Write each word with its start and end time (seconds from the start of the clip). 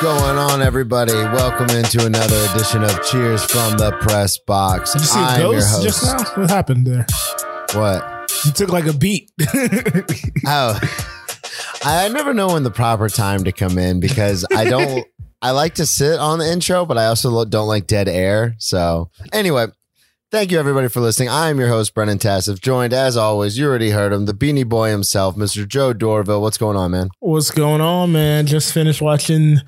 Going 0.00 0.38
on, 0.38 0.62
everybody? 0.62 1.12
Welcome 1.12 1.68
into 1.76 2.06
another 2.06 2.36
edition 2.54 2.82
of 2.82 2.90
Cheers 3.04 3.44
from 3.44 3.76
the 3.76 3.94
Press 4.00 4.38
Box. 4.38 4.94
Did 4.94 5.02
you 5.02 5.06
see 5.08 5.18
a 5.18 5.22
I'm 5.22 5.40
your 5.42 5.52
ghost 5.52 5.82
just 5.82 6.04
host. 6.04 6.36
now? 6.36 6.40
What 6.42 6.50
happened 6.50 6.86
there? 6.86 7.06
What? 7.74 8.32
You 8.46 8.52
took 8.52 8.70
like 8.70 8.86
a 8.86 8.94
beat. 8.94 9.30
Oh, 10.46 10.80
I 11.84 12.08
never 12.08 12.32
know 12.32 12.48
when 12.54 12.62
the 12.62 12.70
proper 12.70 13.10
time 13.10 13.44
to 13.44 13.52
come 13.52 13.76
in 13.76 14.00
because 14.00 14.46
I 14.56 14.64
don't. 14.64 15.06
I 15.42 15.50
like 15.50 15.74
to 15.74 15.86
sit 15.86 16.18
on 16.18 16.38
the 16.38 16.50
intro, 16.50 16.86
but 16.86 16.96
I 16.96 17.06
also 17.06 17.44
don't 17.44 17.68
like 17.68 17.86
dead 17.86 18.08
air. 18.08 18.54
So, 18.58 19.10
anyway, 19.32 19.66
thank 20.30 20.50
you 20.50 20.58
everybody 20.58 20.88
for 20.88 21.00
listening. 21.00 21.28
I'm 21.28 21.58
your 21.58 21.68
host, 21.68 21.94
Brennan 21.94 22.18
Tassif, 22.18 22.60
joined 22.60 22.92
as 22.94 23.16
always, 23.18 23.58
you 23.58 23.66
already 23.66 23.90
heard 23.90 24.12
him, 24.12 24.24
the 24.26 24.34
Beanie 24.34 24.68
Boy 24.68 24.90
himself, 24.90 25.36
Mr. 25.36 25.68
Joe 25.68 25.92
Dorville. 25.92 26.40
What's 26.40 26.58
going 26.58 26.76
on, 26.76 26.90
man? 26.90 27.10
What's 27.20 27.50
going 27.50 27.80
on, 27.82 28.12
man? 28.12 28.46
Just 28.46 28.72
finished 28.72 29.00
watching 29.02 29.58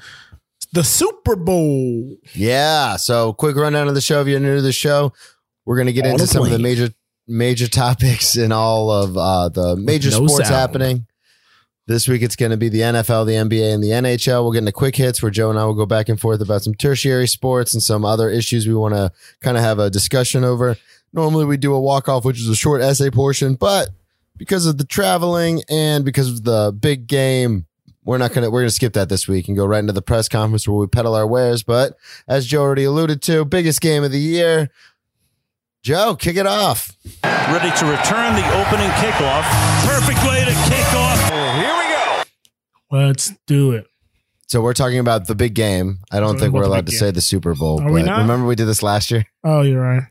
the 0.72 0.84
Super 0.84 1.36
Bowl. 1.36 2.16
Yeah. 2.34 2.96
So, 2.96 3.32
quick 3.32 3.56
rundown 3.56 3.88
of 3.88 3.94
the 3.94 4.00
show. 4.00 4.20
If 4.20 4.28
you're 4.28 4.40
new 4.40 4.56
to 4.56 4.62
the 4.62 4.72
show, 4.72 5.12
we're 5.64 5.76
going 5.76 5.86
to 5.86 5.92
get 5.92 6.06
On 6.06 6.12
into 6.12 6.26
some 6.26 6.44
of 6.44 6.50
the 6.50 6.58
major 6.58 6.90
major 7.28 7.68
topics 7.68 8.36
and 8.36 8.52
all 8.52 8.90
of 8.90 9.16
uh, 9.16 9.48
the 9.48 9.76
major 9.76 10.10
no 10.10 10.26
sports 10.26 10.48
sound. 10.48 10.54
happening. 10.54 11.06
This 11.88 12.06
week 12.06 12.22
it's 12.22 12.36
going 12.36 12.52
to 12.52 12.56
be 12.56 12.68
the 12.68 12.80
NFL, 12.80 13.26
the 13.26 13.32
NBA, 13.32 13.74
and 13.74 13.82
the 13.82 13.88
NHL. 13.88 14.44
We'll 14.44 14.52
get 14.52 14.60
into 14.60 14.72
quick 14.72 14.94
hits 14.94 15.20
where 15.20 15.32
Joe 15.32 15.50
and 15.50 15.58
I 15.58 15.64
will 15.64 15.74
go 15.74 15.84
back 15.84 16.08
and 16.08 16.18
forth 16.18 16.40
about 16.40 16.62
some 16.62 16.74
tertiary 16.74 17.26
sports 17.26 17.74
and 17.74 17.82
some 17.82 18.04
other 18.04 18.30
issues 18.30 18.68
we 18.68 18.74
want 18.74 18.94
to 18.94 19.10
kind 19.40 19.56
of 19.56 19.64
have 19.64 19.80
a 19.80 19.90
discussion 19.90 20.44
over. 20.44 20.76
Normally 21.12 21.44
we 21.44 21.56
do 21.56 21.74
a 21.74 21.80
walk 21.80 22.08
off, 22.08 22.24
which 22.24 22.38
is 22.38 22.48
a 22.48 22.54
short 22.54 22.82
essay 22.82 23.10
portion, 23.10 23.56
but 23.56 23.90
because 24.36 24.64
of 24.64 24.78
the 24.78 24.84
traveling 24.84 25.62
and 25.68 26.04
because 26.04 26.28
of 26.28 26.44
the 26.44 26.72
big 26.72 27.08
game, 27.08 27.66
we're 28.05 28.19
not 28.19 28.33
gonna 28.33 28.50
we're 28.50 28.61
gonna 28.62 28.70
skip 28.70 28.92
that 28.95 29.08
this 29.08 29.28
week 29.28 29.48
and 29.48 29.56
go 29.56 29.64
right 29.67 29.78
into 29.78 29.92
the 29.92 30.03
press 30.03 30.28
conference 30.28 30.67
where 30.67 30.77
we 30.77 30.86
peddle 30.86 31.14
our 31.14 31.27
wares. 31.27 31.62
But 31.62 31.97
as 32.28 32.47
Joe 32.47 32.62
already 32.62 32.84
alluded 32.84 33.22
to, 33.22 33.45
biggest 33.45 33.81
game 33.81 34.03
of 34.05 34.11
the 34.12 34.19
year. 34.20 34.70
Joe, 35.83 36.14
kick 36.14 36.36
it 36.36 36.47
off. 36.47 36.92
ready 37.25 37.77
to 37.77 37.84
return 37.86 38.36
the 38.36 38.47
opening 38.61 38.89
kickoff. 39.00 39.42
Perfect 39.84 40.23
way 40.25 40.45
to 40.45 40.53
kick 40.70 40.95
off. 40.95 41.28
Here 41.28 41.77
we 41.77 42.98
go. 43.00 43.06
Let's 43.08 43.33
do 43.48 43.73
it. 43.73 43.86
So 44.47 44.61
we're 44.61 44.75
talking 44.75 44.98
about 44.98 45.27
the 45.27 45.34
big 45.34 45.55
game. 45.55 45.98
I 46.12 46.20
don't 46.20 46.34
Talking 46.34 46.41
think 46.41 46.55
we're 46.55 46.62
allowed 46.64 46.86
to 46.86 46.92
game. 46.92 46.98
say 47.00 47.11
the 47.11 47.20
Super 47.23 47.55
Bowl. 47.55 47.80
Are 47.80 47.91
we 47.91 48.03
not? 48.03 48.19
Remember 48.20 48.47
we 48.47 48.55
did 48.55 48.67
this 48.67 48.83
last 48.83 49.11
year? 49.11 49.25
Oh, 49.42 49.62
you're 49.62 49.80
right. 49.80 50.03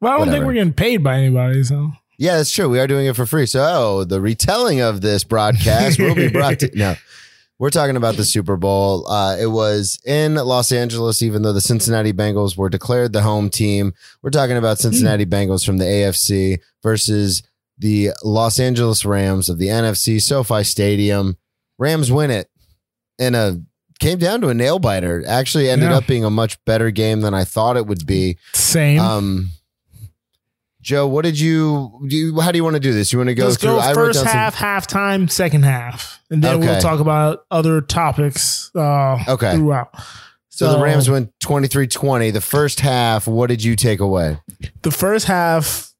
Well, 0.00 0.12
I 0.12 0.16
don't 0.16 0.18
Whatever. 0.20 0.30
think 0.32 0.44
we're 0.46 0.52
getting 0.52 0.72
paid 0.74 0.98
by 1.02 1.16
anybody. 1.16 1.64
So 1.64 1.90
Yeah, 2.18 2.36
that's 2.36 2.50
true. 2.52 2.68
We 2.68 2.78
are 2.80 2.86
doing 2.86 3.06
it 3.06 3.16
for 3.16 3.26
free. 3.26 3.46
So 3.46 3.60
oh, 3.62 4.04
the 4.04 4.20
retelling 4.20 4.80
of 4.80 5.00
this 5.00 5.24
broadcast 5.24 5.98
will 5.98 6.14
be 6.14 6.28
brought 6.28 6.60
to 6.60 6.70
no. 6.74 6.94
We're 7.58 7.70
talking 7.70 7.96
about 7.96 8.16
the 8.16 8.24
Super 8.24 8.56
Bowl. 8.56 9.06
Uh, 9.08 9.36
it 9.40 9.46
was 9.46 9.98
in 10.04 10.34
Los 10.34 10.72
Angeles, 10.72 11.22
even 11.22 11.42
though 11.42 11.52
the 11.52 11.60
Cincinnati 11.60 12.12
Bengals 12.12 12.56
were 12.56 12.68
declared 12.68 13.12
the 13.12 13.22
home 13.22 13.48
team. 13.48 13.94
We're 14.22 14.30
talking 14.30 14.56
about 14.56 14.78
Cincinnati 14.78 15.24
Bengals 15.24 15.64
from 15.64 15.78
the 15.78 15.84
AFC 15.84 16.58
versus 16.82 17.44
the 17.78 18.10
Los 18.24 18.58
Angeles 18.58 19.04
Rams 19.04 19.48
of 19.48 19.58
the 19.58 19.68
NFC 19.68 20.20
SoFi 20.20 20.64
Stadium. 20.64 21.36
Rams 21.78 22.10
win 22.10 22.30
it 22.32 22.50
in 23.20 23.36
a 23.36 23.60
came 24.00 24.18
down 24.18 24.40
to 24.40 24.48
a 24.48 24.54
nail 24.54 24.80
biter. 24.80 25.22
Actually, 25.26 25.70
ended 25.70 25.90
Yeah. 25.90 25.98
up 25.98 26.06
being 26.08 26.24
a 26.24 26.30
much 26.30 26.62
better 26.64 26.90
game 26.90 27.20
than 27.20 27.34
I 27.34 27.44
thought 27.44 27.76
it 27.76 27.86
would 27.86 28.04
be. 28.04 28.36
same. 28.52 28.98
Um, 29.00 29.50
Joe, 30.84 31.06
what 31.06 31.24
did 31.24 31.40
you 31.40 31.98
do? 32.08 32.38
How 32.40 32.52
do 32.52 32.58
you 32.58 32.62
want 32.64 32.74
to 32.74 32.80
do 32.80 32.92
this? 32.92 33.10
You 33.10 33.18
want 33.18 33.28
to 33.28 33.34
go 33.34 33.46
Let's 33.46 33.56
through? 33.56 33.76
go 33.76 33.94
first 33.94 34.22
down 34.22 34.26
some- 34.26 34.32
half, 34.38 34.56
halftime, 34.56 35.30
second 35.30 35.64
half, 35.64 36.20
and 36.30 36.44
then 36.44 36.56
Okay. 36.56 36.66
we'll 36.66 36.80
talk 36.80 37.00
about 37.00 37.40
other 37.50 37.80
topics. 37.80 38.70
Uh, 38.74 39.18
Okay. 39.26 39.56
Throughout. 39.56 39.88
so 40.50 40.72
the 40.76 40.78
Rams 40.84 41.08
went 41.08 41.30
23-20. 41.42 42.30
The 42.30 42.40
first 42.42 42.80
half, 42.80 43.26
what 43.26 43.48
did 43.48 43.64
you 43.64 43.76
take 43.76 43.98
away? 44.00 44.38
the 44.82 44.90
first 44.90 45.26
half 45.26 45.90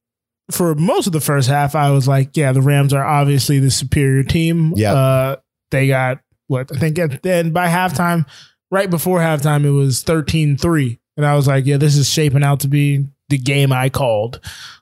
for 0.51 0.75
most 0.75 1.07
of 1.07 1.15
the 1.15 1.21
first 1.23 1.49
half 1.49 1.75
i 1.75 1.91
was 1.91 2.07
like 2.07 2.37
yeah 2.37 2.53
the 2.53 2.61
rams 2.61 2.93
are 2.93 3.03
obviously 3.03 3.59
the 3.59 3.71
superior 3.71 4.23
team 4.23 4.75
Yeah. 4.77 4.93
uh 4.93 5.37
they 5.71 5.89
got 5.89 6.19
what 6.49 6.71
i 6.71 6.79
think 6.79 6.99
at, 6.99 7.23
then 7.23 7.51
by 7.51 7.69
halftime 7.69 8.27
right 8.71 8.91
before 8.91 9.21
halftime 9.21 9.65
it 9.65 9.71
was 9.71 10.05
13-3 10.05 10.99
and 11.17 11.25
i 11.25 11.35
was 11.35 11.47
like 11.49 11.65
yeah 11.65 11.79
this 11.79 11.97
is 11.97 12.11
shaping 12.11 12.43
out 12.45 12.61
to 12.61 12.69
be 12.69 13.07
the 13.29 13.39
game 13.39 13.73
i 13.73 13.89
called 13.89 14.41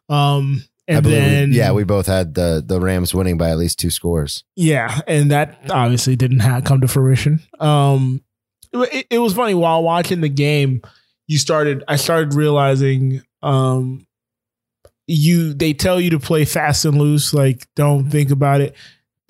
um 0.08 0.62
and 0.88 1.02
believe 1.04 1.22
we- 1.22 1.28
then 1.30 1.52
yeah, 1.52 1.70
we 1.72 1.84
both 1.84 2.06
had 2.06 2.34
the 2.34 2.62
the 2.66 2.80
Rams 2.80 3.14
winning 3.14 3.38
by 3.38 3.50
at 3.50 3.56
least 3.56 3.78
two 3.78 3.88
scores. 3.88 4.42
yeah, 4.56 5.00
and 5.06 5.30
that 5.30 5.58
obviously 5.70 6.16
didn't 6.16 6.40
have 6.40 6.64
come 6.64 6.80
to 6.80 6.88
fruition. 6.88 7.40
Um, 7.60 8.22
it, 8.72 9.06
it 9.08 9.18
was 9.20 9.32
funny 9.32 9.54
while 9.54 9.82
watching 9.84 10.20
the 10.22 10.28
game. 10.28 10.82
You 11.28 11.38
started, 11.38 11.84
I 11.86 11.94
started 11.96 12.34
realizing, 12.34 13.22
um, 13.42 14.06
you 15.06 15.54
they 15.54 15.72
tell 15.72 16.00
you 16.00 16.10
to 16.10 16.18
play 16.18 16.44
fast 16.44 16.84
and 16.84 16.98
loose, 16.98 17.32
like 17.32 17.66
don't 17.76 18.10
think 18.10 18.30
about 18.32 18.60
it. 18.60 18.74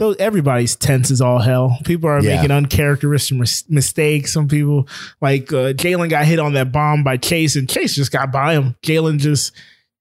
Though 0.03 0.17
everybody's 0.19 0.75
tense 0.75 1.13
as 1.13 1.21
all 1.21 1.39
hell. 1.39 1.79
People 1.85 2.11
are 2.11 2.21
Yeah. 2.21 2.35
making 2.35 2.51
uncharacteristic 2.51 3.39
mis- 3.39 3.65
mistakes. 3.69 4.33
Some 4.33 4.49
people, 4.49 4.89
like 5.21 5.53
uh, 5.53 5.75
Jalen, 5.75 6.11
got 6.11 6.25
hit 6.25 6.41
on 6.41 6.55
that 6.55 6.73
bomb 6.73 7.05
by 7.05 7.17
Chase, 7.19 7.55
and 7.55 7.71
Chase 7.71 7.95
just 7.95 8.11
got 8.11 8.33
by 8.33 8.55
him. 8.55 8.75
Jalen 8.83 9.19
just 9.21 9.53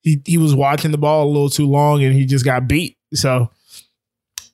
he 0.01 0.19
he 0.25 0.39
was 0.39 0.55
watching 0.55 0.89
the 0.89 0.97
ball 0.97 1.27
a 1.27 1.29
little 1.31 1.51
too 1.51 1.67
long, 1.67 2.03
and 2.03 2.15
he 2.15 2.25
just 2.25 2.43
got 2.45 2.67
beat. 2.67 2.97
So 3.13 3.51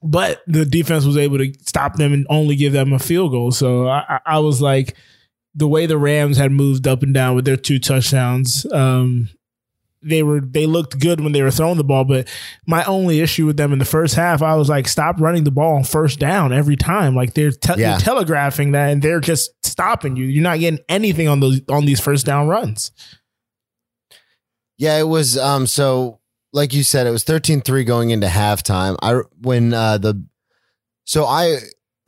but 0.03 0.41
the 0.47 0.65
defense 0.65 1.05
was 1.05 1.15
able 1.15 1.37
to 1.37 1.53
stop 1.65 1.95
them 1.95 2.11
and 2.11 2.27
only 2.29 2.57
give 2.57 2.73
them 2.73 2.91
a 2.91 2.99
field 2.99 3.31
goal. 3.31 3.51
So 3.51 3.87
I, 3.87 4.03
I- 4.09 4.19
I 4.35 4.39
was 4.39 4.61
like, 4.61 4.95
the 5.55 5.67
way 5.67 5.85
the 5.85 5.97
Rams 5.97 6.35
had 6.37 6.51
moved 6.51 6.87
up 6.87 7.03
and 7.03 7.13
down 7.13 7.35
with 7.35 7.45
their 7.45 7.55
two 7.57 7.79
touchdowns, 7.79 8.65
um, 8.73 9.29
they 10.01 10.21
were 10.23 10.39
they 10.41 10.65
looked 10.65 10.99
good 10.99 11.19
when 11.21 11.31
they 11.31 11.41
were 11.41 11.51
throwing 11.51 11.77
the 11.77 11.83
ball. 11.83 12.03
But 12.05 12.27
my 12.67 12.83
only 12.85 13.19
issue 13.19 13.45
with 13.45 13.57
them 13.57 13.73
in 13.73 13.79
the 13.79 13.85
first 13.85 14.15
half, 14.15 14.41
I 14.41 14.55
was 14.55 14.69
like, 14.69 14.87
stop 14.87 15.19
running 15.19 15.43
the 15.43 15.51
ball 15.51 15.75
on 15.77 15.83
first 15.83 16.19
down 16.19 16.53
every 16.53 16.75
time. 16.75 17.15
Like 17.15 17.33
they're, 17.33 17.51
te- 17.51 17.79
Yeah. 17.79 17.91
you're 17.91 17.99
telegraphing 17.99 18.71
that, 18.73 18.91
and 18.91 19.01
they're 19.01 19.19
just 19.19 19.51
stopping 19.65 20.15
you. 20.15 20.25
You're 20.25 20.43
not 20.43 20.59
getting 20.59 20.79
anything 20.87 21.27
on 21.27 21.39
those 21.39 21.61
on 21.69 21.85
these 21.85 21.99
first 21.99 22.25
down 22.25 22.47
runs. 22.47 22.91
Yeah, 24.77 24.99
it 24.99 25.07
was. 25.07 25.37
Um, 25.37 25.65
so 25.67 26.19
like 26.53 26.73
you 26.73 26.83
said, 26.83 27.07
it 27.07 27.11
was 27.11 27.23
13-3 27.25 27.85
going 27.85 28.11
into 28.11 28.27
halftime. 28.27 28.95
I 29.01 29.21
when 29.41 29.73
uh 29.73 29.97
the 29.97 30.23
so 31.05 31.25
I 31.25 31.57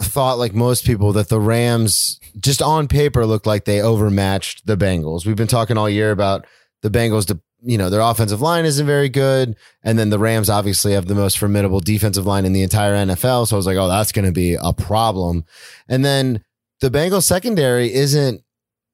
thought 0.01 0.37
like 0.37 0.53
most 0.53 0.85
people 0.85 1.11
that 1.13 1.29
the 1.29 1.39
Rams 1.39 2.19
just 2.39 2.61
on 2.61 2.87
paper 2.87 3.25
looked 3.25 3.45
like 3.47 3.65
they 3.65 3.81
overmatched 3.81 4.65
the 4.65 4.77
Bengals. 4.77 5.25
We've 5.25 5.35
been 5.35 5.47
talking 5.47 5.77
all 5.77 5.89
year 5.89 6.11
about 6.11 6.45
the 6.83 6.89
Bengals 6.89 7.25
to 7.27 7.39
you 7.61 7.77
know 7.77 7.89
their 7.89 8.01
offensive 8.01 8.41
line 8.41 8.65
isn't 8.65 8.85
very 8.85 9.09
good. 9.09 9.55
And 9.83 9.97
then 9.97 10.09
the 10.09 10.19
Rams 10.19 10.49
obviously 10.49 10.93
have 10.93 11.07
the 11.07 11.15
most 11.15 11.37
formidable 11.37 11.79
defensive 11.79 12.25
line 12.25 12.45
in 12.45 12.53
the 12.53 12.63
entire 12.63 12.93
NFL 12.93 13.47
so 13.47 13.55
I 13.55 13.57
was 13.57 13.65
like 13.65 13.77
oh 13.77 13.87
that's 13.87 14.11
going 14.11 14.25
to 14.25 14.31
be 14.31 14.55
a 14.55 14.73
problem. 14.73 15.45
And 15.87 16.03
then 16.03 16.43
the 16.79 16.89
Bengals 16.89 17.23
secondary 17.23 17.93
isn't 17.93 18.43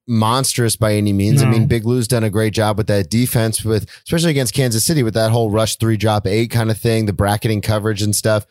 monstrous 0.08 0.76
by 0.76 0.94
any 0.94 1.14
means. 1.14 1.42
I 1.42 1.50
mean 1.50 1.68
Big 1.68 1.86
Lou's 1.86 2.08
done 2.08 2.24
a 2.24 2.30
great 2.30 2.54
job 2.54 2.78
with 2.78 2.88
that 2.88 3.10
defense 3.10 3.64
with 3.64 3.90
especially 4.04 4.32
against 4.32 4.54
Kansas 4.54 4.84
City 4.84 5.04
with 5.04 5.14
that 5.16 5.32
whole 5.32 5.52
rush 5.52 5.78
3 5.78 5.98
drop 5.98 6.28
8 6.28 6.50
kind 6.50 6.72
of 6.72 6.78
thing 6.78 7.06
the 7.06 7.14
bracketing 7.14 7.62
coverage 7.62 8.02
and 8.02 8.16
stuff. 8.16 8.46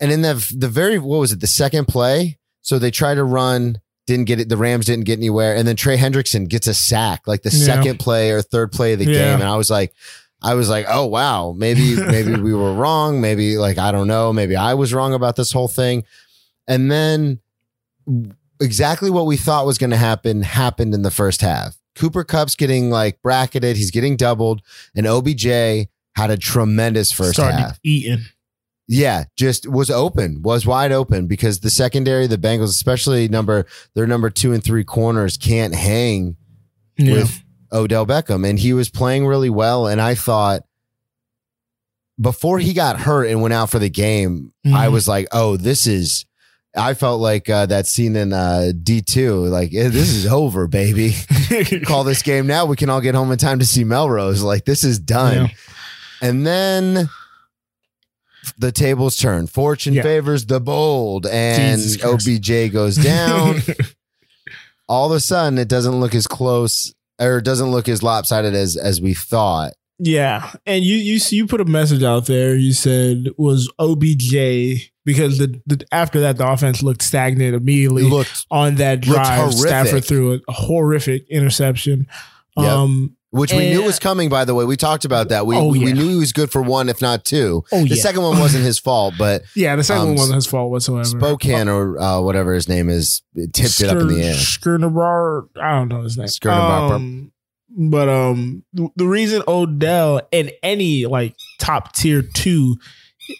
And 0.00 0.10
in 0.10 0.22
the 0.22 0.54
the 0.56 0.68
very 0.68 0.98
what 0.98 1.18
was 1.18 1.32
it 1.32 1.40
the 1.40 1.46
second 1.46 1.86
play? 1.86 2.38
So 2.60 2.78
they 2.78 2.90
try 2.90 3.14
to 3.14 3.24
run 3.24 3.80
didn't 4.12 4.26
get 4.26 4.38
it 4.40 4.48
the 4.48 4.56
Rams 4.56 4.86
didn't 4.86 5.04
get 5.06 5.18
anywhere 5.18 5.56
and 5.56 5.66
then 5.66 5.76
Trey 5.76 5.96
Hendrickson 5.96 6.48
gets 6.48 6.66
a 6.66 6.74
sack 6.74 7.26
like 7.26 7.42
the 7.42 7.50
Yeah. 7.50 7.64
second 7.64 7.98
play 7.98 8.30
or 8.30 8.42
third 8.42 8.70
play 8.72 8.92
of 8.92 8.98
the 8.98 9.06
Yeah. 9.06 9.12
game 9.32 9.40
and 9.40 9.48
I 9.48 9.56
was 9.56 9.70
like 9.70 9.92
I 10.42 10.54
was 10.54 10.68
like 10.68 10.86
oh 10.88 11.06
wow 11.06 11.52
maybe 11.56 11.96
maybe 12.16 12.36
we 12.36 12.52
were 12.54 12.74
wrong 12.74 13.20
maybe 13.20 13.56
like 13.58 13.78
I 13.78 13.90
don't 13.92 14.08
know 14.08 14.32
maybe 14.32 14.54
I 14.56 14.74
was 14.74 14.92
wrong 14.94 15.14
about 15.14 15.36
this 15.36 15.52
whole 15.52 15.68
thing 15.68 16.04
and 16.68 16.90
then 16.90 17.40
exactly 18.60 19.10
what 19.10 19.26
we 19.26 19.36
thought 19.36 19.66
was 19.66 19.78
going 19.78 19.90
to 19.90 19.96
happen 19.96 20.42
happened 20.42 20.94
in 20.94 21.02
the 21.02 21.10
first 21.10 21.40
half 21.40 21.76
Cooper 21.94 22.24
Kupp's 22.24 22.54
getting 22.56 22.90
like 22.90 23.20
bracketed 23.22 23.76
he's 23.76 23.90
getting 23.90 24.16
doubled 24.16 24.62
and 24.94 25.06
OBJ 25.06 25.44
had 26.16 26.30
a 26.30 26.36
tremendous 26.36 27.10
first 27.12 27.34
Started 27.34 27.56
half 27.58 27.78
eating. 27.82 28.24
Yeah, 28.94 29.24
just 29.36 29.66
was 29.66 29.90
open, 29.90 30.42
was 30.42 30.66
wide 30.66 30.92
open 30.92 31.26
because 31.26 31.60
the 31.60 31.70
secondary, 31.70 32.26
the 32.26 32.36
Bengals, 32.36 32.64
especially 32.68 33.26
number 33.28 33.66
their 33.94 34.06
number 34.06 34.28
two 34.28 34.52
and 34.52 34.62
three 34.62 34.84
corners, 34.84 35.36
can't 35.38 35.74
hang 35.74 36.36
Yeah. 36.98 37.14
with 37.14 37.42
Odell 37.72 38.04
Beckham, 38.06 38.46
and 38.48 38.58
he 38.58 38.72
was 38.74 38.90
playing 38.90 39.26
really 39.26 39.48
well. 39.50 39.86
And 39.86 40.00
I 40.00 40.14
thought 40.14 40.62
before 42.20 42.58
he 42.58 42.72
got 42.72 43.00
hurt 43.00 43.26
and 43.28 43.40
went 43.40 43.54
out 43.54 43.70
for 43.70 43.78
the 43.78 43.88
game, 43.88 44.52
I 44.66 44.86
Mhm. 44.86 44.92
was 44.92 45.08
like, 45.08 45.26
oh, 45.32 45.56
this 45.56 45.86
is. 45.86 46.24
I 46.74 46.94
felt 46.94 47.20
like 47.20 47.50
uh, 47.50 47.66
that 47.66 47.86
scene 47.86 48.16
in 48.16 48.32
uh, 48.32 48.72
D 48.82 49.02
two, 49.02 49.44
like 49.46 49.74
eh, 49.74 49.88
this 49.88 50.08
is 50.08 50.26
over, 50.26 50.66
baby. 50.66 51.14
Call 51.84 52.02
this 52.04 52.22
game 52.22 52.46
now. 52.46 52.64
We 52.64 52.76
can 52.76 52.88
all 52.88 53.02
get 53.02 53.14
home 53.14 53.30
in 53.30 53.36
time 53.38 53.58
to 53.58 53.66
see 53.66 53.84
Melrose. 53.84 54.42
Like 54.42 54.64
this 54.64 54.82
is 54.82 54.98
done. 54.98 55.34
Yeah. 55.34 55.48
And 56.22 56.46
then 56.46 57.10
the 58.58 58.72
tables 58.72 59.16
turn. 59.16 59.46
Fortune 59.46 59.94
Yeah. 59.94 60.02
favors 60.02 60.46
the 60.46 60.60
bold, 60.60 61.26
and 61.26 61.80
OBJ 62.04 62.72
goes 62.72 62.96
down. 63.02 63.60
All 64.88 65.10
of 65.10 65.16
a 65.16 65.20
sudden, 65.20 65.58
it 65.58 65.68
doesn't 65.68 66.00
look 66.00 66.14
as 66.14 66.26
close 66.26 66.92
or 67.20 67.38
it 67.38 67.44
doesn't 67.44 67.70
look 67.70 67.88
as 67.88 68.02
lopsided 68.02 68.54
as 68.54 68.76
as 68.76 69.00
we 69.00 69.14
thought. 69.14 69.72
Yeah, 69.98 70.52
and 70.66 70.82
you 70.84 70.96
you 70.96 71.20
you 71.30 71.46
put 71.46 71.60
a 71.60 71.64
message 71.64 72.02
out 72.02 72.26
there. 72.26 72.56
You 72.56 72.72
said 72.72 73.28
was 73.38 73.70
OBJ 73.78 74.90
because 75.04 75.38
the, 75.38 75.60
the 75.66 75.84
after 75.92 76.20
that 76.20 76.38
the 76.38 76.48
offense 76.48 76.82
looked 76.82 77.02
stagnant 77.02 77.54
immediately 77.54 78.02
looked, 78.02 78.46
on 78.50 78.76
that 78.76 79.00
drive. 79.00 79.54
Stafford 79.54 80.04
threw 80.04 80.34
a, 80.34 80.38
a 80.48 80.52
horrific 80.52 81.28
interception. 81.28 82.06
Yep. 82.56 82.66
Um, 82.66 83.16
which 83.32 83.50
we 83.52 83.70
knew 83.70 83.82
was 83.82 83.98
coming. 83.98 84.28
By 84.28 84.44
the 84.44 84.54
way, 84.54 84.66
we 84.66 84.76
talked 84.76 85.06
about 85.06 85.30
that. 85.30 85.46
We 85.46 85.56
Oh, 85.56 85.68
we, 85.68 85.78
we 85.78 85.92
knew 85.94 86.06
he 86.06 86.16
was 86.16 86.32
good 86.32 86.52
for 86.52 86.60
one, 86.60 86.90
if 86.90 87.00
not 87.00 87.24
two. 87.24 87.64
oh 87.72 87.82
The 87.82 87.96
yeah, 87.96 88.02
second 88.02 88.22
one 88.22 88.38
wasn't 88.38 88.64
his 88.64 88.78
fault, 88.78 89.14
but 89.18 89.42
yeah. 89.56 89.74
The 89.74 89.82
second 89.82 90.02
um, 90.02 90.08
one 90.08 90.16
wasn't 90.16 90.34
his 90.36 90.46
fault 90.46 90.70
whatsoever. 90.70 91.04
Spokane 91.04 91.66
or 91.68 91.98
uh, 91.98 92.20
whatever 92.20 92.52
his 92.52 92.68
name 92.68 92.90
is 92.90 93.22
tipped 93.54 93.80
it 93.80 93.88
up 93.88 93.96
in 93.96 94.08
the 94.08 94.22
air. 94.22 94.34
Skurnabar, 94.34 95.48
I 95.60 95.72
don't 95.72 95.88
know 95.88 96.02
his 96.02 96.18
name. 96.18 96.28
Um, 96.52 97.32
but 97.70 98.08
um, 98.10 98.64
the 98.74 99.06
reason 99.06 99.42
Odell 99.48 100.20
and 100.30 100.52
any 100.62 101.06
like 101.06 101.34
top 101.58 101.94
tier 101.94 102.20
two 102.20 102.76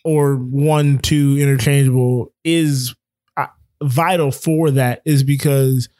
or 0.05 0.37
one 0.37 0.99
two 1.01 1.37
interchangeable 1.39 2.33
is 2.45 2.95
uh, 3.37 3.49
vital 3.83 4.31
for 4.31 4.71
that 4.71 5.03
is 5.05 5.23
because 5.23 5.91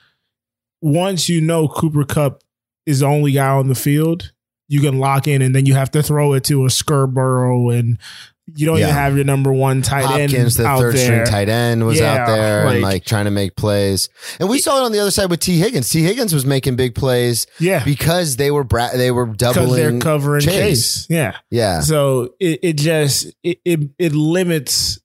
once 0.81 1.29
you 1.29 1.43
know 1.43 1.69
Cooper 1.69 2.05
Kupp 2.05 2.43
is 2.87 3.01
the 3.01 3.07
only 3.07 3.33
guy 3.33 3.49
on 3.49 3.69
the 3.69 3.75
field, 3.75 4.33
you 4.69 4.81
can 4.81 4.99
lock 4.99 5.27
in, 5.29 5.43
and 5.43 5.55
then 5.55 5.67
you 5.67 5.75
have 5.75 5.91
to 5.93 6.03
throw 6.03 6.33
it 6.35 6.45
to 6.45 6.65
a 6.65 6.71
Scarborough, 6.71 7.71
and 7.71 7.99
you 8.57 8.67
don't 8.67 8.79
Yeah. 8.79 8.87
even 8.87 8.95
have 8.95 9.15
your 9.15 9.25
number 9.25 9.53
one 9.53 9.83
tight 9.83 10.05
Hopkins, 10.05 10.35
end 10.35 10.47
the 10.51 10.65
third 10.77 10.95
there. 10.97 11.05
string 11.05 11.25
tight 11.25 11.49
end, 11.49 11.87
was 11.87 12.01
Yeah, 12.01 12.13
out 12.15 12.27
there 12.27 12.61
and 12.67 12.83
like- 12.83 12.95
like 12.95 13.05
trying 13.05 13.27
to 13.27 13.31
make 13.31 13.55
plays. 13.57 14.09
And 14.41 14.49
we 14.49 14.59
saw 14.59 14.79
it 14.83 14.85
on 14.85 14.91
the 14.93 14.99
other 14.99 15.13
side 15.13 15.31
with 15.31 15.39
Tee 15.41 15.59
Higgins. 15.59 15.89
Tee 15.89 16.03
Higgins 16.03 16.35
was 16.35 16.45
making 16.45 16.75
big 16.75 16.95
plays 16.97 17.47
Yeah, 17.61 17.85
because 17.85 18.37
they 18.37 18.51
were 18.51 18.65
bra- 18.65 18.91
they 18.97 19.11
were 19.13 19.27
doubling. 19.27 19.71
they're 19.77 19.99
covering 20.01 20.43
Chase. 20.43 21.07
Yeah. 21.09 21.37
yeah, 21.51 21.81
So 21.83 22.31
it, 22.41 22.59
it 22.63 22.73
just 22.79 23.27
it, 23.45 23.59
it 23.65 23.81
it 23.99 24.13
limits 24.13 24.99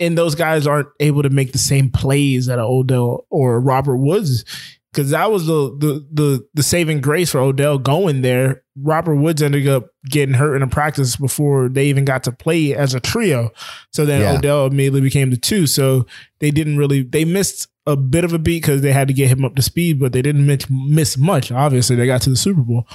and 0.00 0.18
those 0.18 0.34
guys 0.34 0.66
aren't 0.66 0.88
able 1.00 1.22
to 1.22 1.30
make 1.30 1.52
the 1.52 1.58
same 1.58 1.88
plays 1.88 2.46
that 2.46 2.58
a 2.58 2.62
Odell 2.62 3.24
or 3.30 3.58
Robert 3.60 3.96
Woods 3.96 4.44
because 4.94 5.10
that 5.10 5.30
was 5.30 5.46
the, 5.46 5.76
the 5.78 6.06
the 6.12 6.48
the 6.54 6.62
saving 6.62 7.00
grace 7.00 7.30
for 7.30 7.40
Odell 7.40 7.78
going 7.78 8.22
there. 8.22 8.62
Robert 8.76 9.16
Woods 9.16 9.42
ended 9.42 9.66
up 9.68 9.88
getting 10.08 10.34
hurt 10.34 10.56
in 10.56 10.62
a 10.62 10.68
practice 10.68 11.16
before 11.16 11.68
they 11.68 11.86
even 11.86 12.04
got 12.04 12.24
to 12.24 12.32
play 12.32 12.74
as 12.74 12.94
a 12.94 13.00
trio. 13.00 13.50
So 13.92 14.04
then 14.04 14.20
Yeah. 14.20 14.38
Odell 14.38 14.66
immediately 14.66 15.00
became 15.00 15.30
the 15.30 15.36
two. 15.36 15.66
So 15.66 16.06
they 16.40 16.50
didn't 16.50 16.76
really 16.76 17.02
they 17.02 17.24
missed 17.24 17.68
a 17.86 17.96
bit 17.96 18.24
of 18.24 18.32
a 18.32 18.38
beat 18.38 18.62
because 18.62 18.80
they 18.80 18.92
had 18.92 19.08
to 19.08 19.14
get 19.14 19.28
him 19.28 19.44
up 19.44 19.56
to 19.56 19.62
speed, 19.62 20.00
but 20.00 20.12
they 20.12 20.22
didn't 20.22 20.46
miss, 20.46 20.66
miss 20.70 21.18
much. 21.18 21.52
Obviously, 21.52 21.96
they 21.96 22.06
got 22.06 22.22
to 22.22 22.30
the 22.30 22.36
Super 22.36 22.62
Bowl. 22.62 22.86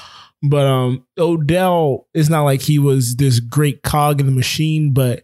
But 0.41 0.65
um, 0.65 1.05
Odell, 1.17 2.07
it's 2.13 2.29
not 2.29 2.43
like 2.43 2.61
he 2.61 2.79
was 2.79 3.17
this 3.17 3.39
great 3.39 3.83
cog 3.83 4.19
in 4.19 4.25
the 4.25 4.31
machine, 4.31 4.93
but 4.93 5.23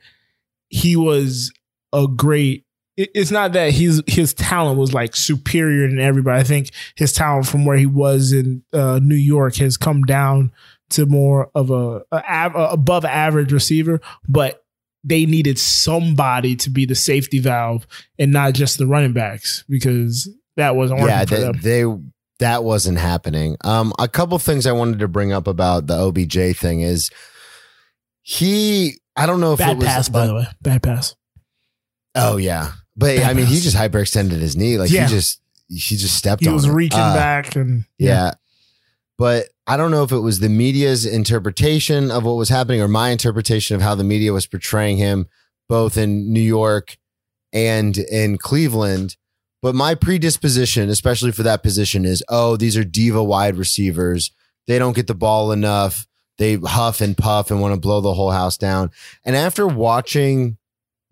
he 0.70 0.96
was 0.96 1.52
a 1.94 2.08
great. 2.08 2.65
It- 2.98 3.12
It's 3.14 3.32
not 3.32 3.54
that 3.54 3.72
his 3.74 4.02
his 4.08 4.34
talent 4.34 4.80
was 4.80 4.94
like 4.94 5.16
superior 5.16 5.88
than 5.88 6.00
everybody. 6.00 6.40
I 6.40 6.44
think 6.44 6.70
his 6.96 7.12
talent 7.14 7.48
from 7.48 7.66
where 7.66 7.78
he 7.78 7.86
was 7.86 8.32
in 8.32 8.64
uh, 8.74 9.00
New 9.02 9.16
York 9.16 9.56
has 9.58 9.78
come 9.78 10.04
down 10.04 10.52
to 10.92 11.06
more 11.06 11.50
of 11.56 11.72
a, 11.72 12.02
a, 12.12 12.18
a 12.56 12.70
above 12.72 13.06
average 13.06 13.52
receiver, 13.52 14.00
but 14.30 14.64
they 15.04 15.26
needed 15.26 15.60
somebody 15.60 16.56
to 16.56 16.70
be 16.70 16.86
the 16.86 16.96
safety 16.96 17.40
valve 17.40 17.86
and 18.18 18.32
not 18.32 18.54
just 18.54 18.78
the 18.78 18.88
running 18.88 19.14
backs 19.14 19.64
because 19.70 20.28
that 20.58 20.76
wasn't 20.76 21.00
yeah. 21.02 21.26
They, 21.26 21.84
they 21.84 21.96
that 22.40 22.64
wasn't 22.64 22.98
happening. 22.98 23.56
Um, 23.64 23.94
a 24.00 24.08
couple 24.08 24.38
things 24.40 24.66
I 24.66 24.72
wanted 24.72 25.00
to 25.00 25.08
bring 25.08 25.32
up 25.32 25.48
about 25.48 25.88
the 25.88 25.96
OBJ 25.96 26.58
thing 26.58 26.82
is 26.82 27.10
he. 28.22 28.94
I 29.16 29.26
don't 29.26 29.40
know 29.40 29.54
if 29.54 29.60
it 29.60 29.64
Bad 29.64 29.78
was 29.78 29.86
pass, 29.86 30.10
by 30.10 30.28
the 30.28 30.36
way. 30.36 30.48
Bad 30.62 30.84
pass. 30.84 31.16
Oh 32.16 32.38
yeah, 32.38 32.72
but 32.96 33.20
I 33.20 33.34
mean, 33.34 33.46
he 33.46 33.60
just 33.60 33.76
hyperextended 33.76 34.40
his 34.40 34.56
knee. 34.56 34.78
Like 34.78 34.92
Yeah. 34.92 35.08
he 35.08 35.14
just 35.14 35.40
he 35.68 35.96
just 35.96 36.16
stepped. 36.16 36.42
On. 36.44 36.46
He 36.46 36.50
on 36.50 36.56
was 36.56 36.66
it. 36.66 36.72
reaching 36.72 37.00
Uh, 37.00 37.14
back 37.16 37.56
and 37.56 37.86
Yeah. 37.98 38.34
But 39.18 39.48
I 39.66 39.78
don't 39.78 39.92
know 39.92 40.04
if 40.04 40.12
it 40.12 40.20
was 40.20 40.40
the 40.40 40.50
media's 40.50 41.06
interpretation 41.06 42.12
of 42.12 42.24
what 42.24 42.34
was 42.36 42.50
happening 42.50 42.82
or 42.82 42.88
my 42.88 43.10
interpretation 43.10 43.76
of 43.76 43.82
how 43.82 43.96
the 43.96 44.04
media 44.04 44.34
was 44.34 44.46
portraying 44.46 44.98
him, 44.98 45.28
both 45.70 45.98
in 45.98 46.32
New 46.34 46.42
York 46.42 46.98
and 47.54 47.98
in 47.98 48.38
Cleveland. 48.38 49.16
But 49.62 49.74
my 49.74 49.96
predisposition, 49.96 50.90
especially 50.90 51.32
for 51.32 51.44
that 51.44 51.64
position, 51.64 52.06
is 52.06 52.22
oh, 52.30 52.58
these 52.58 52.78
are 52.78 52.84
diva 52.84 53.24
wide 53.24 53.56
receivers. 53.58 54.32
They 54.68 54.78
don't 54.78 54.96
get 54.96 55.08
the 55.08 55.16
ball 55.16 55.52
enough. 55.52 56.06
They 56.38 56.56
huff 56.58 57.00
and 57.02 57.18
puff 57.18 57.50
and 57.50 57.62
want 57.62 57.74
to 57.74 57.80
blow 57.80 58.02
the 58.02 58.14
whole 58.14 58.32
house 58.32 58.58
down. 58.58 58.92
And 59.24 59.36
after 59.36 59.66
watching 59.66 60.58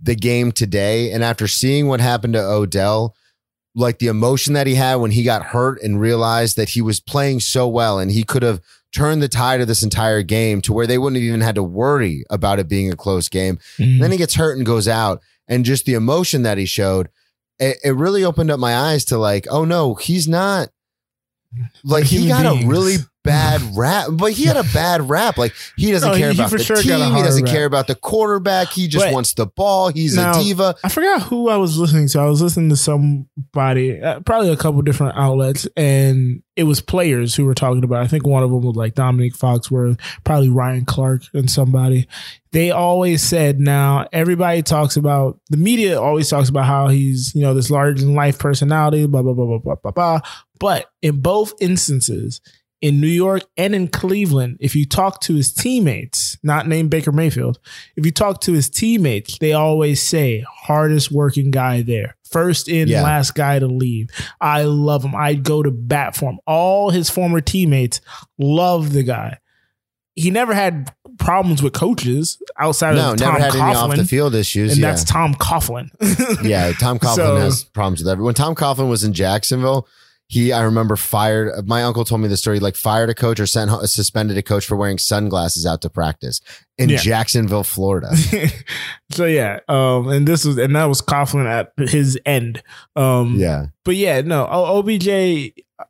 the 0.03 0.15
game 0.15 0.51
today 0.51 1.11
and 1.11 1.23
after 1.23 1.47
seeing 1.47 1.87
what 1.87 2.01
happened 2.01 2.33
to 2.33 2.41
Odell, 2.43 3.15
like 3.73 3.99
the 3.99 4.07
emotion 4.07 4.53
that 4.53 4.67
he 4.67 4.75
had 4.75 4.95
when 4.95 5.11
he 5.11 5.23
got 5.23 5.45
hurt 5.47 5.81
and 5.81 5.99
realized 5.99 6.57
that 6.57 6.69
he 6.69 6.81
was 6.81 6.99
playing 6.99 7.39
so 7.39 7.67
well 7.67 7.97
and 7.99 8.11
he 8.11 8.23
could 8.23 8.43
have 8.43 8.61
turned 8.91 9.23
the 9.23 9.27
tide 9.29 9.61
of 9.61 9.67
this 9.67 9.81
entire 9.81 10.21
game 10.21 10.61
to 10.61 10.71
where 10.73 10.85
they 10.85 10.97
wouldn't 10.99 11.15
have 11.19 11.27
even 11.27 11.41
had 11.41 11.55
to 11.55 11.63
worry 11.63 12.23
about 12.29 12.59
it 12.59 12.67
being 12.67 12.91
a 12.91 12.95
close 12.95 13.27
game. 13.29 13.57
Mhm. 13.79 13.99
Then 13.99 14.11
he 14.11 14.17
gets 14.17 14.35
hurt 14.35 14.55
and 14.57 14.65
goes 14.65 14.87
out, 14.87 15.21
and 15.47 15.65
just 15.65 15.85
the 15.85 15.95
emotion 15.95 16.43
that 16.43 16.59
he 16.59 16.65
showed, 16.65 17.09
it, 17.57 17.77
it 17.83 17.95
really 17.95 18.23
opened 18.23 18.51
up 18.51 18.59
my 18.59 18.75
eyes 18.75 19.05
to 19.05 19.17
like, 19.17 19.47
oh 19.49 19.65
no, 19.65 19.95
he's 19.95 20.27
not. 20.27 20.69
Like 21.83 22.05
he 22.05 22.27
got 22.27 22.43
beings. 22.43 22.65
a 22.65 22.67
really 22.67 22.95
bad 23.23 23.61
rap, 23.75 24.07
but 24.11 24.33
he 24.33 24.43
had 24.45 24.57
a 24.57 24.63
bad 24.73 25.09
rap. 25.09 25.37
Like 25.37 25.53
he 25.77 25.91
doesn't 25.91 26.11
No, 26.11 26.17
care 26.17 26.31
he 26.31 26.37
about 26.37 26.49
for 26.49 26.57
the 26.57 26.63
sure 26.63 26.75
team. 26.77 27.15
He 27.15 27.21
doesn't 27.21 27.43
rap. 27.45 27.53
care 27.53 27.65
about 27.65 27.87
the 27.87 27.95
quarterback. 27.95 28.69
He 28.69 28.87
just 28.87 29.05
But- 29.05 29.13
wants 29.13 29.33
the 29.33 29.45
ball. 29.45 29.89
He's 29.89 30.15
Now- 30.15 30.39
a 30.39 30.43
diva. 30.43 30.75
I 30.83 30.89
forgot 30.89 31.21
who 31.23 31.49
I 31.49 31.57
was 31.57 31.77
listening 31.77 32.07
to. 32.09 32.19
I 32.19 32.25
was 32.25 32.41
listening 32.41 32.69
to 32.69 32.75
somebody, 32.77 34.01
uh, 34.01 34.19
probably 34.21 34.49
a 34.49 34.57
couple 34.57 34.81
different 34.81 35.17
outlets, 35.17 35.67
and 35.75 36.41
it 36.55 36.63
was 36.65 36.81
players 36.81 37.33
who 37.35 37.45
were 37.45 37.55
talking 37.55 37.83
about. 37.83 38.01
it. 38.01 38.05
I 38.05 38.07
think 38.07 38.27
one 38.27 38.43
of 38.43 38.51
them 38.51 38.61
was 38.61 38.75
like 38.75 38.93
Domonique 38.95 39.37
Foxworth, 39.37 39.99
probably 40.23 40.49
Ryan 40.49 40.85
Clark, 40.85 41.23
and 41.33 41.49
somebody. 41.49 42.07
They 42.51 42.69
always 42.69 43.23
said, 43.23 43.59
now 43.59 44.07
everybody 44.13 44.61
talks 44.61 44.95
about 44.95 45.39
the 45.49 45.57
media 45.57 45.99
always 45.99 46.29
talks 46.29 46.49
about 46.49 46.65
how 46.65 46.87
he's 46.89 47.33
you 47.33 47.41
know 47.41 47.55
this 47.55 47.71
large 47.71 48.01
in 48.01 48.13
life 48.13 48.37
personality, 48.37 49.07
blah 49.07 49.23
blah 49.23 49.33
blah 49.33 49.45
blah 49.45 49.57
blah 49.57 49.75
blah 49.75 49.91
blah. 49.91 50.19
But 50.59 50.85
in 51.01 51.21
both 51.21 51.53
instances, 51.59 52.39
in 52.83 52.99
New 52.99 53.07
York 53.07 53.43
and 53.55 53.73
in 53.73 53.87
Cleveland, 53.87 54.57
if 54.59 54.75
you 54.75 54.85
talk 54.85 55.21
to 55.21 55.35
his 55.35 55.53
teammates, 55.53 56.37
not 56.43 56.67
named 56.67 56.89
Baker 56.89 57.13
Mayfield, 57.13 57.57
if 57.95 58.05
you 58.05 58.11
talk 58.11 58.41
to 58.41 58.51
his 58.51 58.69
teammates, 58.69 59.37
they 59.37 59.53
always 59.53 60.01
say 60.01 60.43
hardest 60.65 61.09
working 61.09 61.49
guy 61.49 61.81
there. 61.81 62.17
First 62.29 62.67
in, 62.67 62.89
Yeah. 62.89 63.01
last 63.03 63.35
guy 63.35 63.57
to 63.59 63.67
leave. 63.67 64.09
I 64.41 64.63
love 64.63 65.05
him. 65.05 65.15
I'd 65.15 65.43
go 65.43 65.63
to 65.63 65.71
bat 65.71 66.13
for 66.17 66.29
him. 66.31 66.39
All 66.45 66.89
his 66.89 67.09
former 67.09 67.39
teammates 67.39 68.01
love 68.37 68.91
the 68.91 69.03
guy. 69.03 69.37
He 70.15 70.29
never 70.29 70.53
had 70.53 70.91
problems 71.19 71.63
with 71.63 71.71
coaches 71.71 72.37
outside 72.59 72.95
No, 72.95 73.13
of 73.13 73.19
never 73.19 73.31
Tom 73.31 73.41
had 73.41 73.51
any 73.55 73.61
off 73.75 73.95
the 73.95 74.03
field 74.05 74.35
issues. 74.35 74.73
and 74.73 74.81
yeah. 74.81 74.89
that's 74.89 75.05
Tom 75.05 75.35
Coughlin. 75.35 75.87
yeah, 76.43 76.73
Tom 76.73 76.99
Coughlin 76.99 77.15
So- 77.15 77.35
has 77.37 77.63
problems 77.63 78.01
with 78.01 78.09
everyone. 78.09 78.25
When 78.25 78.35
Tom 78.35 78.55
Coughlin 78.55 78.89
was 78.89 79.05
in 79.05 79.13
Jacksonville, 79.13 79.87
he 80.27 80.51
I 80.51 80.63
remember 80.63 80.95
fired. 80.95 81.67
My 81.67 81.83
uncle 81.83 82.05
told 82.05 82.21
me 82.21 82.27
the 82.27 82.37
story. 82.37 82.59
Like 82.59 82.75
fired 82.75 83.09
a 83.09 83.13
coach 83.13 83.39
or 83.39 83.45
sent 83.45 83.69
suspended 83.89 84.37
a 84.37 84.41
coach 84.41 84.65
for 84.65 84.75
wearing 84.75 84.97
sunglasses 84.97 85.65
out 85.65 85.81
to 85.81 85.89
practice 85.89 86.41
in 86.77 86.89
Yeah. 86.89 86.97
Jacksonville, 86.97 87.63
Florida. 87.63 88.15
so 89.11 89.25
yeah, 89.25 89.59
um, 89.67 90.07
and 90.09 90.27
this 90.27 90.45
was 90.45 90.57
and 90.57 90.75
that 90.75 90.85
was 90.85 91.01
Coughlin 91.01 91.45
at 91.45 91.71
his 91.89 92.17
end. 92.25 92.63
Um, 92.95 93.35
yeah, 93.37 93.67
but 93.85 93.95
yeah, 93.95 94.21
no, 94.21 94.45
OBJ. 94.45 95.07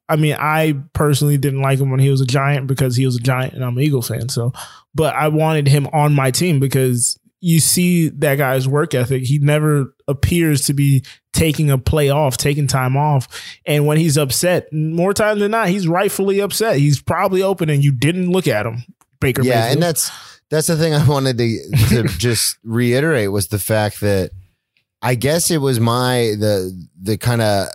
I 0.09 0.15
mean, 0.15 0.35
I 0.39 0.75
personally 0.93 1.37
didn't 1.37 1.61
like 1.61 1.79
him 1.79 1.91
when 1.91 1.99
he 1.99 2.09
was 2.09 2.21
a 2.21 2.25
Giant 2.25 2.67
because 2.67 2.95
he 2.95 3.05
was 3.05 3.15
a 3.15 3.21
Giant, 3.21 3.53
and 3.53 3.63
I'm 3.63 3.77
an 3.77 3.83
Eagles 3.83 4.07
fan. 4.07 4.29
So, 4.29 4.51
but 4.95 5.15
I 5.15 5.27
wanted 5.27 5.67
him 5.67 5.87
on 5.93 6.13
my 6.15 6.31
team 6.31 6.59
because 6.59 7.19
you 7.41 7.59
see 7.59 8.09
that 8.09 8.35
guy's 8.35 8.67
work 8.67 8.93
ethic. 8.93 9.23
He 9.23 9.37
never 9.39 9.92
appears 10.07 10.61
to 10.63 10.73
be 10.73 11.03
taking 11.33 11.71
a 11.71 11.77
play 11.77 12.09
off, 12.09 12.37
taking 12.37 12.67
time 12.67 12.95
off, 12.95 13.27
and 13.65 13.85
when 13.85 13.97
he's 13.97 14.17
upset, 14.17 14.71
more 14.71 15.13
times 15.13 15.39
than 15.39 15.51
not, 15.51 15.69
he's 15.69 15.87
rightfully 15.87 16.39
upset. 16.39 16.77
He's 16.77 17.01
probably 17.01 17.41
open, 17.41 17.69
and 17.69 17.83
you 17.83 17.91
didn't 17.91 18.31
look 18.31 18.47
at 18.47 18.65
him, 18.65 18.83
Baker. 19.19 19.41
yeah, 19.41 19.55
Mayfield. 19.55 19.73
and 19.73 19.83
that's 19.83 20.11
that's 20.49 20.67
the 20.67 20.77
thing 20.77 20.93
I 20.93 21.07
wanted 21.07 21.37
to 21.37 21.59
to 21.89 22.03
just 22.17 22.57
reiterate 22.63 23.31
was 23.31 23.47
the 23.47 23.59
fact 23.59 24.01
that 24.01 24.31
I 25.01 25.15
guess 25.15 25.51
it 25.51 25.57
was 25.57 25.79
my 25.79 26.35
the 26.39 26.87
the 27.01 27.17
kind 27.17 27.41
of 27.41 27.69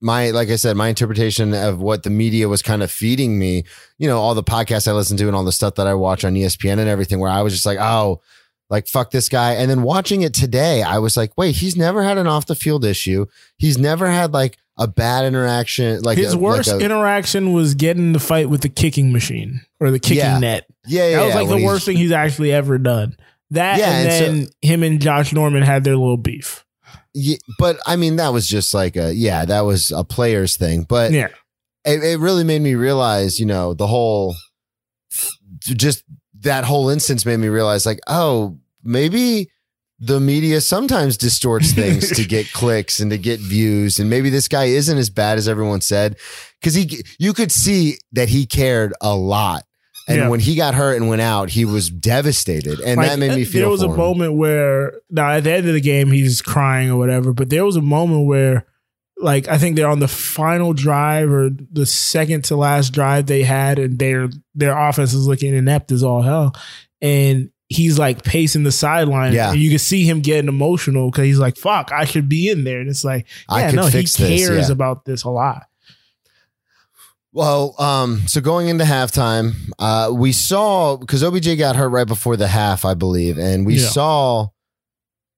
my 0.00 0.30
like 0.30 0.48
I 0.48 0.56
said 0.56 0.76
my 0.76 0.88
interpretation 0.88 1.52
of 1.54 1.80
what 1.80 2.04
the 2.04 2.10
media 2.10 2.48
was 2.48 2.62
kind 2.62 2.82
of 2.82 2.90
feeding 2.90 3.38
me. 3.38 3.64
You 3.98 4.08
know, 4.08 4.18
all 4.18 4.34
the 4.34 4.44
podcasts 4.44 4.86
I 4.86 4.92
listen 4.92 5.16
to 5.16 5.26
and 5.26 5.34
all 5.34 5.44
the 5.44 5.52
stuff 5.52 5.74
that 5.74 5.86
I 5.86 5.94
watch 5.94 6.24
on 6.24 6.34
ESPN 6.34 6.78
and 6.78 6.88
everything, 6.88 7.18
where 7.18 7.30
I 7.30 7.42
was 7.42 7.52
just 7.52 7.66
like, 7.66 7.78
oh. 7.80 8.20
Like 8.70 8.86
fuck 8.86 9.10
this 9.10 9.28
guy. 9.28 9.54
And 9.54 9.70
then 9.70 9.82
watching 9.82 10.22
it 10.22 10.34
today, 10.34 10.82
I 10.82 10.98
was 10.98 11.16
like, 11.16 11.32
wait, 11.36 11.56
he's 11.56 11.76
never 11.76 12.02
had 12.02 12.18
an 12.18 12.26
off 12.26 12.46
the 12.46 12.54
field 12.54 12.84
issue. 12.84 13.26
He's 13.56 13.78
never 13.78 14.06
had 14.08 14.32
like 14.32 14.58
a 14.78 14.86
bad 14.86 15.24
interaction. 15.24 16.02
Like 16.02 16.18
His 16.18 16.34
a, 16.34 16.38
worst 16.38 16.70
like 16.70 16.80
a- 16.80 16.84
interaction 16.84 17.52
was 17.52 17.74
getting 17.74 18.12
the 18.12 18.20
fight 18.20 18.48
with 18.48 18.60
the 18.60 18.68
kicking 18.68 19.12
machine 19.12 19.62
or 19.80 19.90
the 19.90 19.98
kicking 19.98 20.18
Yeah. 20.18 20.38
net. 20.38 20.66
yeah, 20.86 21.08
yeah, 21.08 21.16
That 21.16 21.24
was 21.26 21.34
like 21.34 21.48
when 21.48 21.58
the 21.60 21.64
worst 21.66 21.86
thing 21.86 21.96
he's 21.96 22.12
actually 22.12 22.52
ever 22.52 22.78
done. 22.78 23.16
That 23.50 23.78
Yeah, 23.78 23.90
and 23.90 24.08
and 24.08 24.38
then 24.42 24.48
him 24.60 24.82
and 24.82 25.00
Josh 25.00 25.32
Norman 25.32 25.62
had 25.62 25.82
their 25.82 25.96
little 25.96 26.18
beef. 26.18 26.64
Yeah, 27.14 27.38
but 27.58 27.78
I 27.86 27.96
mean, 27.96 28.16
that 28.16 28.32
was 28.32 28.46
just 28.46 28.74
like 28.74 28.94
a 28.96 29.12
yeah, 29.14 29.44
that 29.46 29.62
was 29.62 29.90
a 29.90 30.04
player's 30.04 30.56
thing. 30.58 30.82
But 30.82 31.10
Yeah. 31.12 31.28
it, 31.84 32.04
it 32.04 32.18
really 32.20 32.44
made 32.44 32.60
me 32.60 32.74
realize, 32.74 33.40
you 33.40 33.46
know, 33.46 33.72
the 33.74 33.86
whole 33.86 34.36
just 35.60 36.04
that 36.40 36.64
whole 36.64 36.88
instance 36.88 37.24
made 37.26 37.38
me 37.38 37.48
realize, 37.48 37.84
like, 37.86 38.00
oh, 38.06 38.58
maybe 38.82 39.50
the 40.00 40.20
media 40.20 40.60
sometimes 40.60 41.16
distorts 41.16 41.72
things 41.72 42.10
to 42.16 42.24
get 42.24 42.52
clicks 42.52 43.00
and 43.00 43.10
to 43.10 43.18
get 43.18 43.40
views, 43.40 43.98
and 43.98 44.08
maybe 44.08 44.30
this 44.30 44.46
guy 44.48 44.64
isn't 44.66 44.96
as 44.98 45.10
bad 45.10 45.38
as 45.38 45.48
everyone 45.48 45.80
said, 45.80 46.16
because 46.60 46.74
he, 46.74 47.02
you 47.18 47.32
could 47.32 47.50
see 47.50 47.98
that 48.12 48.28
he 48.28 48.46
cared 48.46 48.92
a 49.00 49.14
lot. 49.14 49.64
And 50.06 50.16
Yeah. 50.18 50.28
when 50.28 50.40
he 50.40 50.54
got 50.54 50.74
hurt 50.74 50.96
and 50.96 51.08
went 51.08 51.20
out, 51.20 51.50
he 51.50 51.64
was 51.66 51.90
devastated, 51.90 52.80
and 52.80 52.96
Like, 52.96 53.08
that 53.10 53.18
made 53.18 53.34
me 53.34 53.44
feel. 53.44 53.62
There 53.62 53.68
was 53.70 53.82
a 53.82 53.88
him. 53.88 53.96
moment 53.96 54.34
where 54.34 54.92
now 55.10 55.30
at 55.32 55.44
the 55.44 55.52
end 55.52 55.66
of 55.68 55.74
the 55.74 55.80
game 55.82 56.10
he's 56.12 56.40
crying 56.40 56.90
or 56.90 56.96
whatever, 56.96 57.32
but 57.34 57.50
there 57.50 57.64
was 57.64 57.76
a 57.76 57.82
moment 57.82 58.26
where 58.26 58.64
like 59.20 59.48
I 59.48 59.58
think 59.58 59.76
they're 59.76 59.88
on 59.88 59.98
the 59.98 60.08
final 60.08 60.72
drive 60.72 61.30
or 61.30 61.50
the 61.50 61.86
second 61.86 62.44
to 62.44 62.56
last 62.56 62.90
drive 62.90 63.26
they 63.26 63.42
had, 63.42 63.78
and 63.78 63.98
their 63.98 64.28
their 64.54 64.76
offense 64.76 65.12
is 65.14 65.26
looking 65.26 65.54
inept 65.54 65.90
as 65.92 66.02
all 66.02 66.22
hell, 66.22 66.54
and 67.00 67.50
he's 67.68 67.98
like 67.98 68.22
pacing 68.22 68.62
the 68.62 68.72
sideline. 68.72 69.32
Yeah. 69.32 69.50
and 69.50 69.60
you 69.60 69.70
can 69.70 69.78
see 69.78 70.04
him 70.04 70.20
getting 70.20 70.48
emotional 70.48 71.10
because 71.10 71.24
he's 71.24 71.38
like, 71.38 71.56
"Fuck, 71.56 71.90
I 71.92 72.04
should 72.04 72.28
be 72.28 72.48
in 72.48 72.64
there," 72.64 72.80
and 72.80 72.88
it's 72.88 73.04
like, 73.04 73.26
I 73.48 73.62
yeah, 73.62 73.70
no, 73.72 73.86
he 73.86 74.02
this, 74.02 74.16
cares 74.16 74.68
yeah. 74.68 74.72
about 74.72 75.04
this 75.04 75.24
a 75.24 75.30
lot. 75.30 75.66
Well, 77.32 77.74
um, 77.78 78.26
so 78.26 78.40
going 78.40 78.68
into 78.68 78.84
halftime, 78.84 79.52
uh, 79.78 80.10
we 80.12 80.32
saw 80.32 80.96
because 80.96 81.22
OBJ 81.22 81.58
got 81.58 81.76
hurt 81.76 81.90
right 81.90 82.06
before 82.06 82.36
the 82.36 82.48
half, 82.48 82.84
I 82.84 82.94
believe, 82.94 83.38
and 83.38 83.66
we 83.66 83.76
Yeah. 83.76 83.86
saw 83.88 84.46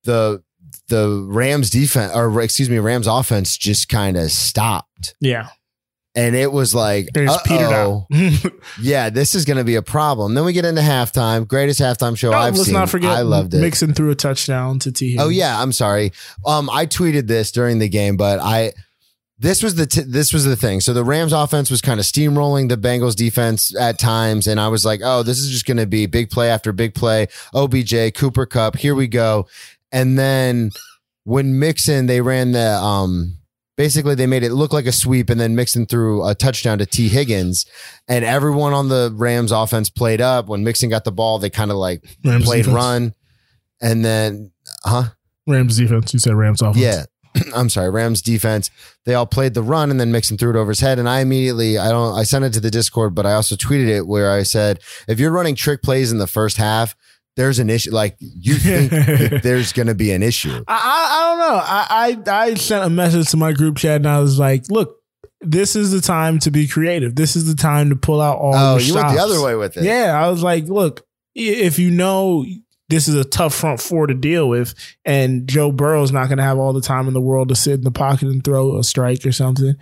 the 0.04 0.42
the 0.90 1.25
Rams 1.26 1.70
defense 1.70 2.12
or 2.14 2.40
excuse 2.42 2.68
me, 2.68 2.78
Rams 2.78 3.06
offense 3.06 3.56
just 3.56 3.88
kind 3.88 4.18
of 4.18 4.30
stopped, 4.30 5.14
Yeah, 5.20 5.49
and 6.14 6.37
it 6.37 6.52
was 6.52 6.75
like, 6.75 7.09
they 7.14 7.25
just 7.25 7.44
petered 7.47 7.68
uh-oh. 7.73 8.06
yeah, 8.82 9.09
this 9.11 9.35
is 9.35 9.44
going 9.47 9.56
to 9.56 9.64
be 9.64 9.76
a 9.76 9.82
problem. 9.82 10.35
Then 10.35 10.44
we 10.44 10.52
get 10.52 10.64
into 10.66 10.82
halftime, 10.82 11.49
greatest 11.49 11.80
halftime 11.80 12.18
show 12.18 12.30
Oh, 12.32 12.37
I've 12.37 12.54
let's 12.54 12.66
seen. 12.66 12.75
not 12.75 12.90
forget 12.90 13.11
I 13.12 13.23
loved 13.23 13.54
it. 13.54 13.61
Mixon 13.61 13.94
threw 13.94 14.11
a 14.11 14.14
touchdown 14.14 14.78
to 14.80 14.92
T. 14.92 15.16
Oh 15.18 15.28
yeah, 15.30 15.62
I'm 15.62 15.73
sorry. 15.73 16.12
Um, 16.44 16.68
I 16.68 16.85
tweeted 16.87 17.26
this 17.28 17.50
during 17.50 17.78
the 17.78 17.88
game, 17.88 18.16
but 18.16 18.40
I 18.40 18.73
this 19.38 19.62
was 19.62 19.75
the 19.76 19.87
t- 19.87 20.02
this 20.02 20.35
was 20.35 20.44
the 20.44 20.54
thing. 20.56 20.82
So 20.82 20.92
the 20.92 21.02
Rams 21.02 21.32
offense 21.32 21.70
was 21.70 21.80
kind 21.80 21.99
of 21.99 22.04
steamrolling 22.04 22.68
the 22.68 22.76
Bengals 22.76 23.16
defense 23.16 23.75
at 23.75 23.99
times, 23.99 24.47
and 24.47 24.61
I 24.61 24.68
was 24.68 24.85
like, 24.85 25.00
oh, 25.02 25.23
this 25.23 25.38
is 25.38 25.49
just 25.49 25.64
going 25.64 25.78
to 25.78 25.87
be 25.87 26.04
big 26.04 26.28
play 26.28 26.50
after 26.50 26.73
big 26.75 26.94
play. 26.94 27.26
OBJ, 27.54 28.12
Cooper 28.14 28.44
Kupp, 28.44 28.76
here 28.76 28.94
we 28.94 29.06
go. 29.09 29.47
And 29.92 30.18
then 30.18 30.70
when 31.25 31.59
Mixon, 31.59 32.06
they 32.06 32.20
ran 32.20 32.52
the 32.52 32.73
um. 32.73 33.37
Basically, 33.76 34.14
they 34.14 34.26
made 34.26 34.42
it 34.42 34.52
look 34.52 34.75
like 34.75 34.85
a 34.85 34.92
sweep, 34.92 35.30
and 35.30 35.40
then 35.40 35.56
Mixon 35.56 35.87
threw 35.87 36.26
a 36.28 36.35
touchdown 36.35 36.76
to 36.78 36.87
Tee 36.87 37.09
Higgins, 37.09 37.64
and 38.09 38.26
everyone 38.26 38.75
on 38.75 38.90
the 38.90 39.11
Rams 39.16 39.52
offense 39.52 39.88
played 39.88 40.20
up. 40.20 40.49
When 40.49 40.62
Mixon 40.64 40.90
got 40.90 41.04
the 41.04 41.12
ball, 41.12 41.38
they 41.38 41.49
kind 41.49 41.70
of 41.70 41.78
like 41.78 42.04
Rams 42.23 42.44
played 42.44 42.64
defense. 42.64 42.75
run, 42.75 43.14
and 43.80 44.04
then, 44.04 44.52
huh? 44.85 45.04
Rams 45.47 45.78
defense. 45.78 46.12
You 46.12 46.20
said 46.20 46.35
Rams 46.35 46.61
offense. 46.61 46.76
Yeah. 46.76 47.04
I'm 47.54 47.68
sorry, 47.68 47.90
Rams 47.90 48.23
defense. 48.23 48.70
They 49.04 49.14
all 49.14 49.26
played 49.26 49.54
the 49.54 49.62
run 49.62 49.90
and 49.90 50.00
then 50.00 50.12
Mixon 50.12 50.37
threw 50.37 50.50
it 50.50 50.56
over 50.56 50.70
his 50.70 50.80
head. 50.80 50.99
And 50.99 51.09
I 51.09 51.20
immediately, 51.20 51.78
I 51.78 51.88
don't, 51.90 52.16
I 52.16 52.23
sent 52.25 52.44
it 52.44 52.52
to 52.54 52.61
the 52.61 52.70
Discord, 52.70 53.14
but 53.14 53.26
I 53.26 53.32
also 53.32 53.56
tweeted 53.56 53.88
it 53.88 54.06
where 54.06 54.30
I 54.30 54.42
said, 54.42 54.80
if 55.09 55.18
you're 55.20 55.30
running 55.30 55.54
trick 55.54 55.82
plays 55.82 56.12
in 56.12 56.18
the 56.18 56.26
first 56.26 56.56
half, 56.56 56.97
there's 57.40 57.59
an 57.59 57.70
issue. 57.70 57.90
Like 57.90 58.16
you 58.20 58.54
think 58.56 58.90
that 58.90 59.40
there's 59.42 59.73
going 59.73 59.87
to 59.87 59.94
be 59.94 60.12
an 60.12 60.23
issue. 60.23 60.62
I, 60.68 60.75
I, 60.75 61.16
I 61.16 61.28
don't 61.28 61.38
know. 61.38 61.61
I, 61.62 62.26
I 62.28 62.47
I 62.47 62.54
sent 62.54 62.85
a 62.85 62.90
message 62.90 63.30
to 63.30 63.37
my 63.37 63.52
group 63.52 63.78
chat 63.78 63.97
and 63.97 64.06
I 64.06 64.20
was 64.20 64.38
like, 64.38 64.68
look, 64.68 64.99
this 65.40 65.75
is 65.75 65.90
the 65.90 66.02
time 66.02 66.38
to 66.40 66.50
be 66.50 66.68
creative. 66.68 67.16
This 67.16 67.37
is 67.37 67.47
the 67.47 67.54
time 67.54 67.88
to 67.90 67.97
pull 67.97 68.20
out 68.20 68.37
all. 68.38 68.54
Oh, 68.54 68.78
the 68.78 68.85
you 68.85 68.94
went 68.94 69.09
the 69.09 69.23
other 69.23 69.42
way 69.42 69.54
with 69.54 69.76
it. 69.78 69.85
Yeah, 69.85 70.20
I 70.23 70.28
was 70.28 70.42
like, 70.42 70.64
look, 70.66 71.06
if 71.35 71.78
you 71.78 71.90
know 71.90 72.44
this 72.90 73.09
is 73.09 73.14
a 73.14 73.25
tough 73.25 73.54
front 73.54 73.80
four 73.80 74.06
to 74.06 74.14
deal 74.14 74.49
with, 74.49 74.75
and 75.06 75.49
Joe 75.49 75.73
Burrow's 75.73 76.12
not 76.12 76.26
going 76.26 76.38
to 76.38 76.44
have 76.44 76.59
all 76.59 76.75
the 76.75 76.82
time 76.82 77.09
in 77.09 77.14
the 77.14 77.20
world 77.20 77.49
to 77.49 77.54
sit 77.54 77.75
in 77.75 77.85
the 77.85 77.90
pocket 77.90 78.28
and 78.28 78.44
throw 78.44 78.76
a 78.76 78.85
strike 78.85 79.25
or 79.25 79.32
something. 79.32 79.76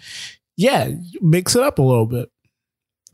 Yeah, 0.57 0.91
mix 1.21 1.57
it 1.57 1.63
up 1.63 1.79
a 1.79 1.83
little 1.83 2.07
bit. 2.07 2.31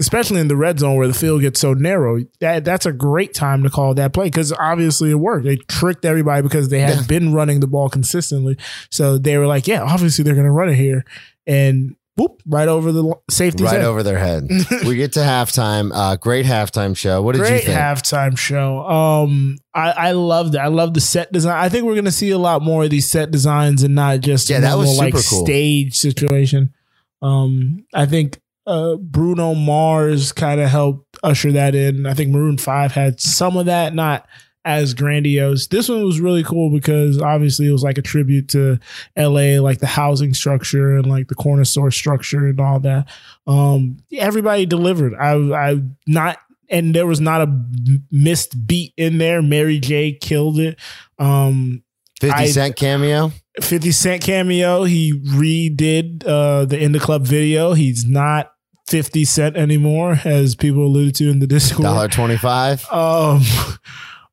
Especially 0.00 0.40
in 0.40 0.48
the 0.48 0.56
red 0.56 0.80
zone 0.80 0.96
where 0.96 1.06
the 1.06 1.14
field 1.14 1.40
gets 1.40 1.60
so 1.60 1.72
narrow, 1.72 2.18
that 2.40 2.64
that's 2.64 2.84
a 2.84 2.92
great 2.92 3.32
time 3.32 3.62
to 3.62 3.70
call 3.70 3.94
that 3.94 4.12
play 4.12 4.24
because 4.26 4.52
obviously 4.52 5.10
it 5.12 5.14
worked. 5.20 5.44
They 5.44 5.56
tricked 5.56 6.04
everybody 6.04 6.42
because 6.42 6.68
they 6.68 6.80
had 6.80 6.96
Yeah. 6.96 7.06
been 7.06 7.32
running 7.32 7.60
the 7.60 7.68
ball 7.68 7.88
consistently, 7.88 8.56
so 8.90 9.18
they 9.18 9.38
were 9.38 9.46
like, 9.46 9.68
"Yeah, 9.68 9.82
obviously 9.82 10.24
they're 10.24 10.34
going 10.34 10.46
to 10.46 10.50
run 10.52 10.68
it 10.68 10.74
here," 10.74 11.04
and 11.46 11.94
whoop, 12.16 12.40
right 12.46 12.66
over 12.66 12.90
the 12.90 13.14
safety. 13.30 13.62
Right 13.62 13.80
over 13.82 14.02
their 14.02 14.18
head. 14.18 14.48
we 14.84 14.96
get 14.96 15.12
to 15.12 15.20
halftime. 15.20 15.92
Uh, 15.94 16.16
great 16.16 16.44
halftime 16.46 16.96
show. 16.96 17.22
What 17.22 17.32
did 17.36 17.42
Great 17.42 17.52
you 17.62 17.66
think? 17.66 17.78
halftime 17.78 18.36
show. 18.36 18.80
Um, 18.88 19.58
I 19.74 19.90
I 19.92 20.10
loved 20.12 20.56
it. 20.56 20.58
I 20.58 20.68
love 20.68 20.94
the 20.94 21.00
set 21.00 21.30
design. 21.32 21.56
I 21.56 21.68
think 21.68 21.84
we're 21.84 21.94
gonna 21.94 22.10
see 22.10 22.30
a 22.30 22.38
lot 22.38 22.62
more 22.62 22.82
of 22.82 22.90
these 22.90 23.08
set 23.08 23.30
designs 23.30 23.84
and 23.84 23.94
not 23.94 24.20
just 24.22 24.50
Yeah, 24.50 24.58
that 24.60 24.76
was 24.76 24.86
normal, 24.88 25.04
like 25.04 25.12
cool. 25.14 25.44
stage 25.44 25.96
situation. 25.96 26.72
Um, 27.22 27.84
I 27.94 28.06
think 28.06 28.38
uh 28.66 28.96
Bruno 28.96 29.54
Mars 29.54 30.32
kind 30.32 30.60
of 30.60 30.68
helped 30.70 31.16
usher 31.22 31.52
that 31.52 31.74
in. 31.74 32.06
I 32.06 32.14
think 32.14 32.30
Maroon 32.30 32.58
Five 32.58 32.92
had 32.92 33.20
some 33.20 33.56
of 33.56 33.66
that, 33.66 33.94
not 33.94 34.26
as 34.64 34.94
grandiose. 34.94 35.66
This 35.66 35.88
one 35.90 36.02
was 36.04 36.20
really 36.20 36.42
cool 36.42 36.70
because 36.70 37.20
obviously 37.20 37.66
it 37.68 37.72
was 37.72 37.82
like 37.82 37.98
a 37.98 38.02
tribute 38.02 38.48
to 38.48 38.78
LA, 39.16 39.60
like 39.60 39.78
the 39.78 39.86
housing 39.86 40.32
structure 40.32 40.96
and 40.96 41.06
like 41.06 41.28
the 41.28 41.34
corner 41.34 41.64
store 41.64 41.90
structure 41.90 42.46
and 42.46 42.58
all 42.60 42.80
that. 42.80 43.06
Um, 43.46 43.98
everybody 44.12 44.64
delivered. 44.64 45.14
I 45.14 45.34
I 45.34 45.82
not 46.06 46.38
and 46.70 46.94
there 46.94 47.06
was 47.06 47.20
not 47.20 47.42
a 47.42 47.64
missed 48.10 48.66
beat 48.66 48.94
in 48.96 49.18
there. 49.18 49.42
Mary 49.42 49.78
J 49.78 50.12
killed 50.12 50.58
it. 50.58 50.78
Um, 51.18 51.82
50 52.20 52.34
I- 52.34 52.46
Cent 52.46 52.76
cameo. 52.76 53.32
50 53.60 53.92
Cent 53.92 54.22
cameo. 54.22 54.84
He 54.84 55.12
redid 55.12 56.26
uh, 56.26 56.64
the 56.64 56.82
In 56.82 56.92
the 56.92 56.98
Club 56.98 57.26
video. 57.26 57.74
He's 57.74 58.04
not 58.04 58.50
50 58.86 59.24
Cent 59.24 59.56
anymore, 59.56 60.18
as 60.24 60.54
people 60.54 60.84
alluded 60.84 61.14
to 61.16 61.30
in 61.30 61.38
the 61.38 61.46
Discord. 61.46 61.84
Dollar 61.84 62.08
25. 62.08 62.90
Um, 62.92 63.42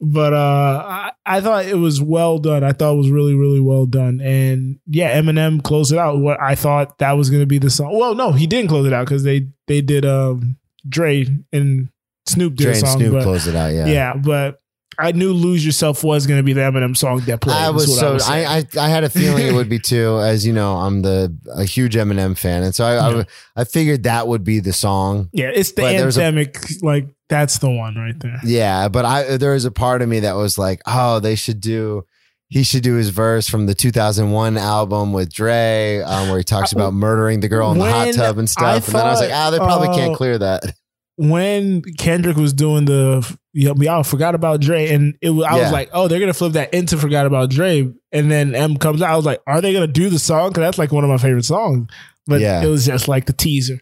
but 0.02 0.34
uh, 0.34 0.84
I, 0.88 1.12
I 1.26 1.42
thought 1.42 1.66
it 1.66 1.78
was 1.78 2.02
well 2.02 2.40
done. 2.40 2.64
I 2.64 2.72
thought 2.72 2.94
it 2.94 2.98
was 2.98 3.12
really, 3.12 3.36
really 3.36 3.60
well 3.60 3.86
done. 3.86 4.20
And 4.20 4.80
yeah, 4.88 5.20
Eminem 5.20 5.64
closed 5.64 5.92
it 5.92 6.00
out. 6.00 6.18
What 6.18 6.42
I 6.42 6.56
thought 6.56 6.98
that 6.98 7.14
was 7.14 7.30
going 7.30 7.44
to 7.44 7.48
be 7.48 7.60
the 7.60 7.70
song. 7.70 7.98
Well, 7.98 8.16
no, 8.16 8.32
he 8.32 8.48
didn't 8.48 8.70
close 8.70 8.88
it 8.88 8.94
out 8.94 9.06
because 9.06 9.24
they 9.24 9.48
they 9.68 9.82
did 9.82 10.06
um 10.06 10.58
Dre 10.88 11.28
and 11.54 11.90
Snoop 12.26 12.56
did 12.56 12.64
Dre 12.64 12.74
a 12.74 12.76
and 12.78 12.88
song. 12.88 12.98
Snoop 12.98 13.14
but, 13.14 13.24
closed 13.24 13.48
it 13.48 13.56
out. 13.56 13.74
Yeah. 13.74 13.86
yeah. 13.86 14.14
but 14.16 14.61
I 15.02 15.12
knew 15.14 15.34
"Lose 15.34 15.66
Yourself" 15.66 16.04
was 16.04 16.28
going 16.28 16.40
to 16.40 16.44
be 16.44 16.54
the 16.54 16.62
Eminem 16.62 16.96
song 16.96 17.20
that 17.22 17.42
played. 17.42 17.58
I 17.58 17.70
was 17.72 17.98
so 18.00 18.14
was 18.14 18.26
saying. 18.26 18.46
I, 18.48 18.58
I 18.60 18.66
I 18.86 18.90
had 18.90 19.04
a 19.04 19.10
feeling 19.10 19.46
it 19.48 19.54
would 19.54 19.70
be 19.70 19.80
too. 19.94 20.20
As 20.20 20.46
you 20.46 20.54
know, 20.54 20.76
I'm 20.78 21.02
the 21.02 21.36
a 21.56 21.64
huge 21.66 21.96
Eminem 21.96 22.38
fan, 22.38 22.64
and 22.64 22.74
so 22.76 22.86
I 22.86 22.94
Yeah. 23.12 23.24
I, 23.56 23.62
I 23.62 23.64
figured 23.64 24.04
that 24.04 24.28
would 24.28 24.44
be 24.44 24.60
the 24.60 24.74
song. 24.74 25.30
yeah, 25.34 25.52
it's 25.54 25.72
the 25.72 25.82
but 25.82 25.92
there's 25.94 26.18
a- 26.18 26.22
anthemic. 26.22 26.82
like 26.84 27.08
that's 27.30 27.58
the 27.60 27.70
one 27.70 27.96
right 27.96 28.20
there. 28.20 28.40
Yeah, 28.44 28.88
but 28.90 29.06
I 29.06 29.38
there 29.38 29.54
was 29.54 29.66
a 29.66 29.72
part 29.72 30.02
of 30.02 30.10
me 30.10 30.22
that 30.22 30.36
was 30.36 30.58
like, 30.58 30.82
oh, 30.86 31.20
they 31.20 31.36
should 31.36 31.62
do. 31.62 32.04
He 32.50 32.64
should 32.64 32.84
do 32.84 32.96
his 32.96 33.08
verse 33.10 33.48
from 33.48 33.66
the 33.66 33.74
2001 33.74 34.58
album 34.58 35.14
with 35.14 35.32
Dre, 35.32 36.02
um, 36.06 36.28
where 36.28 36.38
he 36.38 36.44
talks 36.44 36.74
about 36.74 36.94
murdering 36.94 37.40
the 37.40 37.48
girl 37.48 37.72
in 37.72 37.78
the 37.78 37.86
hot 37.90 38.14
tub 38.14 38.38
and 38.38 38.46
I 38.46 38.52
stuff. 38.52 38.88
and 38.88 38.96
then 38.98 39.06
I 39.06 39.10
was 39.12 39.22
like, 39.22 39.32
ah, 39.32 39.50
they 39.52 39.58
probably 39.58 39.88
uh, 39.88 39.96
can't 39.96 40.16
clear 40.18 40.38
that. 40.38 40.64
when 41.16 41.82
Kendrick 41.98 42.36
was 42.36 42.52
doing 42.52 42.84
the 42.86 43.38
you 43.54 43.68
know, 43.68 43.76
y'all 43.82 44.04
forgot 44.04 44.34
about 44.36 44.62
Dre, 44.62 44.88
and 44.90 45.16
it 45.22 45.30
was, 45.32 45.46
I 45.46 45.58
Yeah. 45.58 45.64
was 45.64 45.72
like, 45.72 45.90
oh, 45.94 46.08
they're 46.08 46.20
gonna 46.20 46.34
flip 46.34 46.54
that 46.54 46.74
into 46.74 46.98
forgot 46.98 47.26
about 47.26 47.50
Dre, 47.50 47.92
and 48.12 48.32
then 48.32 48.56
M 48.56 48.78
comes 48.78 49.02
out. 49.02 49.10
I 49.12 49.16
was 49.16 49.26
like, 49.26 49.42
are 49.48 49.60
they 49.62 49.74
gonna 49.74 49.88
do 49.88 50.10
the 50.10 50.20
song? 50.20 50.50
Because 50.50 50.62
that's 50.62 50.78
like 50.78 50.92
one 50.92 51.04
of 51.04 51.10
my 51.10 51.18
favorite 51.18 51.46
songs, 51.46 51.90
but 52.28 52.40
Yeah. 52.42 52.64
it 52.64 52.68
was 52.68 52.86
just 52.86 53.08
like 53.08 53.26
the 53.26 53.34
teaser. 53.34 53.80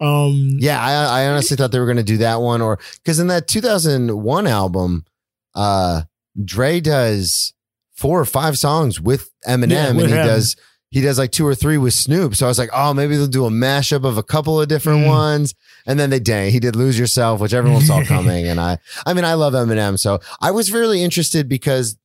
Um, 0.00 0.58
Yeah, 0.60 0.78
I, 0.84 1.22
I 1.22 1.28
honestly 1.28 1.56
thought 1.56 1.72
they 1.72 1.78
were 1.78 1.86
going 1.86 1.96
to 1.96 2.02
do 2.02 2.18
that 2.18 2.42
one, 2.42 2.60
or 2.60 2.78
because 3.02 3.18
in 3.18 3.28
that 3.28 3.48
2001 3.48 4.46
album, 4.46 5.06
uh, 5.54 6.02
Dre 6.44 6.80
does 6.80 7.54
four 7.94 8.20
or 8.20 8.26
five 8.26 8.58
songs 8.58 9.00
with 9.00 9.30
Eminem, 9.48 9.70
Yeah, 9.70 9.88
and 9.88 10.00
he 10.00 10.06
him. 10.08 10.26
does 10.26 10.56
he 10.90 11.00
does 11.00 11.18
like 11.18 11.32
two 11.32 11.46
or 11.46 11.54
three 11.54 11.78
with 11.78 11.92
Snoop. 11.94 12.36
So 12.36 12.46
I 12.46 12.48
was 12.48 12.58
like, 12.58 12.70
oh, 12.72 12.94
maybe 12.94 13.16
they'll 13.16 13.26
do 13.26 13.44
a 13.46 13.50
mashup 13.50 14.04
of 14.04 14.16
a 14.18 14.22
couple 14.22 14.60
of 14.60 14.68
different 14.68 15.04
Mm. 15.04 15.08
ones. 15.08 15.54
And 15.86 15.98
then 15.98 16.10
they 16.10 16.20
dang, 16.20 16.50
he 16.52 16.60
did 16.60 16.76
lose 16.76 16.98
yourself, 16.98 17.40
which 17.40 17.52
everyone 17.52 17.82
saw 17.82 18.04
coming. 18.14 18.46
and 18.46 18.60
I, 18.60 18.78
I 19.04 19.12
mean, 19.14 19.24
I 19.24 19.34
love 19.34 19.52
Eminem. 19.52 19.98
So 19.98 20.20
I 20.40 20.50
was 20.52 20.70
really 20.72 21.02
interested 21.02 21.48
because 21.48 21.96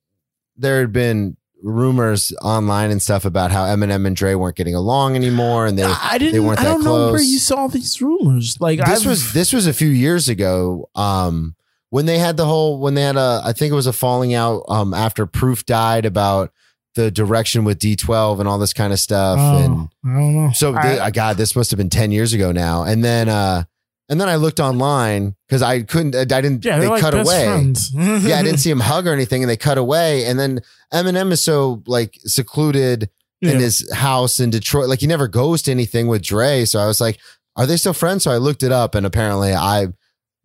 there 0.56 0.80
had 0.80 0.92
been 0.92 1.36
rumors 1.62 2.32
online 2.42 2.90
and 2.90 3.00
stuff 3.00 3.24
about 3.24 3.52
how 3.52 3.64
Eminem 3.64 4.04
and 4.06 4.16
Dre 4.16 4.34
weren't 4.34 4.56
getting 4.56 4.74
along 4.74 5.14
anymore. 5.14 5.64
And 5.66 5.78
they, 5.78 5.84
I 5.84 6.18
didn't. 6.18 6.32
they 6.32 6.40
weren't 6.40 6.58
I 6.60 6.64
don't 6.64 6.82
know 6.84 7.12
where 7.12 7.22
you 7.22 7.38
saw 7.38 7.68
these 7.68 8.02
rumors. 8.02 8.60
Like 8.60 8.80
this 8.84 9.00
I've- 9.00 9.08
was 9.08 9.32
this 9.32 9.52
was 9.52 9.66
a 9.68 9.72
few 9.72 9.88
years 9.88 10.28
ago 10.28 10.90
um 10.96 11.54
when 11.90 12.06
they 12.06 12.18
had 12.18 12.36
the 12.36 12.46
whole 12.46 12.80
when 12.80 12.94
they 12.94 13.02
had 13.02 13.16
a 13.16 13.42
i 13.44 13.52
think 13.52 13.70
it 13.70 13.74
was 13.76 13.86
a 13.86 13.92
falling 13.92 14.32
out 14.34 14.64
um 14.68 14.92
after 14.94 15.26
proof 15.26 15.64
died 15.66 16.04
about 16.06 16.50
the 16.94 17.10
direction 17.10 17.64
with 17.64 17.78
d12 17.78 18.38
and 18.40 18.48
all 18.48 18.58
this 18.58 18.72
kind 18.72 18.92
of 18.92 19.00
stuff 19.00 19.38
and 19.38 19.74
Oh, 19.74 19.88
I 20.04 20.08
don't 20.14 20.34
know. 20.34 20.50
so 20.52 20.74
I- 20.74 21.06
I, 21.06 21.10
god 21.10 21.36
this 21.36 21.56
must 21.56 21.70
have 21.70 21.78
been 21.78 21.90
10 21.90 22.12
years 22.12 22.32
ago 22.32 22.52
now 22.52 22.82
and 22.84 23.02
then 23.04 23.28
uh 23.28 23.64
and 24.08 24.20
then 24.20 24.28
i 24.28 24.36
looked 24.36 24.60
online 24.60 25.34
because 25.48 25.62
i 25.62 25.82
couldn't 25.82 26.14
i 26.14 26.24
didn't 26.24 26.64
yeah, 26.64 26.78
they 26.78 26.88
like 26.88 27.00
cut 27.00 27.14
away 27.14 27.44
yeah, 27.94 28.38
I 28.38 28.42
didn't 28.42 28.58
see 28.58 28.70
him 28.70 28.80
hug 28.80 29.06
or 29.06 29.12
anything, 29.12 29.42
and 29.42 29.48
they 29.48 29.56
cut 29.56 29.78
away. 29.78 30.24
And 30.26 30.38
then 30.38 30.60
Eminem 30.92 31.30
is 31.32 31.40
so 31.40 31.82
like 31.86 32.18
secluded 32.24 33.08
Yeah. 33.40 33.52
in 33.52 33.60
his 33.60 33.90
house 33.92 34.38
in 34.40 34.50
Detroit, 34.50 34.88
like 34.88 35.00
he 35.00 35.06
never 35.06 35.28
goes 35.28 35.62
to 35.62 35.70
anything 35.70 36.08
with 36.08 36.22
Dre. 36.22 36.64
So 36.64 36.78
I 36.80 36.86
was 36.86 37.00
like, 37.00 37.18
are 37.56 37.64
they 37.66 37.76
still 37.76 37.92
friends? 37.94 38.24
So 38.24 38.30
I 38.30 38.36
looked 38.38 38.62
it 38.62 38.72
up, 38.72 38.94
and 38.94 39.06
apparently, 39.06 39.52
I 39.54 39.88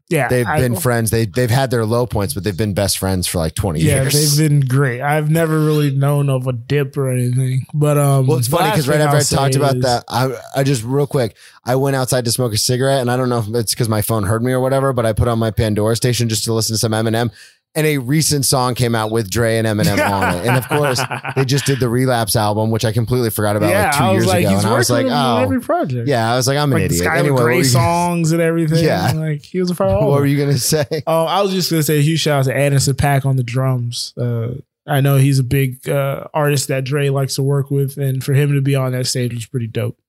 yeah, 0.10 0.28
they've 0.30 0.48
I- 0.48 0.60
been 0.60 0.76
friends. 0.76 1.10
They 1.10 1.26
they've 1.26 1.50
had 1.50 1.70
their 1.72 1.86
low 1.86 2.06
points, 2.06 2.34
but 2.34 2.44
they've 2.44 2.56
been 2.56 2.74
best 2.74 2.98
friends 2.98 3.28
for 3.28 3.40
like 3.40 3.56
twenty 3.56 3.82
Yeah, 3.82 4.04
years. 4.04 4.38
they've 4.38 4.50
been 4.50 4.62
great. 4.62 5.02
I've 5.02 5.30
never 5.30 5.60
really 5.60 5.92
known 5.92 6.30
of 6.30 6.48
a 6.48 6.54
dip 6.54 6.96
or 6.98 7.12
anything. 7.12 7.66
But 7.74 7.98
um, 7.98 8.28
well, 8.28 8.38
it's 8.38 8.48
funny 8.48 8.70
because 8.72 8.88
right 8.88 9.02
after 9.02 9.18
I'll 9.18 9.22
I 9.22 9.24
talked 9.24 9.54
say 9.54 9.60
about 9.60 9.76
is- 9.78 9.84
that, 9.84 10.04
I 10.08 10.32
I 10.56 10.64
just 10.64 10.84
real 10.84 11.08
quick, 11.08 11.36
I 11.66 11.76
went 11.76 11.96
outside 11.96 12.26
to 12.26 12.32
smoke 12.32 12.54
a 12.54 12.58
cigarette, 12.58 13.02
and 13.02 13.12
I 13.12 13.18
don't 13.18 13.30
know 13.30 13.40
if 13.40 13.48
it's 13.54 13.74
because 13.74 13.90
my 13.90 14.02
phone 14.02 14.24
heard 14.24 14.44
me 14.44 14.52
or 14.54 14.60
whatever, 14.62 14.94
but 14.94 15.06
I 15.06 15.14
put 15.14 15.28
on 15.28 15.40
my 15.40 15.52
Pandora 15.52 15.96
station 15.96 16.30
just 16.30 16.46
to 16.46 16.54
listen 16.54 16.74
to 16.76 16.78
some 16.80 16.94
Eminem, 16.94 17.32
and 17.78 17.86
a 17.86 18.00
recent 18.00 18.44
song 18.44 18.74
came 18.74 18.96
out 18.96 19.12
with 19.12 19.30
Dre 19.30 19.58
and 19.58 19.68
Eminem 19.68 20.10
on 20.12 20.36
it, 20.36 20.48
and 20.48 20.58
of 20.58 20.68
course 20.68 21.00
they 21.36 21.46
just 21.46 21.66
did 21.66 21.80
the 21.80 21.88
Relapse 21.88 22.36
album, 22.36 22.72
which 22.72 22.84
I 22.84 22.92
completely 22.92 23.30
forgot 23.30 23.56
about 23.56 23.70
yeah, 23.70 23.86
like 23.86 23.98
two 23.98 24.04
I 24.04 24.08
was 24.08 24.16
years 24.16 24.28
like, 24.28 24.40
ago, 24.40 24.50
he's 24.50 24.64
and 24.64 24.74
I 24.74 24.78
was 24.78 24.90
like, 24.90 25.06
oh, 25.08 25.38
every 25.38 25.62
project. 25.62 26.08
yeah, 26.08 26.34
I 26.34 26.36
was 26.36 26.48
like, 26.48 26.58
I'm 26.58 26.74
an 26.74 26.82
like 26.82 26.90
the 26.90 26.96
idiot. 26.96 27.12
Skylar 27.12 27.18
Anyway, 27.20 27.44
Grey 27.44 27.64
songs 27.64 28.32
and 28.32 28.42
everything. 28.42 28.84
Yeah. 28.84 29.12
like 29.16 29.44
he 29.46 29.60
was 29.60 29.70
a 29.70 29.76
fire. 29.76 29.90
what 29.94 30.20
were 30.20 30.26
you 30.26 30.40
gonna 30.40 30.58
say? 30.58 30.86
Oh, 31.06 31.26
I 31.26 31.42
was 31.44 31.52
just 31.52 31.70
gonna 31.70 31.84
say 31.84 32.00
a 32.00 32.02
huge 32.02 32.20
shout 32.20 32.40
out 32.40 32.46
to 32.46 32.56
Anderson 32.56 32.96
.Paak 32.96 33.26
on 33.26 33.36
the 33.36 33.44
drums. 33.44 34.14
Uh, 34.18 34.56
I 34.88 35.00
know 35.02 35.18
he's 35.18 35.38
a 35.38 35.44
big 35.44 35.88
uh, 35.88 36.26
artist 36.34 36.70
that 36.70 36.84
Dre 36.84 37.10
likes 37.10 37.36
to 37.36 37.44
work 37.44 37.70
with, 37.70 37.98
and 37.98 38.24
for 38.24 38.34
him 38.34 38.54
to 38.54 38.62
be 38.62 38.74
on 38.76 38.94
that 38.94 39.06
stage 39.06 39.36
was 39.36 39.46
pretty 39.46 39.68
dope. 39.68 40.00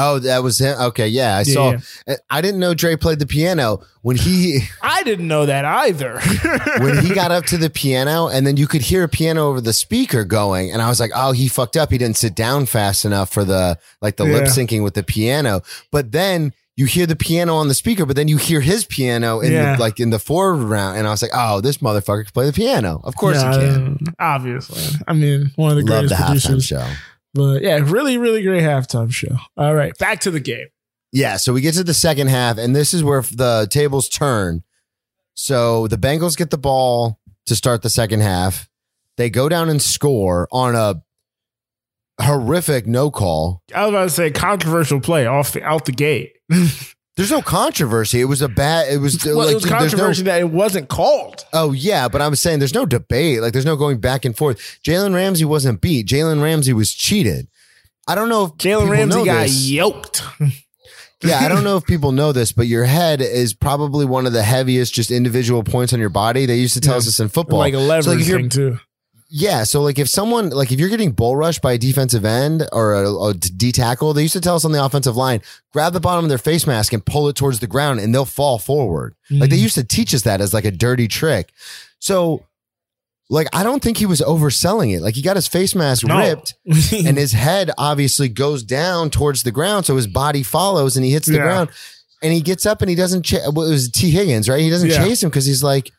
Oh, 0.00 0.18
that 0.20 0.42
was 0.44 0.60
him. 0.60 0.78
Okay, 0.80 1.08
yeah, 1.08 1.36
I 1.36 1.40
Yeah, 1.40 1.54
saw. 1.54 1.70
yeah. 2.06 2.16
I 2.30 2.40
didn't 2.40 2.60
know 2.60 2.72
Dre 2.72 2.94
played 2.96 3.18
the 3.18 3.26
piano 3.26 3.80
when 4.02 4.16
he. 4.16 4.60
I 4.82 5.02
didn't 5.02 5.26
know 5.28 5.44
that 5.46 5.64
either. 5.64 6.20
when 6.80 7.04
he 7.04 7.12
got 7.14 7.30
up 7.32 7.44
to 7.46 7.56
the 7.58 7.68
piano 7.68 8.28
and 8.28 8.46
then 8.46 8.56
you 8.56 8.66
could 8.66 8.82
hear 8.82 9.02
a 9.04 9.08
piano 9.08 9.48
over 9.48 9.60
the 9.60 9.72
speaker 9.72 10.24
going 10.24 10.70
and 10.70 10.80
i 10.82 10.88
was 10.88 11.00
like 11.00 11.10
oh 11.14 11.32
he 11.32 11.48
fucked 11.48 11.76
up 11.76 11.90
he 11.90 11.98
didn't 11.98 12.16
sit 12.16 12.34
down 12.34 12.66
fast 12.66 13.04
enough 13.04 13.30
for 13.32 13.44
the 13.44 13.78
like 14.00 14.16
the 14.16 14.24
lip 14.24 14.44
syncing 14.44 14.82
with 14.84 14.94
the 14.94 15.02
piano 15.02 15.60
but 15.90 16.12
then 16.12 16.52
you 16.76 16.86
hear 16.86 17.06
the 17.06 17.16
piano 17.16 17.54
on 17.56 17.68
the 17.68 17.74
speaker 17.74 18.06
but 18.06 18.14
then 18.16 18.28
you 18.28 18.36
hear 18.36 18.60
his 18.60 18.84
piano 18.84 19.40
in 19.40 19.52
Yeah. 19.52 19.74
the 19.76 19.80
like 19.82 19.98
in 20.00 20.10
the 20.10 20.18
forward 20.18 20.62
round 20.64 20.96
and 20.98 21.06
i 21.06 21.10
was 21.10 21.22
like 21.22 21.32
oh 21.34 21.60
this 21.60 21.78
motherfucker 21.78 22.24
can 22.24 22.32
play 22.32 22.46
the 22.46 22.52
piano 22.52 23.00
of 23.04 23.16
course 23.16 23.36
he 23.38 23.42
can 23.42 23.98
Obviously, 24.18 24.82
I 25.06 25.12
mean 25.12 25.50
one 25.56 25.76
of 25.76 25.84
the 25.84 25.90
love 25.90 26.08
greatest 26.08 26.10
the 26.10 26.24
halftime 26.24 26.28
producers. 26.50 26.64
show 26.66 26.86
But 27.34 27.62
yeah, 27.62 27.78
really, 27.82 28.18
really 28.18 28.42
great 28.42 28.62
halftime 28.62 29.12
show. 29.12 29.36
All 29.56 29.74
right, 29.74 29.96
back 29.98 30.20
to 30.20 30.30
the 30.30 30.40
game. 30.40 30.68
Yeah, 31.12 31.36
so 31.36 31.52
we 31.52 31.60
get 31.60 31.74
to 31.74 31.84
the 31.84 31.94
second 31.94 32.28
half, 32.28 32.58
and 32.58 32.76
this 32.76 32.92
is 32.92 33.02
where 33.02 33.22
the 33.22 33.66
tables 33.70 34.08
turn. 34.08 34.62
So 35.34 35.86
the 35.86 35.96
Bengals 35.96 36.36
get 36.36 36.50
the 36.50 36.58
ball 36.58 37.20
to 37.46 37.56
start 37.56 37.82
the 37.82 37.90
second 37.90 38.20
half. 38.20 38.68
They 39.16 39.30
go 39.30 39.48
down 39.48 39.68
and 39.68 39.80
score 39.80 40.48
on 40.52 40.74
a 40.74 41.02
horrific 42.20 42.86
no 42.86 43.10
call. 43.10 43.62
I 43.74 43.86
was 43.86 43.90
about 43.90 44.02
to 44.04 44.10
say 44.10 44.30
controversial 44.30 45.00
play 45.00 45.26
off 45.26 45.52
the 45.52 45.62
out 45.62 45.84
the 45.84 45.92
gate. 45.92 46.32
There's 47.18 47.30
no 47.32 47.42
controversy. 47.42 48.20
It 48.20 48.26
was 48.26 48.40
a 48.42 48.48
bad. 48.48 48.90
It 48.92 48.98
was 48.98 49.22
well, 49.24 49.38
like 49.38 49.50
it 49.50 49.54
was 49.54 49.64
there's 49.64 49.72
no- 49.72 49.78
controversy 49.80 50.22
that 50.22 50.40
it 50.40 50.50
wasn't 50.50 50.88
called. 50.88 51.44
Oh 51.52 51.72
yeah, 51.72 52.06
but 52.08 52.22
I'm 52.22 52.34
saying 52.36 52.60
there's 52.60 52.72
no 52.72 52.86
debate. 52.86 53.42
Like 53.42 53.52
there's 53.52 53.64
no 53.66 53.74
going 53.74 53.98
back 53.98 54.24
and 54.24 54.36
forth. 54.36 54.58
Jalen 54.84 55.14
Ramsey 55.14 55.44
wasn't 55.44 55.80
beat. 55.80 56.06
Jalen 56.06 56.40
Ramsey 56.40 56.72
was 56.72 56.94
cheated. 56.94 57.48
I 58.06 58.14
don't 58.14 58.28
know 58.28 58.44
if 58.44 58.52
Jalen 58.52 58.88
Ramsey 58.88 59.24
got 59.24 59.42
this. 59.42 59.68
yoked. 59.68 60.22
Yeah, 61.20 61.40
I 61.40 61.48
don't 61.48 61.64
know 61.64 61.76
if 61.76 61.84
people 61.84 62.12
know 62.12 62.30
this, 62.30 62.52
but 62.52 62.68
your 62.68 62.84
head 62.84 63.20
is 63.20 63.52
probably 63.52 64.06
one 64.06 64.24
of 64.24 64.32
the 64.32 64.44
heaviest 64.44 64.94
just 64.94 65.10
individual 65.10 65.64
points 65.64 65.92
on 65.92 65.98
your 65.98 66.10
body. 66.10 66.46
They 66.46 66.54
used 66.58 66.74
to 66.74 66.80
tell 66.80 66.94
Yeah. 66.94 66.98
us 66.98 67.06
this 67.06 67.18
in 67.18 67.28
football. 67.28 67.58
like 67.58 67.74
a 67.74 67.78
So, 67.78 67.82
leverage 67.86 68.20
if 68.20 68.28
you're- 68.28 68.42
thing 68.42 68.50
too. 68.50 68.78
Yeah, 69.30 69.64
so 69.64 69.82
like 69.82 69.98
if 69.98 70.08
someone 70.08 70.48
like 70.50 70.72
if 70.72 70.80
you're 70.80 70.88
getting 70.88 71.12
bull 71.12 71.36
rushed 71.36 71.60
by 71.60 71.72
a 71.72 71.78
defensive 71.78 72.24
end 72.24 72.66
or 72.72 72.94
a, 72.94 73.14
a 73.24 73.34
D 73.34 73.72
tackle, 73.72 74.14
they 74.14 74.22
used 74.22 74.32
to 74.32 74.40
tell 74.40 74.56
us 74.56 74.64
on 74.64 74.72
the 74.72 74.82
offensive 74.82 75.16
line, 75.16 75.42
grab 75.72 75.92
the 75.92 76.00
bottom 76.00 76.24
of 76.24 76.30
their 76.30 76.38
face 76.38 76.66
mask 76.66 76.94
and 76.94 77.04
pull 77.04 77.28
it 77.28 77.36
towards 77.36 77.60
the 77.60 77.66
ground, 77.66 78.00
and 78.00 78.14
they'll 78.14 78.24
fall 78.24 78.58
forward. 78.58 79.14
Like 79.30 79.50
they 79.50 79.58
Mhm. 79.58 79.62
used 79.62 79.74
to 79.74 79.84
teach 79.84 80.14
us 80.14 80.22
that 80.22 80.40
as 80.40 80.54
like 80.54 80.64
a 80.64 80.70
dirty 80.70 81.08
trick. 81.08 81.52
So, 81.98 82.46
like 83.28 83.48
I 83.54 83.62
don't 83.64 83.82
think 83.82 83.98
he 83.98 84.06
was 84.06 84.22
overselling 84.22 84.96
it. 84.96 85.02
Like 85.02 85.14
he 85.14 85.20
got 85.20 85.36
his 85.36 85.46
face 85.46 85.74
mask 85.74 86.06
No. 86.06 86.16
ripped, 86.16 86.54
and 86.92 87.18
his 87.18 87.32
head 87.32 87.70
obviously 87.76 88.30
goes 88.30 88.62
down 88.62 89.10
towards 89.10 89.42
the 89.42 89.50
ground, 89.52 89.84
so 89.84 89.94
his 89.96 90.06
body 90.06 90.42
follows, 90.42 90.96
and 90.96 91.04
he 91.04 91.12
hits 91.12 91.26
the 91.26 91.34
Yeah. 91.34 91.42
ground, 91.42 91.68
and 92.22 92.32
he 92.32 92.40
gets 92.40 92.64
up 92.64 92.80
and 92.80 92.88
he 92.88 92.96
doesn't. 92.96 93.24
Ch- 93.24 93.34
well, 93.52 93.66
it 93.66 93.72
was 93.72 93.90
Tee 93.90 94.10
Higgins, 94.10 94.48
right? 94.48 94.62
He 94.62 94.70
doesn't 94.70 94.88
Yeah. 94.88 95.04
chase 95.04 95.22
him 95.22 95.28
because 95.28 95.44
he's 95.44 95.62
like. 95.62 95.92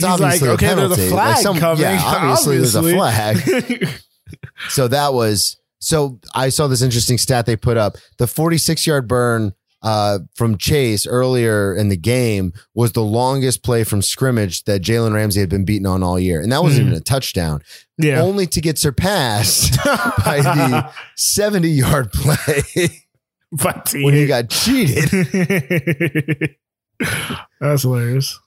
That's 0.00 0.04
He's 0.04 0.20
obviously 0.20 0.48
like, 0.48 0.54
okay, 0.62 0.66
a 0.66 0.74
penalty. 0.76 0.94
there's 0.96 1.08
a 1.10 1.14
flag 1.14 1.34
like 1.34 1.42
some, 1.42 1.58
coming. 1.58 1.82
Yeah, 1.82 2.00
obviously, 2.04 2.56
there's 2.58 2.74
a 2.74 2.82
flag. 2.82 3.88
So 4.70 4.88
that 4.88 5.12
was 5.14 5.56
so 5.80 6.18
I 6.34 6.48
saw 6.48 6.66
this 6.66 6.80
interesting 6.82 7.18
stat 7.18 7.46
they 7.46 7.56
put 7.56 7.76
up. 7.76 7.96
The 8.18 8.26
46 8.26 8.86
yard 8.86 9.06
burn 9.06 9.52
uh, 9.82 10.20
from 10.34 10.56
Chase 10.56 11.06
earlier 11.06 11.74
in 11.76 11.88
the 11.90 11.96
game 11.96 12.52
was 12.74 12.92
the 12.92 13.02
longest 13.02 13.62
play 13.62 13.84
from 13.84 14.00
scrimmage 14.00 14.64
that 14.64 14.80
Jalen 14.80 15.12
Ramsey 15.14 15.40
had 15.40 15.50
been 15.50 15.64
beaten 15.66 15.86
on 15.86 16.02
all 16.02 16.18
year. 16.18 16.40
And 16.40 16.50
that 16.52 16.62
wasn't 16.62 16.84
Mhm. 16.86 16.90
even 16.90 16.98
a 16.98 17.02
touchdown, 17.02 17.60
yeah. 17.98 18.20
only 18.22 18.46
to 18.46 18.60
get 18.62 18.78
surpassed 18.78 19.76
by 20.24 20.40
the 20.40 20.90
70 21.16 21.68
yard 21.68 22.10
play 22.12 22.88
when 23.92 24.14
he 24.14 24.26
got 24.26 24.48
cheated. 24.48 25.10
That's 27.60 27.82
hilarious. 27.82 28.38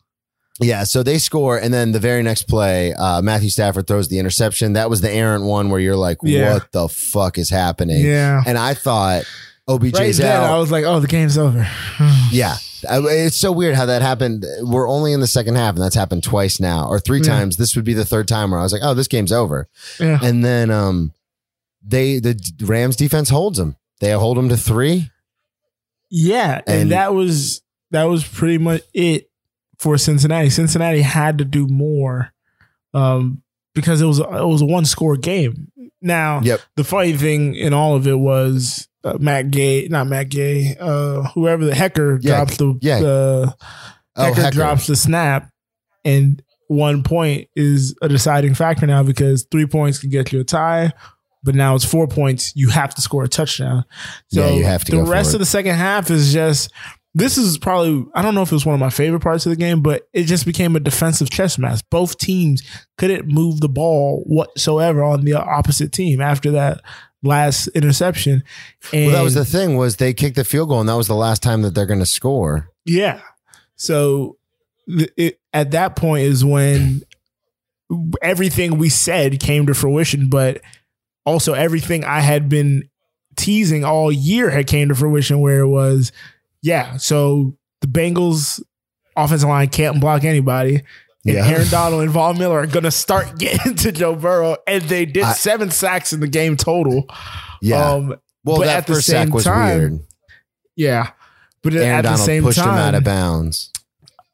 Yeah, 0.60 0.84
so 0.86 1.04
they 1.04 1.18
score, 1.20 1.58
and 1.58 1.74
then 1.74 1.92
the 1.92 2.00
very 2.00 2.24
next 2.24 2.44
play, 2.44 2.94
uh, 2.94 3.22
Matthew 3.22 3.50
Stafford 3.50 3.86
throws 3.88 4.08
the 4.08 4.18
interception. 4.20 4.74
That 4.74 4.90
was 4.90 5.02
the 5.02 5.12
errant 5.12 5.44
one 5.46 5.70
where 5.70 5.80
you're 5.80 5.96
like, 5.96 6.18
Yeah. 6.24 6.54
what 6.56 6.72
the 6.72 6.88
fuck 6.90 7.38
is 7.38 7.50
happening? 7.50 8.04
Yeah. 8.04 8.42
And 8.46 8.58
I 8.58 8.74
thought 8.74 9.26
OBJ's 9.70 10.00
Right 10.00 10.16
then, 10.16 10.42
out. 10.44 10.50
I 10.50 10.58
was 10.58 10.72
like, 10.72 10.84
oh, 10.86 11.00
the 11.00 11.08
game's 11.08 11.38
over. 11.38 11.68
Yeah. 12.32 12.56
I- 12.90 13.00
It's 13.02 13.36
so 13.36 13.52
weird 13.52 13.76
how 13.76 13.86
that 13.88 14.02
happened. 14.02 14.46
We're 14.62 14.88
only 14.90 15.12
in 15.14 15.20
the 15.20 15.28
second 15.28 15.56
half, 15.56 15.76
and 15.76 15.84
that's 15.84 15.96
happened 15.96 16.24
twice 16.24 16.60
now, 16.60 16.88
or 16.88 17.00
three 17.00 17.20
Yeah. 17.20 17.26
times. 17.34 17.58
This 17.58 17.76
would 17.76 17.86
be 17.86 17.94
the 17.94 18.06
third 18.06 18.28
time 18.28 18.52
where 18.52 18.60
I 18.60 18.64
was 18.64 18.72
like, 18.74 18.82
"Oh, 18.84 18.94
this 18.94 19.08
game's 19.08 19.32
over." 19.32 19.68
Yeah. 20.00 20.20
And 20.24 20.44
then, 20.46 20.70
um, 20.72 21.12
they 21.86 22.20
the 22.20 22.36
Rams 22.62 22.96
defense 22.96 23.30
holds 23.30 23.58
them. 23.58 23.76
They 24.00 24.12
hold 24.12 24.38
them 24.38 24.50
to 24.50 24.58
three. 24.58 25.10
Yeah, 26.10 26.62
and, 26.68 26.82
And- 26.84 26.92
that 26.92 27.14
was 27.14 27.62
that 27.92 28.04
was 28.06 28.26
pretty 28.26 28.58
much 28.58 28.82
it 28.94 29.27
for 29.80 29.98
Cincinnati. 29.98 30.50
Cincinnati 30.50 31.02
had 31.02 31.38
to 31.38 31.46
do 31.46 31.68
more 31.68 32.32
um, 32.94 33.42
because 33.76 34.02
it 34.02 34.06
was 34.06 34.20
it 34.20 34.26
was 34.30 34.62
a 34.62 34.66
one 34.66 34.86
score 34.86 35.18
game. 35.18 35.72
Now, 36.02 36.42
Yep. 36.44 36.62
the 36.76 36.84
funny 36.84 37.14
thing 37.14 37.56
in 37.56 37.74
all 37.74 37.96
of 37.96 38.08
it 38.08 38.18
was 38.20 38.88
uh, 39.04 39.18
Matt 39.20 39.52
Gay, 39.52 39.88
not 39.88 40.08
Matt 40.08 40.30
Gay, 40.30 40.76
uh, 40.80 41.24
whoever 41.34 41.66
the 41.66 41.72
Hekker 41.72 42.20
Yeah, 42.22 42.38
drops 42.38 42.58
the 42.58 42.78
yeah. 42.82 43.00
the 43.00 43.56
Oh, 44.16 44.24
Hekker, 44.32 44.34
Hekker. 44.36 44.52
drops 44.52 44.88
the 44.88 44.96
snap, 44.96 45.50
and 46.04 46.42
one 46.68 47.04
point 47.04 47.48
is 47.56 47.96
a 48.02 48.10
deciding 48.10 48.54
factor 48.56 48.86
now 48.88 49.04
because 49.04 49.48
three 49.52 49.66
points 49.68 50.00
can 50.00 50.10
get 50.10 50.32
you 50.34 50.40
a 50.40 50.44
tie, 50.44 50.92
but 51.44 51.56
now 51.56 51.76
it's 51.76 51.86
four 51.86 52.08
points. 52.08 52.52
You 52.56 52.70
have 52.70 52.94
to 52.96 53.02
score 53.02 53.24
a 53.24 53.28
touchdown. 53.28 53.86
So 54.30 54.42
Yeah, 54.46 54.54
you 54.56 54.66
have 54.66 54.84
to 54.86 54.92
The 54.98 55.04
rest 55.04 55.30
it. 55.32 55.36
of 55.36 55.40
the 55.40 55.46
second 55.46 55.76
half 55.76 56.10
is 56.12 56.34
just. 56.34 56.72
This 57.18 57.38
is 57.38 57.58
probably 57.58 58.06
I 58.14 58.22
don't 58.22 58.36
know 58.36 58.44
if 58.44 58.52
it 58.52 58.56
was 58.56 58.66
one 58.66 58.76
of 58.76 58.80
my 58.80 58.92
favorite 58.92 59.22
parts 59.22 59.46
of 59.46 59.50
the 59.50 59.56
game, 59.56 59.82
but 59.82 60.08
it 60.14 60.24
just 60.24 60.46
became 60.46 60.76
a 60.76 60.80
defensive 60.80 61.30
chess 61.32 61.58
match. 61.58 61.82
Both 61.90 62.18
teams 62.20 62.62
couldn't 62.98 63.28
move 63.28 63.60
the 63.60 63.70
ball 63.70 64.24
whatsoever 64.28 65.04
on 65.04 65.26
the 65.26 65.34
opposite 65.34 65.92
team 65.92 66.22
after 66.22 66.52
that 66.52 66.82
last 67.24 67.68
interception. 67.70 68.44
And 68.94 69.08
Well, 69.08 69.16
that 69.16 69.24
was 69.24 69.34
the 69.34 69.46
thing 69.46 69.78
was 69.78 69.96
they 69.96 70.14
kicked 70.14 70.36
the 70.36 70.44
field 70.44 70.70
goal, 70.70 70.80
and 70.80 70.90
that 70.90 70.96
was 70.96 71.08
the 71.08 71.16
last 71.16 71.42
time 71.42 71.64
that 71.64 71.74
they're 71.74 71.88
going 71.88 72.00
to 72.00 72.06
score. 72.06 72.70
Yeah. 72.86 73.22
So 73.76 74.38
it, 74.88 75.40
at 75.54 75.72
that 75.72 75.96
point 75.96 76.24
is 76.24 76.46
when 76.46 77.02
everything 78.22 78.78
we 78.78 78.90
said 78.90 79.40
came 79.40 79.66
to 79.66 79.74
fruition, 79.74 80.30
but 80.30 80.62
also 81.26 81.54
everything 81.54 82.04
I 82.04 82.20
had 82.20 82.48
been 82.48 82.90
teasing 83.36 83.84
all 83.84 84.12
year 84.12 84.50
had 84.50 84.68
came 84.68 84.90
to 84.90 84.96
fruition 84.96 85.40
where 85.40 85.60
it 85.60 85.68
was, 85.68 86.12
yeah, 86.68 86.98
so 86.98 87.56
the 87.82 87.88
Bengals 87.88 88.62
offensive 89.16 89.50
line 89.50 89.70
can't 89.70 90.00
block 90.02 90.24
anybody. 90.24 90.76
And 91.26 91.36
Yeah. 91.36 91.48
Aaron 91.48 91.68
Donald 91.72 92.02
and 92.04 92.12
Von 92.12 92.38
Miller 92.38 92.60
are 92.60 92.68
gonna 92.68 92.92
start 92.92 93.38
getting 93.40 93.76
to 93.76 93.92
Joe 93.92 94.16
Burrow, 94.16 94.58
and 94.68 94.84
they 94.84 95.06
did 95.06 95.24
I- 95.24 95.34
seven 95.34 95.72
sacks 95.72 96.14
in 96.14 96.20
the 96.20 96.28
game 96.28 96.56
total. 96.58 97.06
Yeah. 97.62 97.84
Um, 97.92 98.08
well, 98.44 98.58
but 98.60 98.66
that 98.66 98.78
at 98.80 98.88
the 98.88 98.94
first 98.96 99.08
same 99.08 99.28
sack 99.28 99.34
was 99.34 99.44
time, 99.44 99.78
weird. 99.78 100.00
yeah. 100.76 101.12
But 101.64 101.74
Aaron 101.74 101.88
at 101.90 102.02
the 102.04 102.10
Donald 102.10 102.26
same 102.26 102.44
pushed 102.44 102.60
him 102.60 102.66
out 102.68 102.96
of 102.96 103.04
bounds. 103.04 103.72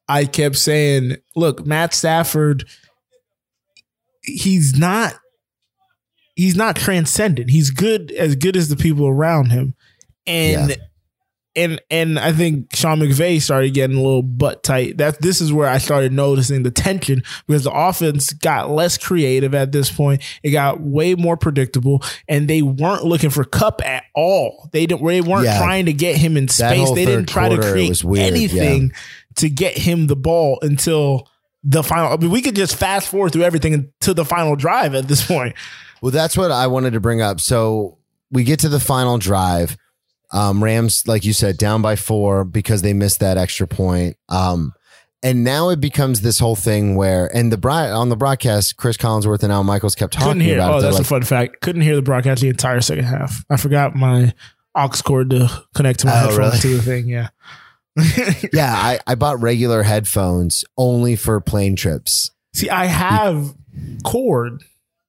I 0.08 0.26
kept 0.26 0.58
saying, 0.58 1.15
look, 1.36 1.65
Matt 1.65 1.93
Stafford, 1.93 2.65
he's 4.22 4.78
not 4.78 5.15
he's 6.36 6.56
not 6.56 6.76
transcendent. 6.76 7.50
He's 7.50 7.69
good 7.72 8.12
as 8.12 8.36
good 8.36 8.56
as 8.58 8.69
the 8.69 8.76
people 8.76 9.08
around 9.08 9.52
him. 9.52 9.76
And 10.28 10.69
Yeah. 10.72 10.76
And 11.56 11.80
and 11.92 12.18
I 12.18 12.32
think 12.32 12.76
Sean 12.76 13.00
McVay 13.00 13.39
started 13.39 13.74
getting 13.76 13.96
a 13.96 14.02
little 14.02 14.24
butt 14.24 14.63
tight. 14.63 14.98
That 14.98 15.22
this 15.22 15.39
is 15.39 15.54
where 15.54 15.68
I 15.68 15.78
started 15.78 16.12
noticing 16.12 16.63
the 16.63 16.72
tension 16.72 17.22
because 17.48 17.63
the 17.63 17.72
offense 17.72 18.34
got 18.34 18.72
less 18.72 18.98
creative 18.98 19.54
at 19.54 19.72
this 19.72 19.92
point. 19.92 20.24
It 20.42 20.50
got 20.50 20.82
way 20.82 21.13
more 21.13 21.38
predictable, 21.38 22.02
and 22.28 22.48
they 22.48 22.63
weren't 22.63 23.04
looking 23.04 23.30
for 23.30 23.44
Kupp 23.44 23.86
at 23.86 24.06
all. 24.16 24.68
They 24.72 24.88
didn't. 24.88 25.06
They 25.06 25.22
weren't 25.22 25.46
Yeah. 25.46 25.60
trying 25.60 25.86
to 25.86 25.94
get 25.94 26.16
him 26.16 26.38
in 26.38 26.48
space. 26.48 26.89
They 26.92 27.06
didn't 27.06 27.30
try 27.30 27.50
to 27.50 27.56
quarter, 27.56 27.70
it 27.70 27.72
create 27.72 28.04
weird, 28.04 28.34
anything 28.34 28.92
to 29.36 29.50
get 29.50 29.78
him 29.78 30.08
the 30.08 30.16
ball 30.16 30.58
until 30.63 31.28
the 31.63 31.84
final. 31.84 32.12
I 32.13 32.18
mean, 32.18 32.32
we 32.32 32.42
could 32.42 32.56
just 32.56 32.76
fast 32.76 33.10
forward 33.10 33.32
through 33.32 33.44
everything 33.44 33.92
to 34.02 34.13
the 34.16 34.26
final 34.26 34.56
drive 34.56 34.96
at 34.96 35.08
this 35.08 35.24
point. 35.26 35.56
Well, 36.02 36.12
that's 36.12 36.36
what 36.36 36.52
I 36.52 36.66
wanted 36.68 36.94
to 36.94 37.00
bring 37.00 37.22
up. 37.22 37.39
So 37.39 38.00
we 38.32 38.44
get 38.44 38.60
to 38.62 38.70
the 38.70 38.80
final 38.80 39.18
drive. 39.20 39.78
Um, 40.34 40.63
Rams, 40.63 41.08
like 41.08 41.24
you 41.24 41.32
said, 41.34 41.58
down 41.58 41.82
by 41.82 41.96
four 41.96 42.43
because 42.43 42.82
they 42.82 42.93
missed 42.93 43.19
that 43.22 43.38
extra 43.38 43.67
point. 43.67 44.17
Um, 44.30 44.74
and 45.22 45.43
now 45.46 45.69
it 45.69 45.80
becomes 45.80 46.19
this 46.22 46.39
whole 46.39 46.56
thing 46.58 46.96
where, 46.96 47.34
and 47.34 47.52
the 47.54 47.69
on 47.69 48.10
the 48.10 48.17
broadcast, 48.17 48.76
Chris 48.76 48.98
Collinsworth 48.98 49.43
and 49.43 49.54
Al 49.54 49.63
Michaels 49.63 49.96
kept 49.96 50.13
talking 50.13 50.28
Couldn't 50.30 50.41
hear. 50.41 50.56
about 50.56 50.74
Oh, 50.74 50.78
it. 50.80 50.82
That's 50.82 51.00
a 51.00 51.04
fun 51.06 51.22
fact. 51.24 51.62
Couldn't 51.62 51.84
hear 51.84 51.96
the 51.96 52.02
broadcast 52.02 52.41
the 52.41 52.50
entire 52.50 52.82
second 52.82 53.06
half. 53.06 53.46
I 53.50 53.56
forgot 53.58 53.96
my 53.96 54.34
aux 54.76 54.89
cord 55.06 55.30
to 55.30 55.50
connect 55.76 56.00
to 56.02 56.08
my 56.08 56.13
Oh, 56.13 56.15
headphones 56.30 56.38
really? 56.38 56.60
to 56.60 56.76
the 56.76 56.82
thing. 56.82 57.08
Yeah. 57.08 57.30
yeah, 58.54 58.74
I, 58.76 59.00
I 59.06 59.15
bought 59.15 59.39
regular 59.39 59.84
headphones 59.84 60.65
only 60.78 61.15
for 61.15 61.39
plane 61.39 61.76
trips. 61.76 62.32
See, 62.54 62.69
I 62.69 62.86
have 62.88 63.54
cord, 64.04 64.63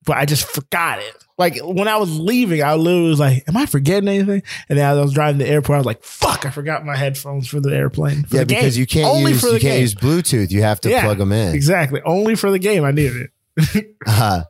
but 0.04 0.16
I 0.16 0.24
just 0.24 0.46
forgot 0.46 0.98
it. 0.98 1.14
Like 1.36 1.58
when 1.62 1.88
I 1.88 1.96
was 1.96 2.16
leaving, 2.18 2.62
I 2.62 2.74
literally 2.74 3.08
was 3.08 3.18
like, 3.20 3.42
"Am 3.48 3.56
I 3.56 3.66
forgetting 3.66 4.08
anything?" 4.08 4.42
And 4.68 4.78
then 4.78 4.84
as 4.92 4.98
I 4.98 5.00
was 5.02 5.12
driving 5.12 5.38
to 5.40 5.44
the 5.44 5.50
airport, 5.50 5.74
I 5.76 5.78
was 5.78 5.86
like, 5.86 6.04
"Fuck, 6.04 6.46
I 6.46 6.50
forgot 6.50 6.84
my 6.86 6.96
headphones 6.96 7.48
for 7.48 7.58
the 7.60 7.74
airplane." 7.74 8.22
For 8.24 8.36
yeah, 8.36 8.42
the 8.42 8.46
game. 8.46 8.58
because 8.60 8.78
you 8.78 8.86
can't 8.86 9.06
Only 9.08 9.32
use 9.32 9.42
you 9.42 9.50
can't 9.50 9.62
game. 9.62 9.80
use 9.80 9.94
Bluetooth. 9.94 10.50
You 10.52 10.62
have 10.62 10.80
to 10.82 10.90
Yeah, 10.90 11.02
plug 11.02 11.18
them 11.18 11.32
in. 11.32 11.54
Exactly, 11.54 12.00
only 12.04 12.34
for 12.36 12.50
the 12.52 12.58
game. 12.60 12.84
I 12.84 12.90
needed 12.92 13.28
it. 13.56 13.86
Uh, 14.06 14.42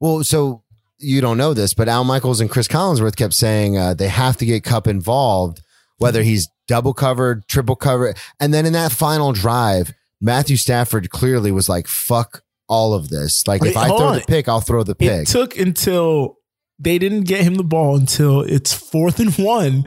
well, 0.00 0.22
so 0.24 0.62
you 0.98 1.20
don't 1.20 1.36
know 1.36 1.52
this, 1.54 1.74
but 1.74 1.88
Al 1.88 2.04
Michaels 2.04 2.40
and 2.40 2.48
Chris 2.50 2.68
Collinsworth 2.68 3.16
kept 3.16 3.34
saying 3.34 3.76
uh, 3.76 3.92
they 3.94 4.08
have 4.08 4.36
to 4.38 4.46
get 4.46 4.64
Kupp 4.64 4.86
involved, 4.86 5.60
whether 5.98 6.22
he's 6.22 6.48
double 6.68 6.94
covered, 6.94 7.46
triple 7.48 7.76
covered. 7.76 8.16
And 8.38 8.52
then 8.54 8.64
in 8.66 8.72
that 8.74 8.92
final 8.92 9.32
drive, 9.32 9.92
Matthew 10.20 10.56
Stafford 10.56 11.10
clearly 11.10 11.50
was 11.52 11.68
like, 11.68 11.86
fuck 11.88 12.42
all 12.70 12.94
of 12.94 13.08
this. 13.10 13.46
Like, 13.46 13.62
if 13.64 13.76
I 13.76 13.88
throw 13.88 13.96
on. 13.96 14.14
the 14.20 14.24
pick, 14.26 14.48
I'll 14.48 14.60
throw 14.60 14.84
the 14.84 14.94
pick. 14.94 15.22
It 15.22 15.26
took 15.26 15.58
until 15.58 16.38
they 16.78 16.98
didn't 16.98 17.22
get 17.22 17.42
him 17.42 17.56
the 17.56 17.64
ball 17.64 17.96
until 17.96 18.40
it's 18.40 18.72
fourth 18.72 19.18
and 19.18 19.34
one. 19.38 19.86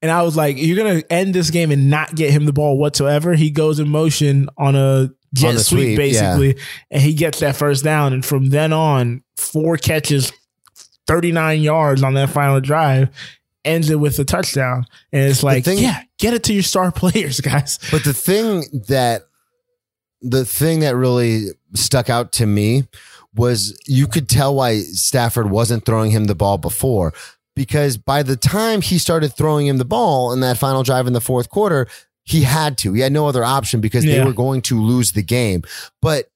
And 0.00 0.10
I 0.10 0.22
was 0.22 0.34
like, 0.36 0.56
you're 0.58 0.76
going 0.76 1.00
to 1.02 1.12
end 1.12 1.32
this 1.34 1.50
game 1.50 1.70
and 1.70 1.88
not 1.88 2.16
get 2.16 2.30
him 2.32 2.46
the 2.46 2.52
ball 2.52 2.76
whatsoever. 2.76 3.34
He 3.34 3.50
goes 3.50 3.78
in 3.78 3.88
motion 3.88 4.48
on 4.58 4.74
a 4.74 5.10
jet 5.34 5.54
On 5.54 5.58
sweep, 5.60 5.80
sweep, 5.80 5.96
basically, 5.96 6.58
and 6.90 7.00
he 7.02 7.14
gets 7.14 7.38
that 7.40 7.54
first 7.54 7.84
down. 7.84 8.12
And 8.12 8.24
from 8.24 8.48
then 8.48 8.72
on, 8.72 9.22
four 9.36 9.76
catches, 9.76 10.32
39 11.06 11.60
yards 11.60 12.02
on 12.02 12.14
that 12.14 12.30
final 12.30 12.60
drive, 12.60 13.10
ends 13.64 13.90
it 13.90 14.00
with 14.00 14.18
a 14.18 14.24
touchdown. 14.24 14.86
And 15.12 15.30
it's 15.30 15.44
like, 15.44 15.64
thing- 15.64 15.78
yeah, 15.78 16.02
get 16.18 16.34
it 16.34 16.42
to 16.44 16.52
your 16.54 16.64
star 16.64 16.90
players, 16.92 17.40
guys. 17.40 17.78
But 17.92 18.02
the 18.02 18.14
thing 18.14 18.64
that 18.88 19.22
the 20.22 20.44
thing 20.44 20.80
that 20.80 20.96
really 20.96 21.46
stuck 21.74 22.10
out 22.10 22.32
to 22.32 22.46
me 22.46 22.86
was 23.34 23.78
you 23.86 24.06
could 24.06 24.28
tell 24.28 24.54
why 24.54 24.80
Stafford 24.80 25.50
wasn't 25.50 25.84
throwing 25.86 26.10
him 26.10 26.24
the 26.24 26.34
ball 26.34 26.58
before 26.58 27.14
because 27.54 27.96
by 27.96 28.22
the 28.22 28.36
time 28.36 28.80
he 28.82 28.98
started 28.98 29.30
throwing 29.30 29.66
him 29.66 29.78
the 29.78 29.84
ball 29.84 30.32
in 30.32 30.40
that 30.40 30.58
final 30.58 30.82
drive 30.82 31.06
in 31.06 31.12
the 31.12 31.20
fourth 31.20 31.48
quarter, 31.48 31.86
he 32.24 32.42
had 32.42 32.78
to. 32.78 32.92
He 32.92 33.00
had 33.00 33.12
no 33.12 33.26
other 33.26 33.44
option 33.44 33.80
because 33.80 34.04
they 34.04 34.24
were 34.24 34.32
going 34.32 34.62
to 34.62 34.80
lose 34.80 35.12
the 35.12 35.22
game. 35.22 35.62
But 36.00 36.30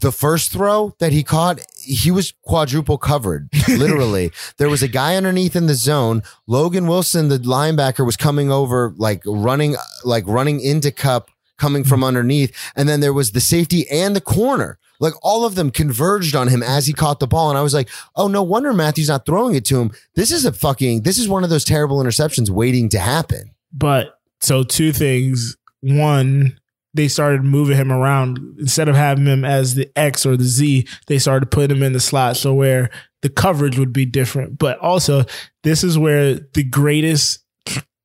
the 0.00 0.10
first 0.12 0.50
throw 0.50 0.94
that 0.98 1.12
he 1.12 1.22
caught, 1.22 1.60
he 1.78 2.10
was 2.10 2.32
quadruple 2.42 2.98
covered. 2.98 3.48
Literally, 3.68 4.32
there 4.58 4.68
was 4.68 4.82
a 4.82 4.88
guy 4.88 5.16
underneath 5.16 5.54
in 5.54 5.66
the 5.66 5.74
zone. 5.74 6.22
Logan 6.46 6.86
Wilson, 6.88 7.28
the 7.28 7.38
linebacker, 7.38 8.04
was 8.04 8.16
coming 8.16 8.50
over, 8.50 8.92
like 8.96 9.22
running, 9.24 9.76
like 10.04 10.26
running 10.26 10.60
into 10.60 10.90
Kupp, 10.90 11.30
coming 11.58 11.84
from 11.84 12.04
underneath, 12.04 12.54
and 12.76 12.88
then 12.88 13.00
there 13.00 13.12
was 13.12 13.32
the 13.32 13.40
safety 13.40 13.88
and 13.90 14.14
the 14.14 14.20
corner. 14.20 14.78
Like 15.00 15.14
all 15.22 15.44
of 15.44 15.54
them 15.54 15.70
converged 15.70 16.36
on 16.36 16.48
him 16.48 16.62
as 16.62 16.86
he 16.86 16.92
caught 16.92 17.20
the 17.20 17.26
ball, 17.26 17.50
and 17.50 17.58
I 17.58 17.62
was 17.62 17.74
like, 17.74 17.88
"Oh, 18.16 18.28
no 18.28 18.42
wonder 18.42 18.72
Matthew's 18.72 19.08
not 19.08 19.26
throwing 19.26 19.54
it 19.54 19.64
to 19.66 19.80
him. 19.80 19.90
This 20.14 20.30
is 20.30 20.44
a 20.44 20.52
fucking. 20.52 21.02
This 21.02 21.18
is 21.18 21.28
one 21.28 21.44
of 21.44 21.50
those 21.50 21.64
terrible 21.64 22.02
interceptions 22.02 22.48
waiting 22.50 22.88
to 22.90 22.98
happen." 22.98 23.50
But 23.72 24.18
so 24.40 24.62
two 24.62 24.92
things. 24.92 25.56
One, 25.80 26.58
they 26.94 27.08
started 27.08 27.42
moving 27.44 27.76
him 27.76 27.92
around 27.92 28.38
instead 28.58 28.88
of 28.88 28.94
having 28.94 29.26
him 29.26 29.44
as 29.44 29.74
the 29.74 29.90
X 29.96 30.24
or 30.24 30.36
the 30.36 30.44
Z. 30.44 30.86
They 31.08 31.18
started 31.18 31.50
putting 31.50 31.76
him 31.76 31.82
in 31.82 31.92
the 31.92 32.00
slot 32.00 32.36
so 32.36 32.54
where 32.54 32.90
the 33.20 33.28
coverage 33.28 33.78
would 33.78 33.92
be 33.92 34.06
different. 34.06 34.58
But 34.58 34.78
also, 34.78 35.24
this 35.64 35.82
is 35.82 35.98
where 35.98 36.34
the 36.34 36.62
greatest 36.62 37.40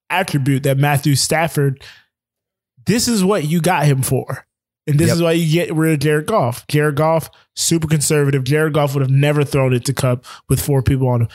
attribute 0.09 0.63
that 0.63 0.77
Matthew 0.77 1.15
Stafford. 1.15 1.83
This 2.89 3.07
is 3.07 3.23
what 3.23 3.45
you 3.45 3.61
got 3.61 3.85
him 3.85 4.01
for. 4.01 4.45
And 4.87 4.99
this 4.99 5.09
Yep. 5.09 5.15
is 5.15 5.21
why 5.21 5.31
you 5.33 5.51
get 5.53 5.73
rid 5.75 5.93
of 5.93 5.99
Jared 5.99 6.25
Goff. 6.25 6.65
Jared 6.67 6.95
Goff, 6.95 7.29
super 7.55 7.87
conservative. 7.87 8.43
Jared 8.43 8.73
Goff 8.73 8.95
would 8.95 9.01
have 9.01 9.11
never 9.11 9.43
thrown 9.43 9.73
it 9.73 9.85
to 9.85 9.93
Kupp 9.93 10.25
with 10.49 10.59
four 10.59 10.81
people 10.81 11.07
on 11.07 11.21
him. 11.21 11.27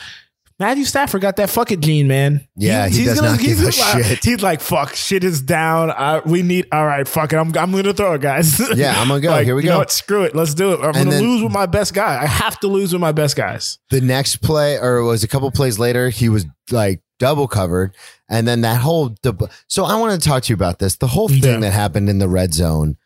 Matthew 0.59 0.85
Stafford 0.85 1.21
got 1.21 1.35
that 1.37 1.49
fucking 1.49 1.81
gene, 1.81 2.07
man. 2.07 2.47
Yeah, 2.55 2.87
he 2.87 3.03
does 3.05 3.21
not 3.21 3.39
give 3.39 3.59
a 3.61 3.65
like, 3.65 3.73
shit. 3.73 4.23
He's 4.23 4.41
like, 4.41 4.61
fuck, 4.61 4.95
shit 4.95 5.23
is 5.25 5.41
down. 5.41 5.91
I, 5.91 6.19
we 6.25 6.43
need, 6.43 6.67
all 6.71 6.85
right, 6.85 7.05
fuck 7.07 7.33
it. 7.33 7.37
I'm, 7.37 7.55
I'm 7.57 7.71
going 7.71 7.83
to 7.85 7.93
throw 7.93 8.13
it, 8.13 8.21
guys. 8.21 8.59
Yeah, 8.75 8.93
I'm 8.99 9.07
gonna 9.09 9.19
go. 9.21 9.29
Like, 9.31 9.45
Here 9.45 9.55
we 9.55 9.63
you 9.63 9.69
know 9.69 9.75
go. 9.75 9.79
what? 9.79 9.91
Screw 9.91 10.23
it. 10.23 10.33
Let's 10.35 10.53
do 10.53 10.71
it. 10.73 10.79
I'm 10.81 10.93
going 10.93 11.09
to 11.09 11.19
lose 11.21 11.43
with 11.43 11.51
my 11.51 11.65
best 11.65 11.93
guy. 11.93 12.21
I 12.21 12.25
have 12.25 12.57
to 12.61 12.67
lose 12.67 12.91
with 12.93 13.01
my 13.01 13.11
best 13.13 13.35
guys. 13.35 13.79
The 13.89 13.99
next 14.01 14.37
play, 14.37 14.77
or 14.77 14.97
it 14.97 15.05
was 15.05 15.23
a 15.23 15.27
couple 15.27 15.49
plays 15.51 15.77
later, 15.79 16.09
he 16.09 16.29
was 16.29 16.45
like 16.71 17.01
double 17.19 17.47
covered, 17.49 17.95
and 18.29 18.47
then 18.47 18.61
that 18.61 18.81
whole. 18.81 19.09
dub- 19.21 19.49
So 19.67 19.83
I 19.85 19.95
want 19.99 20.21
to 20.21 20.29
talk 20.29 20.43
to 20.43 20.49
you 20.49 20.55
about 20.55 20.79
this. 20.79 20.95
The 20.97 21.07
whole 21.07 21.27
thing 21.29 21.43
Yeah. 21.43 21.57
that 21.59 21.71
happened 21.73 22.09
in 22.09 22.19
the 22.19 22.27
red 22.29 22.53
zone. 22.53 22.97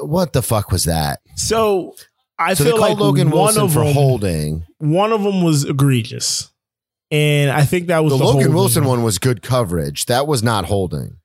What 0.00 0.32
the 0.32 0.42
fuck 0.42 0.70
was 0.70 0.84
that? 0.84 1.20
So 1.36 1.94
I 2.38 2.54
So 2.54 2.64
feel 2.64 2.80
like 2.80 2.98
Logan 2.98 3.30
one 3.30 3.38
Wilson 3.54 3.62
of 3.64 3.72
for 3.72 3.84
them, 3.84 3.92
holding. 3.92 4.66
one 4.78 5.12
of 5.12 5.22
them 5.22 5.42
was 5.42 5.64
egregious. 5.64 6.50
And 7.10 7.50
I 7.50 7.64
think 7.64 7.88
that 7.88 8.02
was 8.04 8.12
The 8.12 8.18
the, 8.18 8.24
Logan 8.24 8.54
Wilson 8.54 8.84
one 8.84 9.02
was 9.02 9.18
good 9.18 9.42
coverage. 9.42 10.06
That 10.06 10.26
was 10.26 10.42
not 10.42 10.64
holding. 10.66 11.16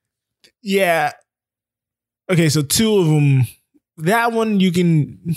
Yeah. 0.64 1.12
Okay, 2.30 2.50
so 2.50 2.64
two 2.64 2.98
of 2.98 3.06
them. 3.08 3.46
That 3.98 4.32
one 4.34 4.60
you 4.60 4.72
can. 4.72 5.36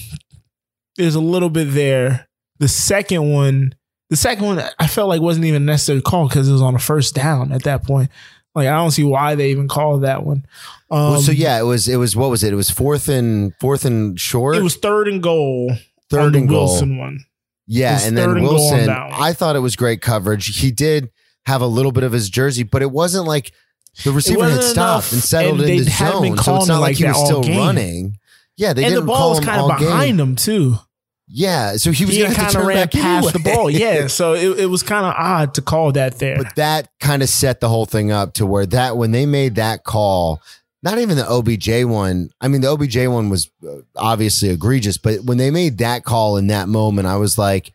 There's 0.97 1.15
a 1.15 1.21
little 1.21 1.51
bit 1.51 1.75
there. 1.75 2.27
The 2.59 2.67
second 2.67 3.31
one, 3.31 3.75
the 4.11 4.17
second 4.17 4.47
one, 4.47 4.63
I 4.79 4.87
felt 4.87 5.09
like 5.09 5.21
wasn't 5.21 5.47
even 5.47 5.65
necessary 5.67 6.01
call 6.01 6.29
because 6.29 6.49
it 6.49 6.53
was 6.53 6.63
on 6.63 6.75
a 6.75 6.79
first 6.79 7.15
down 7.15 7.53
at 7.53 7.65
that 7.65 7.85
point. 7.85 8.11
Like 8.55 8.67
I 8.69 8.73
don't 8.77 8.91
see 8.91 9.05
why 9.05 9.35
they 9.35 9.51
even 9.51 9.69
called 9.69 10.03
that 10.03 10.25
one. 10.25 10.47
Um, 10.91 11.13
well, 11.13 11.21
so 11.21 11.33
yeah, 11.33 11.59
it 11.61 11.65
was. 11.65 11.87
It 11.87 11.97
was 11.97 12.17
what 12.17 12.31
was 12.31 12.43
it? 12.43 12.53
It 12.53 12.57
was 12.57 12.71
fourth 12.71 13.09
and 13.09 13.55
fourth 13.61 13.85
and 13.85 14.19
short. 14.19 14.57
it 14.57 14.63
was 14.63 14.77
third 14.77 15.07
and 15.07 15.23
goal. 15.23 15.73
third 16.11 16.33
the 16.33 16.39
and 16.39 16.49
goal. 16.49 16.65
Wilson 16.65 16.99
one. 16.99 17.21
Yeah, 17.67 18.01
and 18.03 18.17
then 18.17 18.31
and 18.31 18.43
Wilson. 18.43 18.89
I 18.89 19.35
thought 19.35 19.55
it 19.55 19.61
was 19.61 19.77
great 19.77 20.01
coverage. 20.01 20.59
He 20.59 20.71
did 20.71 21.11
have 21.45 21.61
a 21.61 21.67
little 21.67 21.93
bit 21.93 22.03
of 22.03 22.13
his 22.13 22.31
jersey, 22.31 22.63
but 22.63 22.81
it 22.81 22.91
wasn't 22.91 23.27
like 23.27 23.53
the 24.05 24.11
receiver 24.13 24.49
had 24.49 24.63
stopped 24.63 25.13
and 25.13 25.21
settled 25.23 25.61
and 25.61 25.69
in 25.71 25.85
the 25.85 25.91
zone, 25.91 26.39
so 26.39 26.57
it's 26.57 26.67
not 26.67 26.81
like 26.81 26.91
like 26.91 26.97
he 26.97 27.05
was 27.05 27.25
still 27.27 27.43
game. 27.43 27.59
running. 27.59 28.19
Yeah, 28.57 28.73
they 28.73 28.85
and 28.85 28.93
the 28.93 28.97
didn't 28.97 29.07
ball 29.07 29.17
call 29.17 29.31
was 29.31 29.41
kind 29.41 29.61
of 29.61 29.71
all 29.71 29.79
game. 29.79 29.89
behind 29.89 30.21
him 30.21 30.35
too. 30.37 30.77
Yeah, 31.31 31.77
so 31.77 31.91
he 31.93 32.05
was 32.07 32.17
He 32.17 32.25
kind 32.25 32.57
of 32.57 32.65
ran 32.65 32.77
back 32.77 32.93
past 32.93 33.33
the 33.35 33.39
ball. 33.39 33.69
Yeah, 33.71 34.07
so 34.09 34.33
it, 34.35 34.61
it 34.61 34.67
was 34.67 34.83
kind 34.83 35.05
of 35.05 35.15
odd 35.17 35.55
to 35.55 35.63
call 35.63 35.93
that 35.93 36.19
there. 36.19 36.37
But 36.39 36.57
that 36.57 36.89
kind 37.01 37.23
of 37.23 37.29
set 37.29 37.61
the 37.61 37.69
whole 37.69 37.85
thing 37.87 38.11
up 38.11 38.35
to 38.35 38.47
where 38.47 38.65
that 38.67 38.97
when 38.97 39.11
they 39.11 39.27
made 39.27 39.57
that 39.57 39.85
call, 39.85 40.41
not 40.83 40.99
even 40.99 41.17
the 41.17 41.29
OBJ 41.29 41.85
one. 41.85 42.31
I 42.41 42.49
mean, 42.49 42.63
the 42.63 42.69
OBJ 42.69 43.09
one 43.09 43.29
was 43.29 43.51
uh, 43.67 43.79
obviously 43.97 44.49
egregious, 44.49 44.97
but 44.97 45.21
when 45.25 45.37
they 45.37 45.51
made 45.51 45.79
that 45.79 46.05
call 46.05 46.39
in 46.39 46.47
that 46.47 46.69
moment, 46.69 47.07
I 47.09 47.17
was 47.17 47.37
like, 47.37 47.75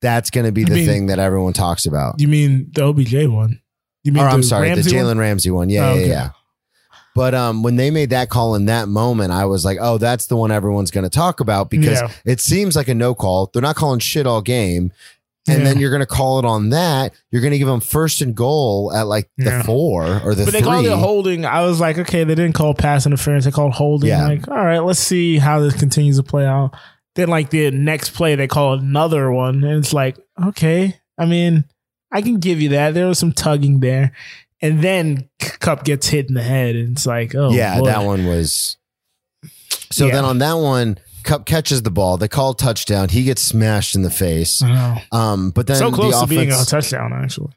that's 0.00 0.30
going 0.30 0.46
to 0.46 0.52
be 0.52 0.62
You 0.62 0.66
the 0.68 0.74
mean- 0.74 0.86
thing 0.86 1.06
that 1.06 1.18
everyone 1.18 1.52
talks 1.52 1.84
about. 1.86 2.20
You 2.20 2.28
mean 2.28 2.70
the 2.72 2.84
OBJ 2.86 3.26
one? 3.26 3.60
You 4.02 4.12
mean 4.12 4.22
Or 4.22 4.28
I'm 4.28 4.42
sorry, 4.42 4.68
Ramsey 4.68 4.90
the? 4.90 4.96
Jalen 4.96 5.18
Ramsey 5.18 5.50
one. 5.50 5.68
Yeah, 5.70 5.90
Oh, 5.90 5.94
yeah, 5.94 6.06
yeah. 6.06 6.30
But 7.14 7.34
um, 7.34 7.62
when 7.62 7.76
they 7.76 7.90
made 7.90 8.10
that 8.10 8.28
call 8.28 8.54
in 8.56 8.66
that 8.66 8.88
moment, 8.88 9.30
I 9.30 9.44
was 9.44 9.64
like, 9.64 9.78
"Oh, 9.80 9.98
that's 9.98 10.26
the 10.26 10.36
one 10.36 10.50
everyone's 10.50 10.90
going 10.90 11.04
to 11.04 11.10
talk 11.10 11.40
about 11.40 11.70
because 11.70 12.00
Yeah. 12.00 12.10
it 12.24 12.40
seems 12.40 12.74
like 12.74 12.88
a 12.88 12.94
no 12.94 13.14
call. 13.14 13.50
They're 13.52 13.62
not 13.62 13.76
calling 13.76 14.00
shit 14.00 14.26
all 14.26 14.42
game, 14.42 14.90
and 15.46 15.58
Yeah. 15.58 15.64
then 15.64 15.78
you're 15.78 15.90
going 15.90 16.00
to 16.00 16.06
call 16.06 16.40
it 16.40 16.44
on 16.44 16.70
that. 16.70 17.12
You're 17.30 17.40
going 17.42 17.52
to 17.52 17.58
give 17.58 17.68
them 17.68 17.78
first 17.80 18.20
and 18.20 18.34
goal 18.34 18.92
at 18.92 19.02
like 19.06 19.28
the 19.38 19.44
Yeah. 19.44 19.62
four 19.62 20.20
or 20.24 20.34
the 20.34 20.44
But 20.44 20.52
they 20.54 20.58
three. 20.60 20.68
called 20.68 20.86
it 20.86 20.92
holding. 20.98 21.46
I 21.46 21.64
was 21.64 21.78
like, 21.78 21.98
okay, 21.98 22.24
they 22.24 22.34
didn't 22.34 22.54
call 22.54 22.74
pass 22.74 23.06
interference. 23.06 23.44
They 23.44 23.52
called 23.52 23.74
holding. 23.74 24.08
Yeah. 24.08 24.26
Like, 24.26 24.48
all 24.48 24.64
right, 24.64 24.80
let's 24.80 24.98
see 24.98 25.38
how 25.38 25.60
this 25.60 25.74
continues 25.74 26.16
to 26.16 26.24
play 26.24 26.44
out. 26.46 26.74
Then, 27.14 27.28
like 27.28 27.50
the 27.50 27.70
next 27.70 28.10
play, 28.10 28.34
they 28.34 28.48
call 28.48 28.72
another 28.74 29.30
one, 29.30 29.62
and 29.62 29.78
it's 29.78 29.92
like, 29.92 30.16
okay, 30.48 30.96
I 31.16 31.26
mean, 31.26 31.64
I 32.10 32.22
can 32.22 32.38
give 32.40 32.60
you 32.60 32.70
that. 32.70 32.94
There 32.94 33.06
was 33.06 33.20
some 33.20 33.30
tugging 33.32 33.78
there, 33.78 34.10
and 34.64 34.82
then 34.82 35.28
Kupp 35.60 35.84
gets 35.84 36.08
hit 36.08 36.28
in 36.28 36.34
the 36.34 36.42
head, 36.42 36.74
and 36.74 36.96
it's 36.96 37.06
like, 37.06 37.34
oh, 37.34 37.50
yeah, 37.52 37.78
boy. 37.78 37.86
that 37.86 38.02
one 38.04 38.26
was. 38.26 38.76
So 39.90 40.06
Yeah. 40.06 40.14
then 40.14 40.24
on 40.24 40.38
that 40.38 40.54
one, 40.54 40.98
Kupp 41.22 41.46
catches 41.46 41.82
the 41.82 41.90
ball. 41.90 42.16
They 42.16 42.28
call 42.28 42.54
touchdown. 42.54 43.10
He 43.10 43.24
gets 43.24 43.42
smashed 43.42 43.94
in 43.94 44.02
the 44.02 44.10
face. 44.10 44.62
I. 44.62 45.04
Um, 45.12 45.50
but 45.50 45.66
then 45.66 45.76
so 45.76 45.90
close 45.92 46.14
the 46.14 46.22
to 46.22 46.26
being 46.26 46.50
a 46.50 46.64
touchdown, 46.64 47.12
actually. 47.12 47.52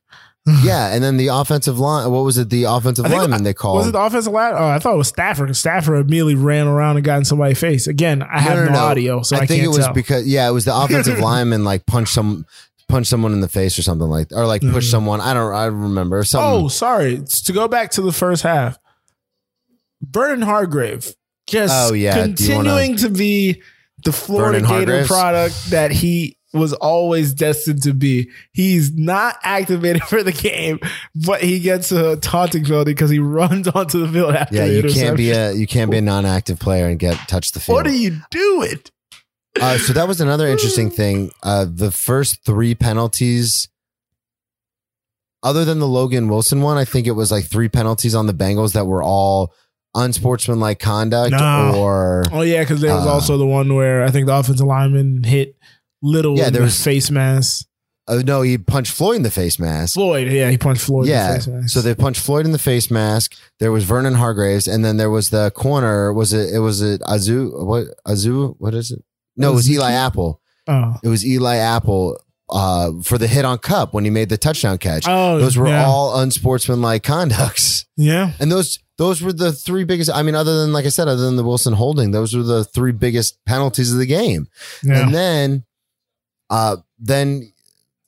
yeah, 0.63 0.93
and 0.93 1.03
then 1.03 1.17
the 1.17 1.27
offensive 1.27 1.77
line. 1.77 2.09
What 2.09 2.23
was 2.23 2.37
it? 2.37 2.49
The 2.49 2.63
offensive 2.65 3.05
I 3.05 3.09
think- 3.09 3.21
lineman 3.21 3.43
they 3.43 3.53
called. 3.53 3.79
Was 3.79 3.87
it 3.87 3.91
the 3.91 4.01
offensive 4.01 4.31
line? 4.31 4.53
Oh, 4.55 4.67
I 4.67 4.79
thought 4.79 4.93
it 4.93 4.97
was 4.97 5.09
Stafford. 5.09 5.53
Stafford 5.55 5.99
immediately 5.99 6.35
ran 6.35 6.67
around 6.67 6.95
and 6.97 7.03
got 7.05 7.17
in 7.17 7.25
somebody's 7.25 7.59
face. 7.59 7.87
Again, 7.87 8.21
I 8.23 8.39
have 8.39 8.71
no, 8.71 8.77
audio, 8.77 9.21
so 9.23 9.35
I, 9.35 9.39
think 9.39 9.61
can't 9.61 9.63
it 9.63 9.67
was 9.67 9.85
tell. 9.85 9.93
because 9.93 10.25
yeah, 10.27 10.47
it 10.47 10.51
was 10.51 10.63
the 10.65 10.73
offensive 10.83 11.19
lineman 11.19 11.63
like 11.65 11.85
punched 11.85 12.13
some 12.13 12.45
punched 12.89 13.09
someone 13.09 13.33
in 13.33 13.41
the 13.41 13.49
face 13.49 13.77
or 13.77 13.81
something 13.83 14.07
like 14.07 14.27
or 14.31 14.45
like 14.45 14.61
push 14.61 14.87
Mhm. 14.87 14.91
someone. 14.91 15.21
I 15.21 15.33
don't 15.33 15.53
I 15.53 15.65
remember 15.65 16.23
something. 16.23 16.65
Oh, 16.65 16.67
sorry. 16.67 17.21
To 17.45 17.53
go 17.53 17.67
back 17.67 17.91
to 17.91 18.01
the 18.01 18.11
first 18.13 18.43
half, 18.43 18.77
Vernon 20.01 20.41
Hargrave 20.41 21.13
just 21.47 21.73
Oh, 21.75 21.93
yeah. 21.93 22.11
Wanna- 22.17 22.27
continuing 22.35 22.95
to 22.97 23.09
be 23.09 23.61
the 24.05 24.11
Florida 24.11 24.59
Vernon 24.59 24.79
Gator 24.79 24.91
Hargreaves? 24.91 25.07
product 25.07 25.69
that 25.71 25.91
he 25.91 26.37
was 26.53 26.71
always 26.73 27.33
destined 27.33 27.83
to 27.83 27.93
be. 27.93 28.29
He's 28.53 28.93
not 28.93 29.35
activated 29.43 30.03
for 30.09 30.23
the 30.23 30.31
game, 30.31 30.79
but 31.13 31.41
he 31.41 31.59
gets 31.59 31.91
a 31.91 32.15
taunting 32.17 32.63
penalty 32.63 32.91
because 32.91 33.09
he 33.11 33.19
runs 33.19 33.67
onto 33.75 33.99
the 34.05 34.11
field 34.11 34.33
after 34.35 34.55
yeah, 34.55 34.65
you 34.65 34.83
can't 34.83 35.17
be 35.17 35.31
a 35.31 35.51
you 35.51 35.67
can't 35.67 35.91
be 35.91 35.97
a 35.97 36.01
non-active 36.01 36.57
player 36.59 36.87
and 36.87 36.99
get 36.99 37.15
touch 37.27 37.51
the 37.51 37.59
field. 37.59 37.75
What 37.75 37.87
are 37.87 37.91
you 37.91 38.21
doing? 38.31 38.79
Uh, 39.61 39.77
so 39.77 39.93
that 39.93 40.07
was 40.07 40.21
another 40.21 40.47
interesting 40.47 40.89
thing. 40.99 41.31
Uh, 41.43 41.65
the 41.71 41.91
first 41.91 42.43
three 42.45 42.75
penalties, 42.75 43.67
other 45.43 45.65
than 45.65 45.79
the 45.79 45.87
Logan 45.87 46.27
Wilson 46.29 46.61
one, 46.61 46.77
I 46.77 46.85
think 46.85 47.07
it 47.07 47.11
was 47.11 47.31
like 47.31 47.45
three 47.45 47.69
penalties 47.69 48.15
on 48.15 48.27
the 48.27 48.33
Bengals 48.33 48.73
that 48.73 48.85
were 48.85 49.03
all 49.03 49.53
unsportsmanlike 49.95 50.79
conduct 50.79 51.31
No. 51.31 51.73
or 51.75 52.23
Oh 52.31 52.41
yeah, 52.41 52.61
because 52.61 52.81
there 52.81 52.93
was 52.93 53.05
Uh, 53.05 53.11
also 53.13 53.37
the 53.37 53.45
one 53.45 53.73
where 53.73 54.03
I 54.03 54.11
think 54.11 54.27
the 54.27 54.35
offensive 54.35 54.67
lineman 54.67 55.23
hit 55.23 55.55
Little 56.03 56.37
Yeah, 56.37 56.51
there 56.51 56.61
the 56.61 56.65
was- 56.65 56.83
face 56.83 57.09
mask. 57.09 57.65
uh, 58.07 58.21
no, 58.23 58.43
he 58.43 58.57
punched 58.59 58.91
Floyd 58.91 59.15
in 59.15 59.23
the 59.23 59.31
face 59.31 59.57
mask. 59.57 59.95
Floyd, 59.95 60.27
yeah, 60.31 60.51
he 60.51 60.57
punched 60.57 60.83
Floyd 60.83 61.05
in 61.07 61.11
the 61.11 61.17
yeah, 61.17 61.33
face 61.35 61.47
mask. 61.47 61.69
so 61.73 61.81
they 61.81 61.95
punched 61.95 62.21
Floyd 62.21 62.45
in 62.45 62.51
the 62.51 62.59
face 62.59 62.91
mask. 62.91 63.33
There 63.59 63.71
was 63.71 63.83
Vernon 63.85 64.13
Hargreaves, 64.13 64.67
and 64.67 64.85
then 64.85 64.97
there 64.97 65.09
was 65.09 65.31
the 65.31 65.49
corner. 65.51 66.13
Was 66.13 66.33
it? 66.33 66.53
It 66.53 66.59
was 66.59 66.83
it 66.83 67.01
Azu? 67.01 67.65
What 67.65 67.87
Azu? 68.07 68.55
What 68.59 68.75
is 68.75 68.91
it? 68.91 69.03
No, 69.37 69.51
it 69.51 69.55
was 69.55 69.69
Eli 69.69 69.91
Apple. 69.91 70.41
oh. 70.67 70.95
It 71.03 71.07
was 71.07 71.25
Eli 71.25 71.55
Apple 71.57 72.19
uh, 72.49 72.91
for 73.03 73.17
the 73.17 73.27
hit 73.27 73.45
on 73.45 73.57
Kupp 73.57 73.93
when 73.93 74.03
he 74.03 74.09
made 74.09 74.29
the 74.29 74.37
touchdown 74.37 74.77
catch. 74.77 75.05
Oh, 75.07 75.37
Those 75.39 75.57
were 75.57 75.67
yeah. 75.67 75.85
all 75.85 76.19
unsportsmanlike 76.19 77.03
conducts. 77.03 77.85
Yeah. 77.97 78.31
And 78.39 78.51
those 78.51 78.79
those 78.97 79.21
were 79.21 79.33
the 79.33 79.51
three 79.51 79.83
biggest. 79.83 80.09
I 80.11 80.23
mean, 80.23 80.35
other 80.35 80.61
than 80.61 80.73
like 80.73 80.85
I 80.85 80.89
said, 80.89 81.07
other 81.07 81.23
than 81.25 81.35
the 81.35 81.43
Wilson 81.43 81.73
holding, 81.73 82.11
those 82.11 82.35
were 82.35 82.43
the 82.43 82.63
three 82.63 82.91
biggest 82.91 83.43
penalties 83.45 83.91
of 83.91 83.99
the 83.99 84.05
game. 84.05 84.47
Yeah. 84.83 85.01
And 85.01 85.13
then, 85.13 85.65
uh, 86.49 86.77
then 86.97 87.53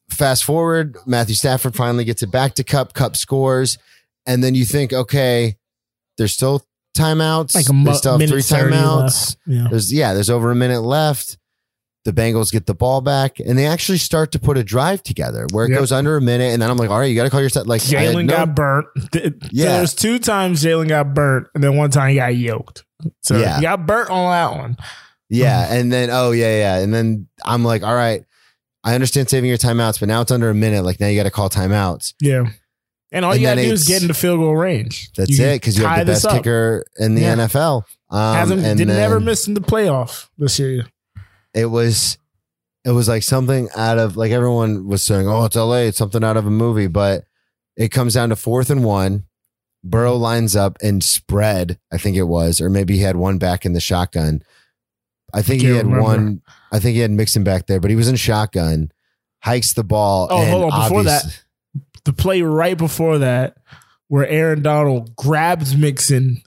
fast 0.10 0.44
forward, 0.44 0.98
Matthew 1.06 1.36
Stafford 1.36 1.76
finally 1.76 2.06
gets 2.06 2.24
it 2.24 2.32
back 2.32 2.56
to 2.56 2.64
Kupp. 2.64 2.94
Kupp 2.94 3.16
scores, 3.16 3.78
and 4.26 4.44
then 4.44 4.56
you 4.56 4.66
think, 4.66 4.92
okay, 4.94 5.58
there's 6.18 6.34
still 6.34 6.66
timeouts. 7.00 7.56
like 7.56 7.70
a 7.70 7.74
they 7.86 7.94
still 7.94 8.12
have 8.14 8.20
minute 8.20 8.32
three 8.34 8.42
30 8.42 8.74
timeouts. 8.76 9.02
left. 9.04 9.38
Yeah. 9.48 9.68
There's 9.70 9.94
yeah, 9.94 10.14
there's 10.14 10.30
over 10.30 10.52
a 10.52 10.56
minute 10.56 10.82
left. 10.82 11.38
The 12.06 12.14
Bengals 12.14 12.52
get 12.52 12.66
the 12.66 12.74
ball 12.74 13.02
back, 13.02 13.40
and 13.40 13.58
they 13.60 13.66
actually 13.66 13.98
start 13.98 14.32
to 14.32 14.40
put 14.40 14.58
a 14.58 14.64
drive 14.64 15.04
together 15.04 15.46
where 15.52 15.66
it 15.66 15.72
Yep. 15.72 15.80
goes 15.80 15.92
under 15.92 16.16
a 16.16 16.22
minute, 16.22 16.54
and 16.54 16.62
then 16.62 16.70
I'm 16.70 16.78
like, 16.78 16.90
all 16.90 16.98
right, 16.98 17.06
you 17.06 17.16
got 17.16 17.26
to 17.26 17.30
call 17.30 17.42
your 17.42 17.50
set. 17.50 17.68
Like 17.68 17.82
I 17.94 18.00
had 18.02 18.16
Jalen 18.16 18.26
no- 18.26 18.36
got 18.38 18.56
burnt. 18.56 18.86
Th- 19.12 19.34
Yeah. 19.52 19.78
There's 19.78 19.94
two 19.94 20.18
times 20.18 20.64
Jalen 20.64 20.88
got 20.88 21.14
burnt, 21.14 21.48
and 21.54 21.64
then 21.64 21.76
one 21.76 21.92
time 21.92 22.10
he 22.10 22.16
got 22.16 22.36
yoked. 22.36 22.86
So 23.22 23.38
Yeah. 23.38 23.58
he 23.58 23.62
got 23.64 23.86
burnt 23.86 24.10
on 24.10 24.32
that 24.32 24.58
one. 24.58 24.78
Yeah, 25.30 25.72
and 25.74 25.92
then 25.92 26.10
oh 26.12 26.32
yeah, 26.32 26.58
yeah, 26.58 26.78
and 26.80 26.94
then 26.94 27.28
I'm 27.46 27.64
like, 27.66 27.84
all 27.84 27.94
right, 27.96 28.24
I 28.84 28.96
understand 28.96 29.30
saving 29.30 29.50
your 29.50 29.58
timeouts, 29.60 30.00
but 30.00 30.08
now 30.08 30.22
it's 30.22 30.32
under 30.32 30.50
a 30.50 30.56
minute. 30.56 30.84
Like 30.84 31.00
now 31.02 31.08
you 31.08 31.18
got 31.20 31.24
to 31.26 31.32
call 31.32 31.50
timeouts. 31.50 32.14
Yeah. 32.22 32.46
And 33.12 33.26
all 33.26 33.32
And 33.32 33.42
you 33.42 33.48
then 33.48 33.58
gotta 33.58 33.68
do 33.68 33.74
is 33.74 33.88
get 33.88 34.02
into 34.04 34.14
field 34.14 34.40
goal 34.40 34.56
range. 34.56 35.12
That's 35.14 35.32
You 35.38 35.46
it 35.46 35.56
because 35.56 35.78
you 35.78 35.86
have 35.86 36.06
the 36.06 36.14
best 36.14 36.30
kicker 36.30 36.86
in 36.98 37.16
the 37.16 37.22
Yeah. 37.22 37.36
NFL. 37.36 37.84
Um, 38.12 38.36
Hasn't 38.36 38.64
and 38.64 38.78
did 38.78 38.88
never 38.88 39.20
miss 39.20 39.48
in 39.48 39.54
the 39.56 39.62
playoff 39.62 40.28
this 40.38 40.60
year. 40.60 40.86
It 41.54 41.66
was, 41.68 42.18
it 42.86 42.92
was 42.92 43.08
like 43.08 43.24
something 43.24 43.68
out 43.76 43.98
of 43.98 44.16
like 44.18 44.32
everyone 44.32 44.88
was 44.88 45.04
saying, 45.04 45.28
oh, 45.28 45.46
it's 45.46 45.56
LA, 45.56 45.78
it's 45.88 45.98
something 45.98 46.24
out 46.24 46.38
of 46.38 46.46
a 46.46 46.52
movie, 46.52 46.88
but 46.88 47.26
it 47.76 47.90
comes 47.90 48.14
down 48.14 48.30
to 48.30 48.36
fourth 48.36 48.70
and 48.70 48.84
one. 48.84 49.24
Burrow 49.84 50.16
lines 50.16 50.56
up 50.58 50.78
and 50.84 51.02
spread, 51.04 51.80
I 51.92 51.98
think 51.98 52.18
it 52.18 52.24
was, 52.24 52.60
or 52.60 52.70
maybe 52.70 52.98
he 52.98 53.02
had 53.04 53.16
one 53.16 53.38
back 53.38 53.66
in 53.66 53.72
the 53.74 53.80
shotgun. 53.80 54.44
I 55.34 55.42
think 55.42 55.62
he 55.62 55.68
had 55.70 55.86
remember. 55.86 56.02
one. 56.04 56.42
I 56.72 56.80
think 56.80 56.96
he 56.96 57.00
had 57.02 57.12
Mixon 57.12 57.44
back 57.46 57.66
there, 57.68 57.80
but 57.80 57.90
he 57.90 57.96
was 57.96 58.08
in 58.10 58.16
shotgun, 58.18 58.92
hikes 59.42 59.74
the 59.74 59.84
ball. 59.86 60.28
Oh, 60.30 60.42
and 60.42 60.50
hold 60.52 60.74
on, 60.74 60.82
before 60.84 61.04
that, 61.04 61.24
The 62.06 62.14
play 62.14 62.42
right 62.42 62.78
before 62.78 63.20
that, 63.20 63.58
where 64.08 64.28
Aaron 64.28 64.62
Donald 64.62 65.16
grabs 65.16 65.76
Mixon, 65.76 66.42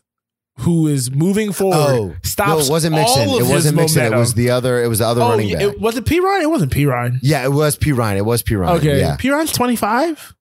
who 0.58 0.86
is 0.88 1.10
moving 1.10 1.52
forward, 1.52 1.76
Oh, 1.76 2.14
stops. 2.22 2.48
no, 2.50 2.58
it 2.60 2.70
wasn't 2.70 2.94
Mixon. 2.94 3.28
It 3.28 3.46
wasn't 3.48 3.76
Mixon. 3.76 4.12
It 4.12 4.16
was 4.16 4.34
the 4.34 4.50
other. 4.50 4.82
It 4.82 4.88
was 4.88 4.98
the 5.00 5.06
other 5.06 5.22
Oh, 5.22 5.30
running 5.30 5.52
back. 5.52 5.62
it, 5.62 5.80
was 5.80 5.96
it 5.96 6.04
Perine? 6.04 6.42
It 6.42 6.50
wasn't 6.50 6.72
Perine. 6.72 7.18
yeah, 7.22 7.44
it 7.44 7.52
was 7.52 7.76
Perine. 7.76 8.16
It 8.16 8.24
was 8.24 8.42
Perine. 8.42 8.76
Okay, 8.78 9.00
Yeah, 9.00 9.16
Perine's 9.16 9.52
twenty 9.52 9.76
five. 9.76 10.34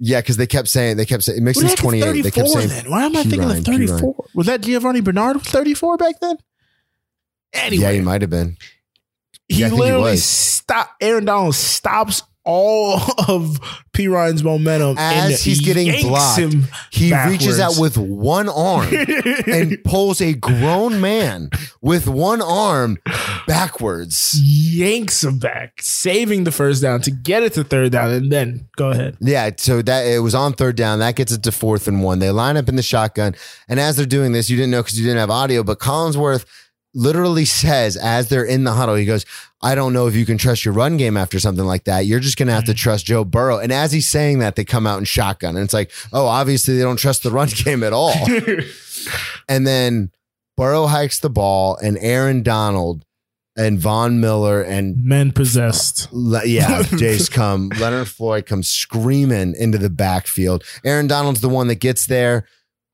yeah, 0.00 0.20
because 0.20 0.36
they 0.36 0.46
kept 0.46 0.68
saying 0.68 0.96
they 0.96 1.06
kept 1.06 1.22
saying 1.24 1.42
Mixon's 1.44 1.74
twenty 1.74 2.02
eight. 2.02 2.22
They 2.22 2.30
kept 2.30 2.48
saying 2.48 2.68
then? 2.68 2.90
Why 2.90 3.04
am 3.04 3.16
I 3.16 3.22
P. 3.22 3.30
thinking 3.30 3.48
Ryan, 3.48 3.58
of 3.58 3.64
34? 3.64 4.24
Was 4.34 4.46
that 4.46 4.60
Giovani 4.62 5.00
Bernard 5.00 5.36
with 5.36 5.46
34 5.46 5.96
back 5.96 6.16
then? 6.20 6.36
Anyway, 7.52 7.82
yeah, 7.84 7.92
he 7.92 8.00
might 8.00 8.20
have 8.20 8.30
been. 8.30 8.56
he 9.48 9.60
yeah, 9.60 9.68
he 9.68 9.76
literally 9.76 10.16
stop 10.16 10.90
Aaron 11.00 11.24
Donald 11.26 11.54
stops 11.54 12.22
all 12.44 13.00
of 13.28 13.58
Perine's 13.92 14.42
momentum 14.44 14.96
As 14.98 15.42
he's 15.42 15.60
getting 15.60 15.90
blocked, 16.02 16.40
He 16.90 17.10
backwards. 17.10 17.30
reaches 17.40 17.60
out 17.60 17.78
with 17.78 17.96
one 17.96 18.48
arm 18.48 18.88
and 19.46 19.78
pulls 19.84 20.20
a 20.20 20.34
grown 20.34 21.00
man 21.00 21.50
with 21.80 22.06
one 22.08 22.42
arm 22.42 22.98
backwards. 23.46 24.32
yanks 24.42 25.22
him 25.24 25.38
back, 25.38 25.80
saving 25.80 26.44
the 26.44 26.52
first 26.52 26.82
down 26.82 27.00
to 27.02 27.10
get 27.10 27.42
it 27.42 27.52
to 27.54 27.64
third 27.64 27.92
down, 27.92 28.10
and 28.10 28.30
then 28.32 28.68
go 28.76 28.90
ahead. 28.90 29.16
Yeah, 29.20 29.50
so 29.56 29.82
that 29.82 30.06
it 30.06 30.20
was 30.20 30.34
on 30.34 30.52
third 30.54 30.76
down. 30.76 30.98
That 30.98 31.16
gets 31.16 31.32
it 31.32 31.42
to 31.44 31.52
fourth 31.52 31.88
and 31.88 32.02
one. 32.02 32.18
They 32.18 32.30
line 32.30 32.56
up 32.56 32.68
in 32.68 32.76
the 32.76 32.82
shotgun, 32.82 33.34
and 33.68 33.78
as 33.80 33.96
they're 33.96 34.06
doing 34.06 34.32
this, 34.32 34.50
you 34.50 34.56
didn't 34.56 34.70
know 34.70 34.82
because 34.82 34.98
you 34.98 35.04
didn't 35.06 35.18
have 35.20 35.30
audio, 35.30 35.62
but 35.62 35.78
Collinsworth 35.78 36.44
literally 36.94 37.44
says 37.44 37.96
as 37.96 38.28
they're 38.28 38.44
in 38.44 38.64
the 38.64 38.72
huddle, 38.72 38.94
he 38.94 39.04
goes, 39.04 39.26
"I 39.62 39.74
don't 39.74 39.92
know 39.92 40.06
if 40.06 40.14
you 40.14 40.24
can 40.24 40.38
trust 40.38 40.64
your 40.64 40.74
run 40.74 40.96
game 40.96 41.16
after 41.16 41.38
something 41.38 41.64
like 41.64 41.84
that. 41.84 42.06
You're 42.06 42.20
just 42.20 42.36
going 42.36 42.48
to 42.48 42.54
have 42.54 42.64
to 42.64 42.72
mm-hmm. 42.72 42.76
trust 42.76 43.06
Joe 43.06 43.24
Burrow." 43.24 43.58
And 43.58 43.72
as 43.72 43.92
he's 43.92 44.08
saying 44.08 44.38
that, 44.38 44.56
they 44.56 44.64
come 44.64 44.86
out 44.86 44.98
in 44.98 45.04
shotgun, 45.04 45.56
and 45.56 45.64
it's 45.64 45.74
like, 45.74 45.90
"Oh, 46.12 46.26
obviously 46.26 46.76
they 46.76 46.82
don't 46.82 46.96
trust 46.96 47.22
the 47.22 47.30
run 47.30 47.48
game 47.64 47.82
at 47.82 47.92
all." 47.92 48.14
and 49.48 49.66
then 49.66 50.10
Burrow 50.56 50.86
hikes 50.86 51.18
the 51.18 51.30
ball, 51.30 51.76
and 51.76 51.98
Aaron 51.98 52.42
Donald 52.42 53.04
and 53.56 53.78
Von 53.78 54.20
Miller 54.20 54.62
and 54.62 54.96
Men 55.04 55.32
possessed. 55.32 56.08
Le- 56.12 56.46
yeah, 56.46 56.82
Jace 56.82 57.30
come. 57.30 57.70
Leonard 57.80 58.08
Floyd 58.08 58.46
comes 58.46 58.68
screaming 58.68 59.54
into 59.56 59.78
the 59.78 59.90
backfield. 59.90 60.64
Aaron 60.84 61.06
Donald's 61.06 61.40
the 61.40 61.48
one 61.48 61.68
that 61.68 61.76
gets 61.76 62.06
there, 62.06 62.46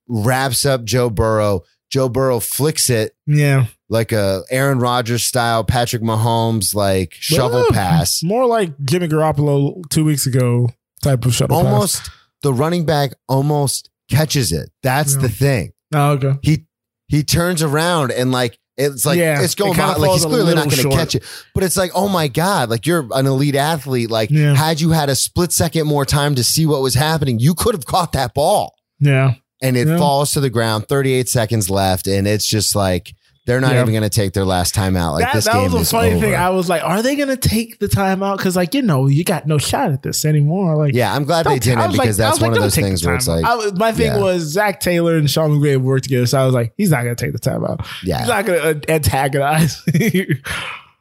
wraps 0.08 0.66
up 0.66 0.84
Joe 0.84 1.10
Burrow. 1.10 1.62
Joe 1.90 2.08
Burrow 2.08 2.40
flicks 2.40 2.88
it 2.90 3.14
Yeah, 3.26 3.66
like 3.88 4.12
a 4.12 4.42
Aaron 4.50 4.78
Rodgers 4.78 5.24
style, 5.24 5.64
Patrick 5.64 6.02
Mahomes 6.02 6.74
like 6.74 7.14
shovel 7.14 7.60
Well, 7.60 7.70
pass. 7.72 8.22
more 8.22 8.46
like 8.46 8.72
Jimmy 8.84 9.08
Garoppolo 9.08 9.82
two 9.90 10.04
weeks 10.04 10.26
ago 10.26 10.68
type 11.02 11.24
of 11.24 11.32
pass. 11.32 11.50
Almost 11.50 12.10
the 12.42 12.52
running 12.52 12.84
back 12.86 13.12
almost 13.28 13.90
catches 14.10 14.52
it. 14.52 14.70
That's 14.82 15.14
Yeah. 15.14 15.20
the 15.22 15.28
thing. 15.28 15.72
Oh, 15.94 16.10
okay. 16.12 16.34
He 16.42 16.66
he 17.08 17.22
turns 17.24 17.62
around 17.62 18.12
and 18.12 18.30
like 18.32 18.56
It's 18.76 19.04
like 19.04 19.18
Yeah, 19.18 19.42
it's 19.42 19.54
going 19.56 19.72
it 19.74 19.76
by, 19.78 19.96
like 19.96 20.12
he's 20.12 20.24
clearly 20.24 20.54
not 20.54 20.70
going 20.70 20.88
to 20.90 20.96
catch 20.96 21.14
it. 21.14 21.22
But 21.54 21.64
it's 21.64 21.76
like, 21.76 21.90
oh 21.94 22.08
my 22.08 22.28
god, 22.28 22.70
like 22.70 22.86
you're 22.86 23.06
an 23.12 23.26
elite 23.26 23.56
athlete. 23.56 24.10
Like 24.10 24.30
Yeah. 24.30 24.54
had 24.54 24.80
you 24.80 24.90
had 24.92 25.08
a 25.10 25.14
split 25.14 25.52
second 25.52 25.86
more 25.86 26.06
time 26.06 26.34
to 26.36 26.44
see 26.44 26.64
what 26.64 26.80
was 26.80 26.94
happening, 26.94 27.38
you 27.40 27.52
could 27.54 27.74
have 27.74 27.84
caught 27.84 28.12
that 28.12 28.32
ball. 28.32 28.74
Yeah. 29.00 29.34
And 29.62 29.76
it 29.76 29.86
Yeah. 29.88 29.98
falls 29.98 30.32
to 30.32 30.40
the 30.40 30.50
ground. 30.50 30.88
38 30.88 31.28
seconds 31.28 31.68
left, 31.70 32.06
and 32.06 32.26
it's 32.26 32.46
just 32.46 32.74
like 32.74 33.14
they're 33.46 33.60
not 33.60 33.72
Yeah. 33.72 33.80
even 33.80 33.92
going 33.94 34.02
to 34.04 34.08
take 34.10 34.32
their 34.32 34.44
last 34.44 34.74
time 34.74 34.96
out. 34.96 35.14
Like 35.14 35.24
that, 35.24 35.34
this 35.34 35.44
that 35.46 35.54
game 35.54 35.72
was 35.72 35.88
a 35.88 35.90
funny 35.90 36.12
over. 36.12 36.20
thing. 36.20 36.34
I 36.34 36.50
was 36.50 36.68
like, 36.68 36.84
are 36.84 37.02
they 37.02 37.16
going 37.16 37.30
to 37.30 37.36
take 37.36 37.78
the 37.80 37.88
time 37.88 38.22
out? 38.22 38.36
Because, 38.36 38.54
like, 38.54 38.74
you 38.74 38.82
know, 38.82 39.06
you 39.08 39.24
got 39.24 39.46
no 39.46 39.58
shot 39.58 39.90
at 39.90 40.02
this 40.02 40.24
anymore. 40.24 40.76
Like, 40.76 40.94
yeah, 40.94 41.12
I'm 41.14 41.24
glad 41.24 41.46
they 41.46 41.58
didn't 41.58 41.78
was 41.78 41.96
like- 41.96 42.04
because 42.04 42.16
that's 42.18 42.34
was 42.34 42.42
like, 42.42 42.50
one 42.50 42.58
of 42.58 42.62
those 42.62 42.74
things 42.76 43.04
where 43.04 43.14
it's 43.16 43.26
like. 43.26 43.42
Was- 43.44 43.72
my 43.72 43.92
thing 43.92 44.06
yeah. 44.12 44.18
was 44.20 44.42
Zac 44.42 44.80
Taylor 44.80 45.16
and 45.16 45.28
Sean 45.28 45.60
have 45.64 45.82
worked 45.82 46.04
together. 46.04 46.26
So 46.26 46.38
I 46.40 46.44
was 46.44 46.54
like, 46.54 46.74
he's 46.76 46.90
not 46.90 47.02
going 47.02 47.16
to 47.16 47.24
take 47.24 47.32
the 47.32 47.38
time 47.40 47.64
out. 47.64 47.84
yeah, 48.04 48.18
He's 48.20 48.28
not 48.28 48.44
going 48.46 48.60
to 48.60 48.68
uh, 48.68 48.94
antagonize. 48.94 49.82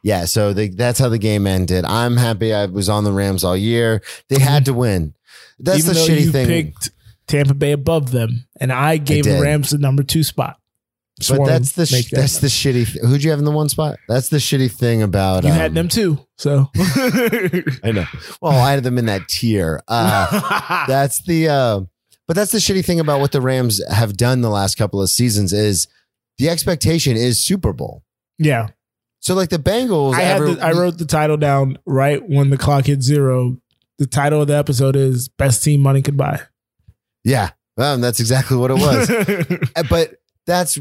Yeah, 0.02 0.24
so 0.24 0.54
the, 0.54 0.68
that's 0.68 0.98
how 0.98 1.10
the 1.10 1.18
game 1.18 1.46
ended. 1.46 1.84
I'm 1.84 2.16
happy 2.16 2.54
I 2.54 2.64
was 2.66 2.88
on 2.88 3.04
the 3.04 3.12
Rams 3.12 3.44
all 3.44 3.56
year. 3.56 4.02
They 4.28 4.38
had 4.38 4.62
mhm. 4.62 4.66
to 4.66 4.74
win. 4.74 5.14
That's 5.58 5.80
Even 5.80 5.92
the 5.94 6.00
shitty 6.00 6.32
thing. 6.32 6.46
picked 6.46 6.90
Tampa 7.30 7.54
Bay 7.54 7.72
above 7.72 8.10
them, 8.10 8.46
and 8.60 8.72
I 8.72 8.96
gave 8.98 9.24
the. 9.24 9.40
Rams 9.40 9.70
the 9.70 9.78
number 9.78 10.02
two 10.02 10.22
spot. 10.22 10.58
Just 11.18 11.36
but 11.36 11.44
that's 11.46 11.72
the 11.72 11.84
sh- 11.86 12.10
that 12.10 12.16
that's 12.20 12.38
the 12.38 12.46
shitty. 12.46 12.86
Th- 12.92 13.04
Who'd 13.04 13.22
you 13.22 13.30
have 13.30 13.38
in 13.38 13.44
the 13.44 13.50
one 13.50 13.68
spot? 13.68 13.98
That's 14.08 14.30
the 14.30 14.38
shitty 14.38 14.72
thing 14.72 15.02
about. 15.02 15.44
you 15.44 15.50
um, 15.50 15.54
had 15.56 15.74
them 15.74 15.88
too. 15.88 16.18
So 16.38 16.70
I 16.76 17.92
know. 17.92 18.06
Well, 18.40 18.52
I 18.58 18.72
had 18.72 18.82
them 18.84 18.96
in 18.98 19.06
that 19.06 19.28
tier. 19.28 19.82
Uh, 19.86 20.84
that's 20.88 21.22
the. 21.24 21.48
Uh, 21.48 21.80
but 22.26 22.36
that's 22.36 22.52
the 22.52 22.58
shitty 22.58 22.84
thing 22.84 23.00
about 23.00 23.20
what 23.20 23.32
the 23.32 23.40
Rams 23.40 23.82
have 23.92 24.16
done 24.16 24.40
the 24.40 24.50
last 24.50 24.76
couple 24.76 25.02
of 25.02 25.10
seasons 25.10 25.52
is 25.52 25.88
the 26.38 26.48
expectation 26.48 27.16
is 27.16 27.44
Super 27.44 27.72
Bowl. 27.72 28.02
yeah, 28.38 28.68
So 29.18 29.34
like 29.34 29.50
the 29.50 29.58
Bengals, 29.58 30.14
I 30.14 30.20
had 30.22 30.36
ever- 30.36 30.54
the, 30.54 30.64
I 30.64 30.72
wrote 30.72 30.96
the 30.96 31.06
title 31.06 31.36
down 31.36 31.78
right 31.84 32.26
when 32.26 32.50
the 32.50 32.56
clock 32.56 32.86
hit 32.86 33.02
zero. 33.02 33.58
The 33.98 34.06
title 34.06 34.40
of 34.40 34.48
the 34.48 34.56
episode 34.56 34.96
is 34.96 35.28
"Best 35.28 35.62
Team 35.62 35.80
Money 35.82 36.00
Could 36.02 36.16
Buy." 36.16 36.40
Yeah, 37.24 37.50
that's 37.76 38.20
exactly 38.20 38.56
what 38.56 38.70
it 38.70 38.74
was. 38.74 39.10
Uh, 39.10 39.82
but 39.90 40.14
that's 40.46 40.78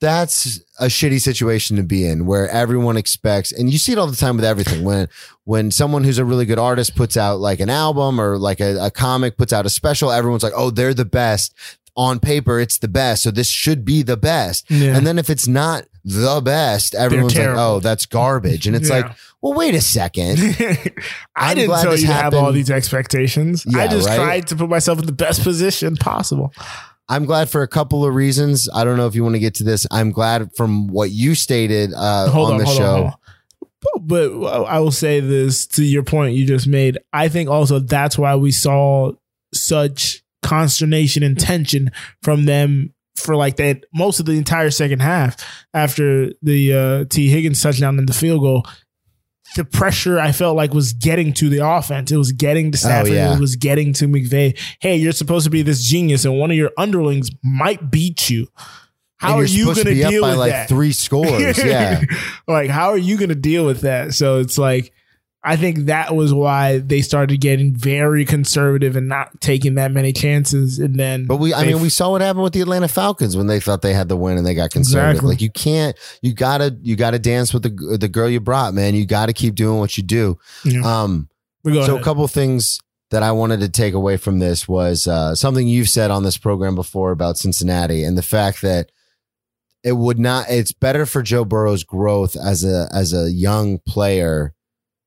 that's 0.00 0.60
a 0.80 0.86
shitty 0.86 1.20
situation 1.20 1.76
to 1.76 1.82
be 1.84 2.04
in 2.06 2.26
where 2.26 2.48
everyone 2.48 2.96
expects 2.96 3.52
and 3.52 3.70
you 3.70 3.78
see 3.78 3.92
it 3.92 3.98
all 3.98 4.08
the 4.08 4.16
time 4.16 4.34
with 4.36 4.44
everything 4.44 4.82
when 4.82 5.06
when 5.44 5.70
someone 5.70 6.02
who's 6.02 6.18
a 6.18 6.24
really 6.24 6.44
good 6.44 6.58
artist 6.58 6.96
puts 6.96 7.16
out 7.16 7.38
like 7.38 7.60
an 7.60 7.70
album 7.70 8.20
or 8.20 8.36
like 8.36 8.58
a, 8.58 8.86
a 8.86 8.90
comic 8.90 9.36
puts 9.36 9.52
out 9.52 9.64
a 9.64 9.70
special 9.70 10.10
everyone's 10.10 10.42
like 10.42 10.54
oh 10.56 10.70
they're 10.70 10.94
the 10.94 11.04
best 11.04 11.54
on 11.94 12.18
paper 12.18 12.58
it's 12.58 12.78
the 12.78 12.88
best 12.88 13.22
so 13.22 13.30
this 13.30 13.48
should 13.48 13.84
be 13.84 14.02
the 14.02 14.16
best 14.16 14.68
Yeah. 14.70 14.96
and 14.96 15.06
then 15.06 15.18
if 15.20 15.30
it's 15.30 15.46
not 15.46 15.84
the 16.04 16.40
best 16.44 16.94
everyone's 16.94 17.34
like 17.34 17.42
terrible. 17.44 17.60
oh 17.60 17.80
that's 17.80 18.06
garbage 18.06 18.66
and 18.66 18.74
it's 18.74 18.88
Yeah. 18.88 18.96
like 18.96 19.16
well 19.40 19.54
wait 19.54 19.74
a 19.74 19.80
second 19.80 20.38
I 20.40 20.92
I'm 21.36 21.54
didn't 21.56 21.68
glad 21.68 21.82
tell 21.82 21.92
this 21.92 22.00
you 22.02 22.08
to 22.08 22.12
have 22.12 22.34
all 22.34 22.40
happened. 22.40 22.56
these 22.56 22.70
expectations. 22.70 23.64
I 23.66 23.84
Yeah, 23.84 23.86
just 23.88 24.08
right? 24.08 24.16
tried 24.16 24.46
to 24.48 24.56
put 24.56 24.68
myself 24.68 24.98
in 24.98 25.06
the 25.06 25.12
best 25.12 25.42
position 25.42 25.96
possible. 25.96 26.52
I'm 27.08 27.24
glad 27.24 27.50
for 27.50 27.62
a 27.62 27.68
couple 27.68 28.04
of 28.06 28.14
reasons. 28.14 28.68
I 28.72 28.84
don't 28.84 28.96
know 28.96 29.06
if 29.06 29.14
you 29.14 29.22
want 29.22 29.34
to 29.34 29.40
get 29.40 29.54
to 29.56 29.64
this. 29.64 29.86
I'm 29.90 30.12
glad 30.12 30.50
from 30.56 30.88
what 30.88 31.10
you 31.10 31.34
stated 31.34 31.92
uh, 31.94 32.28
hold 32.30 32.48
on 32.48 32.52
on, 32.54 32.58
the 32.58 32.64
hold 32.64 32.76
show. 32.76 32.84
on, 32.84 33.00
hold 33.00 33.12
on. 34.00 34.06
But 34.06 34.64
I 34.64 34.78
will 34.78 34.92
say 34.92 35.20
this 35.20 35.66
to 35.68 35.84
your 35.84 36.04
point 36.04 36.34
you 36.36 36.46
just 36.46 36.66
made. 36.68 36.98
I 37.12 37.28
think 37.28 37.50
also 37.50 37.80
that's 37.80 38.16
why 38.16 38.36
we 38.36 38.50
saw 38.52 39.12
such 39.52 40.22
consternation 40.42 41.22
and 41.22 41.38
tension 41.38 41.90
from 42.22 42.44
them 42.46 42.94
for 43.16 43.36
like 43.36 43.56
that 43.56 43.84
most 43.94 44.20
of 44.20 44.26
the 44.26 44.32
entire 44.32 44.70
second 44.70 45.00
half 45.00 45.36
after 45.74 46.32
the 46.42 46.72
uh, 46.72 47.04
Tee 47.08 47.28
Higgins 47.28 47.62
touchdown 47.62 47.98
and 47.98 48.08
the 48.08 48.12
field 48.12 48.40
goal. 48.40 48.66
The 49.54 49.66
pressure 49.66 50.18
I 50.18 50.32
felt 50.32 50.56
like 50.56 50.72
was 50.72 50.94
getting 50.94 51.34
to 51.34 51.50
the 51.50 51.58
offense. 51.58 52.10
It 52.10 52.16
was 52.16 52.32
getting 52.32 52.72
to 52.72 52.78
Stafford. 52.78 53.12
yeah. 53.12 53.36
It 53.36 53.40
was 53.40 53.56
getting 53.56 53.92
to 53.94 54.06
McVay. 54.06 54.58
Hey, 54.80 54.96
you're 54.96 55.12
supposed 55.12 55.44
to 55.44 55.50
be 55.50 55.60
this 55.60 55.84
genius, 55.84 56.24
and 56.24 56.38
one 56.38 56.50
of 56.50 56.56
your 56.56 56.70
underlings 56.78 57.28
might 57.44 57.90
beat 57.90 58.30
you. 58.30 58.48
How 59.22 59.36
are 59.36 59.44
you 59.44 59.66
going 59.66 59.76
to 59.76 59.94
deal 59.94 60.06
up 60.06 60.20
by 60.22 60.28
with 60.30 60.38
like 60.38 60.50
that? 60.50 60.68
three 60.68 60.92
scores? 60.92 61.58
Yeah. 61.64 62.00
like 62.48 62.70
how 62.70 62.88
are 62.88 62.98
you 62.98 63.16
going 63.16 63.28
to 63.28 63.36
deal 63.36 63.64
with 63.64 63.82
that 63.82 64.14
so 64.14 64.40
it's 64.40 64.58
like 64.58 64.91
i 65.44 65.56
think 65.56 65.86
that 65.86 66.14
was 66.14 66.32
why 66.32 66.78
they 66.78 67.00
started 67.00 67.40
getting 67.40 67.74
very 67.74 68.24
conservative 68.24 68.96
and 68.96 69.08
not 69.08 69.40
taking 69.40 69.74
that 69.74 69.90
many 69.90 70.12
chances 70.12 70.78
and 70.78 70.96
then 70.96 71.26
But 71.26 71.36
we, 71.36 71.52
I 71.54 71.64
mean, 71.64 71.80
we 71.80 71.88
saw 71.88 72.10
what 72.10 72.20
happened 72.20 72.44
with 72.44 72.52
the 72.52 72.60
Atlanta 72.60 72.88
Falcons 72.88 73.36
when 73.36 73.46
they 73.46 73.60
thought 73.60 73.82
they 73.82 73.94
had 73.94 74.08
the 74.08 74.16
win 74.16 74.38
and 74.38 74.46
they 74.46 74.54
got 74.54 74.70
conservative. 74.70 75.10
Exactly. 75.16 75.28
Like 75.30 75.40
you 75.40 75.50
can't, 75.50 75.98
you 76.20 76.32
gotta, 76.34 76.76
you 76.82 76.96
gotta 76.96 77.18
dance 77.18 77.52
with 77.52 77.62
the 77.62 77.98
the 77.98 78.08
girl 78.08 78.28
you 78.28 78.40
brought, 78.40 78.74
man. 78.74 78.94
You 78.94 79.06
got 79.06 79.26
to 79.26 79.32
keep 79.32 79.54
doing 79.54 79.78
what 79.78 79.96
you 79.96 80.02
do. 80.02 80.38
Yeah. 80.64 80.80
Um, 80.84 81.28
so 81.64 81.70
a 81.70 81.78
ahead. 81.78 82.02
couple 82.02 82.26
things 82.28 82.80
that 83.10 83.22
I 83.22 83.32
wanted 83.32 83.60
to 83.60 83.68
take 83.68 83.94
away 83.94 84.16
from 84.16 84.38
this 84.38 84.66
was 84.66 85.06
uh, 85.06 85.34
something 85.34 85.66
you've 85.68 85.88
said 85.88 86.10
on 86.10 86.22
this 86.22 86.38
program 86.38 86.74
before 86.74 87.10
about 87.12 87.36
Cincinnati 87.38 88.04
and 88.04 88.16
the 88.16 88.22
fact 88.22 88.62
that 88.62 88.90
it 89.84 89.92
would 89.92 90.18
not. 90.18 90.46
It's 90.48 90.72
better 90.72 91.06
for 91.06 91.22
Joe 91.22 91.44
Burrow's 91.44 91.84
growth 91.84 92.36
as 92.36 92.64
a 92.64 92.88
as 92.92 93.12
a 93.12 93.30
young 93.30 93.78
player 93.86 94.54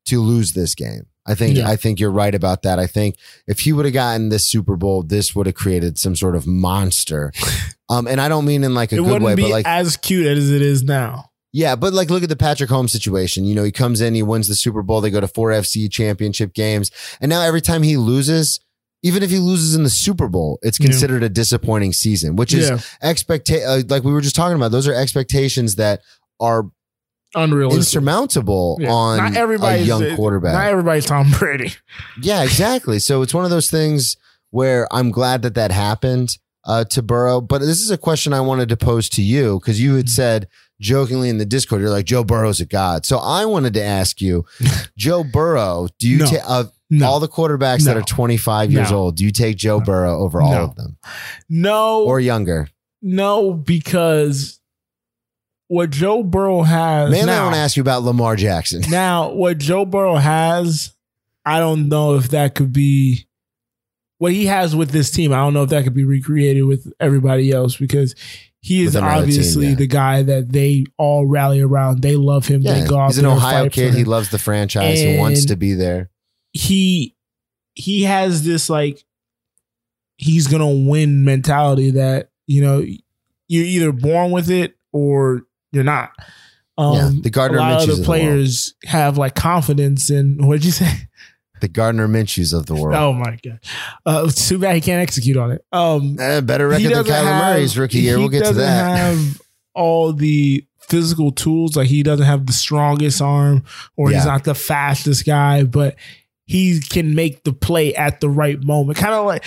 to 0.06 0.22
lose 0.22 0.54
this 0.54 0.76
game. 0.76 1.08
I 1.28 1.34
think 1.36 1.58
Yeah. 1.58 1.68
I 1.68 1.76
think 1.76 2.00
you're 2.00 2.12
right 2.12 2.36
about 2.36 2.62
that. 2.64 2.78
I 2.78 2.86
think 2.88 3.16
if 3.48 3.62
he 3.62 3.74
would 3.74 3.86
have 3.86 3.94
gotten 3.94 4.30
this 4.30 4.44
Super 4.44 4.76
Bowl, 4.76 5.02
this 5.02 5.36
would 5.36 5.48
have 5.48 5.56
created 5.56 5.98
some 5.98 6.16
sort 6.16 6.36
of 6.36 6.46
monster. 6.46 7.34
um, 7.90 8.08
and 8.08 8.22
I 8.22 8.30
don't 8.30 8.46
mean 8.46 8.64
in 8.64 8.76
like 8.76 8.92
a 8.92 8.98
it 8.98 9.04
good 9.04 9.24
way, 9.24 9.36
be 9.36 9.44
but 9.44 9.52
like 9.52 9.66
as 9.66 9.98
cute 9.98 10.28
as 10.28 10.52
it 10.52 10.62
is 10.62 10.84
now 10.84 11.32
yeah, 11.56 11.78
but 11.78 11.94
like 11.94 12.10
look 12.10 12.22
at 12.22 12.28
the 12.28 12.36
Patrick 12.36 12.70
Mahomes 12.70 12.90
situation. 12.90 13.46
You 13.46 13.56
know, 13.56 13.64
he 13.64 13.72
comes 13.72 14.02
in, 14.02 14.14
he 14.14 14.22
wins 14.22 14.50
the 14.50 14.56
Super 14.56 14.84
Bowl, 14.84 15.00
they 15.00 15.10
go 15.10 15.22
to 15.22 15.28
four 15.28 15.52
AFC 15.52 15.90
championship 15.90 16.54
games, 16.54 16.92
and 17.22 17.30
now 17.30 17.44
every 17.44 17.62
time 17.62 17.82
he 17.82 17.96
loses, 17.96 18.60
even 19.04 19.24
if 19.24 19.30
he 19.30 19.40
loses 19.40 19.74
in 19.74 19.84
the 19.84 19.90
Super 19.90 20.28
Bowl, 20.28 20.60
it's 20.64 20.82
Yeah. 20.82 20.88
considered 20.88 21.24
a 21.24 21.30
disappointing 21.30 21.94
season, 21.94 22.36
which 22.36 22.54
is 22.54 22.70
yeah 22.70 22.80
uh, 23.02 23.84
like 23.88 24.04
we 24.04 24.12
were 24.12 24.20
just 24.20 24.36
talking 24.36 24.58
about. 24.58 24.72
Those 24.74 24.86
are 24.86 24.94
expectations 24.94 25.76
that 25.76 26.02
are 26.42 26.66
unrealistic 27.36 27.80
insurmountable 27.82 28.78
Yeah. 28.80 28.92
on 28.92 29.18
not 29.18 29.36
a 29.36 29.40
everybody's 29.40 29.88
young 29.88 30.16
quarterback. 30.16 30.54
not 30.54 30.66
everybody's 30.68 31.06
tom 31.06 31.32
brady 31.32 31.74
Yeah, 32.22 32.44
exactly. 32.44 33.00
So 33.00 33.22
it's 33.22 33.34
one 33.34 33.44
of 33.46 33.52
those 33.52 33.70
things 33.70 34.18
where 34.52 34.88
I'm 34.94 35.12
glad 35.12 35.42
that 35.44 35.56
that 35.56 35.72
happened 35.72 36.38
uh, 36.66 36.84
to 36.86 37.02
Burrow. 37.04 37.42
But 37.42 37.60
this 37.60 37.82
is 37.82 37.92
a 37.92 37.98
question 37.98 38.34
I 38.34 38.40
wanted 38.42 38.70
to 38.70 38.78
pose 38.78 39.10
to 39.10 39.22
you 39.22 39.60
because 39.60 39.80
you 39.82 39.90
Mm-hmm. 39.90 39.98
had 39.98 40.10
said 40.10 40.48
jokingly 40.82 41.30
in 41.30 41.38
the 41.38 41.46
Discord, 41.46 41.82
you're 41.82 41.90
like 41.90 42.06
Joe 42.06 42.24
Burrow's 42.24 42.60
a 42.60 42.66
god. 42.66 43.06
So 43.06 43.18
I 43.20 43.46
wanted 43.46 43.74
to 43.76 43.84
ask 43.84 44.20
you, 44.22 44.46
Joe 44.98 45.24
Burrow, 45.24 45.88
do 46.00 46.08
you 46.10 46.18
No. 46.20 46.26
take 46.26 46.50
of 46.50 46.72
no 46.90 47.06
all 47.08 47.20
the 47.20 47.28
quarterbacks 47.28 47.84
that 47.86 47.98
are 47.98 48.02
25 48.02 48.72
years 48.72 48.92
No. 48.92 48.98
old? 48.98 49.16
Do 49.18 49.24
you 49.26 49.32
take 49.32 49.58
Joe 49.58 49.80
Burrow 49.80 50.18
over 50.20 50.42
all 50.42 50.52
No. 50.52 50.64
of 50.64 50.76
them 50.76 50.98
no 51.50 52.04
or 52.04 52.20
younger? 52.20 52.70
no 53.02 53.54
because 53.54 54.55
what 55.68 55.90
joe 55.90 56.24
burrow 56.24 56.62
has 56.62 57.12
Mainly, 57.12 57.34
I 57.34 57.44
want 57.44 57.56
to 57.56 57.62
ask 57.62 57.78
you 57.78 57.82
about 57.82 58.04
Lamar 58.04 58.36
Jackson. 58.36 58.84
Now, 58.90 59.32
what 59.32 59.58
Joe 59.58 59.86
Burrow 59.86 60.16
has, 60.16 60.94
I 61.46 61.60
don't 61.60 61.90
know 61.90 62.16
if 62.16 62.30
that 62.30 62.56
could 62.56 62.72
be 62.72 63.28
what 64.18 64.32
he 64.32 64.46
has 64.46 64.76
with 64.76 64.92
this 64.92 65.12
team. 65.12 65.34
I 65.34 65.38
don't 65.38 65.54
know 65.54 65.64
if 65.64 65.70
that 65.70 65.84
could 65.84 65.94
be 65.94 66.06
recreated 66.06 66.66
with 66.66 66.92
everybody 67.00 67.52
else 67.52 67.76
because 67.76 68.16
he 68.62 68.84
is 68.84 68.96
another 68.96 69.14
team, 69.14 69.24
obviously 69.24 69.68
yeah. 69.68 69.76
the 69.76 69.88
guy 69.88 70.24
that 70.24 70.52
they 70.52 70.86
all 70.98 71.28
rally 71.28 71.62
around. 71.62 72.02
They 72.02 72.16
love 72.16 72.48
him. 72.48 72.62
Yeah, 72.62 72.80
they 72.80 72.88
go 72.88 73.06
he's 73.06 73.18
an 73.18 73.26
Ohio 73.26 73.70
kid. 73.70 73.94
He 73.94 74.04
loves 74.04 74.30
the 74.30 74.40
franchise. 74.40 75.00
he 75.00 75.18
wants 75.18 75.46
to 75.46 75.56
be 75.56 75.74
there. 75.74 76.10
he 76.54 77.16
he 77.76 78.04
has 78.04 78.44
this 78.46 78.70
like 78.70 79.04
he's 80.18 80.48
gonna 80.48 80.72
win 80.72 81.26
mentality 81.26 81.92
that 81.92 82.30
you 82.48 82.62
know 82.62 82.84
you're 83.48 83.66
either 83.66 83.92
born 83.92 84.32
with 84.32 84.50
it 84.50 84.76
or 84.92 85.44
you're 85.76 85.84
not. 85.84 86.12
Um, 86.78 86.94
Yeah, 86.96 87.12
the 87.22 87.30
Gardner 87.30 87.58
a 87.60 87.62
lot 87.62 87.82
Minshews 87.82 87.84
of 87.84 87.90
of 87.90 87.96
the 87.98 88.02
the 88.02 88.06
players 88.06 88.74
have 88.86 89.18
like 89.18 89.36
confidence 89.36 90.10
in 90.10 90.38
what'd 90.46 90.66
you 90.66 90.72
say? 90.72 90.92
The 91.62 91.68
Gardner 91.70 92.08
Minshews 92.08 92.54
of 92.54 92.66
the 92.66 92.76
world. 92.76 92.96
Oh 92.96 93.14
my 93.14 93.38
god! 93.44 93.60
Uh, 94.06 94.26
it's 94.28 94.48
too 94.50 94.58
bad 94.60 94.76
he 94.76 94.82
can't 94.82 95.02
execute 95.02 95.38
on 95.38 95.52
it. 95.52 95.64
Um, 95.72 96.18
Eh, 96.20 96.42
better 96.42 96.68
record 96.68 96.84
than 96.84 96.92
doesn't 96.92 97.14
Kyler 97.14 97.24
have- 97.24 97.56
Murray's 97.56 97.78
rookie 97.78 98.00
year. 98.00 98.18
We'll 98.18 98.28
get 98.30 98.40
to 98.40 98.44
doesn't 98.46 98.58
that. 98.62 98.98
Have 98.98 99.42
all 99.74 100.12
the 100.12 100.66
physical 100.80 101.32
tools, 101.32 101.76
like 101.78 101.88
he 101.88 102.04
doesn't 102.04 102.26
have 102.26 102.46
the 102.46 102.54
strongest 102.54 103.22
arm, 103.22 103.64
or 103.96 104.10
he's 104.12 104.26
not 104.26 104.44
the 104.44 104.54
fastest 104.54 105.26
guy, 105.26 105.64
but 105.64 105.96
he 106.46 106.80
can 106.82 107.16
make 107.16 107.44
the 107.44 107.54
play 107.54 107.96
at 107.96 108.20
the 108.20 108.30
right 108.30 108.62
moment. 108.62 108.98
Kind 109.00 109.14
of 109.16 109.26
like 109.26 109.44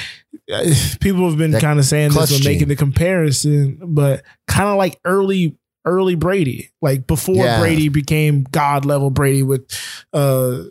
uh, 0.51 0.65
people 1.01 1.29
have 1.29 1.39
been 1.39 1.53
kind 1.61 1.79
of 1.79 1.85
saying 1.85 2.13
this 2.13 2.41
or 2.41 2.49
making 2.49 2.69
the 2.69 2.75
comparison, 2.77 3.79
but 3.85 4.23
kind 4.47 4.69
of 4.71 4.77
like 4.79 4.99
early. 5.05 5.57
Early 5.89 6.15
Brady, 6.15 6.71
like 6.83 7.07
before 7.07 7.35
Yeah. 7.45 7.61
Brady 7.61 7.89
became 7.89 8.45
God 8.51 8.85
level 8.85 9.11
Brady 9.11 9.43
with 9.43 9.65
uh 10.13 10.63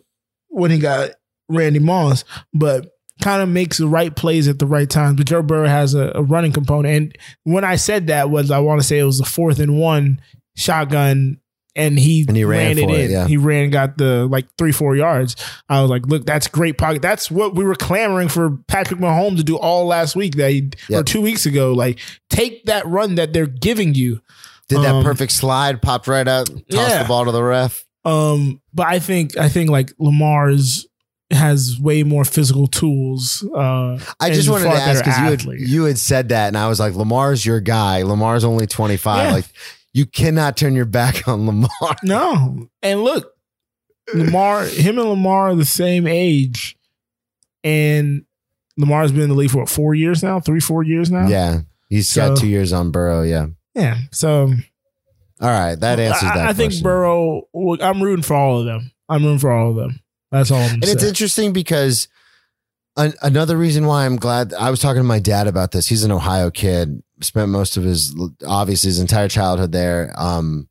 when 0.50 0.72
he 0.72 0.80
got 0.80 1.12
Randy 1.50 1.80
Moss, 1.80 2.24
but 2.54 2.94
kind 3.22 3.42
of 3.42 3.50
makes 3.50 3.78
the 3.80 3.88
right 3.88 4.16
plays 4.16 4.48
at 4.48 4.60
the 4.60 4.68
right 4.68 4.90
times. 4.90 5.18
But 5.18 5.26
Joe 5.26 5.42
Burrow 5.42 5.68
has 5.68 5.94
a, 5.96 6.12
a 6.16 6.22
running 6.22 6.52
component. 6.52 6.96
And 6.96 7.18
when 7.44 7.64
I 7.64 7.76
said 7.76 8.08
that 8.08 8.30
was 8.30 8.52
I 8.52 8.60
want 8.60 8.80
to 8.82 8.88
say 8.88 9.00
it 9.00 9.04
was 9.04 9.18
the 9.18 9.26
fourth 9.26 9.60
and 9.60 9.80
one 9.80 10.22
shotgun 10.56 11.40
and 11.76 12.00
he, 12.00 12.26
And 12.28 12.36
he 12.36 12.44
ran 12.44 12.76
ran, 12.76 12.90
it 12.90 12.90
in. 12.90 13.12
yeah. 13.12 13.28
He 13.28 13.38
ran, 13.38 13.70
got 13.70 14.00
the 14.00 14.26
like 14.26 14.48
three, 14.58 14.72
four 14.72 14.96
yards. 14.96 15.36
I 15.70 15.80
was 15.82 15.92
like, 15.92 16.08
look, 16.08 16.26
that's 16.26 16.48
great 16.48 16.76
pocket. 16.80 17.04
That's 17.04 17.30
what 17.30 17.54
we 17.54 17.64
were 17.64 17.76
clamoring 17.76 18.30
for 18.30 18.58
Patrick 18.68 19.00
Mahomes 19.00 19.38
to 19.38 19.44
do 19.44 19.58
all 19.58 19.86
last 19.86 20.16
week 20.16 20.38
that 20.38 20.50
he, 20.50 20.72
or 20.92 21.04
two 21.04 21.22
weeks 21.22 21.46
ago. 21.46 21.74
Like, 21.74 22.00
take 22.32 22.66
that 22.66 22.88
run 22.88 23.14
that 23.16 23.32
they're 23.32 23.46
giving 23.46 23.94
you. 23.94 24.22
Did 24.70 24.80
that 24.80 24.96
Um, 24.96 25.04
perfect 25.04 25.32
slide, 25.32 25.82
popped 25.82 26.08
right 26.08 26.28
up, 26.28 26.48
tossed 26.48 26.64
Yeah. 26.70 27.04
the 27.04 27.08
ball 27.08 27.26
to 27.26 27.32
the 27.32 27.44
ref. 27.44 27.86
Um, 28.06 28.62
but 28.74 28.88
I 28.88 29.00
think 29.00 29.38
I 29.38 29.50
think 29.50 29.70
like 29.70 29.92
Lamar's 30.00 30.86
has 31.32 31.78
way 31.80 32.04
more 32.04 32.24
physical 32.24 32.68
tools. 32.68 33.46
Uh, 33.54 34.00
I 34.20 34.30
just 34.30 34.48
wanted 34.50 34.66
to 34.66 34.70
ask 34.72 35.04
because 35.04 35.18
you 35.20 35.26
had, 35.56 35.60
you 35.70 35.84
had 35.84 35.98
said 35.98 36.30
that, 36.30 36.48
and 36.48 36.58
I 36.58 36.70
was 36.70 36.80
like, 36.80 36.96
Lamar's 36.96 37.46
your 37.46 37.60
guy. 37.60 38.04
Lamar's 38.04 38.46
only 38.46 38.66
25. 38.66 39.26
Yeah. 39.26 39.32
Like, 39.34 39.46
you 39.94 40.06
cannot 40.06 40.56
turn 40.56 40.74
your 40.76 40.86
back 40.86 41.28
on 41.28 41.46
Lamar. 41.46 41.70
No. 42.04 42.70
And 42.82 43.04
look, 43.04 43.34
Lamar, 44.14 44.64
him 44.68 45.00
and 45.00 45.10
Lamar 45.10 45.50
are 45.50 45.56
the 45.56 45.66
same 45.66 46.08
age. 46.08 46.78
And 47.64 48.24
Lamar's 48.78 49.12
been 49.12 49.24
in 49.24 49.30
the 49.30 49.36
league 49.36 49.50
for 49.52 49.60
what, 49.60 49.70
four 49.70 49.96
years 49.96 50.24
now? 50.24 50.40
Three, 50.40 50.60
four 50.62 50.84
years 50.84 51.12
now? 51.12 51.28
Yeah. 51.28 51.62
He's 51.90 52.08
So- 52.10 52.30
got 52.30 52.38
two 52.38 52.48
years 52.48 52.72
on 52.72 52.92
Burrow. 52.92 53.24
Yeah. 53.24 53.48
Yeah. 53.78 53.98
So 54.12 54.50
All 55.40 55.50
right. 55.50 55.76
That 55.76 56.00
answers 56.00 56.30
I, 56.30 56.36
that 56.38 56.50
I 56.50 56.54
think. 56.54 56.82
Burrow, 56.82 57.44
look, 57.54 57.82
I'm 57.82 58.02
rooting 58.02 58.24
for 58.24 58.36
all 58.36 58.60
of 58.60 58.66
them. 58.66 58.92
I'm 59.08 59.24
rooting 59.24 59.40
for 59.40 59.52
all 59.52 59.70
of 59.70 59.76
them. 59.76 60.00
That's 60.32 60.52
all 60.52 60.58
I'm 60.58 60.74
And 60.76 60.84
saying. 60.86 60.98
it's 60.98 61.04
interesting 61.06 61.54
because 61.54 62.08
an, 62.98 63.14
another 63.22 63.56
reason 63.56 63.86
why 63.86 64.06
I'm 64.06 64.18
glad 64.18 64.54
I 64.54 64.70
was 64.72 64.80
talking 64.82 65.00
to 65.02 65.08
my 65.08 65.20
dad 65.20 65.48
about 65.48 65.72
this. 65.72 65.88
He's 65.88 66.04
an 66.04 66.12
Ohio 66.12 66.50
kid, 66.52 67.02
spent 67.22 67.50
most 67.50 67.78
of 67.78 67.84
his 67.84 68.14
obviously 68.46 68.88
his 68.90 69.00
entire 69.00 69.28
childhood 69.30 69.72
there. 69.72 70.12
Um, 70.18 70.68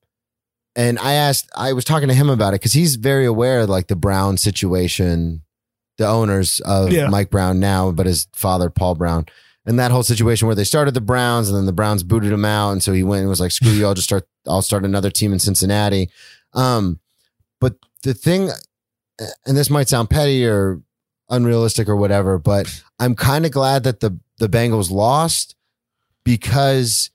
and 0.75 0.99
I 0.99 1.13
asked, 1.15 1.49
I 1.57 1.73
was 1.73 1.85
talking 1.87 2.09
to 2.09 2.15
him 2.15 2.29
about 2.29 2.49
it 2.53 2.61
because 2.61 2.75
he's 2.75 2.97
very 2.97 3.25
aware 3.25 3.61
of 3.61 3.71
like 3.71 3.87
the 3.87 3.97
Brown 3.97 4.37
situation, 4.37 5.43
the 5.97 6.07
owners 6.07 6.61
of 6.67 6.93
Yeah. 6.93 7.07
Mike 7.09 7.31
Brown 7.31 7.61
now, 7.61 7.93
but 7.93 8.05
his 8.07 8.27
father 8.35 8.69
Paul 8.69 8.97
Brown. 8.97 9.25
And 9.67 9.79
that 9.81 9.91
whole 9.91 10.05
situation 10.05 10.47
where 10.47 10.55
they 10.55 10.64
started 10.64 10.95
the 10.95 11.01
Browns 11.01 11.49
and 11.49 11.57
then 11.59 11.67
the 11.67 11.73
Browns 11.73 12.03
booted 12.05 12.31
him 12.33 12.45
out. 12.45 12.71
And 12.71 12.83
so 12.83 12.93
he 12.93 13.03
went 13.03 13.21
and 13.21 13.29
was 13.29 13.41
like, 13.41 13.51
screw 13.51 13.73
you, 13.73 13.85
I'll 13.85 13.95
just 13.95 14.07
start, 14.09 14.27
I'll 14.47 14.62
start 14.62 14.85
another 14.85 15.11
team 15.11 15.33
in 15.33 15.39
Cincinnati. 15.41 16.09
Um, 16.55 17.01
but 17.61 17.75
the 18.05 18.14
thing, 18.14 18.51
and 19.45 19.57
this 19.57 19.69
might 19.69 19.89
sound 19.89 20.09
petty 20.09 20.47
or 20.47 20.81
unrealistic 21.29 21.89
or 21.89 21.97
whatever, 21.97 22.39
but 22.39 22.83
I'm 23.01 23.17
kind 23.17 23.45
of 23.45 23.51
glad 23.51 23.83
that 23.83 23.99
the, 24.01 24.17
the 24.39 24.49
Bengals 24.49 24.91
lost 24.91 25.57
because 26.25 27.11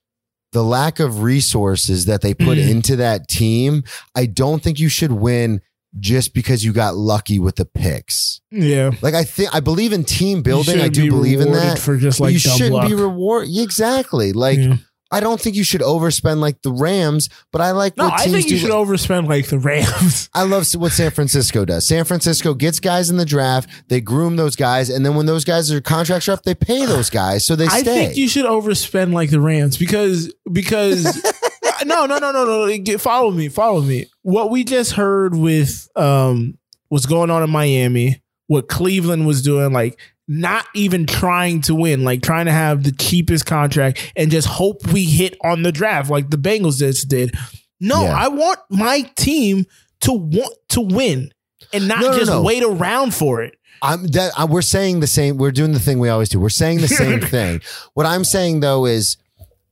the 0.51 0.63
lack 0.63 0.99
of 0.99 1.21
resources 1.23 2.05
that 2.05 2.21
they 2.21 2.33
put 2.33 2.57
Mm. 2.57 2.69
into 2.69 2.95
that 2.97 3.27
team, 3.29 3.83
I 4.15 4.25
don't 4.25 4.61
think 4.61 4.79
you 4.79 4.89
should 4.89 5.13
win 5.13 5.61
just 5.99 6.33
because 6.33 6.63
you 6.63 6.73
got 6.73 6.95
lucky 6.95 7.37
with 7.39 7.57
the 7.57 7.65
picks. 7.65 8.41
yeah. 8.49 8.91
Like 9.01 9.13
I 9.13 9.23
think 9.23 9.53
I 9.53 9.59
believe 9.59 9.93
in 9.93 10.03
team 10.03 10.41
building. 10.41 10.79
I 10.79 10.87
do 10.87 11.03
be 11.03 11.09
believe 11.09 11.41
in 11.41 11.51
that. 11.51 11.79
For 11.79 11.97
just 11.97 12.19
like 12.19 12.33
you 12.33 12.39
shouldn't 12.39 12.71
luck. 12.73 12.87
be 12.87 12.95
reward 12.95 13.47
exactly. 13.49 14.33
Like 14.33 14.59
Yeah. 14.59 14.75
I 15.13 15.19
don't 15.19 15.41
think 15.41 15.57
you 15.57 15.65
should 15.65 15.81
overspend 15.81 16.37
like 16.37 16.61
the 16.61 16.71
Rams, 16.71 17.27
but 17.51 17.59
I 17.59 17.71
like 17.71 17.97
No, 17.97 18.09
I 18.09 18.27
think 18.27 18.49
you 18.49 18.57
should 18.57 18.69
overspend 18.69 19.27
like 19.27 19.47
the 19.47 19.59
Rams. 19.59 20.29
I 20.33 20.43
love 20.43 20.65
what 20.75 20.93
San 20.93 21.11
Francisco 21.11 21.65
does. 21.65 21.85
San 21.85 22.05
Francisco 22.05 22.53
gets 22.53 22.79
guys 22.79 23.09
in 23.09 23.17
the 23.17 23.25
draft, 23.25 23.69
they 23.89 23.99
groom 23.99 24.37
those 24.37 24.55
guys, 24.55 24.89
and 24.89 25.05
then 25.05 25.15
when 25.15 25.25
those 25.25 25.43
guys 25.43 25.69
are 25.69 25.81
contracts 25.81 26.29
are 26.29 26.31
up, 26.31 26.43
they 26.43 26.55
pay 26.55 26.85
those 26.85 27.09
guys 27.09 27.45
so 27.45 27.57
they 27.57 27.67
stay. 27.67 27.77
I 27.77 27.81
stay. 27.81 28.05
think 28.05 28.15
you 28.15 28.29
should 28.29 28.45
overspend 28.45 29.11
like 29.11 29.29
the 29.31 29.41
Rams 29.41 29.77
because 29.77 30.33
because 30.49 31.03
no 31.85 32.05
no 32.05 32.17
no 32.19 32.31
no 32.31 32.67
no 32.67 32.97
follow 32.97 33.31
me 33.31 33.49
follow 33.49 33.81
me. 33.81 34.05
What 34.21 34.51
we 34.51 34.63
just 34.63 34.93
heard 34.93 35.35
with 35.35 35.87
um 35.95 36.57
what's 36.89 37.05
going 37.05 37.29
on 37.29 37.43
in 37.43 37.49
Miami, 37.49 38.21
what 38.47 38.67
Cleveland 38.67 39.25
was 39.27 39.41
doing, 39.41 39.71
like 39.73 39.99
not 40.27 40.65
even 40.75 41.05
trying 41.05 41.61
to 41.61 41.75
win, 41.75 42.03
like 42.03 42.21
trying 42.21 42.45
to 42.45 42.51
have 42.51 42.83
the 42.83 42.91
cheapest 42.91 43.45
contract 43.45 44.11
and 44.15 44.31
just 44.31 44.47
hope 44.47 44.85
we 44.93 45.03
hit 45.05 45.35
on 45.43 45.63
the 45.63 45.71
draft 45.71 46.09
like 46.09 46.29
the 46.29 46.37
Bengals 46.37 46.79
just 46.79 47.07
did. 47.09 47.33
No, 47.79 48.03
Yeah. 48.03 48.15
I 48.15 48.27
want 48.27 48.59
my 48.69 49.01
team 49.15 49.65
to 50.01 50.13
want 50.13 50.55
to 50.69 50.81
win 50.81 51.31
and 51.73 51.87
not 51.87 51.99
No, 52.01 52.11
no, 52.11 52.17
just 52.17 52.31
no. 52.31 52.41
wait 52.43 52.63
around 52.63 53.13
for 53.13 53.41
it. 53.41 53.55
I'm 53.81 54.05
that 54.09 54.31
uh, 54.37 54.45
we're 54.49 54.61
saying 54.61 54.99
the 54.99 55.07
same. 55.07 55.37
We're 55.37 55.51
doing 55.51 55.71
the 55.73 55.79
thing 55.79 55.97
we 55.99 56.09
always 56.09 56.29
do. 56.29 56.39
We're 56.39 56.49
saying 56.49 56.81
the 56.81 56.87
same 56.87 57.19
thing. 57.35 57.61
What 57.95 58.05
I'm 58.05 58.23
saying 58.23 58.59
though 58.59 58.85
is, 58.85 59.17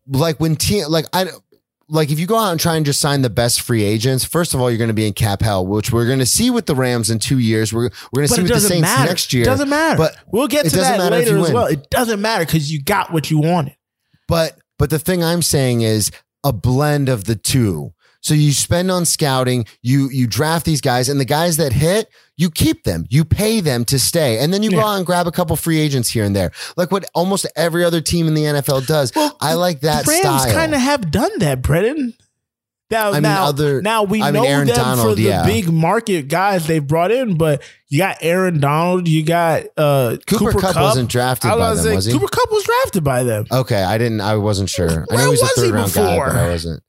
like 0.07 0.39
when 0.39 0.55
team, 0.55 0.85
like 0.89 1.05
I, 1.13 1.27
like 1.89 2.11
if 2.11 2.19
you 2.19 2.27
go 2.27 2.37
out 2.37 2.51
and 2.51 2.59
try 2.59 2.75
and 2.75 2.85
just 2.85 2.99
sign 2.99 3.21
the 3.23 3.29
best 3.29 3.61
free 3.61 3.83
agents, 3.83 4.23
first 4.23 4.53
of 4.53 4.61
all, 4.61 4.69
you're 4.69 4.77
going 4.77 4.89
to 4.89 4.93
be 4.93 5.07
in 5.07 5.13
cap 5.13 5.41
hell, 5.41 5.65
which 5.65 5.91
we're 5.91 6.05
going 6.05 6.19
to 6.19 6.25
see 6.25 6.49
with 6.49 6.67
the 6.67 6.75
Rams 6.75 7.09
in 7.09 7.19
two 7.19 7.39
years. 7.39 7.73
We're 7.73 7.89
we're 8.11 8.21
going 8.21 8.27
to 8.27 8.33
see 8.35 8.41
with 8.43 8.51
the 8.51 8.59
Saints 8.59 8.81
matter. 8.81 9.09
next 9.09 9.33
year. 9.33 9.43
It 9.43 9.47
doesn't 9.47 9.69
matter. 9.69 9.97
But 9.97 10.15
we'll 10.27 10.47
get 10.47 10.65
to 10.65 10.77
that 10.77 11.11
later 11.11 11.37
as 11.37 11.43
win. 11.43 11.53
well. 11.53 11.65
It 11.65 11.89
doesn't 11.89 12.21
matter 12.21 12.45
because 12.45 12.71
you 12.71 12.81
got 12.81 13.11
what 13.11 13.31
you 13.31 13.39
wanted. 13.39 13.75
But 14.27 14.57
but 14.77 14.89
the 14.89 14.99
thing 14.99 15.23
I'm 15.23 15.41
saying 15.41 15.81
is 15.81 16.11
a 16.43 16.53
blend 16.53 17.09
of 17.09 17.25
the 17.25 17.35
two. 17.35 17.93
So 18.21 18.33
you 18.33 18.51
spend 18.51 18.91
on 18.91 19.05
scouting, 19.05 19.65
you 19.81 20.09
you 20.09 20.27
draft 20.27 20.65
these 20.65 20.81
guys, 20.81 21.07
and 21.09 21.19
the 21.19 21.25
guys 21.25 21.57
that 21.57 21.71
hit, 21.71 22.09
you 22.35 22.49
keep 22.51 22.83
them, 22.83 23.05
you 23.09 23.23
pay 23.23 23.61
them 23.61 23.85
to 23.85 23.97
stay, 23.97 24.39
and 24.39 24.53
then 24.53 24.61
you 24.61 24.71
go 24.71 24.81
out 24.81 24.97
and 24.97 25.05
grab 25.05 25.25
a 25.27 25.31
couple 25.31 25.55
free 25.55 25.79
agents 25.79 26.09
here 26.09 26.25
and 26.25 26.35
there, 26.35 26.51
like 26.75 26.91
what 26.91 27.05
almost 27.13 27.45
every 27.55 27.83
other 27.85 28.01
team 28.01 28.27
in 28.27 28.33
the 28.33 28.43
NFL 28.43 28.85
does. 28.87 29.13
I 29.39 29.53
like 29.53 29.81
that 29.81 30.05
the 30.05 30.11
Rams 30.23 30.45
kind 30.51 30.73
of 30.75 30.81
have 30.81 31.11
done 31.11 31.31
that, 31.39 31.61
Brennan. 31.61 32.13
Now, 32.91 33.09
I 33.09 33.13
mean, 33.13 33.21
now, 33.21 33.45
other- 33.45 33.81
now 33.83 34.01
we 34.01 34.19
I 34.19 34.31
mean, 34.31 34.41
know 34.41 34.49
Aaron 34.49 34.67
them 34.67 34.97
for 34.97 35.13
the 35.13 35.21
yeah. 35.21 35.45
big 35.45 35.71
market 35.71 36.27
guys 36.27 36.65
they 36.65 36.79
brought 36.79 37.11
in, 37.11 37.37
but 37.37 37.61
you 37.87 37.99
got 37.99 38.17
Aaron 38.21 38.59
Donald, 38.59 39.07
you 39.07 39.23
got 39.23 39.65
uh, 39.77 40.17
Cooper, 40.25 40.53
Kupp, 40.59 40.75
wasn't 40.75 41.07
drafted 41.07 41.51
I 41.51 41.55
by 41.55 41.75
them, 41.75 41.85
like, 41.85 41.95
was 41.97 42.05
he? 42.05 42.13
Cooper 42.13 42.27
Kupp 42.27 42.49
was 42.51 42.63
drafted 42.63 43.03
by 43.03 43.21
them. 43.23 43.45
okay, 43.51 43.83
I 43.83 43.99
didn't. 43.99 44.21
I 44.21 44.37
wasn't 44.37 44.69
sure. 44.69 44.89
I 44.89 45.05
Where 45.15 45.25
know 45.25 45.29
he's 45.31 45.39
a 45.39 45.43
was 45.43 45.53
he 45.55 45.61
third 45.61 45.73
round 45.75 45.93
guy, 45.93 46.17
but 46.17 46.35
I 46.35 46.49
wasn't. 46.49 46.83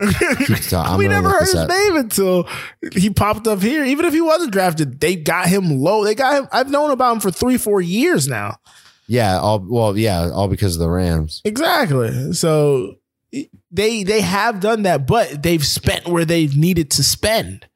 Keep 0.00 0.58
talking. 0.68 0.74
I'm 0.92 0.98
we 0.98 1.08
never 1.08 1.28
heard 1.30 1.42
his 1.42 1.54
up. 1.54 1.68
name 1.68 1.96
until 1.96 2.48
he 2.94 3.10
popped 3.10 3.46
up 3.46 3.60
here. 3.62 3.84
Even 3.84 4.04
if 4.04 4.12
he 4.12 4.20
wasn't 4.20 4.52
drafted, 4.52 5.00
they 5.00 5.16
got 5.16 5.46
him 5.48 5.70
low. 5.78 6.04
They 6.04 6.14
got 6.14 6.34
him. 6.42 6.48
I've 6.52 6.70
known 6.70 6.90
about 6.90 7.14
him 7.14 7.20
for 7.20 7.30
three, 7.30 7.56
four 7.58 7.80
years 7.80 8.26
now. 8.28 8.56
Yeah, 9.06 9.38
all 9.38 9.58
well, 9.66 9.96
yeah, 9.96 10.30
all 10.30 10.48
because 10.48 10.74
of 10.76 10.80
the 10.80 10.90
Rams. 10.90 11.42
Exactly. 11.44 12.32
So 12.32 12.96
they 13.70 14.02
they 14.02 14.20
have 14.22 14.60
done 14.60 14.82
that, 14.82 15.06
but 15.06 15.42
they've 15.42 15.64
spent 15.64 16.06
where 16.08 16.24
they've 16.24 16.56
needed 16.56 16.90
to 16.92 17.02
spend. 17.02 17.66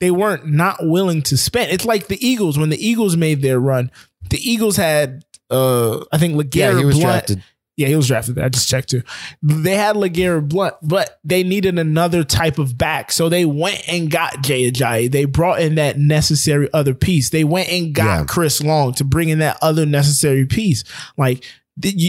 They 0.00 0.10
weren't 0.12 0.46
not 0.46 0.76
willing 0.86 1.22
to 1.22 1.36
spend. 1.36 1.72
It's 1.72 1.84
like 1.84 2.06
the 2.06 2.24
Eagles 2.24 2.56
when 2.58 2.68
the 2.68 2.86
Eagles 2.86 3.16
made 3.16 3.42
their 3.42 3.58
run. 3.58 3.90
The 4.30 4.38
Eagles 4.38 4.76
had 4.76 5.24
uh 5.50 6.04
I 6.12 6.18
think 6.18 6.34
LeGarrette 6.34 6.54
Yeah, 6.54 6.78
he 6.78 6.84
was 6.84 6.96
Blunt. 6.96 7.26
drafted. 7.26 7.42
Yeah, 7.78 7.86
he 7.86 7.94
was 7.94 8.08
drafted. 8.08 8.40
I 8.40 8.48
just 8.48 8.68
checked 8.68 8.90
too. 8.90 9.02
They 9.40 9.76
had 9.76 9.94
LeGarrette 9.94 10.48
Blunt, 10.48 10.74
but 10.82 11.20
they 11.22 11.44
needed 11.44 11.78
another 11.78 12.24
type 12.24 12.58
of 12.58 12.76
back. 12.76 13.12
So 13.12 13.28
they 13.28 13.44
went 13.44 13.88
and 13.88 14.10
got 14.10 14.42
Jay 14.42 14.68
Ajayi. 14.68 15.08
They 15.08 15.26
brought 15.26 15.60
in 15.60 15.76
that 15.76 15.96
necessary 15.96 16.68
other 16.74 16.92
piece. 16.92 17.30
They 17.30 17.44
went 17.44 17.68
and 17.68 17.94
got 17.94 18.04
Yeah. 18.04 18.24
Chris 18.24 18.60
Long 18.60 18.94
to 18.94 19.04
bring 19.04 19.28
in 19.28 19.38
that 19.38 19.58
other 19.62 19.86
necessary 19.86 20.44
piece. 20.44 20.82
Like, 21.16 21.44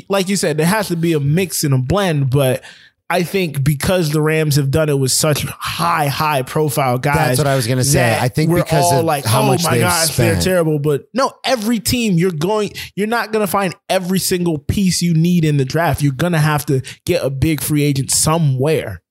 like 0.09 0.27
you 0.27 0.35
said, 0.35 0.57
there 0.57 0.65
has 0.65 0.87
to 0.87 0.95
be 0.95 1.13
a 1.13 1.19
mix 1.19 1.63
and 1.63 1.75
a 1.75 1.77
blend, 1.77 2.31
but 2.31 2.63
I 3.11 3.23
think 3.23 3.63
because 3.63 4.11
the 4.11 4.21
Rams 4.21 4.55
have 4.57 4.69
done 4.69 4.87
it 4.87 4.99
with 4.99 5.11
such 5.11 5.43
high, 5.43 6.07
high 6.07 6.43
profile 6.43 6.99
guys. 6.99 7.15
That's 7.15 7.37
what 7.39 7.47
I 7.47 7.55
was 7.55 7.65
gonna 7.65 7.83
say. 7.83 8.17
I 8.19 8.27
think 8.27 8.51
we're 8.51 8.63
because 8.63 8.83
all 8.85 8.99
of 8.99 9.05
like, 9.05 9.25
how 9.25 9.41
oh 9.41 9.47
much 9.47 9.63
my 9.63 9.79
gosh, 9.79 10.15
they're 10.15 10.39
terrible. 10.39 10.77
But 10.77 11.05
no, 11.13 11.33
every 11.43 11.79
team 11.79 12.13
you're 12.19 12.31
going, 12.31 12.71
you're 12.95 13.07
not 13.07 13.31
gonna 13.31 13.47
find 13.47 13.75
every 13.89 14.19
single 14.19 14.59
piece 14.59 15.01
you 15.01 15.15
need 15.15 15.43
in 15.43 15.57
the 15.57 15.65
draft. 15.65 16.03
You're 16.03 16.13
gonna 16.13 16.39
have 16.39 16.67
to 16.67 16.81
get 17.05 17.23
a 17.23 17.31
big 17.31 17.61
free 17.61 17.83
agent 17.83 18.11
somewhere. 18.11 19.01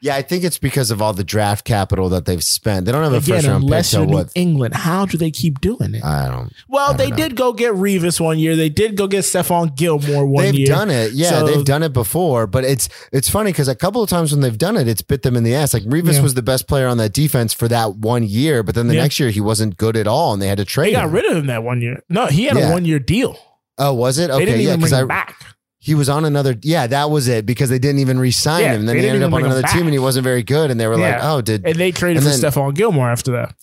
Yeah, 0.00 0.14
I 0.14 0.22
think 0.22 0.44
it's 0.44 0.58
because 0.58 0.90
of 0.92 1.02
all 1.02 1.12
the 1.12 1.24
draft 1.24 1.64
capital 1.64 2.08
that 2.10 2.24
they've 2.24 2.42
spent. 2.44 2.86
They 2.86 2.92
don't 2.92 3.02
have 3.02 3.12
a 3.12 3.16
Again, 3.16 3.36
first 3.36 3.46
round 3.48 3.62
pick 3.62 3.66
unless 3.68 3.90
till 3.90 4.00
you're 4.02 4.06
New 4.08 4.14
what? 4.14 4.30
England, 4.36 4.74
how 4.74 5.06
do 5.06 5.18
they 5.18 5.30
keep 5.32 5.60
doing 5.60 5.94
it? 5.94 6.04
I 6.04 6.28
don't. 6.28 6.52
well, 6.68 6.90
I 6.92 6.96
they 6.96 7.08
don't 7.10 7.18
know. 7.18 7.28
did 7.28 7.36
go 7.36 7.52
get 7.52 7.72
Revis 7.74 8.20
one 8.20 8.38
year. 8.38 8.54
They 8.54 8.68
did 8.68 8.96
go 8.96 9.08
get 9.08 9.24
Stephon 9.24 9.76
Gilmore 9.76 10.24
one 10.24 10.44
year. 10.44 10.52
They've 10.52 10.66
done 10.66 10.90
it. 10.90 11.12
Yeah, 11.12 11.30
So- 11.30 11.46
they've 11.46 11.64
done 11.64 11.82
it 11.82 11.92
before, 11.92 12.46
but 12.46 12.64
it's 12.64 12.88
it's 13.12 13.28
funny 13.28 13.50
because 13.50 13.66
a 13.68 13.74
couple 13.74 14.02
of 14.02 14.08
times 14.08 14.30
when 14.32 14.40
they've 14.40 14.56
done 14.56 14.76
it, 14.76 14.86
it's 14.86 15.02
bit 15.02 15.22
them 15.22 15.36
in 15.36 15.42
the 15.42 15.54
ass. 15.54 15.74
Like 15.74 15.82
Revis 15.84 16.14
Yeah. 16.14 16.22
was 16.22 16.34
the 16.34 16.42
best 16.42 16.68
player 16.68 16.86
on 16.86 16.98
that 16.98 17.12
defense 17.12 17.52
for 17.52 17.66
that 17.68 17.96
one 17.96 18.22
year, 18.22 18.62
but 18.62 18.74
then 18.76 18.86
the 18.88 18.94
Yeah. 18.94 19.02
next 19.02 19.18
year 19.18 19.30
he 19.30 19.40
wasn't 19.40 19.76
good 19.78 19.96
at 19.96 20.06
all, 20.06 20.32
and 20.32 20.40
they 20.40 20.46
had 20.48 20.58
to 20.58 20.64
trade 20.64 20.88
They 20.88 20.92
got 20.92 21.06
him. 21.06 21.12
rid 21.12 21.24
of 21.24 21.36
him 21.36 21.46
that 21.48 21.64
one 21.64 21.80
year. 21.82 22.02
No, 22.08 22.26
he 22.26 22.44
had 22.44 22.56
Yeah. 22.56 22.68
a 22.68 22.72
one 22.72 22.84
year 22.84 22.98
deal. 23.00 23.36
oh, 23.78 23.94
was 23.94 24.18
it? 24.18 24.28
They 24.28 24.34
Okay, 24.34 24.44
didn't 24.44 24.60
yeah, 24.60 24.66
even 24.68 24.80
because 24.80 24.90
bring 24.90 25.02
I 25.04 25.06
back. 25.06 25.36
He 25.78 25.94
was 25.94 26.08
on 26.08 26.24
another. 26.24 26.56
Yeah, 26.62 26.86
that 26.88 27.10
was 27.10 27.28
it 27.28 27.46
because 27.46 27.70
they 27.70 27.78
didn't 27.78 28.00
even 28.00 28.18
re-sign 28.18 28.62
Yeah, 28.62 28.74
him. 28.74 28.86
Then 28.86 28.86
they 28.86 28.94
he 28.96 29.00
didn't 29.02 29.14
ended 29.22 29.22
up 29.22 29.28
even 29.28 29.34
on 29.34 29.40
bring 29.40 29.44
him 29.52 29.58
another 29.58 29.72
team, 29.74 29.86
and 29.86 29.92
he 29.92 29.98
wasn't 29.98 30.24
very 30.24 30.42
good. 30.42 30.70
And 30.70 30.78
they 30.80 30.86
were 30.86 30.96
like, 30.96 31.12
Yeah. 31.14 31.32
"Oh, 31.32 31.40
did 31.40 31.64
And 31.64 31.76
they 31.76 31.92
traded 31.92 32.22
And 32.22 32.32
for 32.32 32.36
then- 32.36 32.52
Stephon 32.52 32.74
Gilmore 32.74 33.10
after 33.10 33.32
that. 33.32 33.54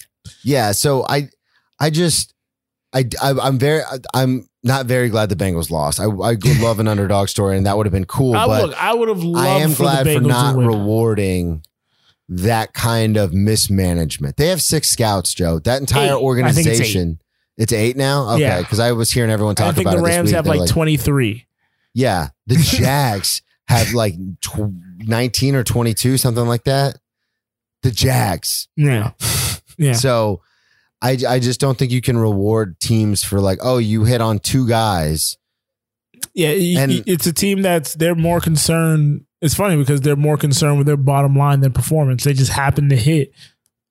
Yeah, 0.44 0.72
so 0.72 1.06
I 1.08 1.30
I 1.80 1.90
just 1.90 2.34
I, 2.94 3.06
I 3.22 3.48
am 3.48 3.60
very 3.60 3.82
I'm 4.14 4.48
not 4.64 4.86
very 4.86 5.10
glad 5.10 5.30
the 5.30 5.36
Bengals 5.36 5.70
lost. 5.70 6.00
I 6.00 6.06
I 6.06 6.08
would 6.08 6.60
love 6.62 6.80
an 6.80 6.88
underdog 6.88 7.28
story, 7.28 7.58
and 7.58 7.66
that 7.66 7.76
would 7.78 7.86
have 7.86 7.94
been 7.94 8.06
cool. 8.06 8.36
I, 8.36 8.48
but 8.48 8.70
look, 8.70 8.82
I 8.82 8.94
would 8.94 9.10
have 9.10 9.22
loved 9.24 9.46
I 9.48 9.60
am 9.60 9.72
for 9.72 9.84
glad 9.84 10.06
the 10.08 10.16
for 10.16 10.22
not 10.22 10.54
to 10.54 10.58
win. 10.60 10.68
rewarding 10.68 11.64
that 12.30 12.74
kind 12.74 13.18
of 13.18 13.34
mismanagement. 13.34 14.38
They 14.38 14.48
have 14.48 14.62
six 14.62 14.90
scouts, 14.90 15.34
Joe. 15.34 15.60
That 15.60 15.80
entire 15.82 16.04
Eight. 16.04 16.08
I 16.08 16.08
think 16.10 16.18
it's 16.18 16.24
organization. 16.24 17.20
It's 17.58 17.72
eight 17.72 17.96
now. 17.98 18.30
Okay, 18.32 18.42
Yeah. 18.42 18.62
because 18.62 18.80
I 18.80 18.94
was 18.94 19.12
hearing 19.12 19.30
everyone 19.30 19.56
talk 19.56 19.68
I 19.68 19.72
think 19.74 19.88
about 19.88 19.98
the 19.98 20.04
it 20.04 20.08
this 20.08 20.16
Rams 20.16 20.28
week. 20.30 20.36
have 20.36 20.46
They're 20.46 20.56
like, 20.56 20.70
23. 20.70 21.46
Yeah, 21.96 22.28
the 22.46 22.56
Jags 22.60 23.42
have 23.68 23.94
like 23.94 24.14
tw- 24.42 24.72
19 25.00 25.56
or 25.56 25.64
22, 25.64 26.18
something 26.18 26.46
like 26.46 26.66
that. 26.66 26.98
The 27.82 27.90
Jags. 27.90 28.68
Yeah. 28.76 29.12
Yeah. 29.78 29.94
So 29.94 30.42
I, 31.02 31.18
I 31.28 31.40
just 31.40 31.60
don't 31.60 31.78
think 31.78 31.92
you 31.92 32.02
can 32.02 32.18
reward 32.18 32.80
teams 32.80 33.24
for 33.24 33.40
like, 33.40 33.60
oh, 33.64 33.78
you 33.80 34.04
hit 34.04 34.22
on 34.22 34.38
two 34.40 34.68
guys. 34.68 35.38
Yeah, 36.34 36.50
And- 36.82 37.04
it's 37.08 37.26
a 37.28 37.34
team 37.34 37.62
that's 37.64 37.94
they're 37.96 38.14
more 38.16 38.40
concerned. 38.40 39.26
It's 39.42 39.54
funny 39.56 39.76
because 39.78 40.02
they're 40.02 40.16
more 40.16 40.38
concerned 40.38 40.78
with 40.78 40.88
their 40.88 40.98
bottom 40.98 41.36
line 41.36 41.60
than 41.62 41.72
performance. 41.74 42.24
They 42.24 42.34
just 42.34 42.52
happen 42.52 42.90
to 42.90 42.96
hit 42.96 43.32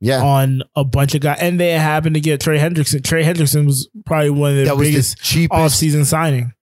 Yeah. 0.00 0.22
on 0.22 0.62
a 0.74 0.82
bunch 0.84 1.14
of 1.14 1.20
guys, 1.20 1.38
and 1.40 1.60
they 1.60 1.70
happen 1.72 2.14
to 2.14 2.20
get 2.20 2.40
Trey 2.40 2.58
Hendrickson. 2.58 3.04
Trey 3.04 3.22
Hendrickson 3.22 3.64
was 3.66 3.88
probably 4.04 4.30
one 4.30 4.50
of 4.52 4.56
the 4.56 4.64
that 4.64 4.76
was 4.76 4.88
the 4.88 4.92
biggest 4.92 5.18
cheapest. 5.22 5.58
off-season 5.60 6.04
signing. 6.04 6.52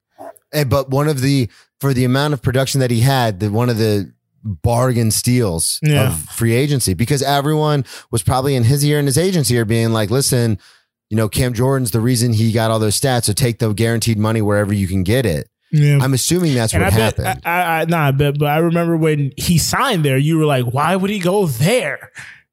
Eh, 0.53 0.65
but 0.65 0.91
one 0.91 1.09
of 1.09 1.21
the, 1.21 1.49
for 1.81 1.93
the 1.95 2.05
amount 2.05 2.35
of 2.35 2.43
production 2.43 2.81
that 2.81 2.91
he 2.91 3.01
had, 3.01 3.41
the 3.41 3.51
one 3.51 3.69
of 3.69 3.79
the 3.79 4.13
bargain 4.45 5.11
steals 5.11 5.79
Yeah. 5.83 6.09
of 6.09 6.19
free 6.31 6.53
agency 6.55 6.95
because 6.95 7.23
everyone 7.23 7.85
was 8.11 8.23
probably 8.23 8.55
in 8.57 8.65
his 8.65 8.85
ear 8.85 8.99
and 8.99 9.07
his 9.07 9.17
agent's 9.19 9.51
ear 9.51 9.65
being 9.65 9.93
like, 9.93 10.11
listen, 10.11 10.59
you 11.11 11.17
know, 11.17 11.29
Cam 11.29 11.53
Jordan's 11.53 11.91
the 11.93 12.01
reason 12.01 12.33
he 12.33 12.51
got 12.53 12.71
all 12.71 12.79
those 12.79 12.99
stats. 12.99 13.25
So 13.25 13.33
take 13.35 13.59
the 13.61 13.73
guaranteed 13.73 14.19
money 14.19 14.43
wherever 14.43 14.73
you 14.73 14.89
can 14.89 15.03
get 15.05 15.27
it. 15.27 15.49
Yeah. 15.71 15.99
I'm 16.03 16.13
assuming 16.13 16.55
that's 16.55 16.73
and 16.75 16.83
what 16.83 16.93
I 16.93 16.97
happened. 16.97 17.41
I, 17.45 17.51
I, 17.51 17.81
I, 17.81 17.85
nah, 17.87 18.09
I 18.09 18.11
bet, 18.11 18.39
but 18.39 18.47
I 18.47 18.59
remember 18.59 18.97
when 18.97 19.33
he 19.37 19.59
signed 19.59 20.05
there, 20.05 20.19
you 20.19 20.39
were 20.39 20.45
like, 20.45 20.65
why 20.67 20.97
would 20.97 21.09
he 21.11 21.19
go 21.19 21.47
there? 21.47 22.11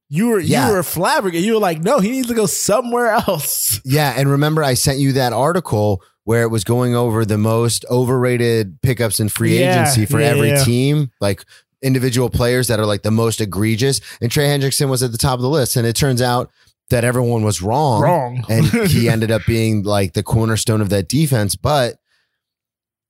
You 0.10 0.28
were, 0.30 0.39
Yeah. 0.39 0.68
you 0.70 0.74
were 0.76 0.84
flabbergasted. 0.84 1.45
You 1.45 1.54
were 1.56 1.60
like, 1.60 1.82
no, 1.82 2.00
he 2.00 2.12
needs 2.12 2.28
to 2.30 2.34
go 2.34 2.45
somewhere 2.45 3.08
else. 3.28 3.82
Yeah, 3.84 4.14
and 4.16 4.30
remember 4.30 4.64
I 4.64 4.74
sent 4.76 5.00
you 5.00 5.14
that 5.14 5.34
article 5.34 6.04
where 6.26 6.43
it 6.43 6.49
was 6.49 6.63
going 6.63 6.95
over 6.95 7.26
the 7.26 7.38
most 7.38 7.86
overrated 7.89 8.82
pickups 8.82 9.20
in 9.20 9.30
free 9.30 9.59
Yeah, 9.59 9.82
agency 9.82 10.05
for 10.05 10.20
yeah, 10.20 10.28
every 10.28 10.49
yeah. 10.49 10.63
team, 10.63 11.11
like 11.22 11.43
individual 11.82 12.30
players 12.30 12.67
that 12.67 12.80
are 12.80 12.86
like 12.86 13.01
the 13.03 13.11
most 13.11 13.41
egregious. 13.41 14.01
And 14.22 14.32
Trey 14.32 14.45
Hendrickson 14.45 14.89
was 14.89 15.01
at 15.01 15.11
the 15.11 15.17
top 15.17 15.36
of 15.36 15.41
the 15.41 15.49
list, 15.49 15.76
and 15.76 15.88
it 15.88 15.95
turns 15.95 16.22
out 16.22 16.51
that 16.89 17.03
everyone 17.03 17.43
was 17.43 17.61
wrong. 17.61 18.01
Wrong. 18.01 18.43
and 18.49 18.65
he 18.89 19.09
ended 19.09 19.32
up 19.32 19.43
being 19.47 19.84
like 19.84 20.13
the 20.13 20.24
cornerstone 20.24 20.82
of 20.82 20.89
that 20.89 21.07
defense. 21.07 21.55
But 21.55 21.95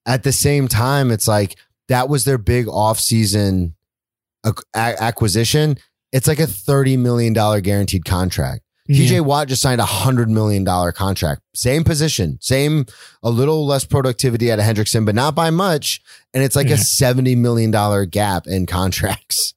at 0.05 0.23
the 0.23 0.31
same 0.31 0.67
time, 0.67 1.11
it's 1.11 1.27
like 1.27 1.55
that 1.87 2.09
was 2.09 2.25
their 2.25 2.37
big 2.37 2.67
offseason 2.67 3.73
acquisition. 4.75 5.77
It's 6.11 6.27
like 6.27 6.39
a 6.39 6.43
$30 6.43 6.97
million 6.97 7.33
guaranteed 7.33 8.05
contract. 8.05 8.61
TJ 8.89 9.21
Watt 9.21 9.47
just 9.47 9.61
signed 9.61 9.79
a 9.81 9.85
hundred 9.85 10.29
million 10.29 10.63
dollar 10.63 10.91
contract. 10.91 11.41
Same 11.53 11.83
position, 11.83 12.37
same, 12.41 12.85
a 13.23 13.29
little 13.29 13.65
less 13.65 13.85
productivity 13.85 14.51
out 14.51 14.59
of 14.59 14.65
Hendrickson, 14.65 15.05
but 15.05 15.13
not 15.15 15.35
by 15.35 15.49
much. 15.51 16.01
And 16.33 16.43
it's 16.43 16.55
like 16.55 16.67
Yeah. 16.67 16.75
a 16.75 16.77
seventy 16.79 17.35
million 17.35 17.71
dollar 17.71 18.05
gap 18.05 18.47
in 18.47 18.65
contracts. 18.65 19.53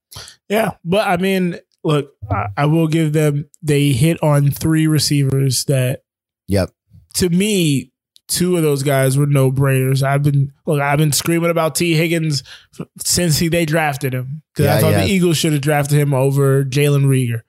Yeah, 0.49 0.73
but 0.85 1.07
I 1.07 1.17
mean, 1.17 1.59
look, 1.83 2.13
I, 2.31 2.49
I 2.57 2.67
will 2.67 2.87
give 2.89 3.15
them. 3.15 3.49
They 3.63 3.93
hit 3.93 4.23
on 4.23 4.51
three 4.51 4.87
receivers 4.87 5.65
that, 5.65 6.03
Yep. 6.49 6.71
to 7.15 7.29
me, 7.31 7.91
two 8.29 8.57
of 8.57 8.63
those 8.63 8.83
guys 8.83 9.17
were 9.17 9.27
no 9.27 9.51
brainers. 9.51 10.03
I've 10.03 10.23
been 10.23 10.53
look, 10.67 10.81
I've 10.81 10.99
been 10.99 11.13
screaming 11.13 11.51
about 11.51 11.75
Tee 11.75 11.95
Higgins 11.95 12.43
f- 12.79 12.87
since 13.05 13.39
he 13.39 13.49
they 13.49 13.65
drafted 13.65 14.13
him 14.13 14.43
because 14.55 14.67
I 14.69 14.81
thought 14.81 14.91
yeah. 14.93 15.05
the 15.07 15.11
Eagles 15.11 15.39
should 15.39 15.53
have 15.55 15.63
drafted 15.63 15.99
him 15.99 16.13
over 16.13 16.65
Jalen 16.65 17.05
Reagor. 17.07 17.43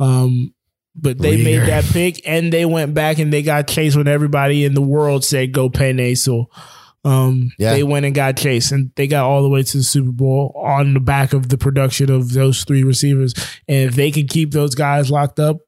Um, 0.00 0.54
but 1.00 1.18
they 1.18 1.36
Reagor. 1.38 1.44
made 1.44 1.68
that 1.68 1.84
pick 1.84 2.20
and 2.26 2.52
they 2.52 2.64
went 2.64 2.94
back 2.94 3.18
and 3.18 3.32
they 3.32 3.42
got 3.42 3.68
Chase 3.68 3.94
when 3.96 4.08
everybody 4.08 4.64
in 4.64 4.74
the 4.74 4.82
world 4.82 5.24
said 5.24 5.52
go 5.52 5.68
pay 5.68 5.92
Naso. 5.92 6.46
Um, 7.04 7.50
Yeah. 7.58 7.74
they 7.74 7.84
went 7.84 8.04
and 8.06 8.14
got 8.14 8.36
Chase 8.36 8.72
and 8.72 8.90
they 8.96 9.06
got 9.06 9.24
all 9.24 9.42
the 9.42 9.48
way 9.48 9.62
to 9.62 9.76
the 9.76 9.82
Super 9.82 10.10
Bowl 10.12 10.52
on 10.62 10.94
the 10.94 11.00
back 11.00 11.32
of 11.32 11.48
the 11.48 11.56
production 11.56 12.10
of 12.10 12.32
those 12.32 12.64
three 12.64 12.82
receivers. 12.82 13.34
And 13.68 13.88
if 13.88 13.94
they 13.94 14.10
can 14.10 14.26
keep 14.26 14.50
those 14.50 14.74
guys 14.74 15.10
locked 15.10 15.38
up, 15.38 15.58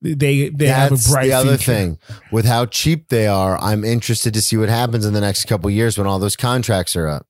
they 0.00 0.48
they 0.50 0.66
have 0.68 0.92
a 0.92 0.94
That's 0.94 1.10
bright 1.10 1.24
the 1.26 1.32
other 1.32 1.56
future. 1.58 1.72
thing. 1.74 1.98
With 2.30 2.44
how 2.44 2.66
cheap 2.66 3.08
they 3.08 3.26
are, 3.26 3.58
I'm 3.60 3.84
interested 3.84 4.32
to 4.34 4.40
see 4.40 4.56
what 4.56 4.68
happens 4.68 5.04
in 5.04 5.12
the 5.12 5.20
next 5.20 5.46
couple 5.46 5.68
years 5.70 5.98
when 5.98 6.06
all 6.06 6.20
those 6.20 6.36
contracts 6.36 6.94
are 6.94 7.08
up. 7.08 7.26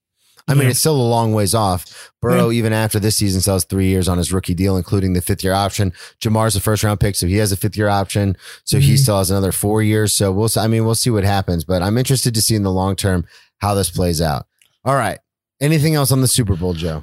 I 0.48 0.54
mean, 0.54 0.64
Yeah. 0.64 0.70
it's 0.70 0.80
still 0.80 0.96
a 0.96 1.02
long 1.08 1.32
ways 1.34 1.54
off. 1.54 2.10
Burrow, 2.22 2.50
even 2.50 2.72
after 2.72 2.98
this 2.98 3.16
season, 3.16 3.40
still 3.40 3.54
has 3.54 3.64
three 3.64 3.86
years 3.88 4.08
on 4.08 4.18
his 4.18 4.32
rookie 4.32 4.54
deal, 4.54 4.76
including 4.76 5.12
the 5.12 5.20
fifth 5.20 5.44
year 5.44 5.52
option. 5.52 5.92
Ja'Marr's 6.20 6.56
a 6.56 6.60
first 6.60 6.82
round 6.82 6.98
pick, 7.00 7.14
so 7.16 7.26
he 7.26 7.36
has 7.36 7.52
a 7.52 7.56
fifth 7.56 7.76
year 7.76 7.88
option. 7.88 8.36
So 8.64 8.78
he 8.78 8.94
Mhm. 8.94 8.98
still 8.98 9.18
has 9.18 9.30
another 9.30 9.52
four 9.52 9.82
years. 9.82 10.12
So 10.12 10.32
we'll, 10.32 10.48
see- 10.48 10.60
I 10.60 10.66
mean, 10.66 10.84
we'll 10.84 10.94
see 10.96 11.10
what 11.10 11.24
happens, 11.24 11.64
but 11.64 11.82
I'm 11.82 11.96
interested 11.98 12.34
to 12.34 12.42
see 12.42 12.54
in 12.56 12.62
the 12.64 12.72
long 12.72 12.96
term 12.96 13.24
how 13.58 13.74
this 13.74 13.90
plays 13.90 14.20
out. 14.20 14.46
All 14.84 14.94
right. 14.96 15.18
Anything 15.60 15.94
else 15.94 16.10
on 16.12 16.20
the 16.22 16.28
Super 16.28 16.56
Bowl, 16.56 16.72
Joe? 16.74 17.02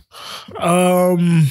Um, 0.59 1.47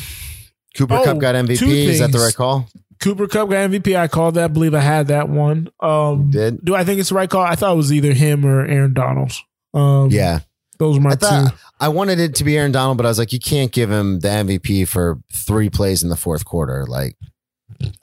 Cooper 0.76 0.94
Oh, 0.96 1.04
Kupp 1.04 1.18
got 1.18 1.34
MVP. 1.34 1.86
Is 1.86 1.98
that 2.00 2.12
the 2.12 2.18
right 2.18 2.34
call? 2.34 2.68
Cooper 3.00 3.26
Kupp 3.26 3.50
got 3.50 3.70
MVP. 3.70 3.96
I 3.96 4.08
called 4.08 4.34
that. 4.36 4.44
I 4.44 4.48
believe 4.48 4.74
I 4.74 4.80
had 4.80 5.08
that 5.08 5.28
one. 5.28 5.68
Um, 5.80 6.30
Did? 6.30 6.64
do 6.64 6.74
I 6.74 6.84
think 6.84 7.00
it's 7.00 7.10
the 7.10 7.14
right 7.14 7.28
call? 7.28 7.42
I 7.42 7.54
thought 7.54 7.72
it 7.74 7.76
was 7.76 7.92
either 7.92 8.12
him 8.12 8.44
or 8.44 8.64
Aaron 8.64 8.94
Donald. 8.94 9.32
Um, 9.74 10.10
Yeah. 10.10 10.40
Those 10.78 10.96
were 10.96 11.02
my 11.02 11.10
I 11.10 11.14
thought 11.16 11.50
two. 11.50 11.56
I 11.80 11.88
wanted 11.88 12.18
it 12.20 12.34
to 12.36 12.44
be 12.44 12.56
Aaron 12.56 12.72
Donald, 12.72 12.96
but 12.96 13.06
I 13.06 13.08
was 13.08 13.18
like, 13.18 13.32
you 13.32 13.40
can't 13.40 13.72
give 13.72 13.90
him 13.90 14.20
the 14.20 14.28
MVP 14.28 14.86
for 14.88 15.18
three 15.32 15.70
plays 15.70 16.02
in 16.02 16.08
the 16.08 16.16
fourth 16.16 16.44
quarter. 16.44 16.86
Like, 16.86 17.16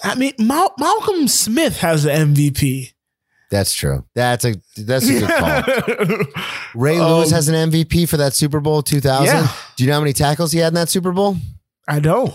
I 0.03 0.15
mean, 0.15 0.33
Mal- 0.39 0.73
Malcolm 0.77 1.27
Smith 1.27 1.77
has 1.77 2.03
the 2.03 2.11
MVP. 2.11 2.93
that's 3.49 3.73
true. 3.73 4.05
That's 4.15 4.45
a 4.45 4.55
that's 4.77 5.07
a 5.09 5.19
good 5.19 5.29
call. 6.27 6.43
Ray 6.75 6.99
Lewis 6.99 7.29
Um, 7.29 7.35
has 7.35 7.47
an 7.49 7.71
MVP 7.71 8.07
for 8.07 8.17
that 8.17 8.33
Super 8.33 8.59
Bowl 8.59 8.81
2000. 8.81 9.25
Yeah. 9.25 9.51
Do 9.75 9.83
you 9.83 9.87
know 9.89 9.95
how 9.95 10.01
many 10.01 10.13
tackles 10.13 10.51
he 10.51 10.59
had 10.59 10.69
in 10.69 10.73
that 10.75 10.89
Super 10.89 11.11
Bowl? 11.11 11.37
I 11.87 11.99
know. 11.99 12.33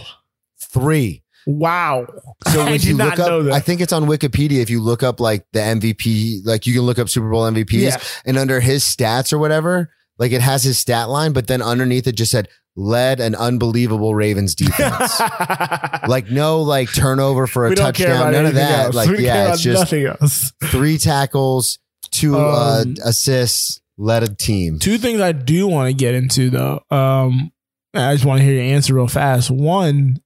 Three. 0.59 1.23
Wow. 1.47 2.07
So 2.49 2.65
when 2.65 2.81
you 2.81 2.97
look 2.97 3.19
up. 3.19 3.47
I 3.53 3.61
think 3.61 3.81
it's 3.81 3.93
on 3.93 4.05
Wikipedia. 4.07 4.61
If 4.63 4.71
you 4.71 4.81
look 4.83 5.03
up 5.03 5.21
like 5.21 5.47
the 5.53 5.61
MVP, 5.61 6.45
like 6.45 6.67
you 6.67 6.75
can 6.75 6.83
look 6.83 6.99
up 6.99 7.09
Super 7.09 7.31
Bowl 7.31 7.43
MVPs, 7.51 7.73
Yeah. 7.81 7.99
and 8.25 8.37
under 8.37 8.61
his 8.61 8.83
stats 8.85 9.33
or 9.33 9.39
whatever, 9.39 9.91
like 10.19 10.33
it 10.33 10.41
has 10.41 10.63
his 10.63 10.79
stat 10.79 11.09
line, 11.09 11.33
but 11.33 11.47
then 11.47 11.63
underneath 11.63 12.07
it 12.07 12.13
just 12.13 12.31
said 12.33 12.49
led 12.79 13.21
an 13.21 13.35
unbelievable 13.35 14.15
Ravens 14.15 14.55
defense. 14.55 15.19
like 16.09 16.31
no 16.31 16.61
like 16.63 16.93
turnover 16.93 17.47
for 17.47 17.67
a 17.67 17.71
we 17.71 17.75
don't 17.75 17.95
care 17.95 18.09
touchdown, 18.09 18.33
none 18.33 18.47
of 18.47 18.55
that. 18.55 18.87
else. 18.87 18.95
Like 18.95 19.09
we 19.11 19.25
yeah, 19.25 19.53
it's 19.53 19.63
just 19.63 19.81
nothing 19.81 20.07
else. 20.07 20.53
three 20.65 20.99
tackles, 20.99 21.79
two 22.11 22.37
uh, 22.37 22.83
Um, 22.85 22.95
assists, 23.05 23.81
led 23.99 24.23
a 24.23 24.29
team. 24.35 24.79
Two 24.79 24.99
things 24.99 25.21
I 25.21 25.33
do 25.33 25.67
want 25.67 25.89
to 25.89 25.95
get 25.95 26.15
into 26.15 26.51
though. 26.51 26.83
Um, 26.91 27.51
I 27.95 28.13
just 28.15 28.27
want 28.27 28.41
to 28.41 28.45
hear 28.45 28.55
your 28.55 28.75
answer 28.75 28.95
real 28.95 29.07
fast. 29.09 29.51
One, 29.51 30.21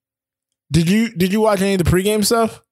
did 0.72 0.88
you 0.91 1.11
did 1.12 1.32
you 1.32 1.41
watch 1.41 1.61
any 1.61 1.74
of 1.74 1.78
the 1.84 1.88
pregame 1.91 2.24
stuff? 2.24 2.62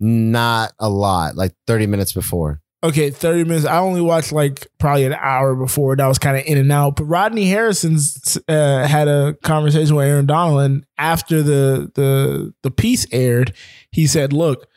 Not 0.00 0.72
a 0.78 0.88
lot, 0.88 1.34
like 1.36 1.52
thirty 1.66 1.86
minutes 1.86 2.12
before. 2.12 2.62
Okay, 2.84 3.10
30 3.10 3.44
minutes. 3.44 3.66
I 3.66 3.78
only 3.78 4.00
watched 4.00 4.30
like 4.30 4.68
probably 4.78 5.04
an 5.04 5.14
hour 5.14 5.56
before. 5.56 5.96
That 5.96 6.06
was 6.06 6.18
kind 6.18 6.36
of 6.36 6.44
in 6.46 6.58
and 6.58 6.70
out. 6.70 6.94
But 6.96 7.04
Rodney 7.04 7.46
Harrison's 7.46 8.38
uh, 8.46 8.86
had 8.86 9.08
a 9.08 9.34
conversation 9.42 9.96
with 9.96 10.06
Aaron 10.06 10.26
Donald, 10.26 10.60
and 10.60 10.86
after 10.96 11.42
the 11.42 11.90
the 11.96 12.54
the 12.62 12.70
piece 12.70 13.04
aired, 13.10 13.52
he 13.90 14.06
said, 14.06 14.32
"Look, 14.32 14.68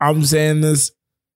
I'm 0.00 0.24
saying 0.24 0.60
this. 0.60 0.92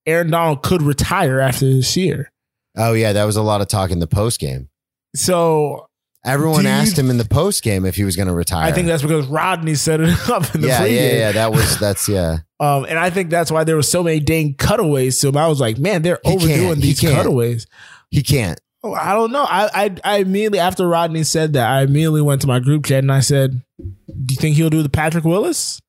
Aaron 0.07 0.31
Donald 0.31 0.62
could 0.62 0.83
retire 0.83 1.41
after 1.41 1.65
this 1.67 1.97
year." 1.97 2.31
Oh 2.77 2.93
yeah, 2.93 3.12
that 3.12 3.25
was 3.25 3.37
a 3.37 3.43
lot 3.43 3.61
of 3.61 3.67
talk 3.67 3.91
in 3.91 3.99
the 3.99 4.07
post 4.07 4.39
game. 4.39 4.69
So 5.17 5.89
Everyone 6.25 6.65
asked 6.65 6.99
him 6.99 7.11
in 7.11 7.19
the 7.19 7.27
post 7.27 7.62
game 7.62 7.85
if 7.85 7.97
he 7.97 8.05
was 8.05 8.17
going 8.17 8.29
to 8.29 8.35
retire. 8.35 8.65
I 8.65 8.73
think 8.73 8.87
that's 8.87 9.03
because 9.03 9.27
Rodney 9.27 9.75
set 9.75 10.01
it 10.01 10.09
up 10.31 10.55
in 10.55 10.62
the 10.62 10.69
yeah, 10.69 10.85
yeah, 10.85 11.12
yeah. 11.12 11.33
That 11.33 11.53
was 11.53 11.79
that's 11.79 12.09
yeah. 12.09 12.39
Um, 12.61 12.84
and 12.88 12.98
I 12.98 13.11
think 13.11 13.30
that's 13.30 13.50
why 13.50 13.64
there 13.64 13.76
were 13.76 13.82
so 13.82 14.02
many 14.02 14.20
dang 14.20 14.55
cutaways 14.55 15.18
to 15.20 15.28
him. 15.28 15.36
I 15.36 15.48
was 15.48 15.61
like, 15.61 15.76
man, 15.78 16.02
they're 16.02 16.20
He 16.24 16.32
overdoing. 16.32 16.76
He 16.76 16.82
these 16.82 17.00
can't. 17.00 17.14
cutaways. 17.16 17.66
He 18.11 18.22
can't. 18.22 18.61
Oh, 18.82 18.92
I 18.94 19.12
don't 19.14 19.32
know. 19.32 19.44
I, 19.44 19.70
I 19.74 19.96
I 20.05 20.16
immediately 20.18 20.59
after 20.61 20.86
Rodney 20.86 21.24
said 21.24 21.55
that, 21.55 21.66
I 21.68 21.82
immediately 21.82 22.22
went 22.22 22.42
to 22.42 22.46
my 22.46 22.61
group 22.61 22.84
chat 22.84 22.98
and 23.02 23.11
I 23.11 23.20
said, 23.20 23.62
"Do 23.78 24.34
you 24.34 24.36
think 24.36 24.57
he'll 24.57 24.70
do 24.70 24.82
the 24.82 24.88
Patrick 24.90 25.24
Willis?" 25.24 25.80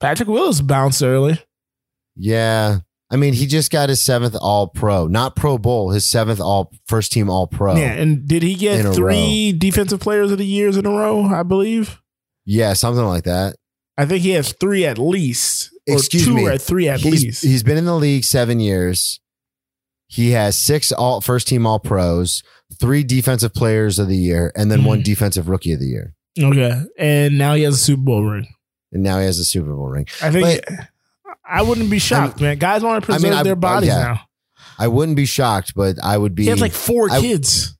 Patrick 0.00 0.28
Willis 0.28 0.60
bounced 0.60 1.02
early. 1.02 1.38
Yeah. 2.16 2.78
I 3.10 3.16
mean, 3.16 3.34
he 3.34 3.46
just 3.46 3.70
got 3.70 3.88
his 3.88 4.02
seventh 4.02 4.34
All 4.40 4.66
Pro, 4.66 5.06
not 5.06 5.36
Pro 5.36 5.58
Bowl, 5.58 5.90
his 5.90 6.08
seventh 6.08 6.40
All 6.40 6.72
First 6.88 7.12
Team 7.12 7.30
All 7.30 7.46
Pro. 7.46 7.76
Yeah, 7.76 7.92
and 7.92 8.26
did 8.26 8.42
he 8.42 8.54
get 8.56 8.94
three 8.94 9.52
defensive 9.52 10.00
players 10.00 10.32
of 10.32 10.38
the 10.38 10.46
years 10.46 10.76
in 10.76 10.86
a 10.86 10.90
row? 10.90 11.22
I 11.26 11.44
believe. 11.44 12.02
Yeah, 12.44 12.72
something 12.72 13.04
like 13.04 13.24
that. 13.24 13.54
I 13.96 14.06
think 14.06 14.22
he 14.22 14.30
has 14.30 14.52
three 14.52 14.84
at 14.84 14.98
least. 14.98 15.70
Excuse 15.86 16.24
two 16.24 16.34
me. 16.34 16.46
or 16.46 16.58
three 16.58 16.88
at 16.88 17.00
He's, 17.00 17.22
least. 17.24 17.42
he's 17.44 17.62
been 17.62 17.76
in 17.76 17.84
the 17.84 17.94
league 17.96 18.24
seven 18.24 18.58
years. 18.60 19.20
He 20.08 20.30
has 20.32 20.56
six 20.58 20.92
all 20.92 21.20
first 21.20 21.48
team 21.48 21.66
all 21.66 21.78
pros, 21.80 22.42
three 22.80 23.02
defensive 23.04 23.52
players 23.54 23.98
of 23.98 24.08
the 24.08 24.16
year, 24.16 24.52
and 24.56 24.70
then 24.70 24.84
one 24.84 25.00
Mhm. 25.00 25.04
defensive 25.04 25.48
rookie 25.48 25.72
of 25.72 25.80
the 25.80 25.86
year. 25.86 26.14
Okay, 26.38 26.82
and 26.98 27.38
now 27.38 27.54
he 27.54 27.62
has 27.62 27.74
a 27.74 27.78
Super 27.78 28.02
Bowl 28.02 28.24
ring. 28.24 28.46
And 28.92 29.02
now 29.02 29.18
he 29.18 29.24
has 29.26 29.38
a 29.38 29.44
Super 29.44 29.74
Bowl 29.74 29.88
ring. 29.88 30.06
I 30.22 30.30
think 30.30 30.64
I 31.48 31.62
wouldn't 31.62 31.90
be 31.90 31.98
shocked, 31.98 32.40
man. 32.40 32.58
Guys 32.58 32.82
want 32.82 33.04
to 33.04 33.12
I 33.12 33.16
mean, 33.16 33.22
preserve 33.22 33.38
I- 33.38 33.42
their 33.42 33.56
bodies 33.56 33.88
yeah. 33.88 33.98
now. 34.02 34.20
I 34.78 34.88
wouldn't 34.88 35.16
be 35.16 35.26
shocked, 35.26 35.72
but 35.74 35.96
I 36.02 36.18
would 36.18 36.34
be. 36.34 36.44
He 36.44 36.50
has 36.50 36.60
like 36.60 36.72
four 36.72 37.10
I- 37.10 37.20
kids. 37.20 37.76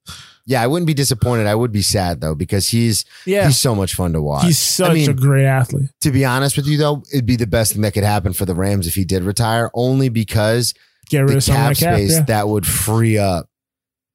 Yeah, 0.46 0.62
I 0.62 0.66
wouldn't 0.68 0.86
be 0.86 0.94
disappointed. 0.94 1.46
I 1.46 1.54
would 1.54 1.72
be 1.72 1.82
sad 1.82 2.20
though 2.20 2.34
because 2.34 2.68
he's 2.68 3.04
Yeah, 3.26 3.46
he's 3.46 3.58
so 3.58 3.74
much 3.74 3.94
fun 3.94 4.12
to 4.14 4.22
watch. 4.22 4.44
he's 4.44 4.58
such 4.58 4.90
I 4.90 4.94
mean, 4.94 5.10
a 5.10 5.14
great 5.14 5.44
athlete. 5.46 5.90
to 6.02 6.10
be 6.10 6.24
honest 6.24 6.56
with 6.56 6.66
you 6.66 6.78
though, 6.78 7.02
it'd 7.12 7.26
be 7.26 7.36
the 7.36 7.46
best 7.46 7.72
thing 7.72 7.82
that 7.82 7.92
could 7.94 8.04
happen 8.04 8.32
for 8.32 8.44
the 8.44 8.54
Rams 8.54 8.86
if 8.86 8.94
he 8.94 9.04
did 9.04 9.22
retire, 9.24 9.70
only 9.74 10.08
because 10.08 10.72
Get 11.10 11.20
rid 11.20 11.30
the 11.30 11.36
of 11.38 11.44
cap 11.44 11.68
that 11.70 11.76
cap. 11.78 11.94
space 11.94 12.12
Yeah. 12.12 12.22
that 12.22 12.48
would 12.48 12.66
free 12.66 13.18
up. 13.18 13.48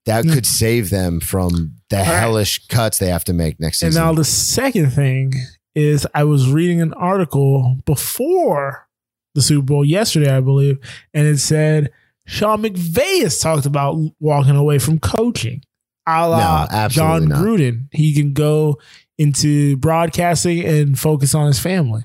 That 0.05 0.25
Mm. 0.25 0.33
could 0.33 0.45
save 0.47 0.89
them 0.89 1.19
from 1.19 1.75
the 1.89 1.97
right. 1.97 2.05
hellish 2.05 2.65
cuts 2.67 2.97
they 2.97 3.07
have 3.09 3.23
to 3.25 3.33
make 3.33 3.59
next 3.59 3.79
season. 3.79 4.01
And 4.01 4.07
now 4.07 4.13
the 4.13 4.23
second 4.25 4.91
thing 4.91 5.33
is 5.75 6.07
I 6.15 6.23
was 6.23 6.49
reading 6.49 6.81
an 6.81 6.93
article 6.93 7.77
before 7.85 8.87
the 9.35 9.41
Super 9.41 9.63
Bowl 9.65 9.85
yesterday, 9.85 10.35
I 10.35 10.41
believe, 10.41 10.77
and 11.13 11.27
it 11.27 11.37
said 11.39 11.91
Sean 12.25 12.61
McVay 12.63 13.21
has 13.21 13.39
talked 13.39 13.65
about 13.65 13.97
walking 14.19 14.55
away 14.55 14.79
from 14.79 14.99
coaching. 14.99 15.61
A 16.07 16.27
la 16.27 16.67
No, 16.71 16.87
Jon 16.89 17.27
not. 17.27 17.43
Gruden. 17.43 17.87
He 17.91 18.13
can 18.13 18.33
go 18.33 18.79
into 19.17 19.77
broadcasting 19.77 20.65
and 20.65 20.97
focus 20.97 21.35
on 21.35 21.47
his 21.47 21.59
family. 21.59 22.03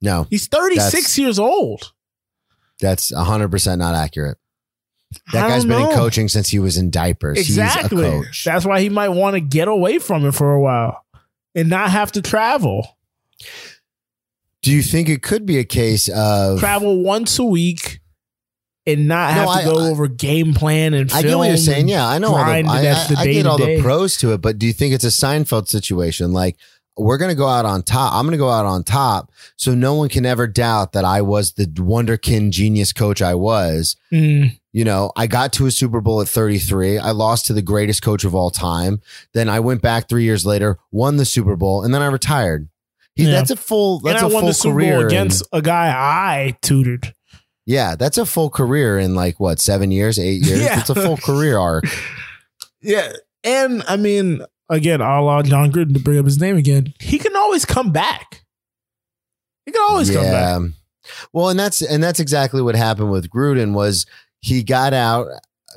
no, 0.00 0.26
He's 0.30 0.46
36 0.48 1.18
years 1.18 1.38
old. 1.38 1.92
that's 2.80 3.12
hundred 3.14 3.50
percent 3.50 3.78
not 3.80 3.94
accurate. 3.94 4.38
That 5.32 5.48
guy's 5.48 5.64
been 5.64 5.80
in 5.80 5.94
coaching 5.94 6.28
since 6.28 6.48
he 6.50 6.58
was 6.58 6.76
in 6.76 6.90
diapers. 6.90 7.38
Exactly. 7.38 8.04
He's 8.04 8.14
a 8.14 8.18
coach. 8.24 8.44
That's 8.44 8.64
why 8.66 8.80
he 8.80 8.88
might 8.90 9.08
want 9.08 9.34
to 9.34 9.40
get 9.40 9.66
away 9.68 9.98
from 9.98 10.24
it 10.26 10.32
for 10.32 10.52
a 10.52 10.60
while 10.60 11.04
and 11.54 11.68
not 11.70 11.90
have 11.90 12.12
to 12.12 12.22
travel. 12.22 12.98
Do 14.62 14.70
you 14.72 14.82
think 14.82 15.08
it 15.08 15.22
could 15.22 15.46
be 15.46 15.58
a 15.58 15.64
case 15.64 16.08
of 16.08 16.58
travel 16.60 17.02
once 17.02 17.38
a 17.38 17.44
week 17.44 18.00
and 18.88 19.06
not 19.08 19.34
No, 19.34 19.40
have 19.40 19.44
to 19.46 19.50
I- 19.52 19.64
go 19.72 19.78
I- 19.80 19.90
over 19.90 20.08
game 20.08 20.54
plan 20.54 20.94
and 20.94 21.12
I 21.12 21.22
get 21.22 21.36
what 21.36 21.48
you're 21.48 21.56
saying. 21.56 21.88
Yeah, 21.88 22.06
I 22.06 22.18
know 22.18 22.28
all 22.34 22.44
the, 22.44 22.50
I, 22.50 22.62
I, 22.66 23.06
I 23.18 23.26
get 23.26 23.46
all 23.46 23.58
the 23.58 23.80
pros 23.82 24.16
to 24.18 24.32
it, 24.32 24.38
but 24.42 24.58
do 24.58 24.66
you 24.66 24.72
think 24.72 24.94
it's 24.94 25.04
a 25.04 25.08
Seinfeld 25.08 25.68
situation? 25.68 26.32
Like 26.32 26.56
we're 26.96 27.18
gonna 27.18 27.34
go 27.36 27.46
out 27.46 27.64
on 27.64 27.82
top. 27.82 28.12
I'm 28.14 28.24
gonna 28.26 28.36
go 28.36 28.50
out 28.50 28.66
on 28.66 28.82
top, 28.82 29.30
so 29.56 29.72
no 29.74 29.94
one 29.94 30.08
can 30.08 30.26
ever 30.26 30.48
doubt 30.48 30.92
that 30.94 31.04
I 31.04 31.22
was 31.22 31.52
the 31.52 31.66
wonderkin 31.66 32.50
genius 32.50 32.92
coach 32.92 33.22
I 33.22 33.34
was. 33.36 33.94
Mm, 34.12 34.58
You 34.72 34.84
know, 34.84 35.12
I 35.16 35.28
got 35.28 35.52
to 35.54 35.66
a 35.66 35.70
Super 35.70 36.00
Bowl 36.00 36.20
at 36.20 36.28
33. 36.28 36.98
I 36.98 37.12
lost 37.12 37.46
to 37.46 37.52
the 37.52 37.62
greatest 37.62 38.02
coach 38.02 38.24
of 38.24 38.34
all 38.34 38.50
time. 38.50 39.00
Then 39.32 39.48
I 39.48 39.60
went 39.60 39.80
back 39.80 40.08
three 40.08 40.24
years 40.24 40.44
later, 40.44 40.78
won 40.90 41.18
the 41.18 41.24
Super 41.24 41.54
Bowl, 41.56 41.84
and 41.84 41.94
then 41.94 42.02
I 42.02 42.06
retired. 42.06 42.68
He, 43.14 43.24
Yeah. 43.26 43.30
That's 43.32 43.50
a 43.52 43.56
full. 43.56 44.00
That's 44.00 44.20
and 44.22 44.26
I 44.26 44.30
a 44.30 44.32
won 44.34 44.40
full 44.42 44.48
the 44.48 44.54
Super 44.54 44.74
career 44.74 44.92
Bowl 44.94 45.00
in- 45.02 45.06
against 45.06 45.42
a 45.52 45.62
guy 45.62 45.88
I 45.96 46.56
tutored. 46.62 47.14
Yeah, 47.68 47.96
that's 47.96 48.16
a 48.16 48.24
full 48.24 48.48
career 48.48 48.98
in 48.98 49.14
like 49.14 49.38
what 49.38 49.60
seven 49.60 49.90
years, 49.90 50.18
eight 50.18 50.42
years. 50.42 50.62
Yeah. 50.62 50.80
It's 50.80 50.88
a 50.88 50.94
full 50.94 51.18
career 51.18 51.58
arc. 51.58 51.84
Yeah. 52.80 53.12
And 53.42 53.82
I 53.88 53.96
mean, 53.96 54.40
again, 54.70 55.00
a 55.00 55.20
la 55.20 55.42
Jon 55.42 55.72
Gruden 55.72 55.94
to 55.94 55.98
bring 56.00 56.16
up 56.18 56.24
his 56.24 56.40
name 56.40 56.56
again, 56.56 56.94
he 57.00 57.18
can 57.18 57.34
always 57.34 57.64
come 57.64 57.90
back. 57.92 58.44
He 59.66 59.72
can 59.72 59.82
always 59.90 60.10
come 60.10 60.22
back. 60.22 60.60
Well, 61.32 61.48
and 61.48 61.58
that's 61.58 61.82
and 61.82 62.00
that's 62.02 62.20
exactly 62.20 62.62
what 62.62 62.76
happened 62.76 63.10
with 63.10 63.28
Gruden 63.30 63.74
was 63.74 64.06
he 64.40 64.62
got 64.62 64.94
out 64.94 65.26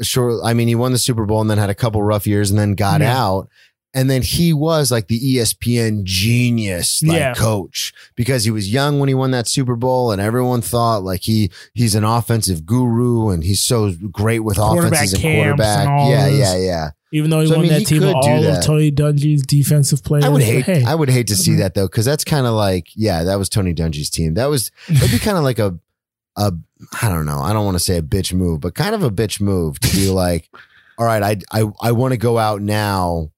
sure 0.04 0.42
I 0.46 0.54
mean 0.54 0.68
he 0.68 0.76
won 0.76 0.92
the 0.92 1.00
Super 1.00 1.26
Bowl 1.26 1.42
and 1.42 1.50
then 1.50 1.58
had 1.58 1.72
a 1.72 1.76
couple 1.76 2.02
rough 2.04 2.28
years 2.28 2.52
and 2.52 2.60
then 2.60 2.76
got 2.76 3.02
Yeah. 3.02 3.20
out 3.20 3.50
and 3.94 4.10
then 4.10 4.22
he 4.22 4.54
was 4.54 4.90
like 4.92 5.08
the 5.08 5.20
ESPN 5.20 6.04
genius 6.04 7.04
like 7.04 7.18
Yeah. 7.18 7.34
coach 7.34 7.94
because 8.16 8.44
he 8.46 8.52
was 8.52 8.72
young 8.72 9.00
when 9.00 9.10
he 9.10 9.14
won 9.16 9.32
that 9.32 9.48
Super 9.48 9.76
Bowl 9.76 10.12
and 10.12 10.22
everyone 10.22 10.62
thought 10.62 11.04
like 11.04 11.22
he 11.22 11.52
he's 11.74 11.96
an 11.96 12.04
offensive 12.04 12.66
guru 12.66 13.30
and 13.30 13.44
he's 13.44 13.62
so 13.62 13.94
great 14.12 14.40
with 14.40 14.58
Quarterback 14.58 14.94
offenses 14.94 15.14
and 15.14 15.22
camps 15.22 15.66
and 15.66 16.10
yeah, 16.10 16.28
yeah, 16.28 16.58
yeah. 16.58 16.90
Even 17.14 17.30
though 17.30 17.42
he 17.42 17.48
So, 17.48 17.56
I 17.56 17.58
won 17.58 17.64
mean, 17.64 17.74
that 17.74 17.80
he 17.80 17.86
team 17.86 18.00
with 18.00 18.14
could 18.14 18.22
do 18.22 18.30
all 18.30 18.42
that. 18.44 18.60
of 18.60 18.66
Tony 18.66 18.90
Dungy's 18.90 19.42
defensive 19.46 20.02
players. 20.02 20.24
I 20.24 20.30
would 20.30 20.42
hate 20.44 20.64
hey, 20.66 20.84
I 20.86 20.96
would 20.96 21.10
hate 21.10 21.28
to 21.28 21.36
see 21.36 21.52
Mhm. 21.52 21.58
that 21.58 21.74
though 21.74 21.90
cuz 21.90 22.06
that's 22.06 22.24
kind 22.24 22.48
of 22.48 22.54
like 22.54 22.88
yeah, 22.96 23.24
that 23.26 23.38
was 23.38 23.50
Tony 23.50 23.74
Dungy's 23.74 24.10
team. 24.10 24.36
That 24.36 24.46
was 24.50 24.72
it'd 24.90 25.12
be 25.12 25.20
kind 25.20 25.38
of 25.38 25.44
like 25.44 25.60
a 25.60 25.78
a 26.38 26.54
I 27.02 27.10
don't 27.10 27.26
know. 27.26 27.40
I 27.42 27.52
don't 27.52 27.66
want 27.66 27.76
to 27.76 27.84
say 27.84 27.98
a 27.98 28.02
bitch 28.02 28.32
move, 28.34 28.62
but 28.62 28.74
kind 28.76 28.96
of 28.96 29.04
a 29.04 29.12
bitch 29.12 29.42
move 29.42 29.80
to 29.82 29.94
be 29.94 30.10
like, 30.10 30.50
all 30.98 31.06
right, 31.06 31.22
I 31.22 31.36
I 31.52 31.66
I 31.82 31.92
want 31.92 32.14
to 32.14 32.18
go 32.18 32.38
out 32.38 32.62
now. 32.62 33.32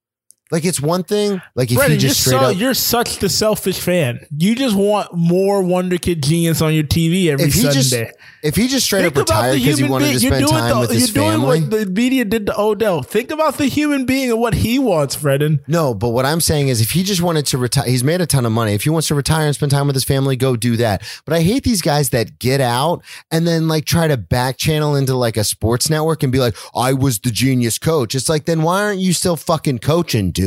Like 0.53 0.65
it's 0.65 0.79
one 0.79 1.03
thing, 1.03 1.41
like 1.55 1.71
if 1.71 1.77
Brendan, 1.77 1.97
he 1.99 2.01
just 2.07 2.23
you're, 2.27 2.33
straight 2.37 2.45
so, 2.47 2.51
up 2.53 2.57
you're 2.59 2.73
such 2.75 3.17
the 3.17 3.27
selfish 3.27 3.79
fan. 3.79 4.23
You 4.37 4.53
just 4.55 4.75
want 4.75 5.11
more 5.11 5.63
Wonder 5.63 5.97
Kid 5.97 6.21
genius 6.21 6.61
on 6.61 6.75
your 6.75 6.83
TV 6.83 7.29
every 7.29 7.45
If 7.47 7.55
he 7.55 7.63
just 7.63 7.89
Sunday. 7.89 8.11
if 8.43 8.55
he 8.55 8.67
just 8.67 8.85
straight 8.85 9.01
Think 9.01 9.13
up 9.17 9.19
retired 9.21 9.55
the 9.55 9.59
because 9.63 9.79
he 9.79 9.83
wanted 9.89 10.05
being. 10.05 10.17
to 10.19 10.23
You're 10.23 10.31
spend 10.33 10.45
doing 10.47 10.61
time 10.61 10.73
the- 10.75 10.79
with 10.81 10.91
his 10.91 11.15
You're 11.15 11.23
doing 11.25 11.39
family. 11.41 11.61
what 11.61 11.69
the 11.71 11.85
media 11.87 12.23
did 12.23 12.45
to 12.45 12.61
Odell. 12.61 13.01
Think 13.01 13.31
about 13.31 13.57
the 13.57 13.65
human 13.65 14.05
being 14.05 14.29
and 14.29 14.39
what 14.39 14.53
he 14.53 14.77
wants, 14.77 15.15
Brendan. 15.15 15.59
No, 15.67 15.95
but 15.95 16.09
what 16.09 16.23
I'm 16.27 16.39
saying 16.39 16.67
is 16.67 16.81
if 16.81 16.91
he 16.91 17.01
just 17.01 17.23
wanted 17.23 17.47
to 17.47 17.57
retire, 17.57 17.85
he's 17.89 18.03
made 18.03 18.21
a 18.21 18.27
ton 18.27 18.45
of 18.45 18.51
money. 18.51 18.75
If 18.75 18.83
he 18.83 18.91
wants 18.91 19.07
to 19.07 19.15
retire 19.15 19.47
and 19.47 19.55
spend 19.55 19.71
time 19.71 19.87
with 19.87 19.95
his 19.95 20.03
family, 20.03 20.35
go 20.35 20.55
do 20.55 20.77
that. 20.77 21.01
But 21.25 21.33
I 21.33 21.41
hate 21.41 21.63
these 21.63 21.81
guys 21.81 22.09
that 22.11 22.37
get 22.37 22.61
out 22.61 23.01
and 23.31 23.47
then 23.47 23.67
like 23.67 23.85
try 23.85 24.07
to 24.07 24.17
back 24.17 24.57
channel 24.57 24.95
into 24.95 25.15
like 25.15 25.35
a 25.35 25.43
sports 25.43 25.89
network 25.89 26.21
and 26.21 26.31
be 26.31 26.37
like, 26.37 26.55
I 26.75 26.93
was 26.93 27.17
the 27.21 27.31
genius 27.31 27.79
coach. 27.79 28.13
It's 28.13 28.29
like, 28.29 28.45
then 28.45 28.61
why 28.61 28.83
aren't 28.83 28.99
you 28.99 29.13
still 29.13 29.35
fucking 29.35 29.79
coaching, 29.79 30.29
dude? 30.29 30.42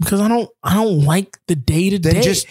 Because 0.00 0.20
I 0.20 0.28
don't, 0.28 0.48
I 0.62 0.74
don't 0.74 1.04
like 1.04 1.38
the 1.46 1.54
day 1.56 1.90
to 1.90 1.98
Then 1.98 2.14
day. 2.14 2.22
just 2.22 2.46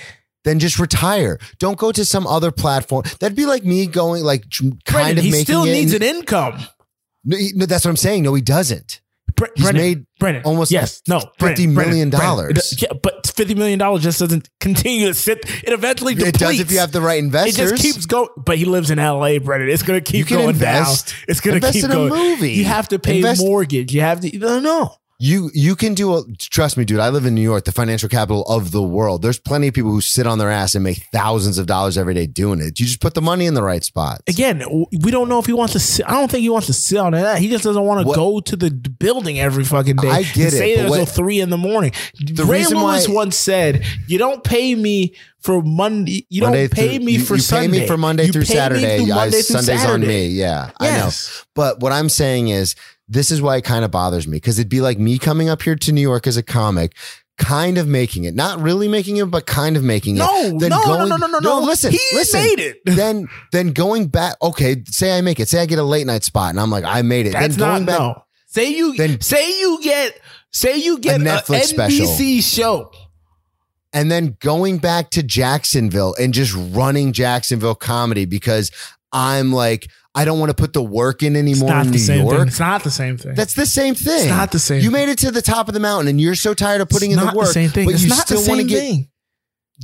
then 0.46 0.60
just 0.60 0.78
retire. 0.80 1.40
Don't 1.60 1.78
go 1.78 1.92
to 1.92 2.04
some 2.06 2.28
other 2.28 2.52
platform. 2.52 3.04
That'd 3.20 3.36
be 3.38 3.46
like 3.46 3.64
me 3.64 3.86
going 3.86 4.24
like 4.24 4.44
kind 4.52 4.78
Brendan, 4.86 5.18
of 5.20 5.24
he 5.26 5.32
making 5.32 5.46
still 5.46 5.64
it. 5.64 5.72
needs 5.72 5.94
an 5.94 6.04
income. 6.04 6.60
no, 7.24 7.38
he- 7.38 7.52
no, 7.56 7.66
that's 7.66 7.86
what 7.86 7.92
I'm 7.92 7.98
saying. 7.98 8.24
No, 8.24 8.34
he 8.34 8.42
doesn't. 8.42 9.00
Bre- 9.36 9.46
He's 9.56 9.64
Brendan, 9.66 9.84
made 9.84 10.06
Brendan, 10.20 10.44
almost 10.44 10.70
yes, 10.72 11.02
no, 11.08 11.18
$50 11.20 11.38
Brendan, 11.40 11.74
million 11.74 12.10
Brendan, 12.12 12.20
dollars. 12.20 12.82
Yeah, 12.82 12.90
but 13.02 13.26
fifty 13.26 13.56
million 13.56 13.80
dollars 13.80 14.04
just 14.04 14.20
doesn't 14.20 14.48
continue 14.60 15.08
to 15.08 15.14
sit. 15.16 15.40
It 15.64 15.74
eventually 15.74 16.14
depletes. 16.14 16.38
It 16.38 16.40
does 16.40 16.60
if 16.60 16.72
you 16.72 16.78
have 16.80 16.92
the 16.92 17.02
right 17.02 17.16
It 17.16 17.26
investors. 17.26 17.72
just 17.72 17.82
keeps 17.82 18.06
going, 18.06 18.30
but 18.38 18.58
he 18.60 18.66
lives 18.66 18.92
in 18.92 19.00
L.A., 19.00 19.40
Brendan. 19.40 19.70
It's 19.70 19.82
gonna 19.82 20.02
keep 20.02 20.18
You 20.20 20.26
can 20.26 20.38
going 20.38 20.50
invest. 20.50 21.08
down. 21.08 21.16
It's 21.30 21.40
gonna 21.40 21.56
Invest 21.56 21.74
keep 21.74 21.86
in 21.86 21.92
a 21.92 21.94
going. 21.96 22.10
movie. 22.10 22.52
You 22.52 22.66
have 22.66 22.90
to 22.90 23.00
pay 23.00 23.18
Invest- 23.18 23.42
mortgage. 23.42 23.92
You 23.94 24.02
have 24.02 24.20
to. 24.20 24.38
No, 24.38 24.60
no. 24.60 24.96
You 25.24 25.50
you 25.54 25.78
can 25.78 25.94
do 25.94 26.18
a 26.18 26.24
trust 26.38 26.76
me, 26.76 26.84
dude. 26.84 27.00
I 27.00 27.08
live 27.08 27.26
in 27.26 27.34
New 27.34 27.42
York, 27.42 27.64
the 27.64 27.72
financial 27.72 28.10
capital 28.10 28.44
of 28.44 28.72
the 28.72 28.84
world. 28.84 29.22
There's 29.22 29.40
plenty 29.40 29.70
of 29.70 29.74
people 29.74 29.90
who 29.90 30.02
sit 30.02 30.28
on 30.28 30.38
their 30.38 30.52
ass 30.52 30.76
and 30.76 30.84
make 30.84 30.98
thousands 31.14 31.58
of 31.58 31.66
dollars 31.66 31.98
every 31.98 32.14
day 32.14 32.26
doing 32.26 32.60
it. 32.60 32.78
You 32.78 32.86
just 32.86 33.00
put 33.00 33.14
the 33.14 33.22
money 33.22 33.46
in 33.46 33.54
the 33.54 33.64
right 33.64 33.82
spot. 33.86 34.20
Again, 34.28 34.62
we 34.92 35.12
don't 35.12 35.30
know 35.30 35.40
if 35.40 35.46
he 35.46 35.54
wants 35.54 35.72
to. 35.74 35.80
Sit, 35.80 36.06
I 36.10 36.12
don't 36.12 36.30
think 36.30 36.42
he 36.42 36.50
wants 36.50 36.68
to 36.68 36.74
sit 36.74 36.98
on 36.98 37.14
that. 37.14 37.40
He 37.40 37.48
just 37.48 37.64
doesn't 37.64 37.82
want 37.86 38.06
to 38.06 38.14
go 38.14 38.42
to 38.42 38.56
the 38.58 38.70
building 38.70 39.40
every 39.40 39.64
fucking 39.64 39.96
day. 39.96 40.10
I 40.10 40.24
get 40.24 40.54
it, 40.56 40.80
but 40.82 40.90
what- 40.90 41.00
until 41.00 41.14
three 41.16 41.40
in 41.40 41.50
the 41.50 41.58
morning. 41.58 41.94
The 42.20 42.44
Ray 42.44 42.58
reason 42.60 42.80
Lewis 42.80 43.08
why- 43.08 43.16
once 43.16 43.38
said, 43.38 43.82
"You 44.08 44.18
don't 44.18 44.44
pay 44.44 44.76
me 44.76 45.16
for 45.40 45.62
Monday. 45.62 46.26
You 46.30 46.42
Monday 46.42 46.68
don't 46.68 46.76
pay 46.76 46.98
through- 46.98 47.06
me 47.06 47.12
you, 47.14 47.20
for 47.22 47.36
you 47.36 47.42
Sunday. 47.42 47.68
pay 47.78 47.82
me 47.84 47.88
for 47.88 47.98
Monday 47.98 48.26
You 48.26 48.34
through 48.34 48.44
pay 48.44 48.54
me 48.56 48.60
Saturday. 48.60 49.06
through 49.06 49.14
I- 49.14 49.30
through 49.30 49.42
Sunday's 49.42 49.86
on 49.86 50.02
me. 50.02 50.28
Yeah, 50.28 50.72
I 50.82 50.98
know. 50.98 51.10
But 51.56 51.80
what 51.80 51.94
I'm 51.94 52.10
saying 52.10 52.50
is, 52.50 52.76
this 53.08 53.32
is 53.32 53.42
why 53.42 53.58
it 53.58 53.64
kind 53.64 53.84
of 53.86 53.92
bothers 53.92 54.28
me 54.28 54.38
because 54.38 54.58
it'd 54.60 54.70
be 54.70 54.82
like 54.82 54.98
me 55.00 55.18
coming 55.18 55.50
up 55.50 55.62
here 55.62 55.76
to 55.76 55.92
New 55.92 56.02
York 56.02 56.26
as 56.28 56.38
a 56.38 56.44
comic, 56.44 56.96
kind 57.38 57.78
of 57.78 57.88
making 57.88 58.24
it, 58.24 58.34
not 58.34 58.60
really 58.62 58.88
making 58.88 59.18
it, 59.18 59.26
but 59.30 59.46
kind 59.46 59.76
of 59.76 59.84
making 59.84 60.16
it. 60.16 60.20
no, 60.20 60.58
Then 60.58 60.70
no, 60.70 60.82
going- 60.84 61.10
no, 61.10 61.16
no, 61.18 61.28
no, 61.28 61.40
no. 61.40 61.60
Listen, 61.62 61.92
he 61.92 62.00
listen. 62.14 62.40
made 62.42 62.60
it. 62.60 62.78
then 62.86 63.28
then 63.52 63.72
going 63.74 64.08
back. 64.08 64.36
Okay, 64.42 64.84
say 64.88 65.18
I 65.18 65.22
make 65.22 65.40
it. 65.40 65.48
Say 65.50 65.60
I 65.62 65.66
get 65.66 65.80
a 65.80 65.84
late 65.84 66.08
night 66.08 66.24
spot, 66.24 66.52
and 66.52 66.60
I'm 66.60 66.70
like, 66.70 66.84
I 66.86 67.02
made 67.02 67.26
it. 67.28 67.34
That's 67.34 67.56
then 67.56 67.68
going 67.70 67.86
not 67.86 67.92
back. 67.92 68.00
no. 68.00 68.24
Say 68.48 68.70
you 68.76 68.96
Then- 68.96 69.20
say 69.22 69.60
you 69.60 69.80
get 69.82 70.20
say 70.52 70.78
you 70.78 71.00
get 71.00 71.20
a 71.22 71.24
Netflix 71.24 71.64
special. 71.64 72.06
NBC 72.06 72.42
show. 72.44 72.92
and 73.92 74.10
then 74.12 74.38
going 74.40 74.78
back 74.78 75.10
to 75.12 75.24
Jacksonville 75.24 76.16
and 76.20 76.34
just 76.34 76.56
running 76.76 77.12
Jacksonville 77.14 77.76
comedy 77.76 78.26
because 78.26 78.72
I'm 79.12 79.52
like, 79.52 79.90
I 80.16 80.26
don't 80.26 80.40
want 80.40 80.50
to 80.52 80.54
put 80.56 80.74
the 80.74 80.84
work 80.84 81.24
in 81.24 81.36
anymore. 81.36 81.70
It's 81.70 81.74
not 81.74 81.86
in 81.86 81.92
the 81.92 81.98
New 81.98 82.04
same 82.04 82.22
York. 82.26 82.38
thing. 82.38 82.48
It's 82.48 82.60
not 82.60 82.84
the 82.84 82.92
same 82.92 83.18
thing. 83.18 83.34
That's 83.34 83.54
the 83.56 83.66
same 83.66 83.96
thing. 83.96 84.28
It's 84.28 84.30
not 84.30 84.52
the 84.52 84.60
same 84.60 84.82
You 84.82 84.92
made 84.92 85.10
it 85.10 85.18
to 85.20 85.32
the 85.32 85.42
top 85.42 85.68
of 85.68 85.74
the 85.74 85.80
mountain 85.80 86.08
and 86.08 86.22
you're 86.22 86.36
so 86.36 86.54
tired 86.54 86.82
of 86.82 86.90
putting 86.90 87.12
it's 87.12 87.20
in 87.22 87.28
the 87.28 87.34
work. 87.36 87.48
the 87.48 87.54
same 87.54 87.70
thing. 87.72 87.86
But 87.86 87.96
it's 87.96 88.04
you 88.04 88.10
not 88.10 88.20
still 88.20 88.42
the 88.42 88.50
want 88.50 88.62
to 88.62 88.68
same 88.68 88.68
get 88.68 88.80
thing. 88.80 89.10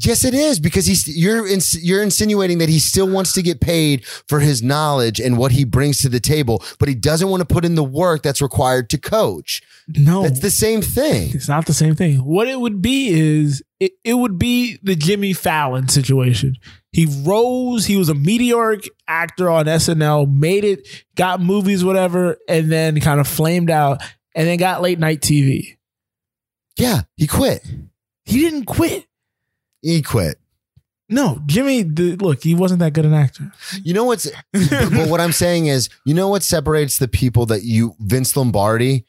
Yes, 0.02 0.24
it 0.24 0.36
is 0.36 0.60
because 0.60 0.86
he's 0.86 1.08
you're 1.08 1.48
ins, 1.48 1.84
you're 1.84 2.04
insinuating 2.04 2.60
that 2.60 2.70
he 2.70 2.78
still 2.78 3.10
wants 3.10 3.34
to 3.34 3.42
get 3.42 3.60
paid 3.60 4.06
for 4.06 4.40
his 4.40 4.62
knowledge 4.62 5.20
and 5.20 5.36
what 5.36 5.52
he 5.52 5.66
brings 5.66 6.00
to 6.02 6.10
the 6.10 6.20
table, 6.20 6.64
but 6.78 6.88
he 6.88 6.94
doesn't 6.94 7.28
want 7.28 7.42
to 7.42 7.46
put 7.52 7.66
in 7.66 7.74
the 7.74 7.84
work 7.84 8.22
that's 8.22 8.42
required 8.42 8.90
to 8.92 9.00
coach. 9.00 9.64
No, 9.88 10.22
That's 10.22 10.42
the 10.42 10.52
same 10.52 10.84
thing. 10.84 11.32
It's 11.34 11.50
not 11.50 11.66
the 11.66 11.74
same 11.74 11.96
thing. 11.96 12.18
What 12.18 12.48
it 12.48 12.60
would 12.60 12.82
be 12.84 13.10
is 13.10 13.64
it, 13.80 13.94
it 14.04 14.14
would 14.14 14.38
be 14.38 14.78
the 14.84 14.96
Jimmy 14.96 15.34
Fallon 15.34 15.88
situation. 15.88 16.56
He 16.92 17.06
rose. 17.24 17.86
He 17.86 17.98
was 17.98 18.10
a 18.10 18.16
meteoric 18.16 18.90
actor 19.08 19.50
on 19.50 19.66
SNL, 19.66 20.32
made 20.32 20.64
it, 20.64 20.88
got 21.16 21.40
movies, 21.42 21.84
whatever, 21.86 22.38
and 22.48 22.72
then 22.72 23.00
kind 23.00 23.20
of 23.20 23.28
flamed 23.28 23.70
out, 23.70 24.02
and 24.34 24.48
then 24.48 24.58
got 24.58 24.82
late 24.82 25.00
night 25.00 25.22
TV. 25.22 25.78
Yeah, 26.78 27.02
he 27.16 27.28
quit. 27.28 27.64
He 28.26 28.40
didn't 28.40 28.66
quit. 28.66 29.06
He 29.82 30.02
quit. 30.02 30.40
No, 31.10 31.42
Jimmy. 31.46 31.84
The, 31.84 32.16
look, 32.16 32.44
he 32.44 32.54
wasn't 32.54 32.80
that 32.80 32.94
good 32.94 33.06
an 33.06 33.14
actor. 33.14 33.52
You 33.84 33.94
know 33.94 34.04
what's 34.04 34.30
but 34.54 35.10
what 35.10 35.20
I'm 35.20 35.32
saying 35.32 35.68
is, 35.68 35.90
you 36.06 36.14
know 36.14 36.28
what 36.28 36.44
separates 36.44 37.00
the 37.00 37.08
people 37.08 37.46
that 37.48 37.64
you 37.64 37.96
Vince 38.00 38.38
Lombardi 38.38 39.06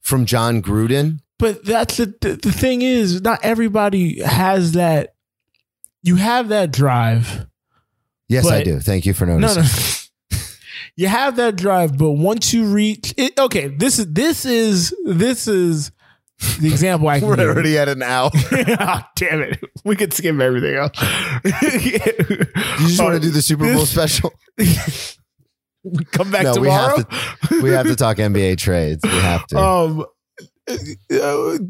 from 0.00 0.24
Jon 0.26 0.62
Gruden? 0.62 1.20
But 1.38 1.64
that's 1.64 1.96
the, 1.96 2.14
the 2.20 2.36
the 2.36 2.52
thing 2.52 2.82
is, 2.82 3.22
not 3.22 3.40
everybody 3.42 4.22
has 4.22 4.72
that. 4.72 5.14
You 6.02 6.16
have 6.16 6.48
that 6.48 6.72
drive. 6.72 7.46
Yes, 8.28 8.46
I 8.48 8.62
do. 8.62 8.78
Thank 8.80 9.06
you 9.06 9.12
for 9.14 9.26
noticing. 9.26 9.62
no. 10.30 10.38
you 10.96 11.08
have 11.08 11.36
that 11.36 11.56
drive, 11.56 11.98
but 11.98 12.12
once 12.12 12.52
you 12.54 12.64
reach, 12.66 13.12
it, 13.16 13.38
okay, 13.38 13.68
this 13.68 13.98
is 13.98 14.06
this 14.12 14.44
is 14.44 14.94
this 15.04 15.46
is 15.48 15.90
the 16.60 16.68
example 16.68 17.08
I 17.08 17.18
can. 17.20 17.28
We're 17.28 17.36
give. 17.36 17.48
already 17.48 17.76
at 17.78 17.88
an 17.88 18.02
hour. 18.02 18.30
Ah, 18.78 19.10
damn 19.16 19.42
it, 19.42 19.58
we 19.84 19.96
could 19.96 20.12
skip 20.12 20.38
everything 20.40 20.76
else. 20.76 20.92
You 21.44 21.98
just 22.88 23.02
want 23.02 23.14
to 23.14 23.20
do 23.20 23.30
the 23.30 23.42
Super 23.42 23.72
Bowl 23.74 23.84
special? 23.84 24.32
Come 26.12 26.30
back 26.30 26.44
No, 26.44 26.52
we 26.52 26.68
tomorrow. 26.68 26.96
have 26.98 27.08
to. 27.48 27.62
We 27.62 27.70
have 27.70 27.86
to 27.86 27.96
talk 27.96 28.18
NBA 28.18 28.58
trades. 28.58 29.00
We 29.02 29.10
have 29.10 29.46
to. 29.48 29.58
Um, 29.58 30.04
uh, 30.68 30.76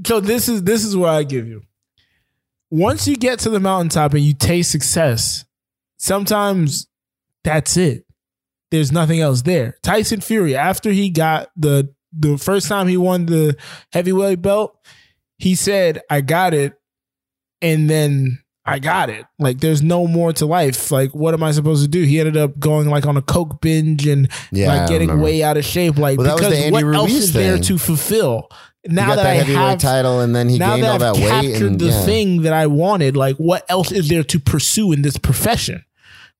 so 0.07 0.21
this 0.21 0.49
is 0.49 0.63
this 0.65 0.85
is 0.85 0.97
what 0.97 1.11
I 1.11 1.23
give 1.23 1.47
you. 1.47 1.63
Once 2.71 3.09
you 3.09 3.17
get 3.17 3.39
to 3.41 3.51
the 3.51 3.61
mountaintop 3.61 4.15
and 4.15 4.23
you 4.23 4.33
taste 4.33 4.71
success, 4.71 5.45
sometimes 5.99 6.87
that's 7.45 7.77
it. 7.77 8.05
There's 8.71 8.93
nothing 8.93 9.21
else 9.21 9.43
there. 9.43 9.77
Tyson 9.83 10.21
Fury, 10.21 10.55
after 10.55 10.91
he 10.91 11.11
got 11.11 11.51
the 11.57 11.93
the 12.13 12.39
first 12.39 12.69
time 12.69 12.89
he 12.89 12.97
won 12.97 13.27
the 13.27 13.57
heavyweight 13.93 14.43
belt, 14.43 14.77
he 15.39 15.55
said, 15.55 16.01
"I 16.09 16.21
got 16.21 16.55
it," 16.55 16.75
and 17.61 17.91
then 17.91 18.39
I 18.65 18.79
got 18.79 19.11
it. 19.11 19.27
Like 19.39 19.59
there's 19.59 19.83
no 19.83 20.07
more 20.07 20.33
to 20.35 20.47
life. 20.47 20.93
Like 20.93 21.13
what 21.13 21.35
am 21.35 21.43
I 21.43 21.51
supposed 21.51 21.83
to 21.83 21.89
do? 21.89 22.03
He 22.03 22.21
ended 22.21 22.37
up 22.37 22.59
going 22.59 22.89
like 22.89 23.07
on 23.07 23.17
a 23.17 23.23
coke 23.23 23.61
binge 23.61 24.07
and 24.07 24.29
yeah, 24.53 24.69
like 24.69 24.89
getting 24.89 25.21
way 25.21 25.43
out 25.43 25.57
of 25.57 25.65
shape. 25.65 25.99
Like 25.99 26.19
Well, 26.19 26.37
because 26.37 26.71
what 26.71 26.85
else 26.85 27.11
Ruiz 27.11 27.23
is 27.25 27.33
there 27.33 27.59
to 27.59 27.79
fulfill? 27.79 28.49
Now 28.87 29.11
that, 29.11 29.17
that, 29.17 29.27
I 29.27 29.35
heavyweight 29.35 29.59
have 29.59 29.79
title, 29.79 30.21
and 30.21 30.35
then 30.35 30.49
he 30.49 30.59
now 30.59 30.77
gained 30.77 30.87
all 30.87 30.99
that 30.99 31.15
that 31.15 31.17
I've 31.17 31.43
weight. 31.43 31.53
captured 31.53 31.67
And 31.67 31.79
the 31.79 31.87
yeah. 31.87 32.03
thing 32.03 32.43
that 32.43 32.53
I 32.53 32.67
wanted, 32.67 33.17
like 33.17 33.37
what 33.37 33.65
else 33.69 33.93
is 33.93 34.09
there 34.09 34.25
to 34.25 34.41
pursue 34.41 34.93
in 34.93 35.03
this 35.03 35.19
profession? 35.19 35.85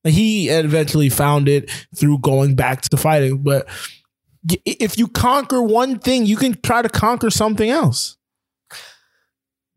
Like, 0.03 0.15
he 0.15 0.49
eventually 0.49 1.09
found 1.09 1.47
it 1.47 1.69
through 1.95 2.19
going 2.19 2.55
back 2.55 2.81
to 2.81 2.97
fighting. 2.97 3.43
But 3.43 3.67
if 4.65 4.97
you 4.97 5.07
conquer 5.07 5.61
one 5.61 5.99
thing, 5.99 6.25
you 6.25 6.35
can 6.35 6.59
try 6.61 6.81
to 6.81 6.89
conquer 6.89 7.29
something 7.29 7.69
else. 7.69 8.17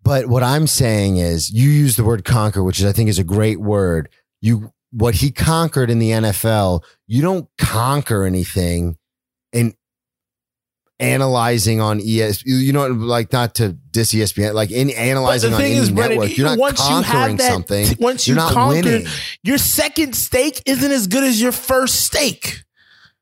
But 0.03 0.27
what 0.27 0.43
I'm 0.43 0.67
saying 0.67 1.17
is, 1.19 1.51
you 1.51 1.69
use 1.69 1.97
the 1.97 2.05
word 2.05 2.25
conquer, 2.25 2.63
which 2.63 2.79
is 2.79 2.87
I 2.87 2.93
think 2.93 3.09
is 3.09 3.19
a 3.19 3.25
great 3.25 3.61
word. 3.61 4.09
You 4.41 4.73
what 4.91 5.17
he 5.17 5.31
conquered 5.31 5.91
in 5.91 5.99
the 5.99 6.11
NFL, 6.11 6.83
you 7.07 7.21
don't 7.21 7.49
conquer 7.59 8.25
anything 8.25 8.89
in 8.89 8.97
analyzing 11.01 11.81
on 11.81 12.01
ES. 12.01 12.45
You 12.45 12.73
know, 12.73 12.87
like 12.89 13.33
not 13.33 13.57
to 13.57 13.71
diss 13.91 14.13
ESPN, 14.15 14.55
like 14.55 14.71
in 14.71 14.91
analyzing 14.91 15.53
on 15.55 15.61
any 15.61 15.75
Brennan, 15.93 16.19
network. 16.19 16.37
You're 16.37 16.47
not 16.47 16.59
once 16.59 16.89
you 16.89 17.03
have 17.03 17.37
that- 17.39 17.53
something. 17.53 17.87
once 18.01 18.27
You're 18.27 18.37
not 18.37 18.53
conquer, 18.53 18.83
winning. 18.83 19.07
your 19.43 19.59
second 19.59 20.15
stake 20.15 20.63
isn't 20.67 20.91
as 20.93 21.07
good 21.07 21.25
as 21.25 21.41
your 21.41 21.53
first 21.53 22.05
stake. 22.07 22.65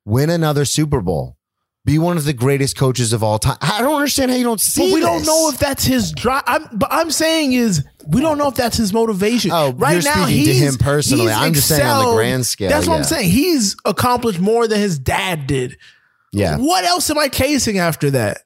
Win 0.05 0.31
another 0.31 0.65
Super 0.65 1.01
Bowl. 1.01 1.37
Be 1.85 1.99
one 1.99 2.17
of 2.17 2.25
the 2.25 2.33
greatest 2.33 2.77
coaches 2.77 3.13
of 3.13 3.25
all 3.25 3.41
time. 3.41 3.57
I 3.61 3.81
don't 3.83 3.95
understand 3.97 4.31
how 4.31 4.37
you 4.37 4.45
don't 4.45 4.61
see. 4.61 4.89
But 4.89 4.95
we 4.95 5.01
don't 5.01 5.27
know 5.27 5.49
if 5.49 5.59
that's 5.59 5.83
his 5.85 6.13
drive. 6.13 6.45
I'm, 6.47 6.69
but 6.73 6.89
I'm 6.93 7.11
saying 7.11 7.55
is 7.55 7.85
we 8.07 8.21
don't 8.21 8.39
know 8.39 8.47
if 8.47 8.55
that's 8.55 8.77
his 8.77 8.93
motivation. 8.93 9.51
Oh, 9.53 9.73
right 9.73 9.95
now 10.05 10.27
speaking 10.27 10.45
to 10.45 10.53
he's 10.53 10.61
him 10.61 10.77
personally. 10.77 11.25
he's 11.25 11.33
I'm 11.33 11.53
just 11.53 11.67
saying 11.67 11.85
on 11.85 12.07
the 12.11 12.15
grand 12.15 12.47
scale, 12.47 12.69
That's 12.69 12.87
what 12.87 12.99
I'm 12.99 13.05
saying. 13.05 13.31
He's 13.31 13.75
accomplished 13.85 14.39
more 14.39 14.69
than 14.69 14.79
his 14.79 14.97
dad 14.97 15.49
did. 15.49 15.77
Yeah. 16.33 16.57
What 16.57 16.85
else 16.85 17.11
am 17.11 17.19
I 17.19 17.29
chasing 17.29 17.79
after 17.79 18.11
that? 18.11 18.39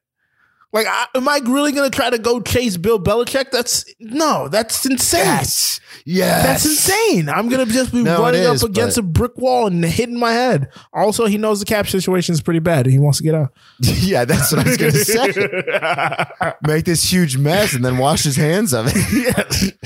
Like, 0.72 0.86
I, 0.88 1.06
am 1.14 1.28
I 1.28 1.40
really 1.44 1.72
going 1.72 1.90
to 1.90 1.96
try 1.96 2.10
to 2.10 2.18
go 2.18 2.40
chase 2.40 2.76
Bill 2.76 3.00
Belichick? 3.00 3.50
That's 3.50 3.84
no, 3.98 4.48
that's 4.48 4.84
insane. 4.84 5.24
Yes. 5.24 5.80
Yes. 6.04 6.44
That's 6.44 6.64
insane. 6.64 7.28
I'm 7.28 7.48
gonna 7.48 7.66
just 7.66 7.92
be 7.92 8.02
No, 8.02 8.20
running 8.20 8.42
is, 8.42 8.62
up 8.62 8.70
against 8.70 8.96
but- 8.96 9.04
a 9.04 9.06
brick 9.06 9.36
wall 9.36 9.66
and 9.66 9.84
hitting 9.84 10.18
my 10.18 10.32
head. 10.32 10.68
Also, 10.92 11.26
he 11.26 11.38
knows 11.38 11.60
the 11.60 11.66
cap 11.66 11.86
situation 11.86 12.32
is 12.32 12.40
pretty 12.40 12.60
bad 12.60 12.86
and 12.86 12.92
he 12.92 12.98
wants 12.98 13.18
to 13.18 13.24
get 13.24 13.34
out. 13.34 13.52
yeah, 13.80 14.24
that's 14.24 14.52
what 14.52 14.66
I 14.66 14.68
was 14.68 14.76
going 14.76 14.92
to 14.92 15.04
say. 15.04 16.52
Make 16.66 16.84
this 16.84 17.10
huge 17.10 17.36
mess 17.38 17.74
and 17.74 17.84
then 17.84 17.98
wash 17.98 18.24
his 18.24 18.36
hands 18.36 18.72
of 18.72 18.86
it. 18.88 19.74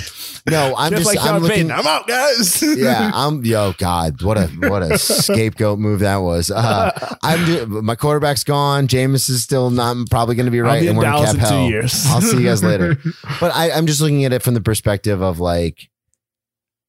No, 0.48 0.74
I'm 0.76 0.90
Just 0.92 1.04
just, 1.04 1.16
like 1.16 1.30
I'm 1.34 1.42
looking. 1.42 1.70
I'm 1.70 1.86
out, 1.86 2.06
guys. 2.08 2.62
yeah, 2.62 3.10
I'm. 3.12 3.44
Yo, 3.44 3.74
God, 3.76 4.22
what 4.22 4.38
a 4.38 4.46
what 4.46 4.82
a 4.82 4.96
scapegoat 4.98 5.78
move 5.78 6.00
that 6.00 6.16
was. 6.16 6.50
Uh, 6.50 6.90
I'm. 7.22 7.84
My 7.84 7.94
quarterback's 7.94 8.42
gone. 8.42 8.88
Jameis 8.88 9.28
is 9.28 9.42
still 9.42 9.68
not 9.70 9.96
probably 10.10 10.36
going 10.36 10.46
to 10.46 10.50
be 10.50 10.60
right, 10.62 10.80
be 10.80 10.88
and 10.88 10.96
in 10.96 11.04
we're 11.04 11.04
in 11.14 11.24
cap 11.26 11.36
hell. 11.36 11.68
years. 11.68 12.06
I'll 12.08 12.22
see 12.22 12.38
you 12.38 12.44
guys 12.44 12.64
later. 12.64 12.96
But 13.38 13.54
I, 13.54 13.70
I'm 13.72 13.86
just 13.86 14.00
looking 14.00 14.24
at 14.24 14.32
it 14.32 14.42
from 14.42 14.54
the 14.54 14.62
perspective 14.62 15.20
of 15.20 15.40
like, 15.40 15.90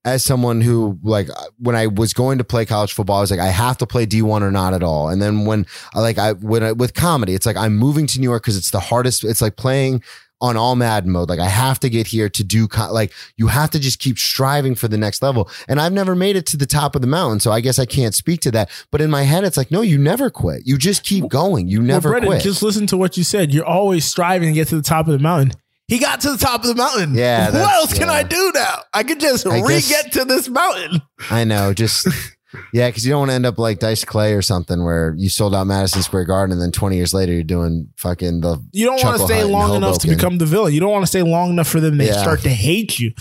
as 0.04 0.24
someone 0.24 0.62
who 0.62 0.97
like 1.04 1.30
uh, 1.30 1.45
when 1.60 1.76
I 1.76 1.88
was 1.88 2.14
going 2.14 2.39
to 2.39 2.43
play 2.43 2.66
college 2.66 2.93
football, 2.93 3.18
I 3.18 3.22
was 3.22 3.32
like, 3.32 3.39
I 3.39 3.47
have 3.47 3.78
to 3.80 3.88
play 3.88 4.06
D1 4.06 4.41
or 4.41 4.52
not 4.52 4.74
at 4.74 4.84
all. 4.84 5.10
And 5.10 5.22
then 5.22 5.45
when 5.45 5.66
I 5.93 5.99
like 5.99 6.18
I 6.18 6.34
when 6.34 6.64
I, 6.64 6.72
with 6.72 6.93
comedy, 6.93 7.36
it's 7.36 7.45
like 7.45 7.58
I'm 7.58 7.76
moving 7.76 8.08
to 8.08 8.20
New 8.20 8.30
York 8.30 8.43
because 8.43 8.58
it's 8.58 8.72
the 8.72 8.80
hardest. 8.80 9.24
It's 9.24 9.41
like 9.41 9.58
playing 9.58 10.02
on 10.41 10.58
all 10.58 10.76
Madden 10.76 11.12
mode. 11.12 11.30
Like 11.30 11.39
I 11.39 11.47
have 11.47 11.80
to 11.82 11.89
get 11.89 12.08
here 12.08 12.28
to 12.30 12.43
do 12.43 12.68
co- 12.68 12.91
like 12.91 13.14
you 13.38 13.47
have 13.47 13.70
to 13.72 13.80
just 13.80 13.99
keep 13.99 14.18
striving 14.18 14.74
for 14.74 14.88
the 14.88 14.97
next 14.97 15.22
level. 15.22 15.49
And 15.68 15.80
I've 15.80 15.93
never 15.93 16.16
made 16.16 16.36
it 16.36 16.47
to 16.47 16.58
the 16.58 16.66
top 16.66 16.95
of 16.95 17.02
the 17.02 17.08
mountain, 17.08 17.39
so 17.39 17.52
I 17.52 17.62
guess 17.62 17.78
I 17.78 17.86
can't 17.86 18.16
speak 18.16 18.41
to 18.41 18.52
that. 18.52 18.70
But 18.89 19.02
in 19.02 19.12
my 19.12 19.22
head, 19.24 19.43
it's 19.43 19.58
like, 19.58 19.72
no, 19.72 19.82
you 19.82 19.97
never 19.99 20.30
quit. 20.30 20.64
You 20.66 20.78
just 20.78 21.04
keep 21.04 21.30
going. 21.30 21.68
You 21.68 21.82
never 21.82 22.10
well, 22.10 22.14
Brendan, 22.14 22.32
quit. 22.32 22.43
just 22.43 22.64
listen 22.64 22.88
to 22.88 22.97
what 22.97 23.18
you 23.18 23.24
said. 23.24 23.54
You're 23.54 23.66
always 23.66 24.04
striving 24.04 24.49
to 24.49 24.54
get 24.54 24.68
to 24.70 24.76
the 24.76 24.82
top 24.82 25.08
of 25.08 25.14
the 25.14 25.20
mountain. 25.20 25.52
He 25.92 26.00
got 26.00 26.22
to 26.22 26.32
the 26.32 26.38
top 26.38 26.62
of 26.62 26.68
the 26.68 26.76
mountain. 26.76 27.14
Yeah, 27.16 27.52
What 27.52 27.74
else 27.74 27.94
can. 27.94 28.08
I 28.10 28.24
do 28.24 28.52
now? 28.56 28.76
I 28.94 29.04
could 29.04 29.20
just 29.20 29.46
I 29.46 29.62
re 29.62 29.82
get 29.82 30.14
to 30.14 30.24
this 30.24 30.48
mountain. 30.48 31.02
I 31.30 31.44
know, 31.44 31.74
just 31.74 32.08
yeah, 32.74 32.88
because 32.88 33.06
you 33.06 33.12
don't 33.12 33.20
want 33.20 33.32
to 33.32 33.36
end 33.36 33.46
up 33.46 33.58
like 33.60 33.80
Dice 33.80 34.06
Clay 34.06 34.34
or 34.34 34.42
something 34.42 34.86
where 34.86 35.14
you 35.18 35.28
sold 35.28 35.54
out 35.54 35.68
Madison 35.68 36.02
Square 36.02 36.26
Garden 36.28 36.54
and 36.54 36.62
then 36.62 36.72
20 36.72 36.96
years 36.96 37.14
later 37.14 37.34
you're 37.34 37.44
doing 37.44 37.89
fucking 37.98 38.39
the 38.39 38.64
You 38.72 38.86
don't 38.86 39.04
want 39.04 39.18
to 39.20 39.26
stay 39.26 39.44
long 39.44 39.76
enough 39.76 40.00
to 40.00 40.08
become 40.08 40.38
the 40.38 40.46
villain. 40.46 40.72
You 40.74 40.80
don't 40.80 40.92
want 40.94 41.04
to 41.04 41.08
stay 41.08 41.24
long 41.24 41.50
enough 41.50 41.68
for 41.68 41.82
them 41.82 41.98
to 41.98 42.06
Yeah. 42.06 42.22
start 42.22 42.39
to 42.44 42.50
hate 42.50 42.98
you. 42.98 43.12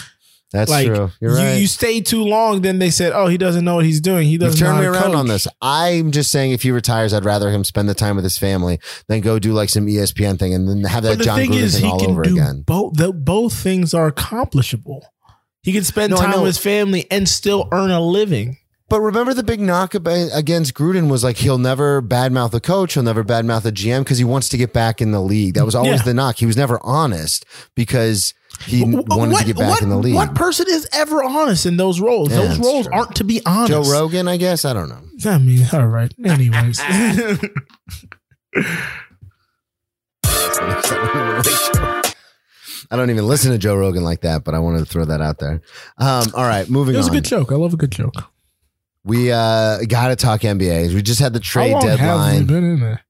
That's 0.53 0.70
like 0.70 0.86
true. 0.86 1.11
You're 1.20 1.30
you, 1.32 1.36
right. 1.36 1.55
you 1.61 1.66
stay 1.68 2.01
too 2.01 2.24
long, 2.24 2.62
then 2.62 2.78
they 2.80 2.90
said, 2.90 3.12
"Oh, 3.14 3.28
he 3.28 3.38
doesn't 3.38 3.64
know 3.64 3.76
what 3.76 3.84
he's 3.84 4.01
doing. 4.01 4.24
He 4.26 4.32
You've 4.32 4.40
doesn't." 4.40 4.59
turned 4.66 4.78
me 4.80 4.84
know 4.86 4.92
how 4.92 4.98
to 4.98 5.03
around 5.05 5.12
coach." 5.12 5.18
on 5.20 5.26
this. 5.28 5.46
I'm 5.62 6.11
just 6.11 6.30
saying, 6.32 6.51
if 6.53 6.62
he 6.62 6.72
retires, 6.72 7.14
I'd 7.14 7.24
rather 7.24 7.51
him 7.51 7.62
spend 7.62 7.88
the 7.88 7.94
time 7.94 8.16
with 8.16 8.24
his 8.24 8.36
family 8.36 8.80
than 9.09 9.20
go 9.20 9.38
do 9.38 9.53
like 9.53 9.68
some 9.68 9.86
ESPN 9.86 10.38
thing 10.40 10.53
and 10.53 10.68
then 10.68 10.82
have 10.84 11.05
that 11.05 11.18
the 11.18 11.24
Jon 11.24 11.38
thing 11.38 11.53
Gruden 11.53 11.57
is, 11.62 11.74
thing 11.76 11.84
he 11.84 11.90
all 11.90 12.01
can 12.01 12.11
over 12.11 12.22
do 12.22 12.32
again. 12.34 12.62
both. 12.66 12.94
The, 12.94 13.12
both 13.12 13.53
things 13.55 13.94
are 13.94 14.09
accomplishable. 14.09 15.05
He 15.62 15.72
can 15.72 15.84
spend 15.84 16.11
No, 16.11 16.16
time 16.16 16.40
with 16.40 16.46
his 16.46 16.59
family 16.59 17.07
and 17.11 17.28
still 17.28 17.68
earn 17.70 17.90
a 17.90 18.01
living. 18.01 18.57
But 18.88 19.03
remember 19.03 19.34
the 19.34 19.44
big 19.44 19.61
knock 19.61 19.94
against 19.94 20.74
Gruden 20.74 21.09
was 21.09 21.22
like 21.22 21.36
he'll 21.36 21.59
never 21.59 22.03
badmouth 22.03 22.53
a 22.55 22.61
coach, 22.61 22.94
he'll 22.94 23.05
never 23.05 23.22
badmouth 23.22 23.64
a 23.66 23.70
GM 23.70 24.01
because 24.01 24.18
he 24.18 24.24
wants 24.24 24.48
to 24.48 24.57
get 24.57 24.72
back 24.72 25.01
in 25.01 25.12
the 25.12 25.20
league. 25.20 25.55
That 25.55 25.64
was 25.64 25.76
always 25.76 26.01
Yeah. 26.01 26.07
the 26.07 26.14
knock. 26.14 26.38
He 26.38 26.46
was 26.46 26.57
never 26.57 26.80
honest 26.82 27.44
because 27.76 28.34
he 28.65 28.85
wanted 28.85 29.09
what, 29.09 29.41
to 29.41 29.47
get 29.47 29.57
back 29.57 29.69
what- 29.71 29.83
in 29.83 29.89
the 29.89 29.97
league. 29.97 30.15
What 30.15 30.35
person 30.35 30.67
is 30.69 30.89
ever 30.93 31.23
honest 31.23 31.67
in 31.67 31.77
those 31.77 32.01
roles? 32.01 32.31
Yeah, 32.31 32.37
those 32.43 32.59
roles 32.59 32.87
true. 32.87 32.95
aren't 32.95 33.17
to 33.17 33.25
be 33.25 33.41
honest. 33.47 33.71
Joe 33.71 33.83
Rogan, 33.83 34.29
I 34.29 34.37
guess. 34.37 34.65
I 34.65 34.73
don't 34.73 34.89
know. 34.89 35.01
I 35.31 35.39
mean, 35.39 35.67
all 35.73 35.87
right. 35.87 36.13
Anyways, 36.25 36.81
I 42.93 42.97
don't 42.97 43.11
even 43.11 43.27
listen 43.27 43.53
to 43.53 43.59
Joe 43.59 43.77
Rogan 43.77 44.03
like 44.03 44.23
that, 44.23 44.43
but 44.45 44.55
I 44.55 44.59
wanted 44.59 44.81
to 44.81 44.85
throw 44.87 45.05
that 45.05 45.21
out 45.21 45.39
there. 45.39 45.63
Um, 45.99 46.27
all 46.35 46.45
right, 46.45 46.69
moving 46.69 46.95
on. 46.95 46.97
it 46.97 46.99
was 46.99 47.09
on. 47.09 47.15
a 47.15 47.19
good 47.21 47.25
joke. 47.25 47.53
I 47.53 47.55
love 47.55 47.73
a 47.73 47.77
good 47.77 47.93
joke. 47.93 48.15
We 49.05 49.31
uh, 49.33 49.79
got 49.89 50.09
to 50.09 50.17
talk 50.17 50.41
NBA. 50.41 50.93
We 50.93 51.01
just 51.03 51.21
had 51.21 51.33
the 51.33 51.41
trade 51.41 51.73
How 51.73 51.79
long 51.79 51.89
have 51.89 52.01
we 52.01 52.05
deadline. 52.07 52.47
been 52.47 52.65
in 52.65 52.81
there? 52.81 53.01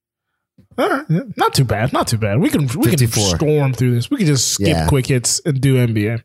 All 0.59 0.70
right, 0.89 1.37
not 1.37 1.55
too 1.55 1.65
bad. 1.65 1.93
Not 1.93 2.09
too 2.09 2.19
bad. 2.19 2.39
We 2.41 2.49
can 2.51 2.67
we 2.79 2.95
can 2.95 3.09
storm 3.09 3.73
through 3.75 3.95
this. 3.95 4.11
We 4.11 4.19
can 4.19 4.27
just 4.27 4.49
skip 4.53 4.69
Yeah. 4.69 4.87
quick 4.89 5.07
hits 5.07 5.41
and 5.45 5.61
do 5.61 5.77
NBA. 5.77 6.23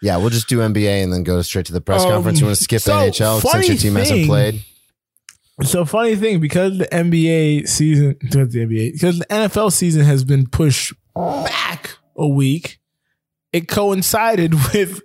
Yeah, 0.00 0.16
we'll 0.16 0.30
just 0.30 0.48
do 0.48 0.58
NBA 0.58 1.02
and 1.02 1.12
then 1.12 1.22
go 1.22 1.40
straight 1.42 1.66
to 1.66 1.72
the 1.72 1.80
press 1.80 2.02
Um, 2.02 2.10
conference. 2.10 2.40
You 2.40 2.46
want 2.46 2.58
to 2.58 2.64
skip 2.64 2.80
so, 2.82 2.92
NHL 2.92 3.40
since 3.40 3.68
your 3.68 3.76
team 3.76 3.94
hasn't 3.94 4.26
played? 4.26 4.62
So 5.62 5.84
funny 5.84 6.16
thing 6.16 6.40
because 6.40 6.78
the 6.78 6.86
NBA 6.86 7.68
season, 7.68 8.16
because 8.20 8.52
the 8.52 8.60
NBA, 8.66 8.92
because 8.94 9.18
the 9.20 9.26
NFL 9.26 9.70
season 9.72 10.04
has 10.04 10.24
been 10.24 10.46
pushed 10.48 10.92
back 11.14 11.90
a 12.16 12.26
week. 12.26 12.80
It 13.52 13.68
coincided 13.68 14.54
with 14.72 15.02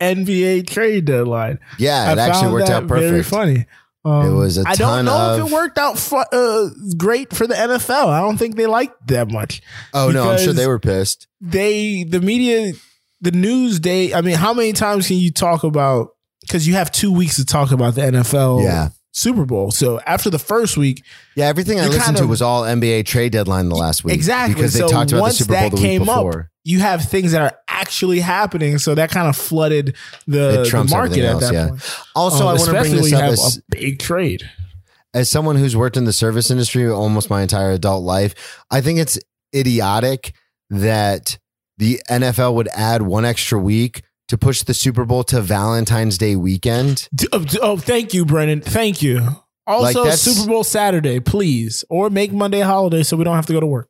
NBA 0.00 0.68
trade 0.68 1.06
deadline. 1.06 1.58
Yeah, 1.78 2.12
it 2.12 2.18
I 2.18 2.28
actually 2.28 2.52
worked 2.52 2.68
out 2.70 2.86
perfect. 2.86 3.10
Very 3.10 3.22
funny. 3.24 3.66
Um, 4.08 4.26
It 4.26 4.34
was 4.34 4.58
a 4.58 4.62
I 4.66 4.74
don't 4.74 4.88
ton 4.88 5.04
know 5.04 5.34
if 5.44 5.46
it 5.46 5.52
worked 5.52 5.78
out 5.78 5.98
fu- 5.98 6.16
uh, 6.16 6.70
great 6.96 7.34
for 7.34 7.46
the 7.46 7.54
NFL. 7.54 8.06
I 8.08 8.20
don't 8.20 8.36
think 8.38 8.56
they 8.56 8.66
liked 8.66 9.06
that 9.08 9.30
much. 9.30 9.60
Oh 9.92 10.10
no, 10.10 10.30
I'm 10.30 10.38
sure 10.38 10.52
they 10.52 10.66
were 10.66 10.78
pissed. 10.78 11.26
They, 11.40 12.04
the 12.04 12.20
media, 12.20 12.72
the 13.20 13.30
news 13.32 13.78
day. 13.80 14.14
I 14.14 14.20
mean, 14.20 14.36
how 14.36 14.52
many 14.54 14.72
times 14.72 15.06
can 15.08 15.16
you 15.16 15.30
talk 15.32 15.64
about? 15.64 16.08
Because 16.40 16.66
you 16.66 16.74
have 16.74 16.90
two 16.90 17.12
weeks 17.12 17.36
to 17.36 17.44
talk 17.44 17.72
about 17.72 17.94
the 17.94 18.00
NFL 18.02 18.62
Yeah. 18.62 18.88
Super 19.18 19.44
Bowl. 19.44 19.72
So 19.72 20.00
after 20.06 20.30
the 20.30 20.38
first 20.38 20.76
week, 20.76 21.02
Yeah, 21.34 21.46
everything 21.46 21.80
I 21.80 21.86
listened 21.86 22.04
kind 22.04 22.16
to 22.18 22.26
was 22.26 22.40
all 22.40 22.62
NBA 22.62 23.04
trade 23.04 23.32
deadline 23.32 23.68
the 23.68 23.74
last 23.74 24.04
week. 24.04 24.14
Exactly. 24.14 24.54
Because 24.54 24.74
they 24.74 24.80
So 24.80 24.88
talked 24.88 25.10
about 25.10 25.16
the 25.16 25.20
once 25.22 25.38
Super 25.38 25.52
Bowl 25.54 25.60
that 25.62 25.70
the 25.70 25.76
week 25.76 25.84
came 25.84 26.08
up, 26.08 26.34
you 26.64 26.78
have 26.80 27.04
things 27.04 27.32
that 27.32 27.42
are 27.42 27.58
actually 27.66 28.20
happening. 28.20 28.78
So 28.78 28.94
that 28.94 29.10
kind 29.10 29.26
of 29.28 29.36
flooded 29.36 29.96
the, 30.26 30.68
the 30.70 30.86
market 30.88 31.24
at 31.24 31.32
else, 31.32 31.42
that 31.42 31.52
yeah. 31.52 31.68
point. 31.68 32.00
Also, 32.14 32.44
Um, 32.44 32.48
I 32.48 32.52
want 32.52 32.64
to 32.66 32.70
bring 32.72 32.92
this 32.96 33.12
up 33.12 33.20
have 33.22 33.32
as, 33.32 33.56
a 33.56 33.62
big 33.70 33.98
trade. 33.98 34.48
as 35.14 35.28
someone 35.28 35.56
who's 35.56 35.76
worked 35.76 35.96
in 35.96 36.04
the 36.04 36.12
service 36.12 36.50
industry 36.50 36.88
almost 36.88 37.28
my 37.28 37.42
entire 37.42 37.72
adult 37.72 38.04
life. 38.04 38.62
I 38.70 38.80
think 38.80 38.98
it's 39.00 39.18
idiotic 39.54 40.32
that 40.70 41.38
the 41.78 42.00
NFL 42.10 42.54
would 42.54 42.68
add 42.74 43.02
one 43.02 43.24
extra 43.24 43.58
week 43.58 44.02
to 44.28 44.38
push 44.38 44.62
the 44.62 44.74
Super 44.74 45.04
Bowl 45.04 45.24
to 45.24 45.40
Valentine's 45.40 46.18
Day 46.18 46.36
weekend. 46.36 47.08
Oh, 47.32 47.44
oh, 47.60 47.76
thank 47.76 48.14
you, 48.14 48.24
Brennan. 48.24 48.60
Thank 48.60 49.02
you. 49.02 49.20
Also, 49.66 50.04
that's- 50.04 50.22
Super 50.22 50.48
Bowl 50.48 50.64
Saturday, 50.64 51.20
please, 51.20 51.84
or 51.90 52.08
make 52.10 52.32
Monday 52.32 52.60
a 52.60 52.66
holiday 52.66 53.02
so 53.02 53.16
we 53.16 53.24
don't 53.24 53.36
have 53.36 53.46
to 53.46 53.52
go 53.52 53.60
to 53.60 53.66
work. 53.66 53.88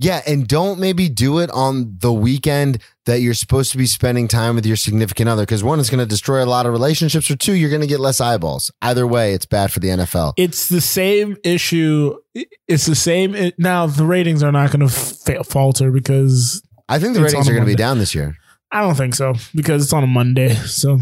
Yeah, 0.00 0.22
and 0.26 0.46
don't 0.48 0.80
maybe 0.80 1.08
do 1.08 1.38
it 1.38 1.50
on 1.52 1.96
the 2.00 2.12
weekend 2.12 2.78
that 3.06 3.20
you're 3.20 3.32
supposed 3.32 3.70
to 3.72 3.78
be 3.78 3.86
spending 3.86 4.26
time 4.26 4.56
with 4.56 4.66
your 4.66 4.74
significant 4.74 5.28
other 5.28 5.42
because 5.42 5.62
one, 5.62 5.78
it's 5.78 5.88
going 5.88 6.00
to 6.00 6.06
destroy 6.06 6.42
a 6.42 6.46
lot 6.46 6.66
of 6.66 6.72
relationships, 6.72 7.30
or 7.30 7.36
two, 7.36 7.52
you're 7.52 7.70
going 7.70 7.80
to 7.80 7.86
get 7.86 8.00
less 8.00 8.20
eyeballs. 8.20 8.72
Either 8.82 9.06
way, 9.06 9.34
it's 9.34 9.46
bad 9.46 9.70
for 9.70 9.78
the 9.78 9.88
NFL. 9.88 10.32
It's 10.36 10.68
the 10.68 10.80
same 10.80 11.36
issue. 11.44 12.16
It's 12.66 12.86
the 12.86 12.96
same. 12.96 13.52
Now 13.56 13.86
the 13.86 14.04
ratings 14.04 14.42
are 14.42 14.50
not 14.50 14.72
going 14.72 14.80
to 14.86 14.92
fa- 14.92 15.44
falter 15.44 15.92
because 15.92 16.60
I 16.88 16.98
think 16.98 17.14
the 17.14 17.22
ratings 17.22 17.48
are 17.48 17.52
going 17.52 17.62
to 17.64 17.70
be 17.70 17.76
down 17.76 17.98
this 17.98 18.16
year. 18.16 18.36
I 18.74 18.80
don't 18.80 18.96
think 18.96 19.14
so 19.14 19.34
because 19.54 19.84
it's 19.84 19.92
on 19.92 20.02
a 20.02 20.08
Monday. 20.08 20.52
So 20.54 20.98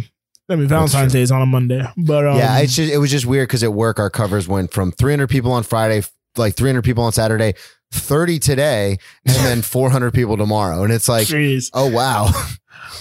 I 0.49 0.57
mean, 0.57 0.69
Valentine's 0.69 1.13
Day 1.15 1.23
is 1.23 1.33
on 1.33 1.41
a 1.41 1.47
Monday, 1.47 1.83
but 1.97 2.27
um, 2.27 2.37
yeah, 2.37 2.59
it's 2.59 2.77
just 2.77 2.93
it 2.93 2.99
was 2.99 3.11
just 3.11 3.25
weird 3.25 3.49
because 3.49 3.63
at 3.65 3.73
work 3.73 3.99
our 3.99 4.11
covers 4.11 4.47
went 4.47 4.73
from 4.73 4.93
300 4.93 5.29
people 5.29 5.53
on 5.53 5.63
Friday, 5.63 6.07
like 6.37 6.55
300 6.55 6.83
people 6.85 7.03
on 7.05 7.13
Saturday, 7.13 7.55
30 7.93 8.39
today, 8.39 8.99
and 9.25 9.37
then 9.37 9.63
400 9.63 10.13
people 10.13 10.37
tomorrow, 10.37 10.85
and 10.85 10.93
it's 10.93 11.09
like, 11.09 11.27
oh 11.73 11.91
wow. 11.91 12.27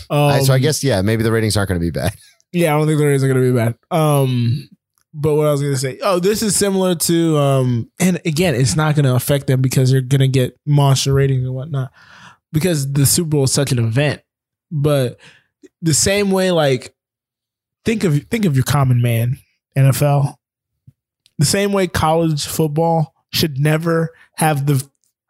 Um, 0.10 0.42
so 0.44 0.54
I 0.54 0.60
guess 0.60 0.84
yeah, 0.84 1.02
maybe 1.02 1.24
the 1.24 1.32
ratings 1.32 1.58
aren't 1.58 1.68
going 1.70 1.80
to 1.80 1.86
be 1.86 1.92
bad. 1.92 2.14
Yeah, 2.54 2.76
I 2.76 2.78
don't 2.78 2.88
think 2.88 3.00
the 3.00 3.06
ratings 3.06 3.24
are 3.24 3.30
going 3.30 3.42
to 3.42 3.50
be 3.50 3.58
bad. 3.58 3.76
Um, 3.92 4.70
but 5.14 5.36
what 5.36 5.48
I 5.48 5.52
was 5.52 5.62
going 5.62 5.72
to 5.74 5.80
say, 5.80 6.00
oh, 6.04 6.20
this 6.20 6.42
is 6.42 6.54
similar 6.54 6.96
to, 6.96 7.38
um, 7.38 7.90
and 7.98 8.20
again, 8.26 8.56
it's 8.56 8.76
not 8.76 8.94
going 8.94 9.06
to 9.06 9.16
affect 9.16 9.48
them 9.48 9.62
because 9.62 9.90
they're 9.90 10.02
going 10.02 10.20
to 10.20 10.28
get 10.28 10.60
monster 10.66 11.14
ratings 11.14 11.46
and 11.46 11.54
whatnot 11.54 11.94
because 12.52 12.92
the 12.92 13.06
Super 13.06 13.30
Bowl 13.30 13.44
is 13.46 13.54
such 13.54 13.72
an 13.72 13.80
event. 13.80 14.22
But 14.72 15.20
the 15.82 15.94
same 15.94 16.32
way, 16.32 16.52
like, 16.52 16.96
think 17.86 18.04
of 18.04 18.24
think 18.30 18.46
of 18.46 18.56
your 18.56 18.64
common 18.66 19.02
man, 19.02 19.38
NFL. 19.78 20.36
The 21.38 21.46
same 21.46 21.74
way 21.74 21.88
college 21.88 22.46
football 22.46 23.14
should 23.34 23.60
never 23.60 24.12
have 24.36 24.66
the 24.68 24.86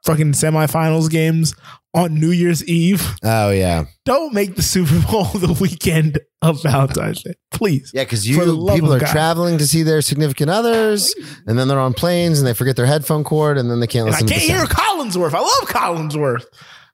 fucking 0.06 0.34
semifinals 0.34 1.10
games 1.10 1.56
on 1.94 2.16
New 2.20 2.32
Year's 2.32 2.64
Eve. 2.66 3.16
Oh 3.24 3.50
yeah, 3.52 3.86
Don't 4.06 4.34
make 4.34 4.56
the 4.56 4.62
Super 4.62 5.00
Bowl 5.10 5.24
the 5.36 5.58
weekend 5.62 6.20
of 6.42 6.62
Valentine's 6.64 7.24
Day, 7.24 7.34
please. 7.52 7.92
yeah, 7.94 8.04
because 8.04 8.28
you 8.28 8.36
people 8.40 8.94
are 8.94 9.00
God. 9.00 9.10
traveling 9.12 9.58
to 9.60 9.68
see 9.68 9.84
their 9.84 10.02
significant 10.02 10.50
others, 10.50 11.14
and 11.48 11.58
then 11.58 11.68
they're 11.68 11.80
on 11.80 11.94
planes 11.94 12.40
and 12.40 12.48
they 12.48 12.54
forget 12.54 12.76
their 12.76 12.86
headphone 12.86 13.24
cord, 13.24 13.58
and 13.58 13.70
then 13.72 13.80
they 13.80 13.88
can't 13.88 14.08
And 14.08 14.16
I 14.16 14.20
listen. 14.20 14.28
can't 14.28 14.42
the 14.42 14.48
hear 14.48 14.58
sound. 14.66 14.70
Collinsworth. 14.70 15.34
I 15.34 15.40
love 15.40 15.70
Collinsworth. 15.70 16.46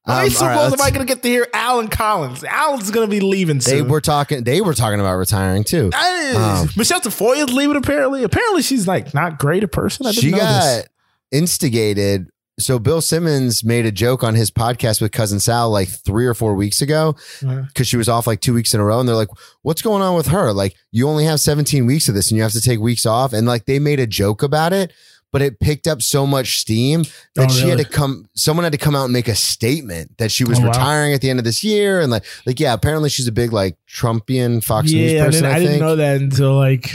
How 0.08 0.24
Um, 0.24 0.30
Super 0.30 0.45
all 0.45 0.70
right, 0.70 0.74
am 0.74 0.82
I 0.82 0.89
going 0.89 1.05
to 1.05 1.14
get 1.14 1.22
to 1.24 1.28
hear 1.30 1.47
Alan 1.53 1.89
Collins? 1.89 2.43
Alan's 2.43 2.89
going 2.91 3.08
to 3.08 3.12
be 3.12 3.20
leaving 3.20 3.60
They 3.60 3.82
were 3.82 4.01
talking. 4.01 4.43
They 4.43 4.62
were 4.62 4.74
talking 4.74 4.99
about 4.99 5.16
retiring 5.18 5.64
too. 5.66 5.89
Hey, 5.93 6.34
um, 6.36 6.70
Michelle 6.78 7.01
Tafoya 7.01 7.47
is 7.47 7.53
leaving. 7.53 7.76
Apparently, 7.76 8.24
apparently 8.24 8.62
she's 8.62 8.88
like 8.88 9.14
not 9.14 9.38
great 9.38 9.64
a 9.64 9.68
person. 9.68 10.05
I 10.05 10.12
didn't 10.12 10.24
she 10.24 10.32
got 10.32 10.38
this. 10.39 10.88
instigated. 11.32 12.30
So 12.60 12.80
Bill 12.80 13.01
Simmons 13.01 13.64
made 13.64 13.86
a 13.86 13.91
joke 13.91 14.24
on 14.24 14.34
his 14.34 14.49
podcast 14.49 14.99
with 14.99 15.12
cousin 15.12 15.39
Sal 15.39 15.70
like 15.70 15.89
three 15.89 16.26
or 16.26 16.34
four 16.34 16.55
weeks 16.55 16.82
ago 16.82 17.16
because 17.39 17.88
she 17.88 17.97
was 17.97 18.10
off 18.10 18.26
like 18.26 18.41
two 18.41 18.53
weeks 18.55 18.74
in 18.74 18.80
a 18.80 18.84
row, 18.84 18.99
and 18.99 19.08
they're 19.08 19.16
like, 19.16 19.28
"What's 19.62 19.84
going 19.84 20.01
on 20.01 20.16
with 20.16 20.28
her? 20.28 20.51
Like, 20.53 20.76
you 20.91 21.08
only 21.08 21.26
have 21.26 21.39
17 21.39 21.86
weeks 21.86 22.10
of 22.10 22.16
this, 22.16 22.32
and 22.32 22.38
you 22.38 22.41
have 22.41 22.53
to 22.53 22.62
take 22.62 22.80
weeks 22.80 23.05
off." 23.05 23.32
And 23.32 23.45
like 23.45 23.66
they 23.66 23.78
made 23.78 23.99
a 23.99 24.08
joke 24.08 24.41
about 24.41 24.74
it, 24.74 24.91
but 25.38 25.43
it 25.45 25.59
picked 25.59 25.85
up 25.85 26.01
so 26.01 26.25
much 26.25 26.59
steam 26.59 27.03
that 27.35 27.51
Oh, 27.51 27.53
she 27.53 27.69
had 27.69 27.77
to 27.77 27.85
come. 27.85 28.25
Someone 28.33 28.63
had 28.63 28.71
to 28.71 28.79
come 28.79 28.95
out 28.95 29.03
and 29.03 29.13
make 29.13 29.27
a 29.27 29.35
statement 29.35 30.17
that 30.17 30.31
she 30.31 30.43
was 30.43 30.57
Oh, 30.57 30.63
wow. 30.63 30.69
retiring 30.69 31.13
at 31.13 31.21
the 31.21 31.29
end 31.29 31.38
of 31.38 31.45
this 31.45 31.63
year, 31.63 32.01
and 32.01 32.09
like, 32.09 32.25
like 32.47 32.59
yeah, 32.59 32.73
apparently 32.73 33.11
she's 33.11 33.27
a 33.27 33.31
big 33.31 33.53
like 33.53 33.77
Trumpian 33.88 34.63
Fox 34.63 34.91
News 34.91 35.13
Yeah, 35.13 35.21
I 35.21 35.25
person. 35.27 35.43
didn't, 35.43 35.53
I, 35.53 35.57
I 35.57 35.59
didn't 35.59 35.79
know 35.79 35.95
that 35.97 36.21
until 36.21 36.55
like 36.55 36.89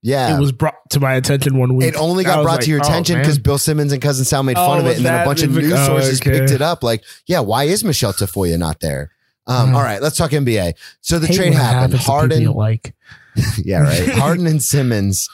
yeah, 0.00 0.36
it 0.36 0.38
was 0.38 0.52
brought 0.52 0.76
to 0.90 1.00
my 1.00 1.14
attention 1.14 1.58
one 1.58 1.74
week. 1.74 1.88
It 1.88 1.96
only 1.96 2.22
got 2.22 2.44
brought 2.44 2.58
like, 2.58 2.64
to 2.66 2.70
your 2.70 2.78
oh, 2.78 2.86
attention 2.86 3.18
because 3.18 3.40
Bill 3.40 3.58
Simmons 3.58 3.92
and 3.92 4.00
Cousin 4.00 4.24
Sal 4.24 4.44
made 4.44 4.56
Oh, 4.56 4.64
fun 4.64 4.78
of 4.78 4.86
it, 4.86 4.98
and 4.98 5.04
then 5.04 5.20
a 5.20 5.24
bunch 5.24 5.42
of 5.42 5.50
news 5.50 5.72
oh, 5.74 5.86
sources 5.86 6.20
okay. 6.20 6.38
picked 6.38 6.52
it 6.52 6.62
up. 6.62 6.84
Like, 6.84 7.02
yeah, 7.26 7.40
why 7.40 7.64
is 7.64 7.82
Michelle 7.82 8.12
Tafoya 8.12 8.56
not 8.60 8.78
there? 8.78 9.10
Um, 9.48 9.70
Hmm. 9.70 9.74
All 9.74 9.82
right, 9.82 10.00
let's 10.00 10.16
talk 10.16 10.30
NBA. 10.30 10.74
So 11.00 11.18
the 11.18 11.26
trade 11.26 11.52
happened. 11.52 11.92
happens 11.92 11.92
to 11.94 11.98
people 11.98 12.38
you 12.40 12.46
Harden, 12.46 12.52
like 12.52 12.94
yeah, 13.64 13.80
right. 13.80 14.08
Harden 14.12 14.46
and 14.46 14.62
Simmons, 14.62 15.28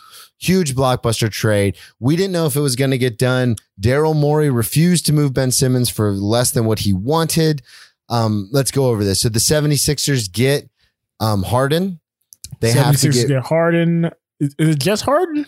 huge 0.44 0.74
blockbuster 0.74 1.30
trade. 1.30 1.76
We 2.00 2.16
didn't 2.16 2.32
know 2.32 2.46
if 2.46 2.56
it 2.56 2.60
was 2.60 2.76
going 2.76 2.90
to 2.90 2.98
get 2.98 3.18
done. 3.18 3.56
Daryl 3.80 4.14
Morey 4.14 4.50
refused 4.50 5.06
to 5.06 5.12
move 5.12 5.32
Ben 5.32 5.50
Simmons 5.50 5.88
for 5.90 6.12
less 6.12 6.50
than 6.50 6.64
what 6.64 6.80
he 6.80 6.92
wanted. 6.92 7.62
Um, 8.08 8.48
let's 8.52 8.70
go 8.70 8.86
over 8.86 9.04
this. 9.04 9.20
So 9.20 9.28
the 9.28 9.38
76ers 9.38 10.30
get 10.30 10.68
um, 11.20 11.42
Harden. 11.42 12.00
They 12.60 12.72
have 12.72 12.96
to 12.98 13.08
76ers 13.08 13.12
get, 13.12 13.28
get 13.28 13.42
Harden. 13.44 14.10
Is, 14.40 14.54
it 14.58 14.78
just 14.78 15.04
Harden? 15.04 15.46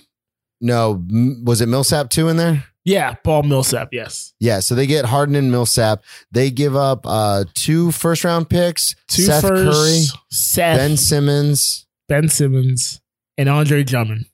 no, 0.61 1.05
was 1.45 1.61
it 1.61 1.67
Millsap 1.67 2.11
too 2.11 2.29
in 2.29 2.37
there? 2.37 2.65
Yeah, 2.85 3.15
Paul 3.15 3.43
Millsap. 3.43 3.89
Yes, 3.93 4.33
Yeah, 4.39 4.61
so 4.61 4.77
they 4.77 4.87
get 4.87 5.05
Harden 5.07 5.35
and 5.35 5.51
Millsap. 5.51 6.05
They 6.31 6.51
give 6.53 6.77
up 6.77 7.05
uh, 7.05 7.45
two 7.55 7.91
first 7.91 8.23
round 8.23 8.49
picks, 8.49 8.95
two 9.09 9.23
Seth 9.23 9.43
firsts, 9.43 10.13
Curry, 10.13 10.21
Seth, 10.31 10.79
Ben 10.79 10.97
Simmons, 10.97 11.87
ben, 12.09 12.29
Simmons, 12.29 12.35
Simmons, 12.35 13.01
and 13.37 13.49
Andre 13.49 13.83
Drummond. 13.83 14.27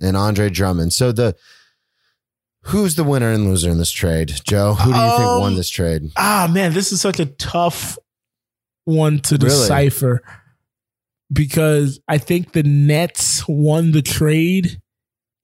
And 0.00 0.16
Andre 0.16 0.48
Drummond. 0.50 0.92
So 0.92 1.12
the 1.12 1.34
who's 2.62 2.94
the 2.96 3.04
winner 3.04 3.30
and 3.30 3.44
loser 3.46 3.70
in 3.70 3.78
this 3.78 3.90
trade, 3.90 4.32
Joe? 4.44 4.74
Who 4.74 4.92
do 4.92 4.98
you 4.98 5.10
think 5.10 5.20
Um, 5.20 5.40
won 5.40 5.54
this 5.56 5.68
trade? 5.70 6.10
Ah, 6.16 6.48
man, 6.52 6.72
this 6.74 6.92
is 6.92 7.00
such 7.00 7.20
a 7.20 7.26
tough 7.26 7.98
one 8.84 9.18
to 9.20 9.34
Really? 9.36 9.48
decipher 9.48 10.22
because 11.32 12.00
I 12.08 12.18
think 12.18 12.52
the 12.52 12.62
Nets 12.62 13.46
won 13.48 13.92
the 13.92 14.02
trade, 14.02 14.80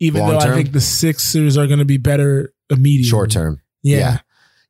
even 0.01 0.21
Long 0.21 0.31
though 0.31 0.39
I 0.39 0.55
think 0.55 0.73
the 0.73 0.81
Sixers 0.81 1.57
are 1.57 1.67
going 1.67 1.81
to 1.81 1.85
be 1.85 1.97
better 1.97 2.53
immediately. 2.71 3.09
Short 3.09 3.31
term. 3.31 3.61
yeah. 3.83 3.99
yeah. 3.99 4.19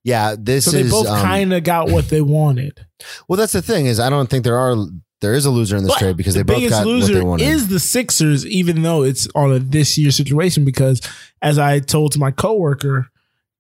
Yeah, 0.04 0.34
this 0.36 0.64
So 0.64 0.72
they 0.72 0.80
is 0.80 0.90
both 0.90 1.06
um, 1.06 1.22
kind 1.22 1.52
of 1.52 1.62
got 1.62 1.88
what 1.88 2.08
they 2.08 2.20
wanted. 2.20 2.84
well. 3.28 3.36
That's 3.36 3.52
the 3.52 3.62
thing 3.62 3.86
is, 3.86 4.00
I 4.00 4.10
don't 4.10 4.28
think 4.28 4.42
there 4.42 4.58
are 4.58 4.74
there 5.22 5.32
is 5.32 5.46
a 5.46 5.50
loser 5.50 5.76
in 5.76 5.84
this 5.84 5.92
But 5.92 5.98
trade 6.00 6.16
because 6.18 6.34
the 6.34 6.40
they 6.40 6.44
both 6.44 6.56
biggest 6.58 6.72
got 6.72 6.78
what 6.80 6.84
they 6.84 6.90
loser 6.90 7.24
wanted. 7.24 7.48
is 7.48 7.68
the 7.68 7.80
Sixers, 7.80 8.44
even 8.44 8.82
though 8.82 9.02
it's 9.02 9.26
on 9.34 9.52
a 9.52 9.58
this 9.58 9.96
year 9.96 10.10
situation. 10.10 10.64
Because 10.64 11.00
as 11.40 11.58
I 11.58 11.78
told 11.78 12.12
to 12.12 12.18
my 12.18 12.30
coworker, 12.30 13.08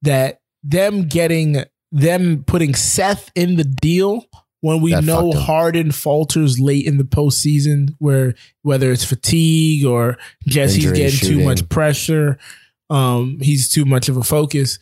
that 0.02 0.40
them 0.62 1.08
getting 1.08 1.64
them 1.90 2.44
putting 2.46 2.74
Seth 2.74 3.30
in 3.34 3.56
the 3.56 3.64
deal 3.64 4.26
when 4.60 4.80
we 4.80 4.90
That 4.92 5.04
know. 5.04 5.32
Harden 5.32 5.92
falters 5.92 6.58
late 6.58 6.84
in 6.84 6.96
the 6.98 7.04
postseason, 7.04 7.94
where 7.98 8.34
whether 8.62 8.90
it's 8.90 9.04
fatigue 9.04 9.84
or 9.84 10.18
just 10.46 10.74
he's 10.76 10.84
Injury, 10.84 10.98
getting 10.98 11.18
too 11.18 11.44
much 11.44 11.68
pressure, 11.68 12.38
um, 12.90 13.38
he's 13.40 13.68
too 13.68 13.84
much 13.84 14.08
of 14.08 14.16
a 14.16 14.22
focus, 14.22 14.78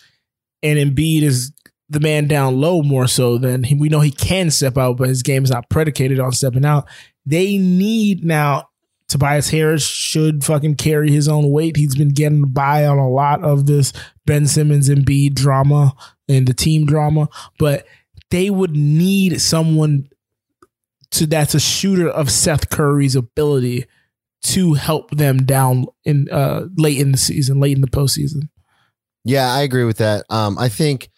and 0.62 0.78
Embiid 0.78 1.22
is 1.22 1.52
the 1.90 2.00
man 2.00 2.28
down 2.28 2.60
low 2.60 2.82
more 2.82 3.08
so 3.08 3.36
than 3.36 3.64
he, 3.64 3.74
we 3.74 3.88
know 3.88 4.00
he 4.00 4.12
can 4.12 4.50
step 4.50 4.78
out, 4.78 4.96
but 4.96 5.08
his 5.08 5.22
game 5.22 5.44
is 5.44 5.50
not 5.50 5.68
predicated 5.68 6.20
on 6.20 6.32
stepping 6.32 6.64
out. 6.64 6.88
They 7.26 7.58
need 7.58 8.24
now. 8.24 8.68
Tobias 9.08 9.50
Harris 9.50 9.84
should 9.84 10.44
fucking 10.44 10.76
carry 10.76 11.10
his 11.10 11.26
own 11.26 11.50
weight. 11.50 11.76
He's 11.76 11.96
been 11.96 12.10
getting 12.10 12.44
by 12.44 12.86
on 12.86 12.98
a 12.98 13.10
lot 13.10 13.42
of 13.42 13.66
this 13.66 13.92
Ben 14.24 14.46
Simmons 14.46 14.88
and 14.88 15.04
Embiid 15.04 15.34
drama 15.34 15.96
and 16.28 16.46
the 16.46 16.54
team 16.54 16.86
drama, 16.86 17.28
but 17.58 17.84
they 18.30 18.50
would 18.50 18.76
need 18.76 19.40
someone 19.40 20.08
to 21.10 21.26
that's 21.26 21.56
a 21.56 21.60
shooter 21.60 22.08
of 22.08 22.30
Seth 22.30 22.70
Curry's 22.70 23.16
ability 23.16 23.86
to 24.42 24.74
help 24.74 25.10
them 25.10 25.38
down 25.38 25.86
in 26.04 26.28
uh 26.30 26.66
late 26.76 26.98
in 26.98 27.10
the 27.10 27.18
season, 27.18 27.58
late 27.58 27.74
in 27.74 27.80
the 27.80 27.88
postseason. 27.88 28.48
Yeah, 29.24 29.52
I 29.52 29.62
agree 29.62 29.84
with 29.84 29.98
that. 29.98 30.24
Um, 30.30 30.56
I 30.56 30.68
think 30.68 31.10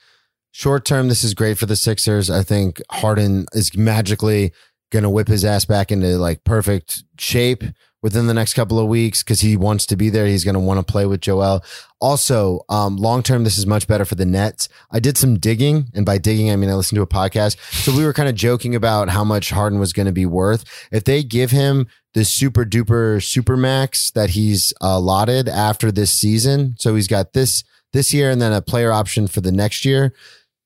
short 0.53 0.85
term, 0.85 1.09
this 1.09 1.25
is 1.25 1.35
great 1.35 1.59
for 1.59 1.67
the 1.67 1.77
Sixers. 1.77 2.31
I 2.31 2.43
think 2.43 2.81
Harden 2.91 3.47
is 3.53 3.77
magically 3.77 4.53
gonna 4.91 5.11
whip 5.11 5.29
his 5.29 5.45
ass 5.45 5.65
back 5.65 5.91
into 5.91 6.19
like 6.19 6.45
perfect 6.45 7.03
shape 7.19 7.65
within 8.03 8.27
the 8.27 8.35
next 8.35 8.55
couple 8.55 8.79
of 8.79 8.89
weeks 8.89 9.23
because 9.23 9.41
he 9.41 9.57
wants 9.57 9.87
to 9.87 9.97
be 9.97 10.11
there. 10.11 10.27
He's 10.27 10.45
gonna 10.45 10.61
want 10.61 10.85
to 10.87 10.93
play 10.93 11.07
with 11.07 11.21
Joel. 11.21 11.65
Also, 12.01 12.61
um, 12.69 12.97
long 12.97 13.23
term, 13.23 13.45
this 13.45 13.57
is 13.57 13.67
much 13.67 13.87
better 13.87 14.05
for 14.05 14.17
the 14.17 14.27
Nets. 14.27 14.69
I 14.91 15.01
did 15.01 15.17
some 15.17 15.39
digging, 15.39 15.87
and 15.95 16.05
by 16.05 16.19
digging, 16.19 16.51
I 16.51 16.57
mean 16.57 16.69
I 16.69 16.75
listened 16.75 16.97
to 16.97 17.03
a 17.03 17.07
podcast. 17.07 17.57
So 17.73 17.97
we 17.97 18.05
were 18.05 18.13
kind 18.13 18.29
of 18.29 18.35
joking 18.35 18.75
about 18.75 19.09
how 19.09 19.25
much 19.25 19.51
Harden 19.51 19.79
was 19.79 19.93
going 19.93 20.07
to 20.07 20.13
be 20.13 20.27
worth 20.27 20.65
if 20.93 21.05
they 21.05 21.23
give 21.23 21.51
him 21.51 21.87
the 22.15 22.25
super 22.25 22.65
duper 22.65 23.23
super 23.23 23.57
max 23.57 24.11
that 24.11 24.31
he's 24.31 24.75
allotted 24.81 25.49
after 25.49 25.91
this 25.91 26.13
season. 26.13 26.75
So 26.79 26.95
he's 26.95 27.09
got 27.09 27.33
this 27.33 27.65
this 27.93 28.13
year 28.13 28.31
and 28.31 28.41
then 28.41 28.53
a 28.53 28.63
player 28.63 28.93
option 28.93 29.29
for 29.29 29.41
the 29.41 29.53
next 29.53 29.85
year. 29.85 30.13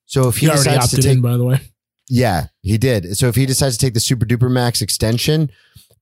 So 0.06 0.28
if 0.28 0.36
he, 0.38 0.46
He 0.46 0.50
already 0.50 0.64
decides 0.70 0.90
to 0.92 1.02
take, 1.02 1.16
in, 1.16 1.20
by 1.20 1.36
the 1.36 1.44
way. 1.44 1.60
yeah, 2.08 2.46
he 2.62 2.78
did. 2.78 3.16
So 3.18 3.28
if 3.28 3.34
he 3.36 3.44
decides 3.46 3.76
to 3.76 3.84
take 3.84 3.94
the 3.94 4.00
super 4.00 4.24
duper 4.24 4.50
max 4.50 4.80
extension, 4.80 5.50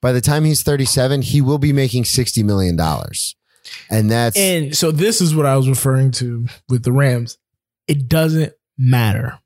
by 0.00 0.12
the 0.12 0.20
time 0.20 0.44
he's 0.44 0.62
37, 0.62 1.22
he 1.22 1.40
will 1.40 1.58
be 1.58 1.72
making 1.72 2.04
60 2.04 2.42
million 2.42 2.76
dollars. 2.76 3.34
And 3.90 4.10
that's 4.10 4.36
And 4.36 4.76
so 4.76 4.90
this 4.90 5.20
is 5.22 5.34
what 5.34 5.46
I 5.46 5.56
was 5.56 5.68
referring 5.68 6.10
to 6.12 6.46
with 6.68 6.84
the 6.84 6.92
Rams. 6.92 7.38
It 7.88 8.08
doesn't 8.08 8.52
matter. 8.76 9.38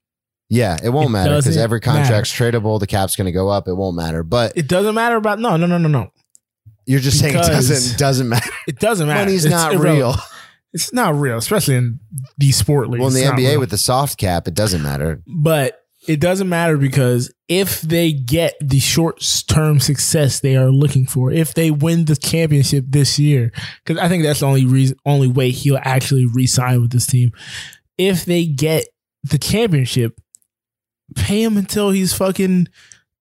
yeah, 0.49 0.77
it 0.83 0.89
won't 0.91 1.11
It 1.11 1.13
matter 1.13 1.37
because 1.37 1.57
every 1.57 1.81
contract's 1.81 2.33
tradable, 2.33 2.81
the 2.81 2.87
cap's 2.89 3.15
going 3.15 3.27
to 3.27 3.33
go 3.33 3.49
up, 3.49 3.69
it 3.69 3.75
won't 3.75 3.97
matter. 3.97 4.23
But 4.25 4.55
It 4.57 4.67
doesn't 4.67 4.95
matter 4.97 5.17
about 5.17 5.39
no, 5.39 5.57
no, 5.57 5.67
no, 5.67 5.79
no, 5.79 5.89
no. 5.89 6.11
you're 6.87 6.99
just 7.01 7.21
saying 7.21 7.35
it 7.37 7.39
doesn't 7.43 7.97
doesn't 7.99 8.29
matter. 8.29 8.51
It 8.67 8.81
doesn't 8.81 9.07
matter. 9.07 9.21
Money's 9.27 9.45
It's 9.45 9.53
not 9.55 9.75
irrelevant. 9.75 10.17
real. 10.17 10.25
It's 10.85 10.93
not 10.93 11.15
real, 11.15 11.37
especially 11.39 11.77
in 11.77 12.01
these 12.37 12.57
sport 12.57 12.89
leagues. 12.89 13.01
Well, 13.01 13.09
in 13.09 13.15
the 13.15 13.43
NBA 13.43 13.51
real. 13.51 13.61
with 13.61 13.71
the 13.71 13.79
soft 13.79 14.19
cap, 14.19 14.47
it 14.47 14.55
doesn't 14.55 14.83
matter. 14.83 15.23
but 15.27 15.83
it 16.07 16.21
doesn't 16.21 16.49
matter 16.49 16.79
because 16.79 17.33
if 17.49 17.83
they 17.83 18.13
get 18.13 18.55
the 18.61 18.79
short 18.79 19.23
term 19.49 19.81
success 19.81 20.41
they 20.41 20.57
are 20.57 20.71
looking 20.71 21.07
for, 21.07 21.31
if 21.33 21.53
they 21.55 21.71
win 21.71 22.05
the 22.07 22.17
championship 22.17 22.85
this 22.89 23.19
year, 23.19 23.53
because 23.85 24.03
I 24.03 24.09
think 24.09 24.23
that's 24.23 24.41
the 24.41 24.47
only 24.47 24.65
reason, 24.65 24.97
only 25.05 25.29
way 25.29 25.51
he'll 25.51 25.81
actually 25.83 26.27
re-sign 26.27 26.81
with 26.81 26.93
this 26.93 27.07
team. 27.07 27.33
If 27.99 28.25
they 28.25 28.47
get 28.47 28.87
the 29.25 29.39
championship, 29.39 30.19
pay 31.17 31.43
him 31.43 31.57
until 31.57 31.91
he's 31.91 32.15
fucking 32.15 32.69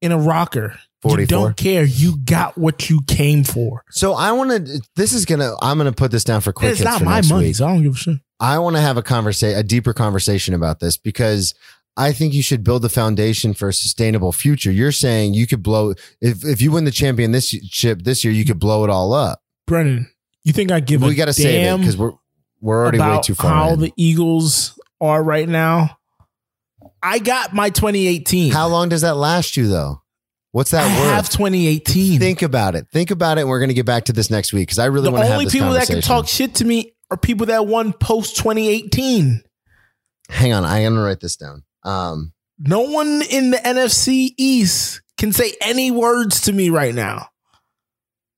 in 0.01 0.11
a 0.11 0.17
rocker. 0.17 0.79
You 1.05 1.25
don't 1.25 1.55
care. 1.55 1.83
You 1.83 2.17
got 2.17 2.57
what 2.57 2.89
you 2.89 3.01
came 3.07 3.43
for. 3.43 3.83
So 3.91 4.13
I 4.13 4.31
want 4.31 4.65
to. 4.65 4.81
This 4.95 5.13
is 5.13 5.25
gonna. 5.25 5.53
I'm 5.61 5.77
gonna 5.77 5.91
put 5.91 6.11
this 6.11 6.23
down 6.23 6.41
for 6.41 6.51
quick 6.51 6.71
it's 6.71 6.81
not 6.81 7.03
my 7.03 7.21
money, 7.21 7.53
so 7.53 7.67
I 7.67 7.73
don't 7.73 7.83
give 7.83 7.93
a 7.93 7.97
shit. 7.97 8.17
I 8.39 8.59
want 8.59 8.75
to 8.75 8.81
have 8.81 8.97
a 8.97 9.03
conversation, 9.03 9.57
a 9.57 9.63
deeper 9.63 9.93
conversation 9.93 10.53
about 10.53 10.79
this 10.79 10.97
because 10.97 11.53
I 11.95 12.13
think 12.13 12.33
you 12.33 12.43
should 12.43 12.63
build 12.63 12.83
the 12.83 12.89
foundation 12.89 13.53
for 13.53 13.69
a 13.69 13.73
sustainable 13.73 14.31
future. 14.31 14.71
You're 14.71 14.91
saying 14.91 15.33
you 15.33 15.47
could 15.47 15.63
blow 15.63 15.93
if 16.21 16.45
if 16.45 16.61
you 16.61 16.71
win 16.71 16.85
the 16.85 16.91
champion 16.91 17.31
this 17.31 17.47
ship 17.47 18.03
this 18.03 18.23
year, 18.23 18.33
you 18.33 18.45
could 18.45 18.59
blow 18.59 18.83
it 18.83 18.89
all 18.89 19.13
up. 19.13 19.41
Brennan, 19.65 20.09
you 20.43 20.53
think 20.53 20.71
I 20.71 20.79
give 20.79 21.01
we 21.01 21.15
got 21.15 21.25
to 21.25 21.33
save 21.33 21.73
it 21.73 21.77
because 21.79 21.97
we're 21.97 22.13
we're 22.61 22.81
already 22.81 22.99
way 22.99 23.19
too 23.23 23.35
far. 23.35 23.51
how 23.51 23.73
in. 23.73 23.79
the 23.79 23.93
Eagles 23.97 24.79
are 25.01 25.23
right 25.23 25.49
now. 25.49 25.97
I 27.01 27.19
got 27.19 27.53
my 27.53 27.69
2018. 27.69 28.51
how 28.51 28.67
long 28.67 28.89
does 28.89 29.01
that 29.01 29.15
last 29.15 29.57
you 29.57 29.67
though? 29.67 30.01
What's 30.51 30.71
that 30.71 30.85
I 30.85 30.87
have 30.87 31.29
2018. 31.29 32.19
Think 32.19 32.41
about 32.41 32.75
it. 32.75 32.87
Think 32.91 33.11
about 33.11 33.37
it. 33.37 33.41
And 33.41 33.49
we're 33.49 33.59
going 33.59 33.69
to 33.69 33.75
get 33.75 33.85
back 33.85 34.05
to 34.05 34.13
this 34.13 34.29
next 34.29 34.53
week 34.53 34.67
because 34.67 34.79
I 34.79 34.85
really 34.85 35.09
want 35.09 35.23
to 35.23 35.27
have 35.27 35.37
only 35.39 35.49
people 35.49 35.73
that 35.73 35.87
can 35.87 36.01
talk 36.01 36.27
shit 36.27 36.55
to 36.55 36.65
me 36.65 36.93
are 37.11 37.17
people 37.17 37.47
that 37.47 37.67
won 37.67 37.93
post 37.93 38.37
2018. 38.37 39.43
Hang 40.29 40.53
on, 40.53 40.65
I'm 40.65 40.81
going 40.83 40.95
to 40.95 41.01
write 41.01 41.19
this 41.19 41.35
down. 41.37 41.63
Um, 41.83 42.33
No 42.59 42.81
one 42.81 43.21
in 43.29 43.51
the 43.51 43.57
NFC 43.57 44.31
East 44.37 45.01
can 45.17 45.31
say 45.31 45.53
any 45.61 45.91
words 45.91 46.41
to 46.41 46.53
me 46.53 46.69
right 46.69 46.93
now. 46.93 47.29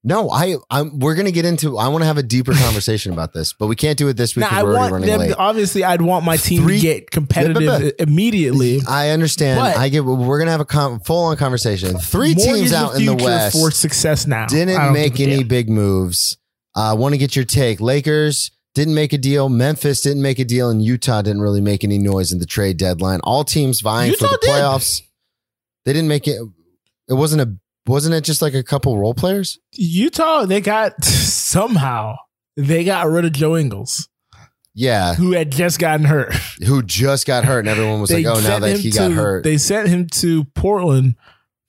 No, 0.04 0.30
I, 0.30 0.56
I'm. 0.70 1.00
We're 1.00 1.16
going 1.16 1.26
to 1.26 1.32
get 1.32 1.43
into. 1.45 1.78
I 1.78 1.89
want 1.89 2.04
to 2.04 2.06
have 2.06 2.18
a 2.18 2.24
deeper 2.24 2.54
conversation 2.56 3.12
about 3.12 3.34
this, 3.34 3.52
but 3.54 3.68
we 3.68 3.76
can't 3.76 3.97
do 3.97 4.08
it 4.08 4.14
this 4.16 4.36
week 4.36 4.50
Now, 4.50 4.60
I 4.60 4.64
we're 4.64 4.70
already 4.70 4.80
want 4.80 4.93
running 4.93 5.10
them. 5.10 5.20
late. 5.20 5.36
Obviously, 5.38 5.84
I'd 5.84 6.02
want 6.02 6.24
my 6.24 6.38
team 6.38 6.64
Three- 6.64 6.78
to 6.78 6.82
get 6.82 7.12
competitive 7.12 7.62
Yeah, 7.62 7.80
but- 7.80 7.95
immediately. 8.00 8.82
I 8.88 9.10
understand. 9.10 9.60
But- 9.60 9.78
I 9.78 9.89
get. 9.89 10.06
We're 10.06 10.39
gonna 10.39 10.52
have 10.52 10.62
a 10.62 10.66
con- 10.66 11.00
full 11.02 11.26
on 11.26 11.36
conversation. 11.38 11.97
Three 12.00 12.34
Mortgage 12.34 12.45
teams 12.56 12.74
out 12.74 12.95
in 12.95 13.06
the 13.06 13.12
future 13.14 13.26
West 13.26 13.58
for 13.58 13.72
success 13.72 14.26
now. 14.26 14.43
I 14.43 14.47
didn't 14.47 14.78
don't 14.78 14.93
make 14.93 15.16
give 15.16 15.28
a 15.28 15.32
any 15.32 15.39
damn. 15.41 15.47
big 15.50 15.70
moves. 15.70 16.38
I 16.76 16.89
uh, 16.91 16.95
want 16.95 17.14
to 17.14 17.18
get 17.18 17.36
your 17.36 17.45
take. 17.45 17.82
Lakers 17.82 18.52
didn't 18.76 18.93
make 18.95 19.12
a 19.12 19.18
deal. 19.18 19.50
Memphis 19.50 20.00
didn't 20.00 20.22
make 20.22 20.39
a 20.39 20.45
deal, 20.45 20.70
and 20.70 20.82
Utah 20.82 21.22
didn't 21.22 21.41
really 21.41 21.60
make 21.62 21.84
any 21.84 21.97
noise 21.97 22.32
in 22.32 22.39
the 22.39 22.45
trade 22.45 22.78
deadline. 22.78 23.20
All 23.24 23.43
teams 23.43 23.82
vying 23.82 24.14
for 24.14 24.28
the 24.28 24.38
did. 24.41 24.50
playoffs. 24.50 25.02
They 25.84 25.91
didn't 25.91 26.08
make 26.08 26.26
it. 26.28 26.39
It 27.10 27.14
wasn't 27.16 27.41
a. 27.41 27.54
Wasn't 27.89 28.13
it 28.13 28.23
just 28.23 28.41
like 28.41 28.53
a 28.53 28.61
couple 28.63 28.97
role 28.97 29.15
players? 29.15 29.57
Utah, 29.73 30.45
they 30.45 30.61
got 30.61 31.03
somehow 31.03 32.17
they 32.55 32.83
got 32.83 33.07
rid 33.07 33.25
of 33.25 33.31
Joe 33.33 33.57
Ingles, 33.57 34.07
Yeah, 34.75 35.15
who 35.15 35.31
had 35.31 35.51
just 35.51 35.79
gotten 35.79 36.05
hurt. 36.05 36.33
who 36.65 36.83
just 36.83 37.25
got 37.25 37.45
hurt, 37.45 37.59
and 37.61 37.67
everyone 37.69 37.99
was 37.99 38.11
like, 38.11 38.25
"Oh, 38.25 38.39
now 38.41 38.59
that 38.59 38.77
he 38.77 38.91
got 38.91 39.11
hurt." 39.11 39.43
They 39.43 39.57
sent 39.57 39.87
him 39.89 40.07
to 40.07 40.43
Portland 40.43 41.15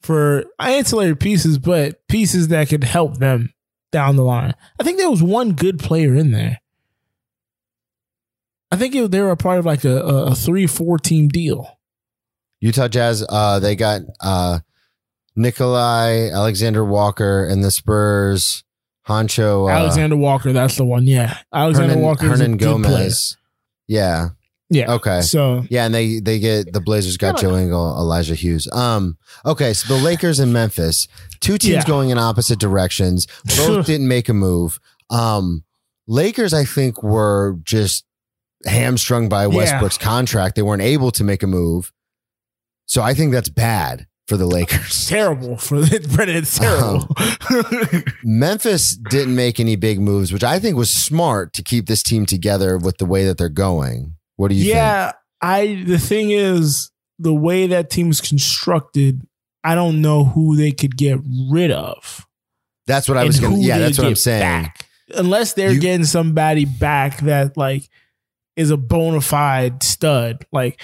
for 0.03 0.45
ancillary 0.59 1.17
pieces, 1.17 1.59
but 1.59 2.07
pieces 2.09 2.49
that 2.49 2.69
could 2.69 2.85
help 2.85 3.19
them 3.19 3.55
down 3.91 4.17
the 4.17 4.25
line. 4.25 4.55
I 4.79 4.83
think 4.83 4.99
there 4.99 5.11
was 5.11 5.23
one 5.23 5.53
good 5.53 5.79
player 5.79 6.15
in 6.15 6.33
there. 6.33 6.61
I 8.71 8.77
think 8.77 8.95
it, 8.95 9.11
they 9.11 9.21
were 9.21 9.31
a 9.31 9.37
part 9.37 9.59
of 9.59 9.67
like 9.67 9.85
a, 9.85 10.01
a, 10.01 10.25
a 10.27 10.35
three 10.35 10.67
four 10.67 10.99
team 10.99 11.29
deal. 11.29 11.79
Utah 12.61 12.89
Jazz, 12.89 13.25
uh, 13.29 13.59
they 13.59 13.75
got 13.75 14.03
uh, 14.21 14.59
Nickeil, 15.41 16.33
Alexander 16.33 16.85
Walker, 16.85 17.45
and 17.47 17.65
the 17.65 17.71
Spurs. 17.71 18.65
Juancho, 19.09 19.69
uh, 19.69 19.73
Alexander 19.73 20.17
Walker, 20.17 20.53
that's 20.53 20.77
the 20.77 20.85
one. 20.85 21.05
Yeah, 21.07 21.37
Alexander 21.53 21.95
Hernan, 21.95 22.05
Walker 22.05 22.27
is 22.27 22.33
a 22.33 22.45
Hernan 22.45 22.57
good. 22.59 22.65
Gomez. 22.67 23.37
Yeah. 23.89 24.29
Yeah. 24.69 24.93
Okay. 24.93 25.23
So 25.23 25.65
Yeah, 25.69 25.87
and 25.87 25.93
they 25.95 26.21
they 26.21 26.39
get 26.39 26.73
the 26.73 26.81
Blazers 26.81 27.17
got 27.17 27.39
Joe 27.41 27.57
Ingles, 27.57 27.99
Elijah 27.99 28.37
Hughes. 28.37 28.71
Um. 28.71 29.17
Okay, 29.45 29.73
so 29.73 29.97
the 29.97 30.01
Lakers 30.01 30.39
and 30.39 30.53
Memphis, 30.53 31.09
two 31.41 31.59
teams 31.59 31.75
Yeah. 31.75 31.85
going 31.85 32.11
in 32.11 32.19
opposite 32.19 32.61
directions. 32.61 33.27
Both 33.57 33.87
didn't 33.93 34.07
make 34.07 34.29
a 34.29 34.35
move. 34.35 34.79
Um. 35.09 35.65
Lakers, 36.07 36.53
I 36.55 36.65
think, 36.65 37.03
were 37.03 37.57
just 37.65 38.05
hamstrung 38.67 39.29
by 39.29 39.47
Westbrook's 39.47 39.99
contract. 39.99 40.55
They 40.57 40.63
weren't 40.63 40.83
able 40.83 41.11
to 41.13 41.25
make 41.25 41.43
a 41.43 41.47
move. 41.49 41.93
So 42.87 43.01
I 43.03 43.15
think 43.15 43.33
that's 43.33 43.49
bad 43.49 44.07
for 44.31 44.37
the 44.37 44.47
Lakers. 44.47 45.07
terrible 45.09 45.57
for 45.57 45.85
Brennan. 46.15 46.37
It's 46.37 46.59
um, 46.61 47.09
terrible. 47.09 48.05
Memphis 48.23 48.97
didn't 48.97 49.35
make 49.35 49.59
any 49.59 49.75
big 49.75 50.01
moves, 50.01 50.33
which 50.33 50.45
I 50.45 50.61
think 50.61 50.77
was 50.77 50.89
smart 50.89 51.53
to 51.55 51.65
keep 51.65 51.87
this 51.87 52.01
team 52.01 52.27
together 52.27 52.79
with 52.79 52.99
the 52.99 53.07
way 53.07 53.27
that 53.27 53.39
they're 53.39 53.49
going. 53.49 54.15
What 54.37 54.49
do 54.49 54.55
you 54.55 54.63
think? 54.63 54.75
yeah, 54.77 55.13
I. 55.43 55.83
The 55.85 55.99
thing 55.99 56.31
is, 56.31 56.93
the 57.19 57.35
way 57.35 57.67
that 57.67 57.91
team 57.91 58.09
is 58.11 58.21
constructed, 58.21 59.21
I 59.65 59.75
don't 59.75 60.01
know 60.01 60.25
who 60.25 60.57
they 60.57 60.71
could 60.71 60.97
get 60.97 61.19
rid 61.51 61.73
of. 61.73 62.25
That's 62.87 63.09
what 63.09 63.19
I 63.19 63.25
was 63.25 63.41
going 63.41 63.57
to. 63.57 63.61
Yeah, 63.61 63.79
that's 63.79 63.99
what 63.99 64.07
I'm 64.07 64.15
saying. 64.15 64.43
back. 64.43 64.87
Unless 65.13 65.55
they're 65.55 65.73
You- 65.73 65.81
getting 65.81 66.07
somebody 66.07 66.67
back 66.67 67.19
that 67.23 67.57
like 67.57 67.83
is 68.55 68.71
a 68.71 68.77
bona 68.77 69.21
fide 69.21 69.83
stud, 69.83 70.47
like 70.53 70.81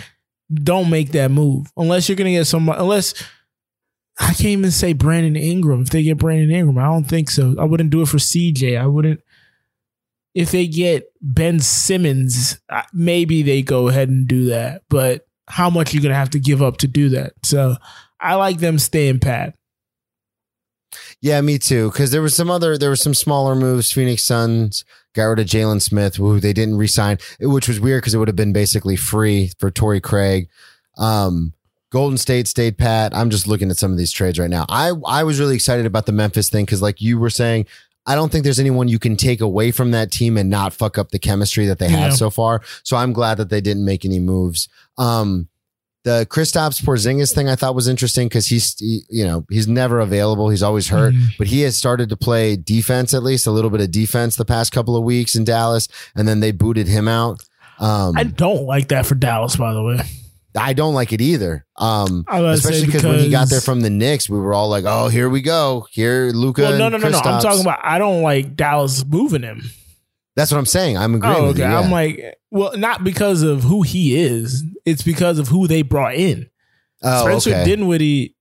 don't 0.53 0.91
make 0.91 1.13
that 1.13 1.31
move 1.31 1.67
unless 1.77 2.09
you're 2.09 2.17
gonna 2.17 2.31
get 2.31 2.47
somebody. 2.47 2.81
Unless 2.81 3.15
I 4.19 4.29
can't 4.29 4.47
even 4.47 4.71
say 4.71 4.93
Brandon 4.93 5.37
Ingram. 5.37 5.83
If 5.83 5.91
they 5.91 6.03
get 6.03 6.19
Brandon 6.19 6.51
Ingram, 6.51 6.79
I 6.79 6.85
don't 6.85 7.05
think 7.05 7.31
so. 7.31 7.55
I 7.59 7.65
wouldn't 7.65 7.91
do 7.91 8.03
it 8.03 8.09
for 8.09 8.17
CJ. 8.17 8.81
I 8.81 8.87
wouldn't. 8.87 9.21
If 10.35 10.51
they 10.51 10.67
get 10.67 11.11
Ben 11.21 11.61
Simmons, 11.61 12.61
maybe 12.93 13.43
they 13.43 13.63
go 13.63 13.89
ahead 13.89 14.09
and 14.09 14.27
do 14.27 14.47
that. 14.47 14.83
But 14.89 15.27
how 15.49 15.71
much 15.71 15.93
are 15.93 15.97
you 15.97 16.03
gonna 16.03 16.15
have 16.15 16.31
to 16.31 16.41
give 16.41 16.63
up 16.63 16.79
to 16.79 16.89
do 16.89 17.11
that? 17.11 17.35
So 17.43 17.77
I 18.21 18.35
like 18.35 18.59
them 18.59 18.79
staying 18.79 19.21
pat. 19.21 19.55
Yeah, 21.21 21.41
me 21.41 21.59
too. 21.59 21.91
Because 21.91 22.11
there 22.11 22.23
was 22.23 22.35
some 22.35 22.51
other, 22.51 22.79
there 22.79 22.91
were 22.91 22.97
some 22.97 23.15
smaller 23.15 23.55
moves. 23.55 23.93
Phoenix 23.93 24.25
Suns 24.25 24.85
got 25.15 25.25
rid 25.25 25.39
of 25.39 25.47
Jalen 25.47 25.83
Smith, 25.83 26.17
who 26.17 26.41
they 26.41 26.53
didn't 26.53 26.77
re-sign, 26.77 27.19
which 27.41 27.69
was 27.69 27.81
weird 27.81 28.03
because 28.03 28.15
it 28.15 28.19
would 28.19 28.29
have 28.29 28.37
been 28.37 28.53
basically 28.53 28.97
free 28.97 29.51
for 29.59 29.71
Torrey 29.71 30.01
Craig. 30.01 30.49
Um, 30.99 31.53
Golden 31.91 32.19
State 32.19 32.49
stayed 32.49 32.77
pat. 32.79 33.15
I'm 33.15 33.31
just 33.31 33.47
looking 33.47 33.71
at 33.71 33.77
some 33.77 33.93
of 33.93 33.99
these 33.99 34.13
trades 34.13 34.39
right 34.39 34.51
now. 34.51 34.67
I 34.69 34.93
I 35.07 35.23
was 35.25 35.39
really 35.41 35.55
excited 35.55 35.87
about 35.87 36.07
the 36.07 36.13
Memphis 36.13 36.51
thing 36.51 36.65
because, 36.65 36.83
like 36.83 37.01
you 37.01 37.19
were 37.19 37.31
saying, 37.31 37.67
I 38.07 38.15
don't 38.15 38.31
think 38.31 38.45
there's 38.45 38.59
anyone 38.61 38.89
you 38.89 38.99
can 38.99 39.17
take 39.17 39.41
away 39.41 39.71
from 39.71 39.91
that 39.93 40.11
team 40.13 40.37
and 40.37 40.49
not 40.51 40.73
fuck 40.73 40.99
up 40.99 41.11
the 41.11 41.19
chemistry 41.19 41.67
that 41.67 41.79
they 41.79 41.89
have 41.89 42.11
Yeah. 42.11 42.17
so 42.17 42.31
far. 42.31 42.63
So 42.83 42.97
I'm 42.97 43.13
glad 43.13 43.37
that 43.39 43.51
they 43.51 43.61
didn't 43.61 43.85
make 43.85 44.05
any 44.05 44.19
moves. 44.21 44.69
Um, 44.99 45.49
the 46.05 46.25
Kristaps 46.31 46.81
Porzingis 46.85 47.35
thing 47.35 47.49
I 47.49 47.57
thought 47.57 47.75
was 47.75 47.89
interesting 47.89 48.29
because 48.29 48.47
he's 48.47 48.77
he, 48.79 49.03
you 49.09 49.25
know 49.25 49.45
he's 49.51 49.67
never 49.67 49.99
available. 50.01 50.51
He's 50.51 50.63
always 50.63 50.89
hurt, 50.89 51.15
Mhm. 51.15 51.31
but 51.39 51.47
he 51.49 51.63
has 51.63 51.77
started 51.77 52.09
to 52.11 52.17
play 52.17 52.57
defense 52.57 53.13
at 53.15 53.23
least 53.25 53.47
a 53.47 53.51
little 53.51 53.71
bit 53.71 53.81
of 53.81 53.91
defense 53.91 54.37
the 54.37 54.45
past 54.45 54.71
couple 54.73 54.97
of 54.97 55.03
weeks 55.03 55.35
in 55.35 55.43
Dallas, 55.45 55.89
and 56.15 56.27
then 56.29 56.39
they 56.41 56.53
booted 56.53 56.87
him 56.89 57.09
out. 57.09 57.41
Um, 57.81 58.17
I 58.17 58.23
don't 58.25 58.65
like 58.65 58.89
that 58.89 59.05
for 59.07 59.15
Dallas, 59.17 59.57
by 59.57 59.73
the 59.73 59.83
way. 59.83 60.01
I 60.57 60.73
don't 60.73 60.95
like 60.95 61.13
it 61.13 61.21
either. 61.21 61.67
Um, 61.77 62.25
I 62.29 62.41
was 62.41 62.63
gonna 62.63 62.75
say 62.75 62.81
especially 62.81 62.87
because 62.87 63.05
when 63.05 63.19
he 63.19 63.31
got 63.31 63.49
there 63.49 63.61
from 63.61 63.81
the 63.81 63.91
Knicks, 63.91 64.29
we 64.29 64.39
were 64.39 64.55
all 64.55 64.69
like, 64.69 64.85
"Oh, 64.87 65.09
here 65.09 65.29
we 65.29 65.43
go. 65.43 65.87
Here, 65.91 66.31
Luka." 66.33 66.63
Well, 66.63 66.79
no, 66.79 66.89
no, 66.89 66.99
no, 66.99 67.09
no. 67.09 67.19
I'm 67.19 67.43
talking 67.43 67.61
about. 67.61 67.81
I 67.83 67.99
don't 67.99 68.23
like 68.23 68.57
Dallas 68.57 69.05
moving 69.05 69.43
him. 69.43 69.63
That's 70.37 70.53
what 70.53 70.59
I'm 70.59 70.67
saying. 70.67 70.99
I'm 70.99 71.15
agreeing. 71.15 71.37
Oh, 71.37 71.47
with 71.49 71.57
okay. 71.57 71.67
you, 71.67 71.73
yeah. 71.73 71.81
I'm 71.81 71.91
like, 71.91 72.39
well, 72.51 72.77
not 72.77 73.03
because 73.03 73.43
of 73.43 73.63
who 73.63 73.83
he 73.83 74.17
is. 74.17 74.63
It's 74.85 75.03
because 75.03 75.39
of 75.39 75.49
who 75.49 75.67
they 75.67 75.83
brought 75.83 76.15
in. 76.15 76.51
oh, 77.03 77.25
Spencer 77.25 77.51
okay. 77.51 77.65
Dinwiddie 77.65 78.37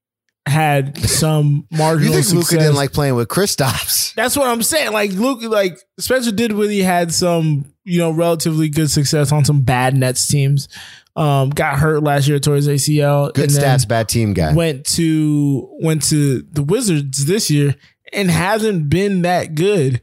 had 0.46 0.98
some 0.98 1.68
You 1.72 1.78
marginal 1.78 2.14
think 2.14 2.26
success. 2.26 2.52
Luka 2.52 2.64
didn't 2.64 2.76
like 2.76 2.92
playing 2.92 3.16
with 3.16 3.30
Kristaps? 3.30 4.14
That's 4.16 4.36
what 4.36 4.48
I'm 4.48 4.62
saying. 4.62 4.92
Like 4.92 5.12
Luke, 5.12 5.42
like 5.44 5.80
Spencer 5.98 6.32
Dinwiddie 6.32 6.82
had 6.82 7.14
some, 7.14 7.74
you 7.86 8.00
know, 8.00 8.12
relatively 8.12 8.70
good 8.70 8.92
success 8.92 9.32
on 9.32 9.46
some 9.46 9.62
bad 9.62 9.96
Nets 9.96 10.28
teams. 10.28 10.68
Um, 11.16 11.50
got 11.50 11.80
hurt 11.80 12.04
last 12.04 12.28
year 12.28 12.40
towards 12.40 12.68
ACL. 12.68 13.34
Good 13.34 13.50
stats, 13.50 13.88
bad 13.88 14.10
team 14.10 14.34
guy. 14.34 14.54
Went 14.54 14.86
to 14.96 15.70
went 15.82 16.04
to 16.10 16.42
the 16.42 16.64
Wizards 16.64 17.26
this 17.26 17.50
year 17.50 17.76
and 18.12 18.30
hasn't 18.30 18.90
been 18.90 19.22
that 19.22 19.56
good. 19.56 20.02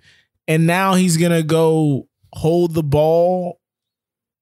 And 0.49 0.67
now 0.67 0.95
he's 0.95 1.19
gonna 1.19 1.43
go 1.43 2.09
hold 2.33 2.75
the 2.75 2.83
ball 2.83 3.61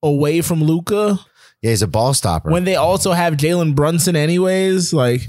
away 0.02 0.40
from 0.40 0.62
Luka 0.62 1.18
yeah, 1.62 1.70
he's 1.70 1.82
a 1.82 1.88
ball 1.88 2.14
stopper. 2.14 2.50
when 2.50 2.64
they 2.64 2.76
also 2.76 3.12
have 3.12 3.34
Jalen 3.34 3.74
Brunson, 3.74 4.16
anyways. 4.16 4.92
Like, 4.92 5.28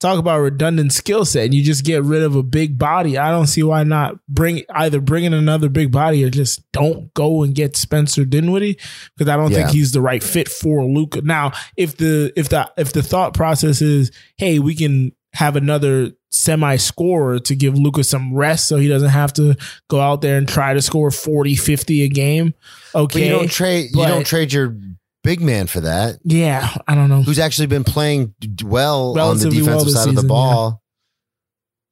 talk 0.00 0.18
about 0.18 0.40
redundant 0.40 0.92
skill 0.92 1.24
set, 1.24 1.44
and 1.44 1.54
you 1.54 1.62
just 1.62 1.84
get 1.84 2.02
rid 2.02 2.22
of 2.22 2.34
a 2.34 2.42
big 2.42 2.78
body. 2.78 3.18
I 3.18 3.30
don't 3.30 3.46
see 3.46 3.62
why 3.62 3.84
not 3.84 4.16
bring 4.28 4.64
either 4.70 5.00
bring 5.00 5.24
in 5.24 5.34
another 5.34 5.68
big 5.68 5.92
body 5.92 6.24
or 6.24 6.30
just 6.30 6.70
don't 6.72 7.12
go 7.14 7.42
and 7.42 7.54
get 7.54 7.76
Spencer 7.76 8.24
Dinwiddie 8.24 8.78
because 9.16 9.28
I 9.28 9.36
don't 9.36 9.52
think 9.52 9.70
he's 9.70 9.92
the 9.92 10.00
right 10.00 10.22
fit 10.22 10.48
for 10.48 10.84
Luka. 10.84 11.20
Now, 11.20 11.52
if 11.76 11.96
the 11.96 12.32
if 12.34 12.48
the 12.48 12.72
if 12.76 12.92
the 12.92 13.02
thought 13.02 13.34
process 13.34 13.82
is, 13.82 14.10
hey, 14.36 14.58
we 14.58 14.74
can 14.74 15.12
have 15.34 15.54
another 15.54 16.10
semi 16.30 16.76
scorer 16.76 17.38
to 17.40 17.54
give 17.54 17.78
Luka 17.78 18.04
some 18.04 18.34
rest 18.34 18.68
so 18.68 18.76
he 18.76 18.88
doesn't 18.88 19.10
have 19.10 19.32
to 19.34 19.56
go 19.88 20.00
out 20.00 20.22
there 20.22 20.36
and 20.36 20.48
try 20.48 20.74
to 20.74 20.82
score 20.82 21.10
40 21.10 21.56
50 21.56 22.02
a 22.02 22.08
game 22.08 22.54
but 22.92 23.00
okay 23.02 23.26
you 23.26 23.30
don't 23.30 23.50
trade. 23.50 23.90
You 23.92 24.06
don't 24.06 24.26
trade 24.26 24.52
your 24.52 24.76
big 25.22 25.40
man 25.40 25.66
for 25.66 25.80
that. 25.80 26.18
yeah 26.24 26.74
i 26.88 26.94
don't 26.94 27.08
know 27.08 27.22
Who's 27.22 27.38
actually 27.38 27.66
been 27.66 27.84
playing 27.84 28.34
well 28.64 29.14
Relatively 29.14 29.48
on 29.48 29.54
the 29.54 29.60
defensive 29.60 29.86
this 29.86 29.94
side 29.94 30.08
of 30.08 30.14
the 30.14 30.20
season, 30.20 30.28
ball. 30.28 30.82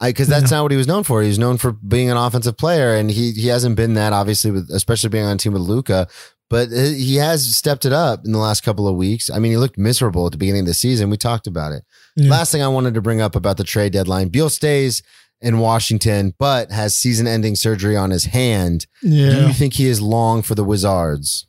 Because 0.00 0.28
that's 0.28 0.52
not 0.52 0.62
what 0.62 0.70
he 0.70 0.76
was 0.76 0.86
known 0.86 1.02
for. 1.02 1.22
He 1.22 1.28
was 1.28 1.40
known 1.40 1.58
for 1.58 1.72
being 1.72 2.08
an 2.08 2.16
offensive 2.16 2.56
player, 2.56 2.94
and 2.94 3.10
he 3.10 3.32
he 3.32 3.48
hasn't 3.48 3.74
been 3.74 3.94
that 3.94 4.12
obviously, 4.12 4.52
with 4.52 4.70
especially 4.70 5.10
being 5.10 5.24
on 5.24 5.34
a 5.34 5.38
team 5.38 5.52
with 5.52 5.62
Luka. 5.62 6.06
But 6.48 6.68
he 6.68 6.94
he 6.94 7.16
has 7.16 7.56
stepped 7.56 7.84
it 7.84 7.92
up 7.92 8.24
in 8.24 8.30
the 8.30 8.38
last 8.38 8.60
couple 8.62 8.86
of 8.86 8.94
weeks. 8.94 9.28
I 9.28 9.40
mean, 9.40 9.50
he 9.50 9.58
looked 9.58 9.76
miserable 9.76 10.26
at 10.26 10.32
the 10.32 10.38
beginning 10.38 10.60
of 10.60 10.66
the 10.66 10.74
season. 10.74 11.10
We 11.10 11.16
talked 11.16 11.48
about 11.48 11.72
it. 11.72 11.82
Yeah. 12.14 12.30
Last 12.30 12.52
thing 12.52 12.62
I 12.62 12.68
wanted 12.68 12.94
to 12.94 13.00
bring 13.02 13.20
up 13.20 13.34
about 13.34 13.56
the 13.56 13.64
trade 13.64 13.92
deadline: 13.92 14.28
Beal 14.28 14.48
stays 14.48 15.02
in 15.40 15.58
Washington, 15.58 16.34
but 16.38 16.70
has 16.70 16.96
season-ending 16.96 17.54
surgery 17.56 17.96
on 17.96 18.10
his 18.10 18.24
hand. 18.26 18.86
Do 19.02 19.08
you 19.08 19.52
think 19.52 19.74
he 19.74 19.86
is 19.86 20.00
long 20.00 20.42
for 20.42 20.54
the 20.54 20.64
Wizards? 20.64 21.46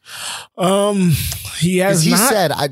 Um, 0.58 1.12
he 1.58 1.78
has 1.80 2.04
he 2.04 2.12
not. 2.12 2.30
said, 2.30 2.52
I 2.52 2.70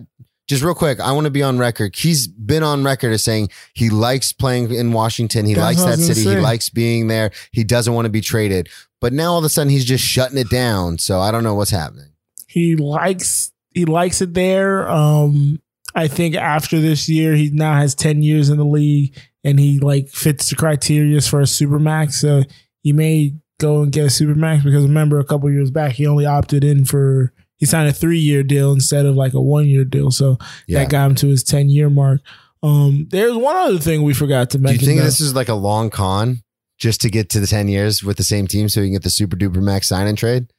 just 0.47 0.63
real 0.63 0.75
quick, 0.75 0.99
I 0.99 1.11
want 1.11 1.25
to 1.25 1.31
be 1.31 1.43
on 1.43 1.57
record. 1.57 1.95
He's 1.95 2.27
been 2.27 2.63
on 2.63 2.83
record 2.83 3.11
as 3.11 3.23
saying 3.23 3.49
he 3.73 3.89
likes 3.89 4.31
playing 4.31 4.73
in 4.73 4.93
Washington. 4.93 5.45
He 5.45 5.55
That's 5.55 5.79
likes 5.83 5.97
that 5.97 6.03
city. 6.03 6.21
He 6.21 6.37
likes 6.37 6.69
being 6.69 7.07
there. 7.07 7.31
He 7.51 7.63
doesn't 7.65 7.93
want 7.93 8.05
to 8.05 8.09
be 8.09 8.21
traded. 8.21 8.69
But 9.01 9.11
now 9.11 9.33
all 9.33 9.39
of 9.39 9.43
a 9.43 9.49
sudden 9.49 9.69
he's 9.69 9.83
just 9.85 10.03
shutting 10.05 10.37
it 10.37 10.49
down. 10.49 10.99
So 10.99 11.19
I 11.19 11.31
don't 11.31 11.43
know 11.43 11.53
what's 11.55 11.71
happening. 11.71 12.11
he 12.47 12.75
likes 12.75 13.51
he 13.73 13.85
likes 13.85 14.21
it 14.21 14.33
there. 14.33 14.89
Um, 14.89 15.61
I 15.93 16.07
think 16.07 16.35
after 16.35 16.79
this 16.79 17.07
year, 17.09 17.35
he 17.35 17.49
now 17.51 17.73
has 17.73 17.93
ten 17.93 18.21
years 18.23 18.49
in 18.49 18.57
the 18.57 18.65
league, 18.65 19.15
and 19.47 19.59
he 19.59 19.79
like 19.79 20.09
fits 20.09 20.49
the 20.49 20.55
criteria 20.55 21.21
for 21.21 21.39
a 21.39 21.43
supermax. 21.45 22.13
So 22.13 22.43
he 22.83 22.91
may 22.93 23.33
go 23.59 23.81
and 23.81 23.91
get 23.91 24.03
a 24.03 24.07
supermax 24.09 24.63
because 24.63 24.83
remember 24.83 25.19
a 25.19 25.23
couple 25.25 25.49
years 25.51 25.71
back 25.71 25.93
he 25.93 26.05
only 26.05 26.25
opted 26.25 26.63
in 26.63 26.85
for 26.85 27.33
he 27.55 27.65
signed 27.65 27.89
a 27.89 27.93
three 27.93 28.19
year 28.19 28.43
deal 28.43 28.71
instead 28.71 29.05
of 29.05 29.15
like 29.15 29.33
a 29.33 29.41
one 29.41 29.65
year 29.67 29.83
deal. 29.85 30.11
So 30.11 30.37
Yeah. 30.67 30.79
that 30.79 30.89
got 30.91 31.09
him 31.09 31.15
to 31.15 31.27
his 31.27 31.43
ten 31.43 31.69
year 31.69 31.89
mark. 31.89 32.21
Um, 32.61 33.07
there's 33.09 33.35
one 33.35 33.55
other 33.55 33.79
thing 33.79 34.03
we 34.03 34.13
forgot 34.13 34.49
to 34.51 34.59
mention. 34.59 34.79
Do 34.79 34.85
you 34.85 34.87
think 34.87 34.99
though. 34.99 35.05
this 35.05 35.21
is 35.21 35.33
like 35.35 35.49
a 35.49 35.53
long 35.55 35.89
con 35.89 36.43
just 36.77 37.01
to 37.01 37.09
get 37.09 37.29
to 37.29 37.39
the 37.39 37.47
10 37.47 37.67
years 37.67 38.03
with 38.03 38.17
the 38.17 38.23
same 38.23 38.45
team 38.47 38.67
so 38.69 38.81
you 38.81 38.87
can 38.87 38.93
get 38.93 39.03
the 39.03 39.09
super 39.09 39.35
duper 39.35 39.61
max 39.61 39.87
sign 39.87 40.05
and 40.07 40.17
trade? 40.17 40.51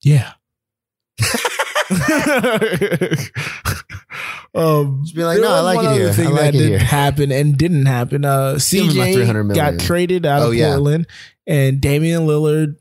Yeah. 0.00 0.32
um, 4.54 5.00
Just 5.02 5.14
be 5.14 5.24
like, 5.24 5.40
no, 5.40 5.52
I 5.52 5.60
like 5.60 5.86
it 5.86 5.92
here. 6.00 6.12
Thing 6.12 6.26
I 6.28 6.30
like 6.30 6.40
that 6.40 6.48
it 6.54 6.58
didn't 6.58 6.68
here. 6.70 6.78
happen 6.78 7.32
and 7.32 7.56
didn't 7.56 7.86
happen. 7.86 8.24
Uh, 8.24 8.58
Give 8.70 8.88
him 8.90 8.96
my 8.96 9.12
300 9.12 9.44
CJ 9.46 9.54
got 9.54 9.78
traded 9.80 10.26
out 10.26 10.42
Oh, 10.42 10.48
of 10.48 10.54
yeah. 10.54 10.70
Portland, 10.70 11.06
and 11.46 11.80
Damian 11.80 12.26
Lillard, 12.26 12.76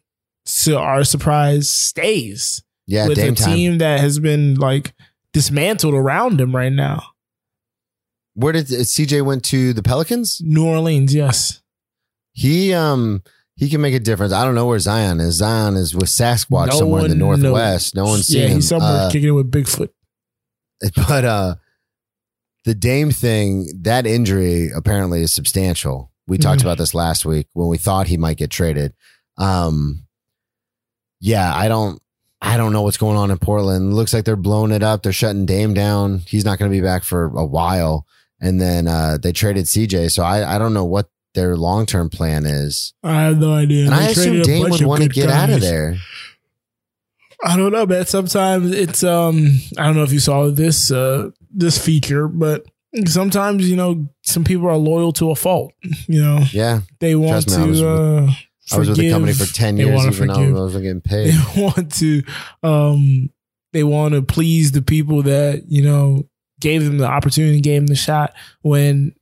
to 0.63 0.77
our 0.77 1.03
surprise, 1.03 1.69
stays 1.69 2.63
Yeah, 2.85 3.07
with 3.07 3.17
Dame 3.17 3.33
a 3.33 3.35
time. 3.35 3.55
team 3.55 3.77
that 3.79 3.99
has 3.99 4.19
been 4.19 4.55
like 4.55 4.93
dismantled 5.31 5.93
around 5.93 6.39
him 6.41 6.55
right 6.55 6.71
now. 6.71 7.03
Where 8.35 8.53
did 8.53 8.65
CJ 8.67 9.23
went 9.25 9.43
to 9.45 9.73
the 9.73 9.83
Pelicans? 9.83 10.41
New 10.43 10.65
Orleans, 10.65 11.13
yes. 11.13 11.61
He 12.33 12.73
um 12.73 13.21
he 13.55 13.69
can 13.69 13.81
make 13.81 13.93
a 13.93 13.99
difference. 13.99 14.33
I 14.33 14.43
don't 14.45 14.55
know 14.55 14.65
where 14.65 14.79
Zion 14.79 15.19
is. 15.19 15.35
Zion 15.35 15.75
is 15.75 15.93
with 15.93 16.09
Sasquatch 16.09 16.67
No 16.69 16.77
somewhere 16.79 17.03
in 17.05 17.09
the 17.09 17.15
northwest. 17.15 17.95
No 17.95 18.05
one's 18.05 18.27
seen 18.27 18.41
yeah, 18.41 18.47
him. 18.47 18.55
he's 18.55 18.67
somewhere 18.67 18.89
Uh, 19.07 19.09
kicking 19.11 19.29
it 19.29 19.31
with 19.31 19.51
Bigfoot. 19.51 19.89
but 21.07 21.23
uh 21.25 21.55
the 22.65 22.73
Dame 22.73 23.11
thing, 23.11 23.67
that 23.81 24.05
injury 24.07 24.69
apparently 24.73 25.21
is 25.21 25.33
substantial. 25.33 26.11
We 26.27 26.37
talked 26.37 26.61
Mhm. 26.61 26.65
about 26.65 26.77
this 26.77 26.93
last 26.93 27.25
week 27.25 27.47
when 27.53 27.67
we 27.67 27.77
thought 27.77 28.07
he 28.07 28.17
might 28.17 28.37
get 28.37 28.49
traded. 28.49 28.93
Um 29.37 30.07
yeah, 31.21 31.53
I 31.55 31.67
don't 31.67 32.01
I 32.41 32.57
don't 32.57 32.73
know 32.73 32.81
what's 32.81 32.97
going 32.97 33.15
on 33.17 33.31
in 33.31 33.37
Portland. 33.37 33.93
Looks 33.93 34.13
like 34.13 34.25
they're 34.25 34.35
blowing 34.35 34.71
it 34.71 34.83
up. 34.83 35.03
They're 35.03 35.13
shutting 35.13 35.45
Dame 35.45 35.73
down. 35.73 36.19
He's 36.27 36.43
not 36.43 36.59
going 36.59 36.69
to 36.69 36.75
be 36.77 36.81
back 36.81 37.03
for 37.05 37.25
a 37.37 37.45
while. 37.45 38.05
And 38.41 38.59
then 38.59 38.87
uh 38.87 39.17
they 39.21 39.31
traded 39.31 39.65
CJ, 39.65 40.11
so 40.11 40.23
I 40.23 40.55
I 40.55 40.57
don't 40.57 40.73
know 40.73 40.83
what 40.85 41.09
their 41.33 41.55
long-term 41.55 42.09
plan 42.09 42.45
is. 42.45 42.93
I 43.03 43.23
have 43.23 43.39
no 43.39 43.53
idea. 43.53 43.83
And 43.85 43.93
They 43.93 43.97
I 43.97 44.09
assume 44.09 44.41
Dame 44.43 44.69
would 44.69 44.81
want 44.83 45.03
to 45.03 45.09
get 45.09 45.29
out 45.29 45.49
of 45.49 45.61
there. 45.61 45.97
I 47.43 47.57
don't 47.57 47.71
know, 47.71 47.85
man. 47.85 48.05
Sometimes 48.05 48.71
it's 48.71 49.03
um 49.03 49.59
I 49.77 49.83
don't 49.85 49.95
know 49.95 50.03
if 50.03 50.13
you 50.13 50.19
saw 50.19 50.49
this 50.49 50.91
uh 50.91 51.31
this 51.51 51.77
feature, 51.83 52.27
but 52.27 52.65
sometimes, 53.05 53.69
you 53.69 53.75
know, 53.75 54.07
some 54.21 54.43
people 54.43 54.67
are 54.67 54.77
loyal 54.77 55.11
to 55.13 55.31
a 55.31 55.35
fault. 55.35 55.73
You 56.07 56.21
know, 56.23 56.39
Yeah. 56.51 56.81
they 56.99 57.15
want 57.15 57.47
me, 57.49 57.55
to 57.79 57.87
uh 57.87 58.31
I 58.71 58.77
was 58.79 58.87
with 58.89 58.97
the 58.97 59.11
company 59.11 59.33
for 59.33 59.45
10 59.45 59.77
years, 59.77 60.05
even 60.05 60.27
though 60.29 60.33
I 60.35 60.51
wasn't 60.51 60.83
getting 60.83 61.01
paid. 61.01 61.33
They 61.33 61.61
want 61.61 61.91
to 61.95 62.23
um 62.63 63.29
they 63.73 63.83
want 63.83 64.13
to 64.13 64.21
please 64.21 64.71
the 64.71 64.81
people 64.83 65.23
that, 65.23 65.63
you 65.67 65.81
know, 65.81 66.25
gave 66.61 66.83
them 66.85 66.97
the 66.99 67.07
opportunity, 67.07 67.59
gave 67.59 67.81
them 67.81 67.87
the 67.87 67.95
shot 67.95 68.33
when 68.61 69.15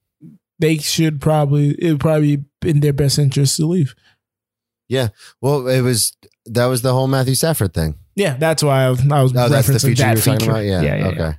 they 0.62 0.78
should 0.78 1.20
probably 1.20 1.72
it 1.78 1.92
would 1.92 2.00
probably 2.00 2.38
be 2.62 2.70
in 2.70 2.80
their 2.80 2.94
best 2.94 3.20
interest 3.20 3.58
to 3.58 3.66
leave. 3.66 3.94
Yeah. 4.88 5.10
Well, 5.42 5.68
it 5.68 5.82
was, 5.82 6.16
that 6.46 6.66
was 6.68 6.82
the 6.82 6.92
whole 6.94 7.08
Matthew 7.08 7.36
Stafford 7.36 7.74
thing. 7.74 7.96
Yeah, 8.16 8.36
that's 8.38 8.62
why 8.64 8.84
I 8.84 8.90
was, 8.90 9.00
I 9.10 9.24
was 9.24 9.32
Oh, 9.36 9.48
that's 9.50 9.68
the 9.68 9.74
referencing 9.74 9.82
feature 9.90 10.04
that 10.04 10.26
you 10.26 10.32
were 10.32 10.38
talking 10.38 10.50
about? 10.50 10.60
Yeah. 10.66 10.82
yeah, 10.82 10.96
yeah. 10.98 11.08
okay. 11.08 11.38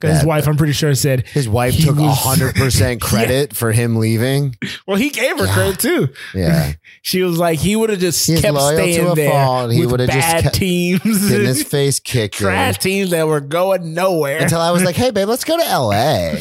Because 0.00 0.16
his 0.18 0.26
wife, 0.26 0.46
I'm 0.46 0.56
pretty 0.56 0.72
sure, 0.74 0.94
said, 0.94 1.26
His 1.28 1.48
wife 1.48 1.72
He 1.74 1.84
took 1.84 1.96
was- 1.96 2.18
100% 2.18 3.00
credit 3.02 3.54
for 3.56 3.72
him 3.72 3.96
leaving. 3.96 4.54
well, 4.86 4.96
he 4.98 5.08
gave 5.10 5.38
her 5.38 5.46
God. 5.46 5.54
credit 5.54 5.78
too. 5.78 6.08
Yeah. 6.34 6.72
She 7.02 7.22
was 7.22 7.38
like, 7.38 7.58
he 7.60 7.76
would 7.76 7.90
have 7.90 8.00
just 8.00 8.26
He's 8.26 8.40
kept 8.40 8.54
loyal 8.54 8.70
to 8.70 8.76
staying 8.76 9.06
a 9.08 9.14
there 9.14 9.30
fault. 9.30 9.72
He 9.72 9.86
would've 9.86 10.08
just 10.10 10.18
bad 10.18 10.42
kept 10.42 10.56
teams, 10.56 11.02
Getting 11.30 11.46
his 11.46 11.62
face 11.68 12.00
kicked 12.00 12.40
in. 12.40 12.46
trash 12.46 12.78
teams 12.78 13.10
that 13.10 13.26
were 13.28 13.40
going 13.40 13.94
nowhere. 13.94 14.42
Until 14.42 14.60
I 14.60 14.70
was 14.72 14.82
like, 14.84 14.96
hey, 14.96 15.10
babe, 15.12 15.28
let's 15.28 15.44
go 15.44 15.56
to 15.56 15.62
LA. 15.62 16.32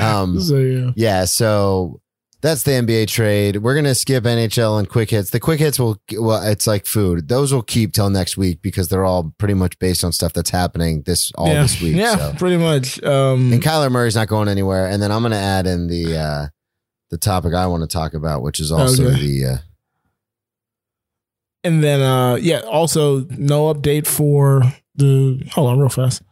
Um, 0.00 0.40
so 0.48 0.56
yeah, 0.58 0.90
yeah. 0.96 1.24
So 1.24 2.00
that's 2.42 2.62
the 2.64 2.72
NBA 2.72 3.08
trade. 3.08 3.56
We're 3.56 3.74
going 3.74 3.86
to 3.86 3.94
skip 3.94 4.24
NHL 4.24 4.78
and 4.78 4.88
quick 4.88 5.10
hits. 5.10 5.30
The 5.30 5.40
quick 5.40 5.58
hits 5.58 5.78
will, 5.80 5.96
well, 6.18 6.42
it's 6.46 6.66
like 6.66 6.86
food. 6.86 7.28
Those 7.28 7.52
will 7.52 7.62
keep 7.62 7.92
till 7.92 8.10
next 8.10 8.36
week 8.36 8.60
because 8.62 8.88
they're 8.88 9.04
all 9.04 9.32
pretty 9.38 9.54
much 9.54 9.78
based 9.78 10.04
on 10.04 10.12
stuff 10.12 10.32
that's 10.32 10.50
happening 10.50 11.02
this, 11.06 11.32
all 11.36 11.48
yeah, 11.48 11.62
this 11.62 11.80
week. 11.80 11.96
yeah, 11.96 12.16
So. 12.16 12.34
pretty 12.38 12.58
much. 12.58 13.02
Um, 13.02 13.52
And 13.52 13.62
Kyler 13.62 13.90
Murray's 13.90 14.14
not 14.14 14.28
going 14.28 14.48
anywhere. 14.48 14.86
And 14.86 15.02
then 15.02 15.10
I'm 15.10 15.22
going 15.22 15.32
to 15.32 15.38
add 15.38 15.66
in 15.66 15.88
the 15.88 16.16
uh, 16.18 16.46
the 17.10 17.18
topic 17.18 17.54
I 17.54 17.66
want 17.66 17.82
to 17.82 17.88
talk 17.88 18.14
about, 18.14 18.42
which 18.42 18.60
is 18.60 18.70
also 18.70 19.06
Okay. 19.08 19.20
the 19.20 19.44
uh, 19.46 19.56
and 21.64 21.82
then 21.82 22.00
uh, 22.00 22.36
yeah, 22.36 22.60
also 22.60 23.24
no 23.30 23.72
update 23.74 24.06
for 24.06 24.62
the. 24.94 25.42
Hold 25.52 25.70
on, 25.70 25.78
real 25.78 25.88
fast. 25.88 26.22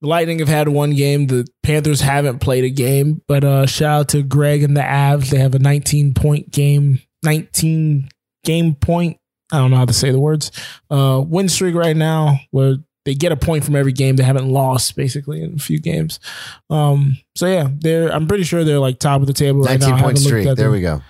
The 0.00 0.08
Lightning 0.08 0.38
have 0.38 0.48
had 0.48 0.68
one 0.68 0.94
game. 0.94 1.26
The 1.26 1.46
Panthers 1.62 2.00
haven't 2.00 2.38
played 2.38 2.64
a 2.64 2.70
game, 2.70 3.22
but 3.26 3.44
uh, 3.44 3.66
shout 3.66 4.00
out 4.00 4.08
to 4.10 4.22
Greg 4.22 4.62
and 4.62 4.76
the 4.76 4.80
Avs. 4.80 5.30
They 5.30 5.38
have 5.38 5.54
a 5.54 5.58
19 5.58 6.14
point 6.14 6.50
game, 6.50 7.00
19 7.24 8.08
game 8.44 8.74
point. 8.76 9.18
I 9.50 9.58
don't 9.58 9.70
know 9.70 9.78
how 9.78 9.86
to 9.86 9.92
say 9.92 10.10
the 10.10 10.20
words. 10.20 10.52
Uh, 10.90 11.22
win 11.26 11.48
streak 11.48 11.74
right 11.74 11.96
now. 11.96 12.38
Where 12.50 12.76
they 13.04 13.14
get 13.14 13.32
a 13.32 13.36
point 13.36 13.64
from 13.64 13.74
every 13.74 13.92
game. 13.92 14.16
They 14.16 14.22
haven't 14.22 14.48
lost 14.48 14.94
basically 14.94 15.42
in 15.42 15.54
a 15.54 15.58
few 15.58 15.80
games. 15.80 16.20
Um, 16.68 17.16
so 17.34 17.46
yeah, 17.46 17.68
they're 17.72 18.12
I'm 18.12 18.26
pretty 18.28 18.44
sure 18.44 18.64
they're 18.64 18.78
like 18.78 18.98
top 18.98 19.22
of 19.22 19.26
the 19.26 19.32
table 19.32 19.62
right 19.62 19.80
now. 19.80 19.86
Nineteen 19.86 19.96
haven't 19.96 20.04
point 20.04 20.18
streak. 20.18 20.44
There 20.44 20.54
them. 20.54 20.72
we 20.72 20.80
go. 20.82 21.02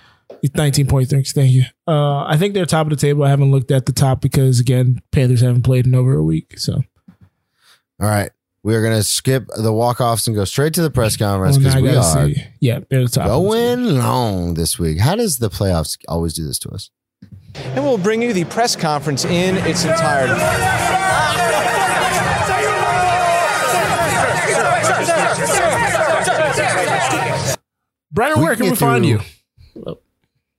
19 0.55 0.87
point 0.87 1.07
streaks. 1.07 1.33
Thank 1.33 1.51
you. 1.51 1.63
Uh, 1.87 2.23
I 2.23 2.37
think 2.37 2.53
they're 2.53 2.65
top 2.65 2.85
of 2.85 2.91
the 2.91 2.95
table. 2.95 3.23
I 3.23 3.29
haven't 3.29 3.51
looked 3.51 3.71
at 3.71 3.85
the 3.85 3.91
top 3.91 4.21
because 4.21 4.59
again, 4.59 5.01
Panthers 5.11 5.41
haven't 5.41 5.63
played 5.63 5.85
in 5.85 5.95
over 5.95 6.15
a 6.15 6.23
week. 6.23 6.57
So 6.57 6.75
All 6.75 8.07
right. 8.07 8.31
We 8.61 8.75
are 8.75 8.83
gonna 8.83 9.03
skip 9.03 9.47
the 9.57 9.71
walk 9.71 10.01
offs 10.01 10.27
and 10.27 10.35
go 10.35 10.43
straight 10.43 10.73
to 10.73 10.81
the 10.81 10.91
press 10.91 11.15
oh, 11.15 11.25
conference 11.25 11.57
because 11.57 11.75
I 11.75 11.81
we 11.81 11.95
are 11.95 12.03
see. 12.03 12.43
Yeah, 12.59 12.79
they're 12.89 13.03
the 13.03 13.09
top. 13.09 13.27
of 13.27 13.31
the 13.31 13.37
table. 13.37 13.51
going 13.51 13.97
long 13.97 14.53
this 14.55 14.77
week. 14.77 14.99
How 14.99 15.15
does 15.15 15.37
the 15.37 15.49
playoffs 15.49 15.97
always 16.07 16.33
do 16.33 16.45
this 16.45 16.59
to 16.59 16.69
us? 16.69 16.89
And 17.55 17.83
we'll 17.83 17.97
bring 17.97 18.21
you 18.21 18.33
the 18.33 18.45
press 18.45 18.75
conference 18.75 19.25
in 19.25 19.57
its 19.57 19.85
entirety. 19.85 20.39
Brandon, 28.11 28.39
We 28.39 28.45
where 28.45 28.55
can 28.55 28.63
can 28.63 28.65
we 28.65 28.69
get 28.71 28.79
find 28.79 29.05
you? 29.05 29.19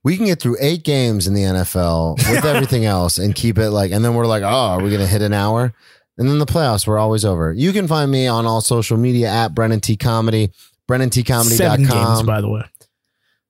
We 0.03 0.17
can 0.17 0.25
get 0.25 0.39
through 0.39 0.57
eight 0.59 0.83
games 0.83 1.27
in 1.27 1.33
the 1.35 1.43
NFL 1.43 2.17
with 2.17 2.45
everything 2.45 2.85
else 2.85 3.17
and 3.19 3.35
keep 3.35 3.57
it 3.59 3.69
like, 3.69 3.91
and 3.91 4.03
then 4.03 4.15
we're 4.15 4.25
like, 4.25 4.41
oh, 4.41 4.47
are 4.47 4.81
we 4.81 4.89
going 4.89 5.01
to 5.01 5.07
hit 5.07 5.21
an 5.21 5.33
hour? 5.33 5.73
And 6.21 6.29
then 6.29 6.37
the 6.37 6.45
playoffs, 6.45 6.85
we're 6.85 6.99
always 6.99 7.25
over. 7.25 7.51
You 7.51 7.73
can 7.73 7.87
find 7.87 8.11
me 8.11 8.27
on 8.27 8.45
all 8.45 8.61
social 8.61 8.95
media 8.95 9.27
at 9.27 9.55
Brennan 9.55 9.79
T 9.79 9.97
Comedy, 9.97 10.51
Seven 10.87 11.09
games, 11.09 11.25
BrennanTComedy.com. 11.25 12.25
by 12.27 12.41
the 12.41 12.47
way. 12.47 12.61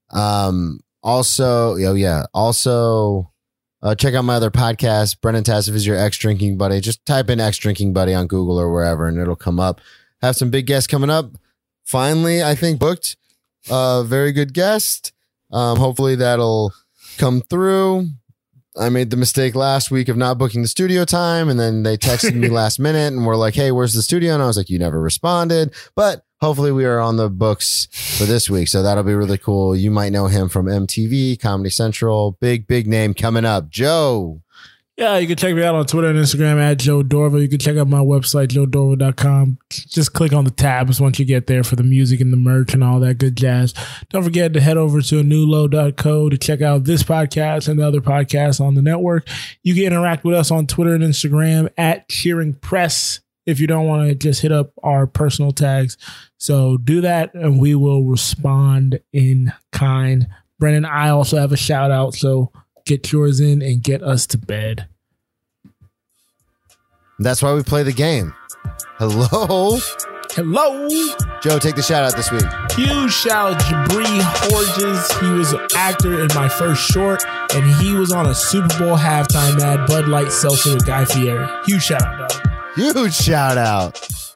Um, 0.09 0.79
also, 1.03 1.75
oh 1.75 1.93
yeah, 1.95 2.27
also 2.33 3.29
uh, 3.83 3.93
check 3.93 4.13
out 4.13 4.23
my 4.23 4.35
other 4.35 4.51
podcast, 4.51 5.19
Brennan 5.19 5.43
Tassif 5.43 5.75
is 5.75 5.85
your 5.85 5.97
ex 5.97 6.17
drinking 6.17 6.57
buddy. 6.57 6.79
Just 6.79 7.05
type 7.05 7.29
in 7.29 7.41
ex 7.41 7.57
drinking 7.57 7.91
buddy 7.91 8.13
on 8.13 8.27
Google 8.27 8.57
or 8.57 8.71
wherever, 8.71 9.05
and 9.05 9.19
it'll 9.19 9.35
come 9.35 9.59
up. 9.59 9.81
Have 10.21 10.37
some 10.37 10.49
big 10.49 10.65
guests 10.65 10.87
coming 10.87 11.09
up. 11.09 11.31
Finally, 11.83 12.41
I 12.41 12.55
think 12.55 12.79
booked 12.79 13.17
a 13.69 14.01
very 14.05 14.31
good 14.31 14.53
guest. 14.53 15.11
Um, 15.51 15.77
hopefully 15.77 16.15
that'll 16.15 16.73
come 17.17 17.41
through. 17.41 18.07
I 18.77 18.89
made 18.89 19.09
the 19.09 19.17
mistake 19.17 19.53
last 19.53 19.91
week 19.91 20.07
of 20.07 20.15
not 20.15 20.37
booking 20.37 20.61
the 20.61 20.67
studio 20.67 21.03
time, 21.03 21.49
and 21.49 21.59
then 21.59 21.83
they 21.83 21.97
texted 21.97 22.35
me 22.35 22.47
last 22.49 22.79
minute 22.79 23.13
and 23.13 23.25
were 23.25 23.35
like, 23.35 23.53
"Hey, 23.53 23.71
where's 23.71 23.93
the 23.93 24.01
studio?" 24.01 24.33
And 24.33 24.41
I 24.41 24.47
was 24.47 24.57
like, 24.57 24.69
"You 24.69 24.79
never 24.79 25.01
responded." 25.01 25.73
But 25.95 26.23
hopefully, 26.39 26.71
we 26.71 26.85
are 26.85 26.99
on 26.99 27.17
the 27.17 27.29
books 27.29 27.87
for 27.91 28.25
this 28.25 28.49
week, 28.49 28.69
so 28.69 28.81
that'll 28.81 29.03
be 29.03 29.13
really 29.13 29.37
cool. 29.37 29.75
You 29.75 29.91
might 29.91 30.13
know 30.13 30.27
him 30.27 30.47
from 30.47 30.67
MTV, 30.67 31.39
Comedy 31.39 31.69
Central, 31.69 32.37
big 32.39 32.65
big 32.65 32.87
name 32.87 33.13
coming 33.13 33.43
up. 33.45 33.69
Joe, 33.69 34.41
Yeah, 35.01 35.17
you 35.17 35.25
can 35.25 35.35
check 35.35 35.55
me 35.55 35.63
out 35.63 35.73
on 35.73 35.87
Twitter 35.87 36.09
and 36.09 36.19
Instagram 36.19 36.59
at 36.59 36.77
Joe 36.77 37.01
Dorva. 37.01 37.41
You 37.41 37.49
can 37.49 37.57
check 37.57 37.75
out 37.75 37.87
my 37.87 38.01
website, 38.01 38.49
joedorva.com. 38.49 39.57
Just 39.71 40.13
click 40.13 40.31
on 40.31 40.43
the 40.43 40.51
tabs 40.51 41.01
once 41.01 41.17
you 41.17 41.25
get 41.25 41.47
there 41.47 41.63
for 41.63 41.75
the 41.75 41.81
music 41.81 42.21
and 42.21 42.31
the 42.31 42.37
merch 42.37 42.75
and 42.75 42.83
all 42.83 42.99
that 42.99 43.17
good 43.17 43.35
jazz. 43.35 43.73
Don't 44.09 44.21
forget 44.21 44.53
to 44.53 44.61
head 44.61 44.77
over 44.77 45.01
to 45.01 45.23
newlow.co 45.23 46.29
to 46.29 46.37
check 46.37 46.61
out 46.61 46.83
this 46.83 47.01
podcast 47.01 47.67
and 47.67 47.79
the 47.79 47.87
other 47.87 47.99
podcasts 47.99 48.61
on 48.61 48.75
the 48.75 48.83
network. 48.83 49.27
You 49.63 49.73
can 49.73 49.85
interact 49.85 50.23
with 50.23 50.35
us 50.35 50.51
on 50.51 50.67
Twitter 50.67 50.93
and 50.93 51.03
Instagram 51.03 51.71
at 51.79 52.07
Cheering 52.07 52.53
Press 52.53 53.21
if 53.47 53.59
you 53.59 53.65
don't 53.65 53.87
want 53.87 54.07
to 54.07 54.13
just 54.13 54.43
hit 54.43 54.51
up 54.51 54.71
our 54.83 55.07
personal 55.07 55.51
tags. 55.51 55.97
So 56.37 56.77
do 56.77 57.01
that 57.01 57.33
and 57.33 57.59
we 57.59 57.73
will 57.73 58.03
respond 58.03 58.99
in 59.11 59.51
kind. 59.71 60.27
Brennan, 60.59 60.85
I 60.85 61.09
also 61.09 61.37
have 61.37 61.51
a 61.51 61.57
shout 61.57 61.89
out. 61.89 62.13
So 62.13 62.51
get 62.85 63.11
yours 63.11 63.39
in 63.39 63.63
and 63.63 63.81
get 63.81 64.03
us 64.03 64.27
to 64.27 64.37
bed. 64.37 64.87
That's 67.23 67.41
why 67.41 67.53
we 67.53 67.63
play 67.63 67.83
the 67.83 67.93
game. 67.93 68.33
Hello, 68.97 69.79
Hello. 70.31 70.87
Joe. 71.41 71.59
Take 71.59 71.75
the 71.75 71.81
shout 71.81 72.03
out 72.03 72.15
this 72.15 72.31
week. 72.31 72.45
Huge 72.71 73.11
shout 73.11 73.53
out 73.53 73.61
Jabri 73.61 74.21
Horges. 74.23 75.19
He 75.19 75.29
was 75.31 75.51
an 75.53 75.67
actor 75.75 76.21
in 76.21 76.27
my 76.33 76.47
first 76.47 76.89
short, 76.89 77.23
and 77.53 77.69
he 77.81 77.93
was 77.93 78.11
on 78.11 78.27
a 78.27 78.35
Super 78.35 78.67
Bowl 78.79 78.95
halftime 78.95 79.59
ad, 79.59 79.87
Bud 79.87 80.07
Light 80.07 80.31
Seltzer 80.31 80.75
with 80.75 80.85
Guy 80.85 81.03
Fieri. 81.05 81.47
Huge 81.65 81.83
shout 81.83 82.01
out, 82.01 82.29
dog. 82.29 82.41
Huge 82.75 83.13
shout 83.13 83.57
out. 83.57 84.30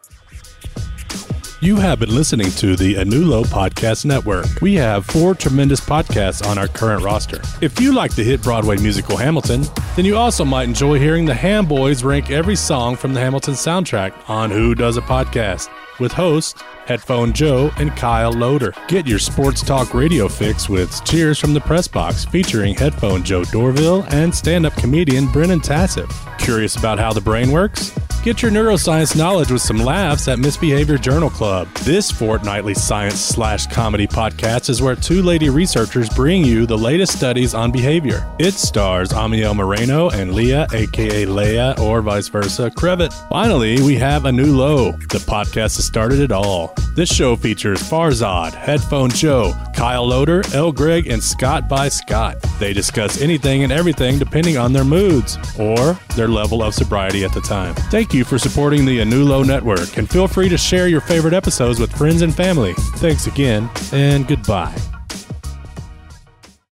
You 1.66 1.78
have 1.78 2.00
been 2.00 2.14
listening 2.14 2.52
to 2.52 2.76
the 2.76 2.94
Anulo 2.94 3.44
Podcast 3.44 4.06
Network. 4.06 4.46
We 4.62 4.76
have 4.76 5.04
four 5.04 5.34
tremendous 5.34 5.80
podcasts 5.80 6.46
on 6.46 6.60
our 6.60 6.68
current 6.68 7.04
roster. 7.04 7.42
If 7.60 7.82
you 7.82 7.92
like 7.92 8.14
the 8.14 8.24
hit 8.24 8.44
Broadway 8.44 8.78
musical 8.78 9.18
Hamilton, 9.18 9.64
then 9.96 10.06
you 10.06 10.16
also 10.16 10.46
might 10.46 10.68
enjoy 10.68 11.00
hearing 11.00 11.26
the 11.26 11.34
Ham 11.34 11.66
Boys 11.66 12.04
rank 12.04 12.30
every 12.30 12.56
song 12.56 12.96
from 12.96 13.16
the 13.16 13.20
Hamilton 13.20 13.56
soundtrack 13.56 14.14
on 14.30 14.52
Who 14.52 14.76
Does 14.76 14.98
a 14.98 15.02
Podcast 15.02 15.72
with 16.00 16.12
hosts 16.12 16.62
Headphone 16.86 17.34
Joe 17.34 17.72
and 17.78 17.90
Kyle 17.98 18.32
Loader. 18.32 18.72
Get 18.88 19.08
your 19.08 19.18
sports 19.18 19.64
talk 19.64 19.96
radio 19.96 20.28
fix 20.28 20.70
with 20.70 21.04
Cheers 21.04 21.40
from 21.40 21.56
the 21.56 21.62
Press 21.62 21.88
Box 21.88 22.26
featuring 22.26 22.76
Headphone 22.76 23.24
Joe 23.24 23.42
Dorville 23.42 24.08
and 24.14 24.36
stand 24.36 24.68
up 24.68 24.76
comedian 24.76 25.26
Brennan 25.32 25.62
Tassif. 25.62 26.12
Curious 26.38 26.76
about 26.76 27.00
how 27.00 27.12
the 27.12 27.22
brain 27.22 27.52
works? 27.52 27.92
Get 28.26 28.41
your 28.41 28.49
neuroscience 28.49 29.15
knowledge 29.15 29.52
with 29.52 29.61
some 29.61 29.77
laughs 29.77 30.27
at 30.27 30.39
Misbehavior 30.39 30.97
Journal 30.97 31.30
Club. 31.30 31.72
This 31.84 32.10
fortnightly 32.10 32.73
science 32.73 33.19
slash 33.19 33.68
comedy 33.68 34.07
podcast 34.07 34.68
is 34.68 34.81
where 34.81 34.95
two 34.95 35.22
lady 35.22 35.52
researchers 35.52 36.10
bring 36.10 36.43
you 36.43 36.65
the 36.65 36.76
latest 36.76 37.15
studies 37.15 37.53
on 37.53 37.72
behavior. 37.72 38.27
It 38.39 38.56
stars 38.56 39.14
Amiel 39.14 39.53
Moreno 39.53 40.10
and 40.10 40.34
Leah, 40.34 40.65
aka 40.73 41.27
Leia, 41.27 41.77
or 41.77 42.02
vice 42.02 42.27
versa, 42.27 42.72
Crevitt. 42.72 43.14
Finally, 43.30 43.80
we 43.84 43.93
have 43.97 44.26
a 44.26 44.31
new 44.31 44.57
low. 44.57 44.93
The 44.93 45.19
podcast 45.19 45.76
has 45.76 45.85
started 45.85 46.19
it 46.19 46.31
all. 46.31 46.73
This 46.95 47.14
show 47.14 47.35
features 47.35 47.80
Farzad, 47.80 48.53
Headphone 48.56 49.11
Joe, 49.11 49.53
Kyle 49.76 50.07
Loader, 50.07 50.41
L. 50.56 50.72
Greg, 50.72 51.06
and 51.06 51.22
Scott 51.22 51.69
by 51.69 51.89
Scott. 51.89 52.41
They 52.57 52.73
discuss 52.73 53.22
anything 53.22 53.64
and 53.64 53.72
everything 53.72 54.18
depending 54.18 54.57
on 54.57 54.73
their 54.73 54.85
moods 54.85 55.38
or 55.60 55.99
their 56.15 56.30
level 56.30 56.64
of 56.64 56.73
sobriety 56.73 57.23
at 57.23 57.34
the 57.34 57.41
time. 57.41 57.76
Thank 57.91 58.15
you 58.16 58.24
for 58.24 58.40
supporting 58.40 58.86
the 58.86 59.00
Anulo 59.00 59.46
Network 59.46 59.98
and 59.98 60.10
feel 60.10 60.28
free 60.28 60.50
to 60.50 60.58
share 60.58 60.88
your 60.88 61.02
favorite 61.02 61.34
episodes 61.34 61.80
with 61.80 61.92
friends 61.92 62.22
and 62.22 62.34
family. 62.34 62.74
Thanks 62.96 63.28
again 63.28 63.70
and 63.92 64.28
goodbye. 64.28 64.94